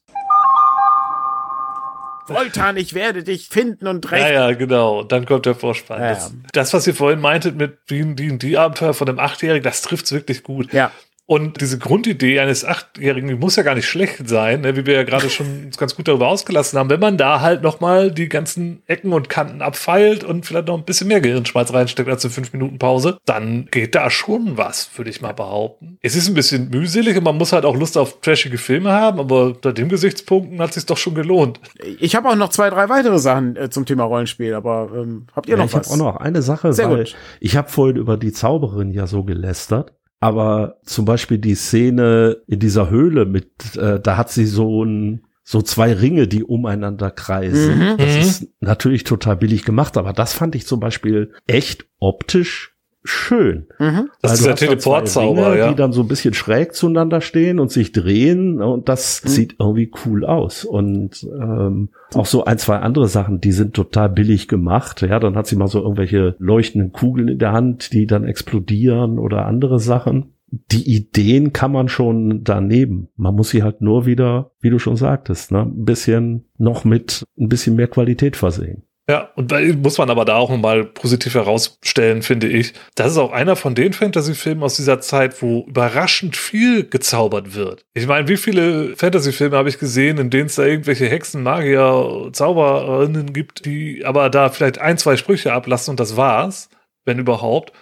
Voltan, 2.35 2.77
ich 2.77 2.95
werde 2.95 3.23
dich 3.25 3.49
finden 3.49 3.87
und 3.87 4.05
Ja, 4.05 4.11
rächen. 4.11 4.35
ja, 4.35 4.53
genau. 4.53 5.01
Und 5.01 5.13
dann 5.13 5.27
kommt 5.27 5.47
der 5.47 5.55
Vorspann. 5.55 6.01
Ja, 6.01 6.09
Das, 6.11 6.29
ja. 6.31 6.35
das, 6.53 6.73
was 6.75 6.87
ihr 6.87 6.95
vorhin 6.95 7.21
meintet 7.21 7.57
mit 7.57 7.79
die, 7.91 8.15
die, 8.15 8.39
die 8.39 8.59
Abenteuer 8.59 8.95
von 8.95 9.09
einem 9.09 9.19
Achtjährigen, 9.19 9.63
das 9.65 9.83
trifft's 9.83 10.13
wirklich 10.13 10.43
gut. 10.43 10.73
Ja. 10.73 10.91
Und 11.25 11.61
diese 11.61 11.79
Grundidee 11.79 12.41
eines 12.41 12.65
Achtjährigen, 12.65 13.39
muss 13.39 13.57
ja 13.57 13.63
gar 13.63 13.77
nicht 13.77 13.87
schlecht 13.87 14.29
sein, 14.29 14.61
ne, 14.63 14.77
wie 14.77 14.87
wir 14.87 14.95
ja 14.95 15.03
gerade 15.05 15.31
schon 15.31 15.67
uns 15.67 15.79
ganz 15.79 15.95
gut 15.95 16.09
darüber 16.09 16.29
ausgelassen 16.29 16.79
haben, 16.79 16.91
wenn 16.91 17.01
man 17.01 17.17
da 17.17 17.41
halt 17.41 17.63
nochmal 17.63 18.11
die 18.11 18.29
ganzen 18.29 18.83
Ecken 18.87 19.13
und 19.13 19.29
Kanten 19.29 19.63
abfeilt 19.63 20.25
und 20.25 20.45
vielleicht 20.45 20.67
noch 20.67 20.77
ein 20.77 20.85
bisschen 20.85 21.09
mehr 21.09 21.21
Gehirnschmalz 21.21 21.73
reinsteckt 21.73 22.09
als 22.11 22.25
eine 22.25 22.33
5 22.35 22.53
Minuten 22.53 22.79
Pause, 22.79 23.19
dann 23.25 23.69
geht 23.71 23.95
da 23.95 24.11
schon 24.11 24.59
was, 24.59 24.91
würde 24.99 25.11
ich 25.11 25.23
mal 25.23 25.33
behaupten. 25.33 25.97
Es 26.03 26.17
ist 26.17 26.29
ein 26.29 26.35
bisschen 26.35 26.71
mühselig 26.71 27.17
und 27.17 27.25
man 27.25 27.39
muss 27.39 27.53
halt 27.53 27.65
auch 27.65 27.77
Lust 27.77 27.97
auf 27.97 28.21
trashige 28.21 28.59
Filme 28.59 28.91
haben, 28.93 29.21
aber 29.21 29.45
unter 29.47 29.73
dem 29.73 29.89
Gesichtspunkten 29.89 30.61
hat 30.61 30.71
es 30.71 30.75
sich 30.75 30.87
doch 30.87 30.99
schon 30.99 31.15
gelohnt. 31.15 31.61
Ich 32.01 32.17
habe 32.17 32.29
auch 32.29 32.37
noch 32.37 32.49
zwei, 32.51 32.69
drei 32.69 32.89
weitere 32.89 33.19
Sachen 33.21 33.57
äh, 33.57 33.71
zum 33.71 33.87
Thema 33.87 34.05
Rollenspiel, 34.05 34.55
aber 34.55 34.91
ähm, 34.95 35.29
habt 35.35 35.47
ihr 35.49 35.53
Ja, 35.53 35.59
noch 35.59 35.67
ich 35.67 35.75
habe 35.75 35.85
was? 35.87 35.93
auch 35.93 35.97
noch 35.97 36.17
eine 36.17 36.43
Sache, 36.43 36.73
Sehr 36.73 36.91
weil 36.91 37.05
gut. 37.05 37.17
ich 37.41 37.57
habe 37.57 37.69
vorhin 37.71 37.97
über 37.97 38.17
die 38.17 38.33
Zauberin 38.33 38.91
ja 38.91 39.07
so 39.07 39.23
gelästert. 39.23 39.93
Aber 40.23 40.77
zum 40.85 41.05
Beispiel 41.05 41.39
die 41.39 41.57
Szene 41.57 42.37
in 42.47 42.61
dieser 42.61 42.91
Höhle 42.91 43.27
mit, 43.27 43.77
äh, 43.77 43.99
da 43.99 44.17
hat 44.17 44.31
sie 44.31 44.47
so 44.47 44.85
ein, 44.85 45.25
so 45.43 45.63
zwei 45.63 45.93
Ringe, 45.93 46.29
die 46.29 46.45
umeinander 46.45 47.11
kreisen. 47.11 47.79
Mhm. 47.79 47.97
Das 47.99 48.15
Mhm. 48.15 48.21
ist 48.21 48.49
natürlich 48.61 49.03
total 49.03 49.37
billig 49.37 49.65
gemacht, 49.65 49.97
aber 49.97 50.13
das 50.13 50.33
fand 50.33 50.55
ich 50.55 50.65
zum 50.65 50.79
Beispiel 50.79 51.33
echt 51.49 51.87
optisch 51.99 52.72
schön. 53.05 53.67
Mhm. 53.79 54.11
Das 54.21 54.35
ist 54.35 54.45
zwei 54.45 54.53
Teleportzauber, 54.53 55.49
Ringe, 55.53 55.59
ja. 55.59 55.69
Die 55.71 55.75
dann 55.75 55.93
so 55.93 56.03
ein 56.03 56.09
bisschen 56.09 56.35
schräg 56.35 56.75
zueinander 56.75 57.21
stehen 57.21 57.59
und 57.59 57.71
sich 57.71 57.93
drehen 57.93 58.61
und 58.61 58.89
das 58.89 59.23
Mhm. 59.25 59.29
sieht 59.29 59.57
irgendwie 59.59 59.91
cool 60.05 60.25
aus. 60.25 60.65
Und 60.65 61.27
ähm, 61.39 61.89
auch 62.15 62.27
so 62.27 62.45
ein, 62.45 62.59
zwei 62.59 62.77
andere 62.79 63.09
Sachen, 63.09 63.41
die 63.41 63.53
sind 63.53 63.75
total 63.75 64.09
billig 64.09 64.49
gemacht. 64.49 65.03
Ja, 65.03 65.19
dann 65.19 65.37
hat 65.37 65.47
sie 65.47 65.57
mal 65.57 65.67
so 65.69 65.81
irgendwelche 65.81 66.37
leuchtenden 66.39 66.93
Kugeln 66.93 67.29
in 67.29 67.39
der 67.39 67.53
Hand, 67.53 67.93
die 67.93 68.07
dann 68.07 68.25
explodieren 68.25 69.19
oder 69.19 69.47
andere 69.47 69.79
Sachen. 69.81 70.35
Die 70.71 70.95
Ideen 70.95 71.55
kann 71.55 71.73
man 71.73 71.89
schon 71.89 72.45
daneben. 72.45 73.09
Man 73.17 73.35
muss 73.35 73.49
sie 73.51 73.63
halt 73.63 73.81
nur 73.81 74.05
wieder, 74.05 74.51
wie 74.61 74.69
du 74.69 74.79
schon 74.79 74.97
sagtest, 74.97 75.51
ne, 75.51 75.63
ein 75.63 75.85
bisschen 75.87 76.45
noch 76.59 76.85
mit 76.85 77.25
ein 77.39 77.49
bisschen 77.49 77.75
mehr 77.75 77.89
Qualität 77.89 78.37
versehen. 78.37 78.83
Ja, 79.13 79.29
und 79.35 79.53
da 79.53 79.61
muss 79.61 79.99
man 79.99 80.09
aber 80.09 80.25
da 80.25 80.37
auch 80.37 80.49
nochmal 80.49 80.85
positiv 80.87 81.35
herausstellen, 81.35 82.23
finde 82.23 82.49
ich. 82.49 82.73
Das 82.95 83.13
ist 83.13 83.19
auch 83.19 83.31
einer 83.31 83.57
von 83.57 83.75
den 83.75 83.93
Fantasy-Filmen 83.93 84.63
aus 84.63 84.77
dieser 84.77 85.03
Zeit, 85.03 85.43
wo 85.43 85.67
überraschend 85.69 86.35
viel 86.35 86.89
gezaubert 86.89 87.55
wird. 87.55 87.85
Ich 87.93 88.07
meine, 88.07 88.27
wie 88.29 88.39
viele 88.39 88.97
Fantasy-Filme 88.97 89.55
habe 89.55 89.69
ich 89.69 89.79
gesehen, 89.79 90.17
in 90.17 90.31
denen 90.31 90.47
es 90.47 90.55
da 90.55 90.65
irgendwelche 90.65 91.11
Hexen, 91.11 91.43
Magier, 91.43 92.31
Zauberinnen 92.33 93.35
gibt, 93.35 93.67
die 93.67 94.03
aber 94.07 94.31
da 94.31 94.49
vielleicht 94.49 94.79
ein, 94.79 94.97
zwei 94.97 95.19
Sprüche 95.19 95.53
ablassen 95.53 95.91
und 95.91 96.01
das 96.01 96.17
war's, 96.17 96.71
wenn 97.05 97.19
überhaupt. 97.19 97.75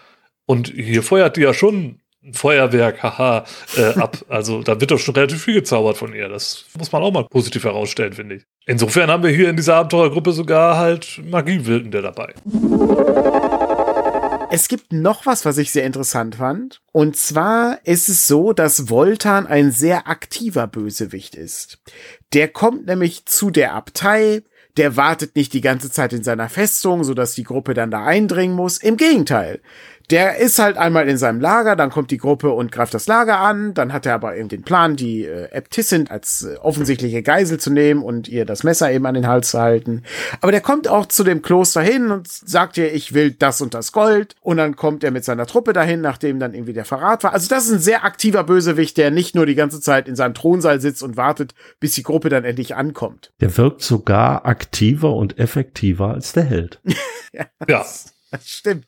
Und 0.46 0.72
hier 0.74 1.04
feuert 1.04 1.36
die 1.36 1.42
ja 1.42 1.54
schon 1.54 1.99
ein 2.22 2.34
Feuerwerk, 2.34 3.02
haha, 3.02 3.44
äh, 3.76 3.98
ab. 3.98 4.18
Also 4.28 4.62
da 4.62 4.80
wird 4.80 4.90
doch 4.90 4.98
schon 4.98 5.14
relativ 5.14 5.42
viel 5.44 5.54
gezaubert 5.54 5.96
von 5.96 6.14
ihr. 6.14 6.28
Das 6.28 6.66
muss 6.78 6.92
man 6.92 7.02
auch 7.02 7.12
mal 7.12 7.24
positiv 7.24 7.64
herausstellen, 7.64 8.12
finde 8.12 8.36
ich. 8.36 8.44
Insofern 8.66 9.10
haben 9.10 9.22
wir 9.22 9.30
hier 9.30 9.48
in 9.48 9.56
dieser 9.56 9.76
Abenteuergruppe 9.76 10.32
sogar 10.32 10.76
halt 10.76 11.20
Magiewirkende 11.24 12.02
dabei. 12.02 12.34
Es 14.52 14.66
gibt 14.68 14.92
noch 14.92 15.26
was, 15.26 15.44
was 15.44 15.58
ich 15.58 15.70
sehr 15.70 15.84
interessant 15.84 16.36
fand. 16.36 16.80
Und 16.92 17.16
zwar 17.16 17.78
ist 17.84 18.08
es 18.08 18.26
so, 18.26 18.52
dass 18.52 18.90
Voltan 18.90 19.46
ein 19.46 19.70
sehr 19.70 20.08
aktiver 20.08 20.66
Bösewicht 20.66 21.36
ist. 21.36 21.78
Der 22.32 22.48
kommt 22.48 22.86
nämlich 22.86 23.26
zu 23.26 23.50
der 23.50 23.74
Abtei, 23.74 24.42
der 24.76 24.96
wartet 24.96 25.36
nicht 25.36 25.52
die 25.52 25.60
ganze 25.60 25.90
Zeit 25.90 26.12
in 26.12 26.24
seiner 26.24 26.48
Festung, 26.48 27.04
sodass 27.04 27.34
die 27.34 27.44
Gruppe 27.44 27.74
dann 27.74 27.90
da 27.90 28.04
eindringen 28.04 28.56
muss. 28.56 28.78
Im 28.78 28.96
Gegenteil. 28.96 29.60
Der 30.10 30.38
ist 30.38 30.58
halt 30.58 30.76
einmal 30.76 31.08
in 31.08 31.16
seinem 31.16 31.40
Lager, 31.40 31.76
dann 31.76 31.90
kommt 31.90 32.10
die 32.10 32.18
Gruppe 32.18 32.50
und 32.50 32.72
greift 32.72 32.94
das 32.94 33.06
Lager 33.06 33.38
an, 33.38 33.74
dann 33.74 33.92
hat 33.92 34.06
er 34.06 34.14
aber 34.14 34.36
eben 34.36 34.48
den 34.48 34.62
Plan, 34.62 34.96
die 34.96 35.24
äh, 35.24 35.50
Äbtissin 35.52 36.08
als 36.08 36.42
äh, 36.42 36.56
offensichtliche 36.56 37.22
Geisel 37.22 37.60
zu 37.60 37.70
nehmen 37.70 38.02
und 38.02 38.28
ihr 38.28 38.44
das 38.44 38.64
Messer 38.64 38.90
eben 38.90 39.06
an 39.06 39.14
den 39.14 39.28
Hals 39.28 39.50
zu 39.50 39.60
halten. 39.60 40.02
Aber 40.40 40.50
der 40.50 40.60
kommt 40.60 40.88
auch 40.88 41.06
zu 41.06 41.22
dem 41.22 41.42
Kloster 41.42 41.80
hin 41.80 42.10
und 42.10 42.26
sagt 42.28 42.76
ihr, 42.76 42.92
ich 42.92 43.14
will 43.14 43.30
das 43.30 43.60
und 43.60 43.74
das 43.74 43.92
Gold. 43.92 44.34
Und 44.40 44.56
dann 44.56 44.74
kommt 44.76 45.04
er 45.04 45.12
mit 45.12 45.24
seiner 45.24 45.46
Truppe 45.46 45.72
dahin, 45.72 46.00
nachdem 46.00 46.40
dann 46.40 46.54
irgendwie 46.54 46.72
der 46.72 46.84
Verrat 46.84 47.22
war. 47.22 47.32
Also 47.32 47.48
das 47.48 47.66
ist 47.66 47.72
ein 47.72 47.78
sehr 47.78 48.04
aktiver 48.04 48.44
Bösewicht, 48.44 48.96
der 48.96 49.10
nicht 49.10 49.34
nur 49.34 49.46
die 49.46 49.54
ganze 49.54 49.80
Zeit 49.80 50.08
in 50.08 50.16
seinem 50.16 50.34
Thronsaal 50.34 50.80
sitzt 50.80 51.02
und 51.02 51.16
wartet, 51.16 51.54
bis 51.78 51.94
die 51.94 52.02
Gruppe 52.02 52.28
dann 52.28 52.44
endlich 52.44 52.74
ankommt. 52.74 53.32
Der 53.40 53.56
wirkt 53.56 53.82
sogar 53.82 54.46
aktiver 54.46 55.14
und 55.14 55.38
effektiver 55.38 56.08
als 56.08 56.32
der 56.32 56.44
Held. 56.44 56.80
Ja. 57.68 57.84
Das 58.32 58.48
stimmt. 58.48 58.86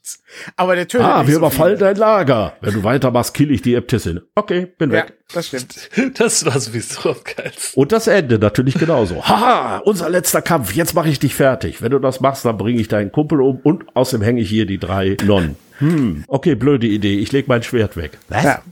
Aber 0.57 0.77
der 0.77 0.87
tötet 0.87 1.05
Ah, 1.07 1.27
wir 1.27 1.33
so 1.35 1.41
überfallen 1.41 1.77
viele. 1.77 1.89
dein 1.89 1.97
Lager. 1.97 2.53
Wenn 2.61 2.75
du 2.75 2.85
weitermachst, 2.85 3.35
kill 3.35 3.51
ich 3.51 3.61
die 3.61 3.75
Äbtissin. 3.75 4.21
Okay, 4.37 4.67
bin 4.79 4.91
Ja, 4.93 4.99
weg. 4.99 5.15
das 5.35 5.49
stimmt. 5.49 5.91
Das 6.19 6.47
war 6.47 6.61
sowieso 6.61 7.11
am 7.11 7.17
geilsten. 7.25 7.81
Und 7.81 7.91
das 7.91 8.07
Ende 8.07 8.39
natürlich 8.39 8.75
genauso. 8.75 9.25
Haha, 9.29 9.79
unser 9.79 10.09
letzter 10.11 10.43
Kampf. 10.43 10.75
Jetzt 10.75 10.95
mache 10.95 11.09
ich 11.09 11.19
dich 11.19 11.35
fertig. 11.35 11.83
Wenn 11.83 11.91
du 11.91 11.99
das 11.99 12.21
machst, 12.21 12.45
dann 12.45 12.57
bringe 12.57 12.81
ich 12.81 12.87
deinen 12.87 13.11
Kumpel 13.11 13.41
um 13.41 13.59
und 13.65 13.85
außerdem 13.97 14.23
hänge 14.25 14.41
ich 14.43 14.49
hier 14.49 14.65
die 14.67 14.79
drei 14.79 15.17
Nonnen. 15.25 15.57
Hm, 15.79 16.25
okay, 16.29 16.55
blöde 16.55 16.87
Idee. 16.87 17.19
Ich 17.19 17.33
leg 17.33 17.49
mein 17.49 17.65
Schwert 17.65 17.97
weg. 17.97 18.19
Was? 18.29 18.45
Ja. 18.45 18.63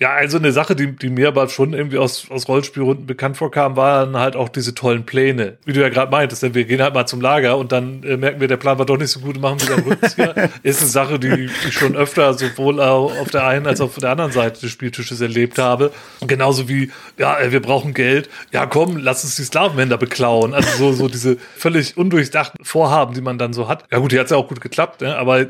Ja, 0.00 0.12
also 0.12 0.38
eine 0.38 0.52
Sache, 0.52 0.76
die, 0.76 0.94
die 0.94 1.10
mir 1.10 1.26
aber 1.26 1.48
schon 1.48 1.72
irgendwie 1.72 1.98
aus, 1.98 2.30
aus 2.30 2.46
Rollenspielrunden 2.46 3.06
bekannt 3.06 3.36
vorkam, 3.36 3.76
waren 3.76 4.16
halt 4.16 4.36
auch 4.36 4.48
diese 4.48 4.72
tollen 4.72 5.04
Pläne. 5.04 5.58
Wie 5.64 5.72
du 5.72 5.80
ja 5.80 5.88
gerade 5.88 6.12
meintest, 6.12 6.44
denn 6.44 6.54
wir 6.54 6.64
gehen 6.66 6.80
halt 6.80 6.94
mal 6.94 7.06
zum 7.06 7.20
Lager 7.20 7.58
und 7.58 7.72
dann 7.72 8.04
äh, 8.04 8.16
merken 8.16 8.40
wir, 8.40 8.46
der 8.46 8.58
Plan 8.58 8.78
war 8.78 8.86
doch 8.86 8.96
nicht 8.96 9.10
so 9.10 9.18
gut, 9.18 9.40
machen 9.40 9.60
wieder 9.60 9.74
einen 9.74 9.88
Rückzieher. 9.88 10.50
Ist 10.62 10.82
eine 10.82 10.90
Sache, 10.90 11.18
die 11.18 11.46
ich 11.46 11.72
schon 11.74 11.96
öfter 11.96 12.32
sowohl 12.34 12.80
auf 12.80 13.30
der 13.30 13.44
einen 13.44 13.66
als 13.66 13.80
auch 13.80 13.86
auf 13.86 13.96
der 13.96 14.10
anderen 14.10 14.30
Seite 14.30 14.60
des 14.60 14.70
Spieltisches 14.70 15.20
erlebt 15.20 15.58
habe. 15.58 15.90
Genauso 16.24 16.68
wie, 16.68 16.92
ja, 17.18 17.36
äh, 17.40 17.50
wir 17.50 17.60
brauchen 17.60 17.92
Geld. 17.92 18.28
Ja, 18.52 18.66
komm, 18.66 18.98
lass 18.98 19.24
uns 19.24 19.34
die 19.34 19.42
Sklavenhändler 19.42 19.98
beklauen. 19.98 20.54
Also 20.54 20.76
so, 20.76 20.92
so 20.92 21.08
diese 21.08 21.38
völlig 21.56 21.96
undurchdachten 21.96 22.64
Vorhaben, 22.64 23.14
die 23.14 23.20
man 23.20 23.36
dann 23.38 23.52
so 23.52 23.66
hat. 23.66 23.82
Ja 23.90 23.98
gut, 23.98 24.12
die 24.12 24.20
hat's 24.20 24.30
ja 24.30 24.36
auch 24.36 24.46
gut 24.46 24.60
geklappt, 24.60 25.00
ne? 25.00 25.16
aber 25.16 25.46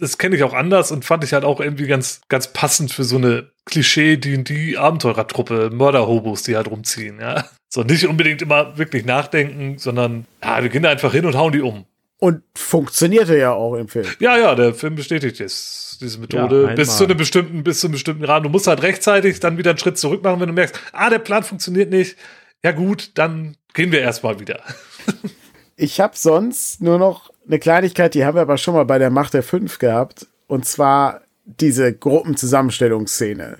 das 0.00 0.18
kenne 0.18 0.34
ich 0.34 0.42
auch 0.42 0.54
anders 0.54 0.90
und 0.90 1.04
fand 1.04 1.22
ich 1.22 1.32
halt 1.32 1.44
auch 1.44 1.60
irgendwie 1.60 1.86
ganz, 1.86 2.22
ganz 2.28 2.48
passend 2.48 2.92
für 2.92 3.04
so 3.04 3.18
eine 3.18 3.51
Klischee, 3.64 4.16
die 4.16 4.42
die 4.42 4.76
Abenteurertruppe, 4.76 5.70
Mörderhobos, 5.72 6.42
die 6.42 6.56
halt 6.56 6.68
rumziehen, 6.70 7.20
ja. 7.20 7.44
So 7.68 7.82
nicht 7.82 8.06
unbedingt 8.06 8.42
immer 8.42 8.76
wirklich 8.76 9.04
nachdenken, 9.04 9.78
sondern 9.78 10.26
ja, 10.42 10.62
wir 10.62 10.68
gehen 10.68 10.82
da 10.82 10.90
einfach 10.90 11.12
hin 11.12 11.24
und 11.24 11.36
hauen 11.36 11.52
die 11.52 11.60
um. 11.62 11.86
Und 12.18 12.42
funktionierte 12.54 13.36
ja 13.36 13.52
auch 13.52 13.74
im 13.74 13.88
Film. 13.88 14.06
Ja, 14.20 14.36
ja, 14.36 14.54
der 14.54 14.74
Film 14.74 14.94
bestätigt 14.94 15.40
das, 15.40 15.98
diese 16.00 16.20
Methode 16.20 16.66
Ja, 16.68 16.74
bis 16.74 16.96
zu 16.96 17.04
einem 17.04 17.16
bestimmten, 17.16 17.64
bis 17.64 17.80
zu 17.80 17.88
einem 17.88 17.92
bestimmten 17.92 18.24
Rahmen. 18.24 18.44
Du 18.44 18.48
musst 18.48 18.66
halt 18.66 18.82
rechtzeitig 18.82 19.40
dann 19.40 19.58
wieder 19.58 19.70
einen 19.70 19.78
Schritt 19.78 19.98
zurück 19.98 20.22
machen, 20.22 20.40
wenn 20.40 20.48
du 20.48 20.54
merkst, 20.54 20.78
ah, 20.92 21.10
der 21.10 21.18
Plan 21.18 21.42
funktioniert 21.42 21.90
nicht. 21.90 22.16
Ja 22.62 22.70
gut, 22.72 23.10
dann 23.14 23.56
gehen 23.74 23.90
wir 23.90 24.00
erstmal 24.00 24.38
wieder. 24.38 24.60
Ich 25.74 26.00
habe 26.00 26.16
sonst 26.16 26.80
nur 26.80 26.98
noch 26.98 27.32
eine 27.46 27.58
Kleinigkeit, 27.58 28.14
die 28.14 28.24
haben 28.24 28.36
wir 28.36 28.42
aber 28.42 28.58
schon 28.58 28.74
mal 28.74 28.84
bei 28.84 28.98
der 28.98 29.10
Macht 29.10 29.34
der 29.34 29.42
Fünf 29.42 29.78
gehabt. 29.78 30.28
Und 30.46 30.64
zwar 30.64 31.22
diese 31.44 31.92
Gruppenzusammenstellungsszene. 31.92 33.58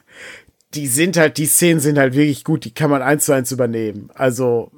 Die 0.74 0.86
sind 0.86 1.16
halt, 1.16 1.38
die 1.38 1.46
Szenen 1.46 1.80
sind 1.80 1.98
halt 1.98 2.14
wirklich 2.14 2.44
gut, 2.44 2.64
die 2.64 2.72
kann 2.72 2.90
man 2.90 3.02
eins 3.02 3.26
zu 3.26 3.32
eins 3.32 3.52
übernehmen. 3.52 4.10
Also 4.14 4.70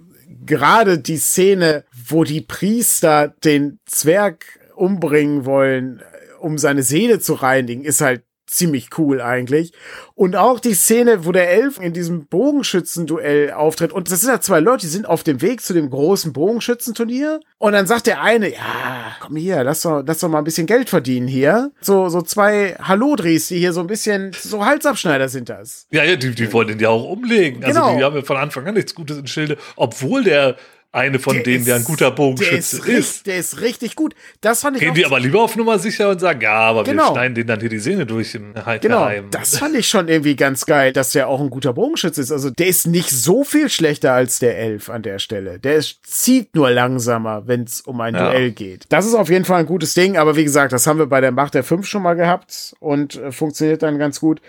gerade 0.45 0.99
die 0.99 1.19
Szene, 1.19 1.85
wo 2.09 2.25
die 2.25 2.41
Priester 2.41 3.35
den 3.45 3.79
Zwerg 3.87 4.45
umbringen 4.75 5.45
wollen, 5.45 6.03
um 6.41 6.59
seine 6.59 6.83
Seele 6.83 7.21
zu 7.21 7.35
reinigen, 7.35 7.85
ist 7.85 8.01
halt 8.01 8.23
ziemlich 8.55 8.91
cool 8.99 9.21
eigentlich. 9.21 9.73
Und 10.15 10.37
auch 10.37 10.61
die 10.61 10.75
Szene, 10.75 11.25
wo 11.25 11.33
der 11.33 11.51
Elf 11.51 11.79
in 11.81 11.93
diesem 11.93 12.27
Bogenschützenduell 12.27 13.53
auftritt. 13.53 13.93
Und 13.93 14.11
das 14.11 14.21
sind 14.21 14.31
ja 14.31 14.41
zwei 14.41 14.61
Leute, 14.61 14.83
die 14.83 14.93
sind 14.93 15.07
auf 15.07 15.23
dem 15.25 15.43
Weg 15.43 15.61
zu 15.61 15.75
dem 15.75 15.91
großen 15.91 16.33
Bogenschützenturnier. 16.33 17.41
Und 17.59 17.73
dann 17.73 17.87
sagt 17.87 18.07
der 18.07 18.23
eine, 18.23 18.53
ja, 18.53 19.17
komm 19.21 19.37
hier, 19.37 19.65
lass 19.65 19.83
doch, 19.83 20.03
lass 20.07 20.19
doch 20.19 20.29
mal 20.29 20.39
ein 20.39 20.45
bisschen 20.45 20.67
Geld 20.67 20.89
verdienen 20.89 21.27
hier. 21.27 21.73
So, 21.81 22.09
so 22.09 22.23
zwei 22.23 22.77
Hallodris, 22.81 23.49
die 23.49 23.59
hier 23.59 23.73
so 23.73 23.81
ein 23.81 23.87
bisschen, 23.87 24.33
so 24.39 24.65
Halsabschneider 24.65 25.29
sind 25.29 25.49
das. 25.49 25.87
Ja, 25.91 26.05
ja, 26.05 26.17
die, 26.17 26.35
die 26.35 26.53
wollen 26.53 26.69
den 26.69 26.79
ja 26.79 26.91
auch 26.91 27.05
umlegen. 27.05 27.61
Genau. 27.61 27.87
Also 27.87 27.99
die 27.99 28.05
haben 28.05 28.17
ja 28.17 28.23
von 28.23 28.37
Anfang 28.37 28.67
an 28.67 28.75
nichts 28.75 28.95
Gutes 28.95 29.19
in 29.19 29.27
Schilde, 29.27 29.57
obwohl 29.77 30.25
der 30.25 30.57
eine 30.95 31.19
von 31.19 31.35
Der 31.35 31.43
denen, 31.43 31.59
ist- 31.61 31.67
der 31.69 31.77
ein 31.77 31.85
guter 31.85 32.11
Der 32.11 32.17
Bogenschütze 32.17 32.57
ist, 32.57 32.73
ist. 32.75 32.87
richtig, 32.87 33.23
der 33.25 33.37
ist 33.39 33.61
richtig 33.61 33.97
gut. 33.97 34.15
Das 34.41 34.61
fand 34.63 34.77
ich 34.77 34.83
Gehen 34.83 34.95
die 34.95 35.05
aber 35.05 35.19
lieber 35.19 35.43
auf 35.43 35.57
Nummer 35.57 35.79
sicher 35.79 36.11
und 36.11 36.21
sagen, 36.21 36.41
ja, 36.41 36.53
aber 36.53 36.85
Genau. 36.85 37.05
wir 37.09 37.11
schneiden 37.13 37.35
denen 37.35 37.49
dann 37.49 37.61
hier 37.61 37.69
die 37.69 37.79
Sehne 37.79 38.07
durch 38.07 38.35
im 38.35 38.55
He- 38.55 38.79
Genau, 38.81 39.11
das 39.31 39.59
fand 39.59 39.75
ich 39.77 39.89
schon 39.89 40.09
irgendwie 40.09 40.37
ganz 40.37 40.67
geil, 40.67 40.93
dass 40.93 41.11
der 41.13 41.29
auch 41.29 41.41
ein 41.41 41.51
guter 41.51 41.73
Bogenschütze 41.73 42.21
ist. 42.21 42.31
Also 42.31 42.51
der 42.51 42.67
ist 42.69 42.87
nicht 42.87 43.11
so 43.11 43.45
viel 43.45 43.69
schlechter 43.69 44.13
als 44.13 44.39
der 44.39 44.59
Elf 44.59 44.89
an 44.91 45.03
der 45.03 45.19
Stelle. 45.19 45.59
Der 45.59 45.75
ist, 45.77 45.99
zieht 46.07 46.55
nur 46.55 46.71
langsamer, 46.71 47.47
wenn 47.47 47.65
es 47.65 47.81
um 47.81 48.01
ein 48.01 48.15
Ja. 48.15 48.31
Duell 48.31 48.53
geht. 48.53 48.85
Das 48.91 49.05
ist 49.07 49.15
auf 49.15 49.29
jeden 49.31 49.45
Fall 49.45 49.61
ein 49.61 49.67
gutes 49.67 49.95
Ding, 49.95 50.17
aber 50.17 50.37
wie 50.37 50.45
gesagt, 50.45 50.73
das 50.73 50.87
haben 50.87 50.99
wir 50.99 51.07
bei 51.07 51.21
der 51.21 51.33
Macht 51.33 51.55
der 51.55 51.65
Fünf 51.65 51.87
schon 51.87 52.03
mal 52.03 52.15
gehabt 52.15 52.75
und 52.81 53.17
äh, 53.17 53.33
funktioniert 53.33 53.83
dann 53.83 53.99
ganz 53.99 54.21
gut. 54.21 54.41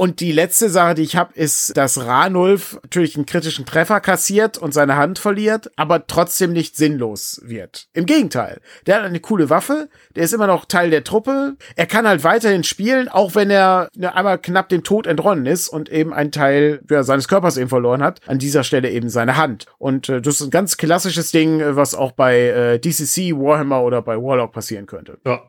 Und 0.00 0.20
die 0.20 0.32
letzte 0.32 0.70
Sache, 0.70 0.94
die 0.94 1.02
ich 1.02 1.14
habe, 1.14 1.34
ist, 1.34 1.76
dass 1.76 2.06
Ranulf 2.06 2.78
natürlich 2.82 3.16
einen 3.16 3.26
kritischen 3.26 3.66
Treffer 3.66 4.00
kassiert 4.00 4.56
und 4.56 4.72
seine 4.72 4.96
Hand 4.96 5.18
verliert, 5.18 5.70
aber 5.76 6.06
trotzdem 6.06 6.54
nicht 6.54 6.74
sinnlos 6.74 7.42
wird. 7.44 7.86
Im 7.92 8.06
Gegenteil. 8.06 8.62
Der 8.86 8.96
hat 8.96 9.02
eine 9.02 9.20
coole 9.20 9.50
Waffe, 9.50 9.90
der 10.16 10.24
ist 10.24 10.32
immer 10.32 10.46
noch 10.46 10.64
Teil 10.64 10.88
der 10.88 11.04
Truppe. 11.04 11.56
Er 11.76 11.84
kann 11.84 12.08
halt 12.08 12.24
weiterhin 12.24 12.64
spielen, 12.64 13.10
auch 13.10 13.34
wenn 13.34 13.50
er 13.50 13.90
ne, 13.94 14.14
einmal 14.14 14.38
knapp 14.38 14.70
dem 14.70 14.84
Tod 14.84 15.06
entronnen 15.06 15.44
ist 15.44 15.68
und 15.68 15.90
eben 15.90 16.14
einen 16.14 16.32
Teil 16.32 16.80
ja, 16.88 17.02
seines 17.02 17.28
Körpers 17.28 17.58
eben 17.58 17.68
verloren 17.68 18.02
hat. 18.02 18.26
An 18.26 18.38
dieser 18.38 18.64
Stelle 18.64 18.88
eben 18.88 19.10
seine 19.10 19.36
Hand. 19.36 19.66
Und 19.76 20.08
äh, 20.08 20.22
das 20.22 20.36
ist 20.36 20.46
ein 20.46 20.50
ganz 20.50 20.78
klassisches 20.78 21.30
Ding, 21.30 21.60
äh, 21.60 21.76
was 21.76 21.94
auch 21.94 22.12
bei 22.12 22.38
äh, 22.38 22.78
DCC, 22.78 23.36
Warhammer 23.36 23.82
oder 23.82 24.00
bei 24.00 24.16
Warlock 24.16 24.52
passieren 24.52 24.86
könnte. 24.86 25.18
ja. 25.26 25.42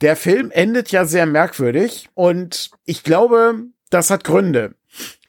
Der 0.00 0.16
Film 0.16 0.50
endet 0.50 0.92
ja 0.92 1.04
sehr 1.04 1.26
merkwürdig 1.26 2.08
und 2.14 2.70
ich 2.84 3.02
glaube, 3.02 3.64
das 3.90 4.10
hat 4.10 4.24
Gründe, 4.24 4.74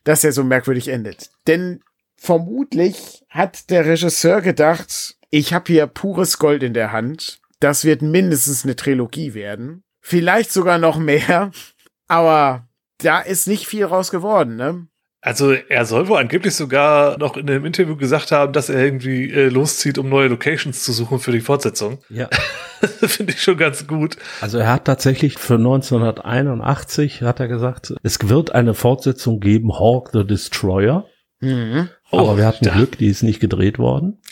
dass 0.03 0.23
er 0.23 0.31
so 0.31 0.43
merkwürdig 0.43 0.87
endet. 0.87 1.31
Denn 1.47 1.83
vermutlich 2.15 3.23
hat 3.29 3.69
der 3.69 3.85
Regisseur 3.85 4.41
gedacht, 4.41 5.17
ich 5.29 5.53
habe 5.53 5.71
hier 5.71 5.87
pures 5.87 6.37
Gold 6.39 6.63
in 6.63 6.73
der 6.73 6.91
Hand. 6.91 7.41
Das 7.59 7.83
wird 7.85 8.01
mindestens 8.01 8.63
eine 8.63 8.75
Trilogie 8.75 9.33
werden. 9.33 9.83
Vielleicht 9.99 10.51
sogar 10.51 10.77
noch 10.77 10.97
mehr. 10.97 11.51
Aber 12.07 12.67
da 12.97 13.19
ist 13.19 13.47
nicht 13.47 13.67
viel 13.67 13.85
raus 13.85 14.11
geworden, 14.11 14.55
ne? 14.55 14.87
Also 15.23 15.51
er 15.51 15.85
soll 15.85 16.07
wohl 16.07 16.17
angeblich 16.17 16.55
sogar 16.55 17.17
noch 17.19 17.37
in 17.37 17.47
einem 17.47 17.63
Interview 17.65 17.95
gesagt 17.95 18.31
haben, 18.31 18.53
dass 18.53 18.69
er 18.69 18.83
irgendwie 18.83 19.29
äh, 19.31 19.49
loszieht, 19.49 19.99
um 19.99 20.09
neue 20.09 20.27
Locations 20.29 20.83
zu 20.83 20.91
suchen 20.93 21.19
für 21.19 21.31
die 21.31 21.41
Fortsetzung. 21.41 21.99
Ja. 22.09 22.27
Finde 22.81 23.33
ich 23.33 23.43
schon 23.43 23.57
ganz 23.57 23.85
gut. 23.85 24.17
Also 24.41 24.57
er 24.57 24.71
hat 24.73 24.85
tatsächlich 24.85 25.37
für 25.37 25.55
1981 25.55 27.21
hat 27.21 27.39
er 27.39 27.47
gesagt, 27.47 27.93
es 28.01 28.17
wird 28.29 28.55
eine 28.55 28.73
Fortsetzung 28.73 29.39
geben, 29.39 29.73
Hawk 29.79 30.09
the 30.13 30.25
Destroyer. 30.25 31.05
Mhm. 31.43 31.89
aber 32.11 32.37
wir 32.37 32.45
hatten 32.45 32.65
da- 32.65 32.73
Glück, 32.73 32.99
die 32.99 33.07
ist 33.07 33.23
nicht 33.23 33.39
gedreht 33.39 33.77
worden. 33.79 34.19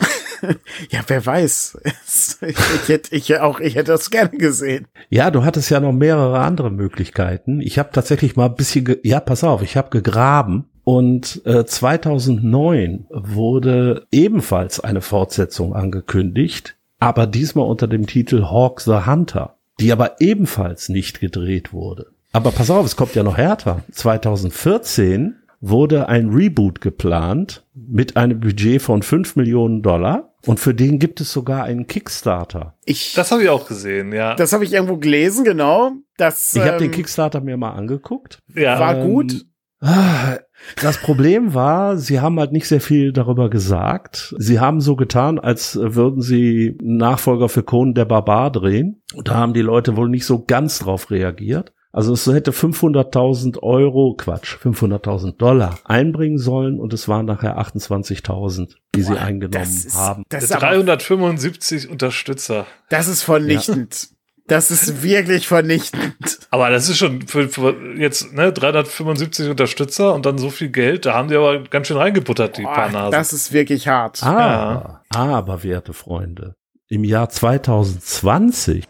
Ja, 0.88 1.00
wer 1.06 1.26
weiß. 1.26 1.78
ich, 1.84 2.48
ich, 2.48 2.88
hätte, 2.88 3.14
ich, 3.14 3.38
auch, 3.40 3.60
ich 3.60 3.74
hätte 3.74 3.92
das 3.92 4.08
gerne 4.08 4.30
gesehen. 4.38 4.86
Ja, 5.10 5.30
du 5.30 5.44
hattest 5.44 5.68
ja 5.68 5.80
noch 5.80 5.92
mehrere 5.92 6.38
andere 6.38 6.70
Möglichkeiten. 6.70 7.60
Ich 7.60 7.78
habe 7.78 7.90
tatsächlich 7.92 8.36
mal 8.36 8.46
ein 8.46 8.54
bisschen, 8.54 8.86
ge 8.86 8.98
ja, 9.02 9.20
pass 9.20 9.44
auf, 9.44 9.60
ich 9.60 9.76
habe 9.76 9.90
gegraben 9.90 10.69
und 10.90 11.46
äh, 11.46 11.64
2009 11.64 13.06
wurde 13.10 14.08
ebenfalls 14.10 14.80
eine 14.80 15.02
Fortsetzung 15.02 15.72
angekündigt, 15.72 16.74
aber 16.98 17.28
diesmal 17.28 17.66
unter 17.66 17.86
dem 17.86 18.08
Titel 18.08 18.46
Hawk 18.46 18.80
the 18.80 19.06
Hunter, 19.06 19.54
die 19.78 19.92
aber 19.92 20.20
ebenfalls 20.20 20.88
nicht 20.88 21.20
gedreht 21.20 21.72
wurde. 21.72 22.06
Aber 22.32 22.50
pass 22.50 22.72
auf, 22.72 22.84
es 22.84 22.96
kommt 22.96 23.14
ja 23.14 23.22
noch 23.22 23.36
härter. 23.36 23.84
2014 23.92 25.36
wurde 25.60 26.08
ein 26.08 26.30
Reboot 26.30 26.80
geplant 26.80 27.62
mit 27.72 28.16
einem 28.16 28.40
Budget 28.40 28.82
von 28.82 29.04
5 29.04 29.36
Millionen 29.36 29.82
Dollar 29.82 30.34
und 30.44 30.58
für 30.58 30.74
den 30.74 30.98
gibt 30.98 31.20
es 31.20 31.30
sogar 31.30 31.62
einen 31.62 31.86
Kickstarter. 31.86 32.74
Ich, 32.84 33.12
Das 33.14 33.30
habe 33.30 33.44
ich 33.44 33.48
auch 33.48 33.68
gesehen, 33.68 34.12
ja. 34.12 34.34
das 34.34 34.52
habe 34.52 34.64
ich 34.64 34.72
irgendwo 34.72 34.96
gelesen, 34.96 35.44
genau. 35.44 35.92
Das 36.16 36.52
Ich 36.56 36.62
habe 36.62 36.78
den 36.78 36.86
ähm, 36.86 36.90
Kickstarter 36.90 37.40
mir 37.40 37.56
mal 37.56 37.74
angeguckt. 37.74 38.40
ja. 38.56 38.80
war 38.80 38.96
Ähm, 38.96 39.08
gut. 39.08 39.46
Ah, 39.82 40.36
Das 40.80 40.98
Problem 40.98 41.54
war, 41.54 41.96
sie 41.96 42.20
haben 42.20 42.38
halt 42.38 42.52
nicht 42.52 42.68
sehr 42.68 42.80
viel 42.80 43.12
darüber 43.12 43.50
gesagt. 43.50 44.34
Sie 44.38 44.60
haben 44.60 44.80
so 44.80 44.96
getan, 44.96 45.38
als 45.38 45.78
würden 45.80 46.22
sie 46.22 46.76
einen 46.80 46.96
Nachfolger 46.96 47.48
für 47.48 47.62
Conan 47.62 47.94
der 47.94 48.04
Barbar 48.04 48.50
drehen. 48.50 49.02
Und 49.14 49.28
da 49.28 49.34
haben 49.34 49.54
die 49.54 49.62
Leute 49.62 49.96
wohl 49.96 50.08
nicht 50.08 50.26
so 50.26 50.44
ganz 50.44 50.78
drauf 50.80 51.10
reagiert. 51.10 51.72
Also 51.92 52.12
es 52.12 52.26
hätte 52.26 52.52
500.000 52.52 53.62
Euro, 53.62 54.14
Quatsch, 54.16 54.56
500.000 54.62 55.36
Dollar 55.38 55.78
einbringen 55.84 56.38
sollen 56.38 56.78
und 56.78 56.92
es 56.92 57.08
waren 57.08 57.26
nachher 57.26 57.58
28.000, 57.58 58.76
die 58.94 59.02
sie 59.02 59.14
Boah, 59.14 59.20
eingenommen 59.20 59.64
das 59.64 59.84
ist, 59.86 59.96
haben. 59.96 60.22
Das 60.28 60.44
ist, 60.44 60.52
aber, 60.52 60.66
375 60.68 61.90
Unterstützer. 61.90 62.66
das 62.90 63.08
ist 63.08 63.24
vernichtend. 63.24 64.10
Das 64.50 64.70
ist 64.72 65.02
wirklich 65.04 65.46
vernichtend. 65.46 66.40
Aber 66.50 66.70
das 66.70 66.88
ist 66.88 66.98
schon 66.98 67.22
für, 67.28 67.48
für 67.48 67.74
jetzt 67.96 68.32
ne, 68.32 68.52
375 68.52 69.48
Unterstützer 69.48 70.12
und 70.12 70.26
dann 70.26 70.38
so 70.38 70.50
viel 70.50 70.70
Geld, 70.70 71.06
da 71.06 71.14
haben 71.14 71.28
die 71.28 71.36
aber 71.36 71.60
ganz 71.64 71.86
schön 71.86 71.96
reingebuttert, 71.96 72.58
die 72.58 72.64
paar 72.64 72.88
Boah, 72.88 72.92
Nasen. 72.92 73.12
das 73.12 73.32
ist 73.32 73.52
wirklich 73.52 73.86
hart. 73.86 74.22
Aber, 74.24 75.02
aber, 75.14 75.62
werte 75.62 75.92
Freunde, 75.92 76.54
im 76.88 77.04
Jahr 77.04 77.28
2020 77.28 78.88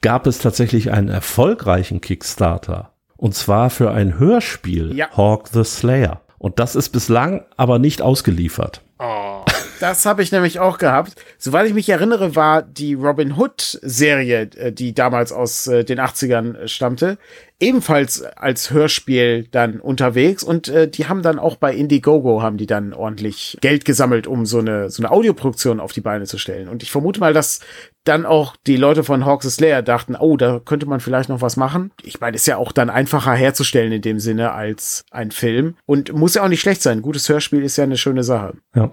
gab 0.00 0.26
es 0.26 0.38
tatsächlich 0.38 0.90
einen 0.90 1.08
erfolgreichen 1.08 2.00
Kickstarter. 2.00 2.92
Und 3.18 3.34
zwar 3.34 3.68
für 3.68 3.90
ein 3.90 4.18
Hörspiel, 4.18 4.96
Ja. 4.96 5.08
Hawk 5.14 5.48
the 5.48 5.62
Slayer. 5.64 6.22
Und 6.38 6.58
das 6.58 6.74
ist 6.74 6.88
bislang 6.88 7.44
aber 7.58 7.78
nicht 7.78 8.00
ausgeliefert. 8.00 8.80
oh. 8.98 9.44
Das 9.80 10.04
habe 10.04 10.22
ich 10.22 10.30
nämlich 10.30 10.60
auch 10.60 10.76
gehabt. 10.76 11.14
Soweit 11.38 11.66
ich 11.66 11.72
mich 11.72 11.88
erinnere, 11.88 12.36
war 12.36 12.60
die 12.60 12.92
Robin 12.92 13.38
Hood-Serie, 13.38 14.50
äh, 14.56 14.72
die 14.72 14.92
damals 14.92 15.32
aus 15.32 15.66
äh, 15.68 15.84
den 15.84 15.98
80ern 15.98 16.54
äh, 16.54 16.68
stammte, 16.68 17.16
ebenfalls 17.60 18.22
als 18.22 18.70
Hörspiel 18.70 19.46
dann 19.50 19.80
unterwegs 19.80 20.42
und 20.42 20.68
äh, 20.68 20.88
die 20.88 21.06
haben 21.06 21.22
dann 21.22 21.38
auch 21.38 21.56
bei 21.56 21.74
Indiegogo 21.74 22.42
haben 22.42 22.56
die 22.56 22.66
dann 22.66 22.94
ordentlich 22.94 23.58
Geld 23.60 23.84
gesammelt, 23.84 24.26
um 24.26 24.46
so 24.46 24.58
eine 24.58 24.90
so 24.90 25.02
eine 25.02 25.12
Audioproduktion 25.12 25.78
auf 25.78 25.92
die 25.92 26.00
Beine 26.00 26.24
zu 26.24 26.38
stellen. 26.38 26.68
Und 26.68 26.82
ich 26.82 26.90
vermute 26.90 27.20
mal, 27.20 27.34
dass 27.34 27.60
dann 28.04 28.24
auch 28.24 28.56
die 28.66 28.78
Leute 28.78 29.04
von 29.04 29.26
Hawks 29.26 29.46
Slayer 29.54 29.82
dachten, 29.82 30.16
oh, 30.18 30.38
da 30.38 30.58
könnte 30.58 30.86
man 30.86 31.00
vielleicht 31.00 31.28
noch 31.28 31.42
was 31.42 31.58
machen. 31.58 31.90
Ich 32.02 32.18
meine, 32.18 32.34
ist 32.34 32.46
ja 32.46 32.56
auch 32.56 32.72
dann 32.72 32.88
einfacher 32.88 33.34
herzustellen 33.34 33.92
in 33.92 34.00
dem 34.00 34.18
Sinne 34.18 34.52
als 34.52 35.04
ein 35.10 35.30
Film 35.30 35.74
und 35.84 36.14
muss 36.14 36.34
ja 36.34 36.42
auch 36.42 36.48
nicht 36.48 36.62
schlecht 36.62 36.80
sein. 36.80 37.02
Gutes 37.02 37.28
Hörspiel 37.28 37.62
ist 37.62 37.76
ja 37.76 37.84
eine 37.84 37.98
schöne 37.98 38.24
Sache. 38.24 38.54
Ja. 38.74 38.92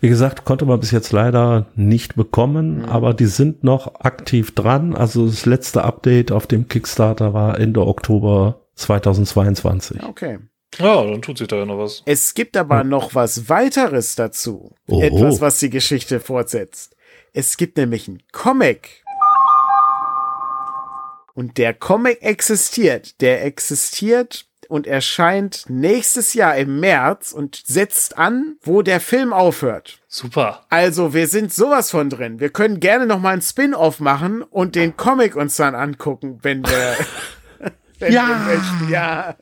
Wie 0.00 0.08
gesagt, 0.08 0.44
konnte 0.44 0.64
man 0.64 0.80
bis 0.80 0.90
jetzt 0.90 1.12
leider 1.12 1.66
nicht 1.76 2.16
bekommen, 2.16 2.84
aber 2.84 3.14
die 3.14 3.26
sind 3.26 3.62
noch 3.62 4.00
aktiv 4.00 4.54
dran. 4.54 4.94
Also 4.94 5.26
das 5.26 5.46
letzte 5.46 5.84
Update 5.84 6.32
auf 6.32 6.48
dem 6.48 6.66
Kickstarter 6.66 7.32
war 7.34 7.60
Ende 7.60 7.86
Oktober 7.86 8.07
2022. 8.74 10.02
Okay. 10.02 10.38
Ja, 10.78 11.02
dann 11.02 11.22
tut 11.22 11.38
sich 11.38 11.48
da 11.48 11.56
ja 11.56 11.66
noch 11.66 11.78
was. 11.78 12.02
Es 12.04 12.34
gibt 12.34 12.56
aber 12.56 12.84
noch 12.84 13.14
was 13.14 13.48
weiteres 13.48 14.14
dazu. 14.14 14.74
Oho. 14.86 15.02
Etwas, 15.02 15.40
was 15.40 15.58
die 15.58 15.70
Geschichte 15.70 16.20
fortsetzt. 16.20 16.94
Es 17.32 17.56
gibt 17.56 17.76
nämlich 17.76 18.08
einen 18.08 18.22
Comic. 18.32 19.02
Und 21.34 21.56
der 21.56 21.74
Comic 21.74 22.22
existiert. 22.22 23.20
Der 23.20 23.44
existiert 23.44 24.48
und 24.68 24.86
erscheint 24.86 25.64
nächstes 25.68 26.34
Jahr 26.34 26.56
im 26.56 26.78
März 26.80 27.32
und 27.32 27.62
setzt 27.66 28.18
an, 28.18 28.56
wo 28.62 28.82
der 28.82 29.00
Film 29.00 29.32
aufhört. 29.32 29.98
Super. 30.08 30.66
Also, 30.68 31.14
wir 31.14 31.26
sind 31.26 31.52
sowas 31.52 31.90
von 31.90 32.10
drin. 32.10 32.38
Wir 32.38 32.50
können 32.50 32.80
gerne 32.80 33.06
noch 33.06 33.18
mal 33.18 33.34
ein 33.34 33.42
Spin-off 33.42 33.98
machen 34.00 34.42
und 34.42 34.74
den 34.74 34.96
Comic 34.96 35.36
uns 35.36 35.56
dann 35.56 35.74
angucken, 35.74 36.38
wenn 36.42 36.64
wir, 36.64 36.96
Ja. 38.00 38.46
Ja, 38.90 39.36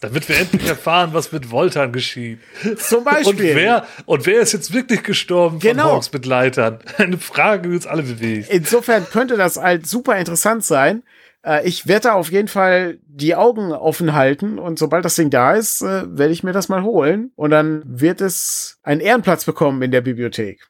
Damit 0.00 0.28
wir 0.28 0.36
endlich 0.38 0.66
erfahren, 0.66 1.10
was 1.12 1.30
mit 1.32 1.50
Voltan 1.50 1.92
geschieht. 1.92 2.40
zum 2.78 3.04
Beispiel. 3.04 3.28
Und 3.30 3.38
wer, 3.56 3.86
und 4.06 4.26
wer 4.26 4.40
ist 4.40 4.52
jetzt 4.52 4.72
wirklich 4.72 5.02
gestorben 5.02 5.58
Genau. 5.60 5.82
von 5.84 5.92
Hawks 5.92 6.08
Begleitern? 6.08 6.78
Eine 6.98 7.18
Frage, 7.18 7.68
die 7.68 7.74
uns 7.74 7.86
alle 7.86 8.02
bewegt. 8.02 8.48
Insofern 8.50 9.04
könnte 9.08 9.36
das 9.36 9.56
halt 9.56 9.86
super 9.86 10.16
interessant 10.18 10.64
sein. 10.64 11.02
Äh, 11.44 11.66
Ich 11.68 11.86
werde 11.86 12.08
da 12.08 12.12
auf 12.14 12.30
jeden 12.32 12.48
Fall 12.48 12.98
die 13.06 13.34
Augen 13.34 13.72
offen 13.72 14.12
halten 14.12 14.58
und 14.58 14.78
sobald 14.78 15.04
das 15.04 15.14
Ding 15.14 15.30
da 15.30 15.54
ist, 15.54 15.82
äh, 15.82 16.02
werde 16.06 16.32
ich 16.32 16.42
mir 16.42 16.52
das 16.52 16.68
mal 16.68 16.82
holen 16.82 17.30
und 17.36 17.50
dann 17.50 17.82
wird 17.86 18.20
es 18.20 18.78
einen 18.82 19.00
Ehrenplatz 19.00 19.44
bekommen 19.44 19.80
in 19.82 19.90
der 19.90 20.00
Bibliothek. 20.00 20.66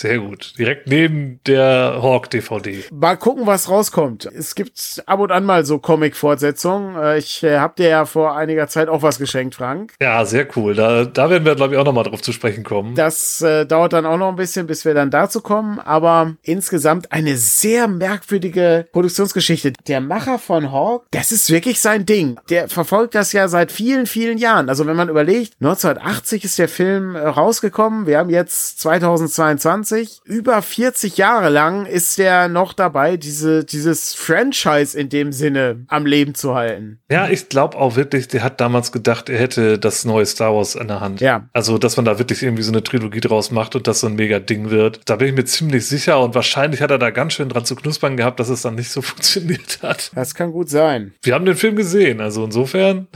Sehr 0.00 0.18
gut. 0.18 0.54
Direkt 0.58 0.86
neben 0.86 1.40
der 1.46 1.98
Hawk-DVD. 2.00 2.84
Mal 2.90 3.16
gucken, 3.16 3.46
was 3.46 3.68
rauskommt. 3.68 4.24
Es 4.24 4.54
gibt 4.54 5.02
ab 5.04 5.20
und 5.20 5.30
an 5.30 5.44
mal 5.44 5.66
so 5.66 5.78
Comic-Fortsetzungen. 5.78 6.96
Äh, 6.96 7.18
ich 7.18 7.42
äh, 7.42 7.58
hab 7.58 7.76
dir 7.76 7.90
ja 7.90 8.06
vor 8.06 8.34
einiger 8.34 8.66
Zeit 8.66 8.88
auch 8.88 9.02
was 9.02 9.18
geschenkt, 9.18 9.56
Frank. 9.56 9.92
Ja, 10.00 10.24
sehr 10.24 10.48
cool. 10.56 10.74
Da, 10.74 11.04
da 11.04 11.28
werden 11.28 11.44
wir, 11.44 11.54
glaube 11.54 11.74
ich, 11.74 11.78
auch 11.78 11.84
nochmal 11.84 12.04
drauf 12.04 12.22
zu 12.22 12.32
sprechen 12.32 12.64
kommen. 12.64 12.94
Das 12.94 13.42
äh, 13.42 13.66
dauert 13.66 13.92
dann 13.92 14.06
auch 14.06 14.16
noch 14.16 14.30
ein 14.30 14.36
bisschen, 14.36 14.66
bis 14.66 14.86
wir 14.86 14.94
dann 14.94 15.10
dazu 15.10 15.42
kommen. 15.42 15.78
Aber 15.78 16.34
insgesamt 16.44 17.12
eine 17.12 17.36
sehr 17.36 17.86
merkwürdige 17.86 18.86
Produktionsgeschichte. 18.92 19.74
Der 19.86 20.00
Macher 20.00 20.38
von 20.38 20.72
Hawk, 20.72 21.08
das 21.10 21.30
ist 21.30 21.50
wirklich 21.50 21.78
sein 21.78 22.06
Ding. 22.06 22.38
Der 22.48 22.70
verfolgt 22.70 23.14
das 23.14 23.34
ja 23.34 23.48
seit 23.48 23.70
vielen, 23.70 24.06
vielen 24.06 24.38
Jahren. 24.38 24.70
Also 24.70 24.86
wenn 24.86 24.96
man 24.96 25.10
überlegt, 25.10 25.56
1980 25.60 26.44
ist 26.44 26.58
der 26.58 26.70
Film 26.70 27.16
äh, 27.16 27.18
rausgekommen. 27.18 28.06
Wir 28.06 28.16
haben 28.16 28.30
jetzt 28.30 28.80
2022. 28.80 29.89
20, 29.90 30.20
über 30.24 30.62
40 30.62 31.16
Jahre 31.16 31.48
lang 31.48 31.84
ist 31.84 32.18
er 32.18 32.48
noch 32.48 32.72
dabei, 32.72 33.16
diese, 33.16 33.64
dieses 33.64 34.14
Franchise 34.14 34.98
in 34.98 35.08
dem 35.08 35.32
Sinne 35.32 35.84
am 35.88 36.06
Leben 36.06 36.34
zu 36.34 36.54
halten. 36.54 37.00
Ja, 37.10 37.28
ich 37.28 37.48
glaube 37.48 37.76
auch 37.76 37.96
wirklich, 37.96 38.28
der 38.28 38.44
hat 38.44 38.60
damals 38.60 38.92
gedacht, 38.92 39.28
er 39.28 39.38
hätte 39.38 39.78
das 39.78 40.04
neue 40.04 40.26
Star 40.26 40.54
Wars 40.54 40.76
in 40.76 40.86
der 40.88 41.00
Hand. 41.00 41.20
Ja. 41.20 41.48
Also, 41.52 41.78
dass 41.78 41.96
man 41.96 42.04
da 42.04 42.18
wirklich 42.18 42.42
irgendwie 42.42 42.62
so 42.62 42.72
eine 42.72 42.84
Trilogie 42.84 43.20
draus 43.20 43.50
macht 43.50 43.74
und 43.74 43.86
das 43.86 44.00
so 44.00 44.06
ein 44.06 44.14
mega 44.14 44.38
Ding 44.38 44.70
wird. 44.70 45.00
Da 45.06 45.16
bin 45.16 45.28
ich 45.28 45.34
mir 45.34 45.44
ziemlich 45.44 45.86
sicher 45.86 46.20
und 46.20 46.34
wahrscheinlich 46.34 46.82
hat 46.82 46.90
er 46.90 46.98
da 46.98 47.10
ganz 47.10 47.32
schön 47.32 47.48
dran 47.48 47.64
zu 47.64 47.74
knuspern 47.74 48.16
gehabt, 48.16 48.38
dass 48.38 48.48
es 48.48 48.62
dann 48.62 48.76
nicht 48.76 48.90
so 48.90 49.02
funktioniert 49.02 49.80
hat. 49.82 50.12
Das 50.14 50.34
kann 50.34 50.52
gut 50.52 50.68
sein. 50.68 51.14
Wir 51.22 51.34
haben 51.34 51.44
den 51.44 51.56
Film 51.56 51.74
gesehen, 51.74 52.20
also 52.20 52.44
insofern. 52.44 53.08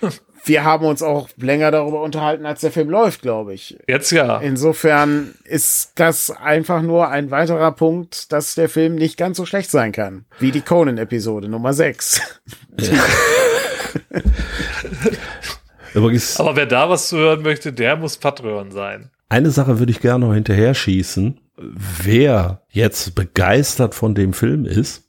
wir 0.46 0.64
haben 0.64 0.86
uns 0.86 1.02
auch 1.02 1.28
länger 1.36 1.70
darüber 1.70 2.02
unterhalten, 2.02 2.46
als 2.46 2.60
der 2.60 2.70
Film 2.70 2.88
läuft, 2.88 3.22
glaube 3.22 3.52
ich. 3.54 3.76
Jetzt 3.88 4.12
ja. 4.12 4.38
Insofern 4.38 5.34
ist 5.44 5.92
das 5.96 6.30
einfach 6.30 6.82
nur 6.82 7.08
ein 7.08 7.30
weiterer 7.30 7.72
Punkt, 7.72 8.32
dass 8.32 8.54
der 8.54 8.68
Film 8.68 8.94
nicht 8.94 9.16
ganz 9.16 9.36
so 9.36 9.44
schlecht 9.44 9.70
sein 9.70 9.92
kann. 9.92 10.24
Wie 10.38 10.52
die 10.52 10.60
Conan-Episode 10.60 11.48
Nummer 11.48 11.72
6. 11.72 12.20
Ja. 12.80 12.92
Aber 16.38 16.56
wer 16.56 16.66
da 16.66 16.90
was 16.90 17.08
zu 17.08 17.16
hören 17.16 17.42
möchte, 17.42 17.72
der 17.72 17.96
muss 17.96 18.18
Patreon 18.18 18.70
sein. 18.70 19.10
Eine 19.28 19.50
Sache 19.50 19.78
würde 19.78 19.90
ich 19.90 20.00
gerne 20.00 20.26
noch 20.26 20.34
hinterher 20.34 20.74
schießen. 20.74 21.40
Wer 21.56 22.60
jetzt 22.68 23.14
begeistert 23.14 23.94
von 23.94 24.14
dem 24.14 24.34
Film 24.34 24.66
ist, 24.66 25.05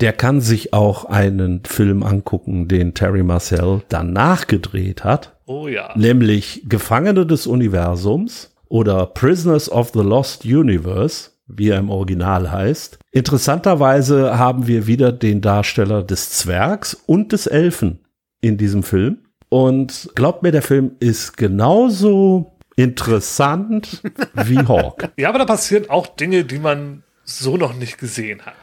der 0.00 0.12
kann 0.12 0.40
sich 0.40 0.72
auch 0.72 1.04
einen 1.04 1.64
Film 1.64 2.02
angucken, 2.02 2.68
den 2.68 2.94
Terry 2.94 3.22
Marcel 3.22 3.82
danach 3.88 4.46
gedreht 4.46 5.04
hat. 5.04 5.36
Oh 5.46 5.68
ja. 5.68 5.92
Nämlich 5.96 6.62
Gefangene 6.68 7.26
des 7.26 7.46
Universums 7.46 8.54
oder 8.68 9.06
Prisoners 9.06 9.70
of 9.70 9.90
the 9.94 10.00
Lost 10.00 10.44
Universe, 10.44 11.30
wie 11.46 11.68
er 11.68 11.78
im 11.78 11.90
Original 11.90 12.50
heißt. 12.50 12.98
Interessanterweise 13.12 14.38
haben 14.38 14.66
wir 14.66 14.86
wieder 14.86 15.12
den 15.12 15.40
Darsteller 15.40 16.02
des 16.02 16.30
Zwergs 16.30 16.94
und 17.06 17.32
des 17.32 17.46
Elfen 17.46 18.00
in 18.40 18.56
diesem 18.56 18.82
Film. 18.82 19.18
Und 19.48 20.10
glaubt 20.14 20.42
mir, 20.42 20.50
der 20.50 20.62
Film 20.62 20.92
ist 20.98 21.36
genauso 21.36 22.56
interessant 22.76 24.02
wie 24.34 24.58
Hawk. 24.58 25.10
Ja, 25.16 25.28
aber 25.28 25.38
da 25.38 25.44
passieren 25.44 25.88
auch 25.90 26.08
Dinge, 26.08 26.44
die 26.44 26.58
man 26.58 27.04
so 27.24 27.56
noch 27.56 27.74
nicht 27.74 27.98
gesehen 27.98 28.42
hat. 28.44 28.54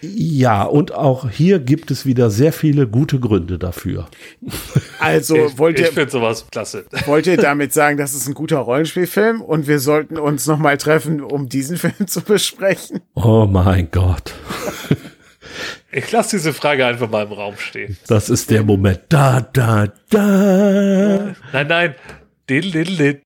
Ja, 0.00 0.64
und 0.64 0.92
auch 0.94 1.30
hier 1.30 1.58
gibt 1.58 1.90
es 1.90 2.06
wieder 2.06 2.30
sehr 2.30 2.52
viele 2.52 2.86
gute 2.86 3.20
Gründe 3.20 3.58
dafür. 3.58 4.06
Also 4.98 5.36
ich, 5.36 5.58
wollt 5.58 5.78
ihr, 5.78 5.86
ich 5.88 5.94
finde 5.94 6.10
sowas 6.10 6.46
klasse. 6.50 6.84
Wollt 7.06 7.26
ihr 7.26 7.36
damit 7.36 7.72
sagen, 7.72 7.96
das 7.96 8.14
ist 8.14 8.26
ein 8.26 8.34
guter 8.34 8.58
Rollenspielfilm 8.58 9.40
und 9.40 9.66
wir 9.66 9.78
sollten 9.78 10.18
uns 10.18 10.46
nochmal 10.46 10.78
treffen, 10.78 11.22
um 11.22 11.48
diesen 11.48 11.76
Film 11.76 12.06
zu 12.06 12.22
besprechen? 12.22 13.00
Oh 13.14 13.46
mein 13.46 13.90
Gott. 13.90 14.34
Ich 15.92 16.10
lasse 16.12 16.36
diese 16.36 16.52
Frage 16.52 16.84
einfach 16.84 17.08
mal 17.08 17.24
im 17.24 17.32
Raum 17.32 17.56
stehen. 17.56 17.96
Das 18.06 18.28
ist 18.28 18.50
der 18.50 18.62
Moment. 18.62 19.00
Da, 19.08 19.40
da, 19.40 19.86
da. 20.10 21.34
Nein, 21.52 21.66
nein. 21.66 21.94
Diddle, 22.48 22.84
diddle. 22.84 23.25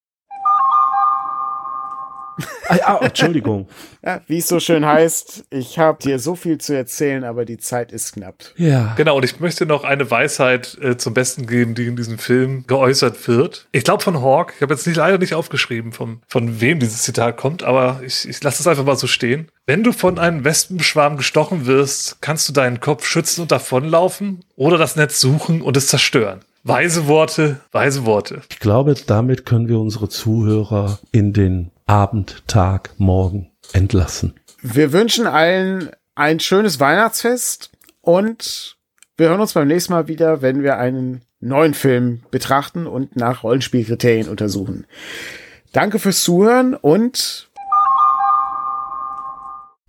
Ah, 2.70 2.78
ah, 2.84 3.00
Entschuldigung. 3.02 3.68
Ja, 4.02 4.22
wie 4.28 4.38
es 4.38 4.48
so 4.48 4.60
schön 4.60 4.86
heißt, 4.86 5.44
ich 5.50 5.78
habe 5.78 6.02
dir 6.02 6.18
so 6.18 6.34
viel 6.34 6.56
zu 6.56 6.74
erzählen, 6.74 7.22
aber 7.22 7.44
die 7.44 7.58
Zeit 7.58 7.92
ist 7.92 8.14
knapp. 8.14 8.36
Ja. 8.56 8.94
Genau, 8.96 9.18
und 9.18 9.26
ich 9.26 9.40
möchte 9.40 9.66
noch 9.66 9.84
eine 9.84 10.10
Weisheit 10.10 10.78
äh, 10.80 10.96
zum 10.96 11.12
Besten 11.12 11.46
geben, 11.46 11.74
die 11.74 11.84
in 11.84 11.96
diesem 11.96 12.16
Film 12.16 12.64
geäußert 12.66 13.28
wird. 13.28 13.68
Ich 13.72 13.84
glaube 13.84 14.02
von 14.02 14.22
Hawk, 14.22 14.54
ich 14.56 14.62
habe 14.62 14.72
jetzt 14.72 14.86
nicht, 14.86 14.96
leider 14.96 15.18
nicht 15.18 15.34
aufgeschrieben, 15.34 15.92
von, 15.92 16.22
von 16.28 16.62
wem 16.62 16.80
dieses 16.80 17.02
Zitat 17.02 17.36
kommt, 17.36 17.62
aber 17.62 18.00
ich, 18.02 18.26
ich 18.26 18.42
lasse 18.42 18.62
es 18.62 18.66
einfach 18.66 18.84
mal 18.84 18.96
so 18.96 19.06
stehen. 19.06 19.48
Wenn 19.66 19.84
du 19.84 19.92
von 19.92 20.18
einem 20.18 20.44
Wespenschwarm 20.44 21.18
gestochen 21.18 21.66
wirst, 21.66 22.22
kannst 22.22 22.48
du 22.48 22.54
deinen 22.54 22.80
Kopf 22.80 23.04
schützen 23.04 23.42
und 23.42 23.52
davonlaufen 23.52 24.44
oder 24.56 24.78
das 24.78 24.96
Netz 24.96 25.20
suchen 25.20 25.60
und 25.60 25.76
es 25.76 25.88
zerstören. 25.88 26.40
Weise 26.62 27.06
Worte, 27.06 27.60
weise 27.72 28.04
Worte. 28.04 28.42
Ich 28.50 28.58
glaube, 28.58 28.94
damit 29.06 29.46
können 29.46 29.68
wir 29.68 29.78
unsere 29.78 30.08
Zuhörer 30.08 30.98
in 31.10 31.32
den 31.32 31.70
Abend, 31.86 32.42
Tag, 32.46 32.90
Morgen 32.98 33.50
entlassen. 33.72 34.34
Wir 34.62 34.92
wünschen 34.92 35.26
allen 35.26 35.90
ein 36.14 36.38
schönes 36.38 36.78
Weihnachtsfest 36.78 37.70
und 38.02 38.76
wir 39.16 39.28
hören 39.28 39.40
uns 39.40 39.54
beim 39.54 39.68
nächsten 39.68 39.92
Mal 39.92 40.06
wieder, 40.06 40.42
wenn 40.42 40.62
wir 40.62 40.76
einen 40.76 41.22
neuen 41.40 41.72
Film 41.72 42.20
betrachten 42.30 42.86
und 42.86 43.16
nach 43.16 43.42
Rollenspielkriterien 43.42 44.28
untersuchen. 44.28 44.86
Danke 45.72 45.98
fürs 45.98 46.22
Zuhören 46.22 46.74
und 46.74 47.50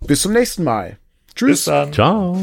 bis 0.06 0.22
zum 0.22 0.32
nächsten 0.32 0.64
Mal. 0.64 0.96
Tschüss. 1.34 1.50
Bis 1.50 1.64
dann. 1.66 1.92
Ciao. 1.92 2.38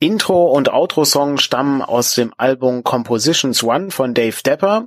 Intro 0.00 0.52
und 0.52 0.68
Outro-Song 0.72 1.38
stammen 1.38 1.82
aus 1.82 2.14
dem 2.14 2.32
Album 2.36 2.84
Compositions 2.84 3.64
One 3.64 3.90
von 3.90 4.14
Dave 4.14 4.42
Depper 4.44 4.86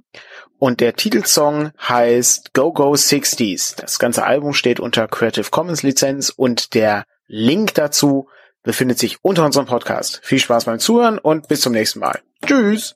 und 0.57 0.79
der 0.79 0.95
Titelsong 0.95 1.71
heißt 1.81 2.53
Go 2.53 2.71
Go 2.71 2.93
60s. 2.93 3.75
Das 3.75 3.99
ganze 3.99 4.23
Album 4.23 4.53
steht 4.53 4.79
unter 4.79 5.07
Creative 5.07 5.49
Commons 5.49 5.83
Lizenz 5.83 6.29
und 6.29 6.75
der 6.75 7.03
Link 7.27 7.73
dazu 7.73 8.29
befindet 8.63 8.99
sich 8.99 9.17
unter 9.21 9.43
unserem 9.43 9.65
Podcast. 9.65 10.21
Viel 10.23 10.39
Spaß 10.39 10.65
beim 10.65 10.79
Zuhören 10.79 11.17
und 11.17 11.47
bis 11.47 11.61
zum 11.61 11.73
nächsten 11.73 11.99
Mal. 11.99 12.21
Tschüss! 12.45 12.95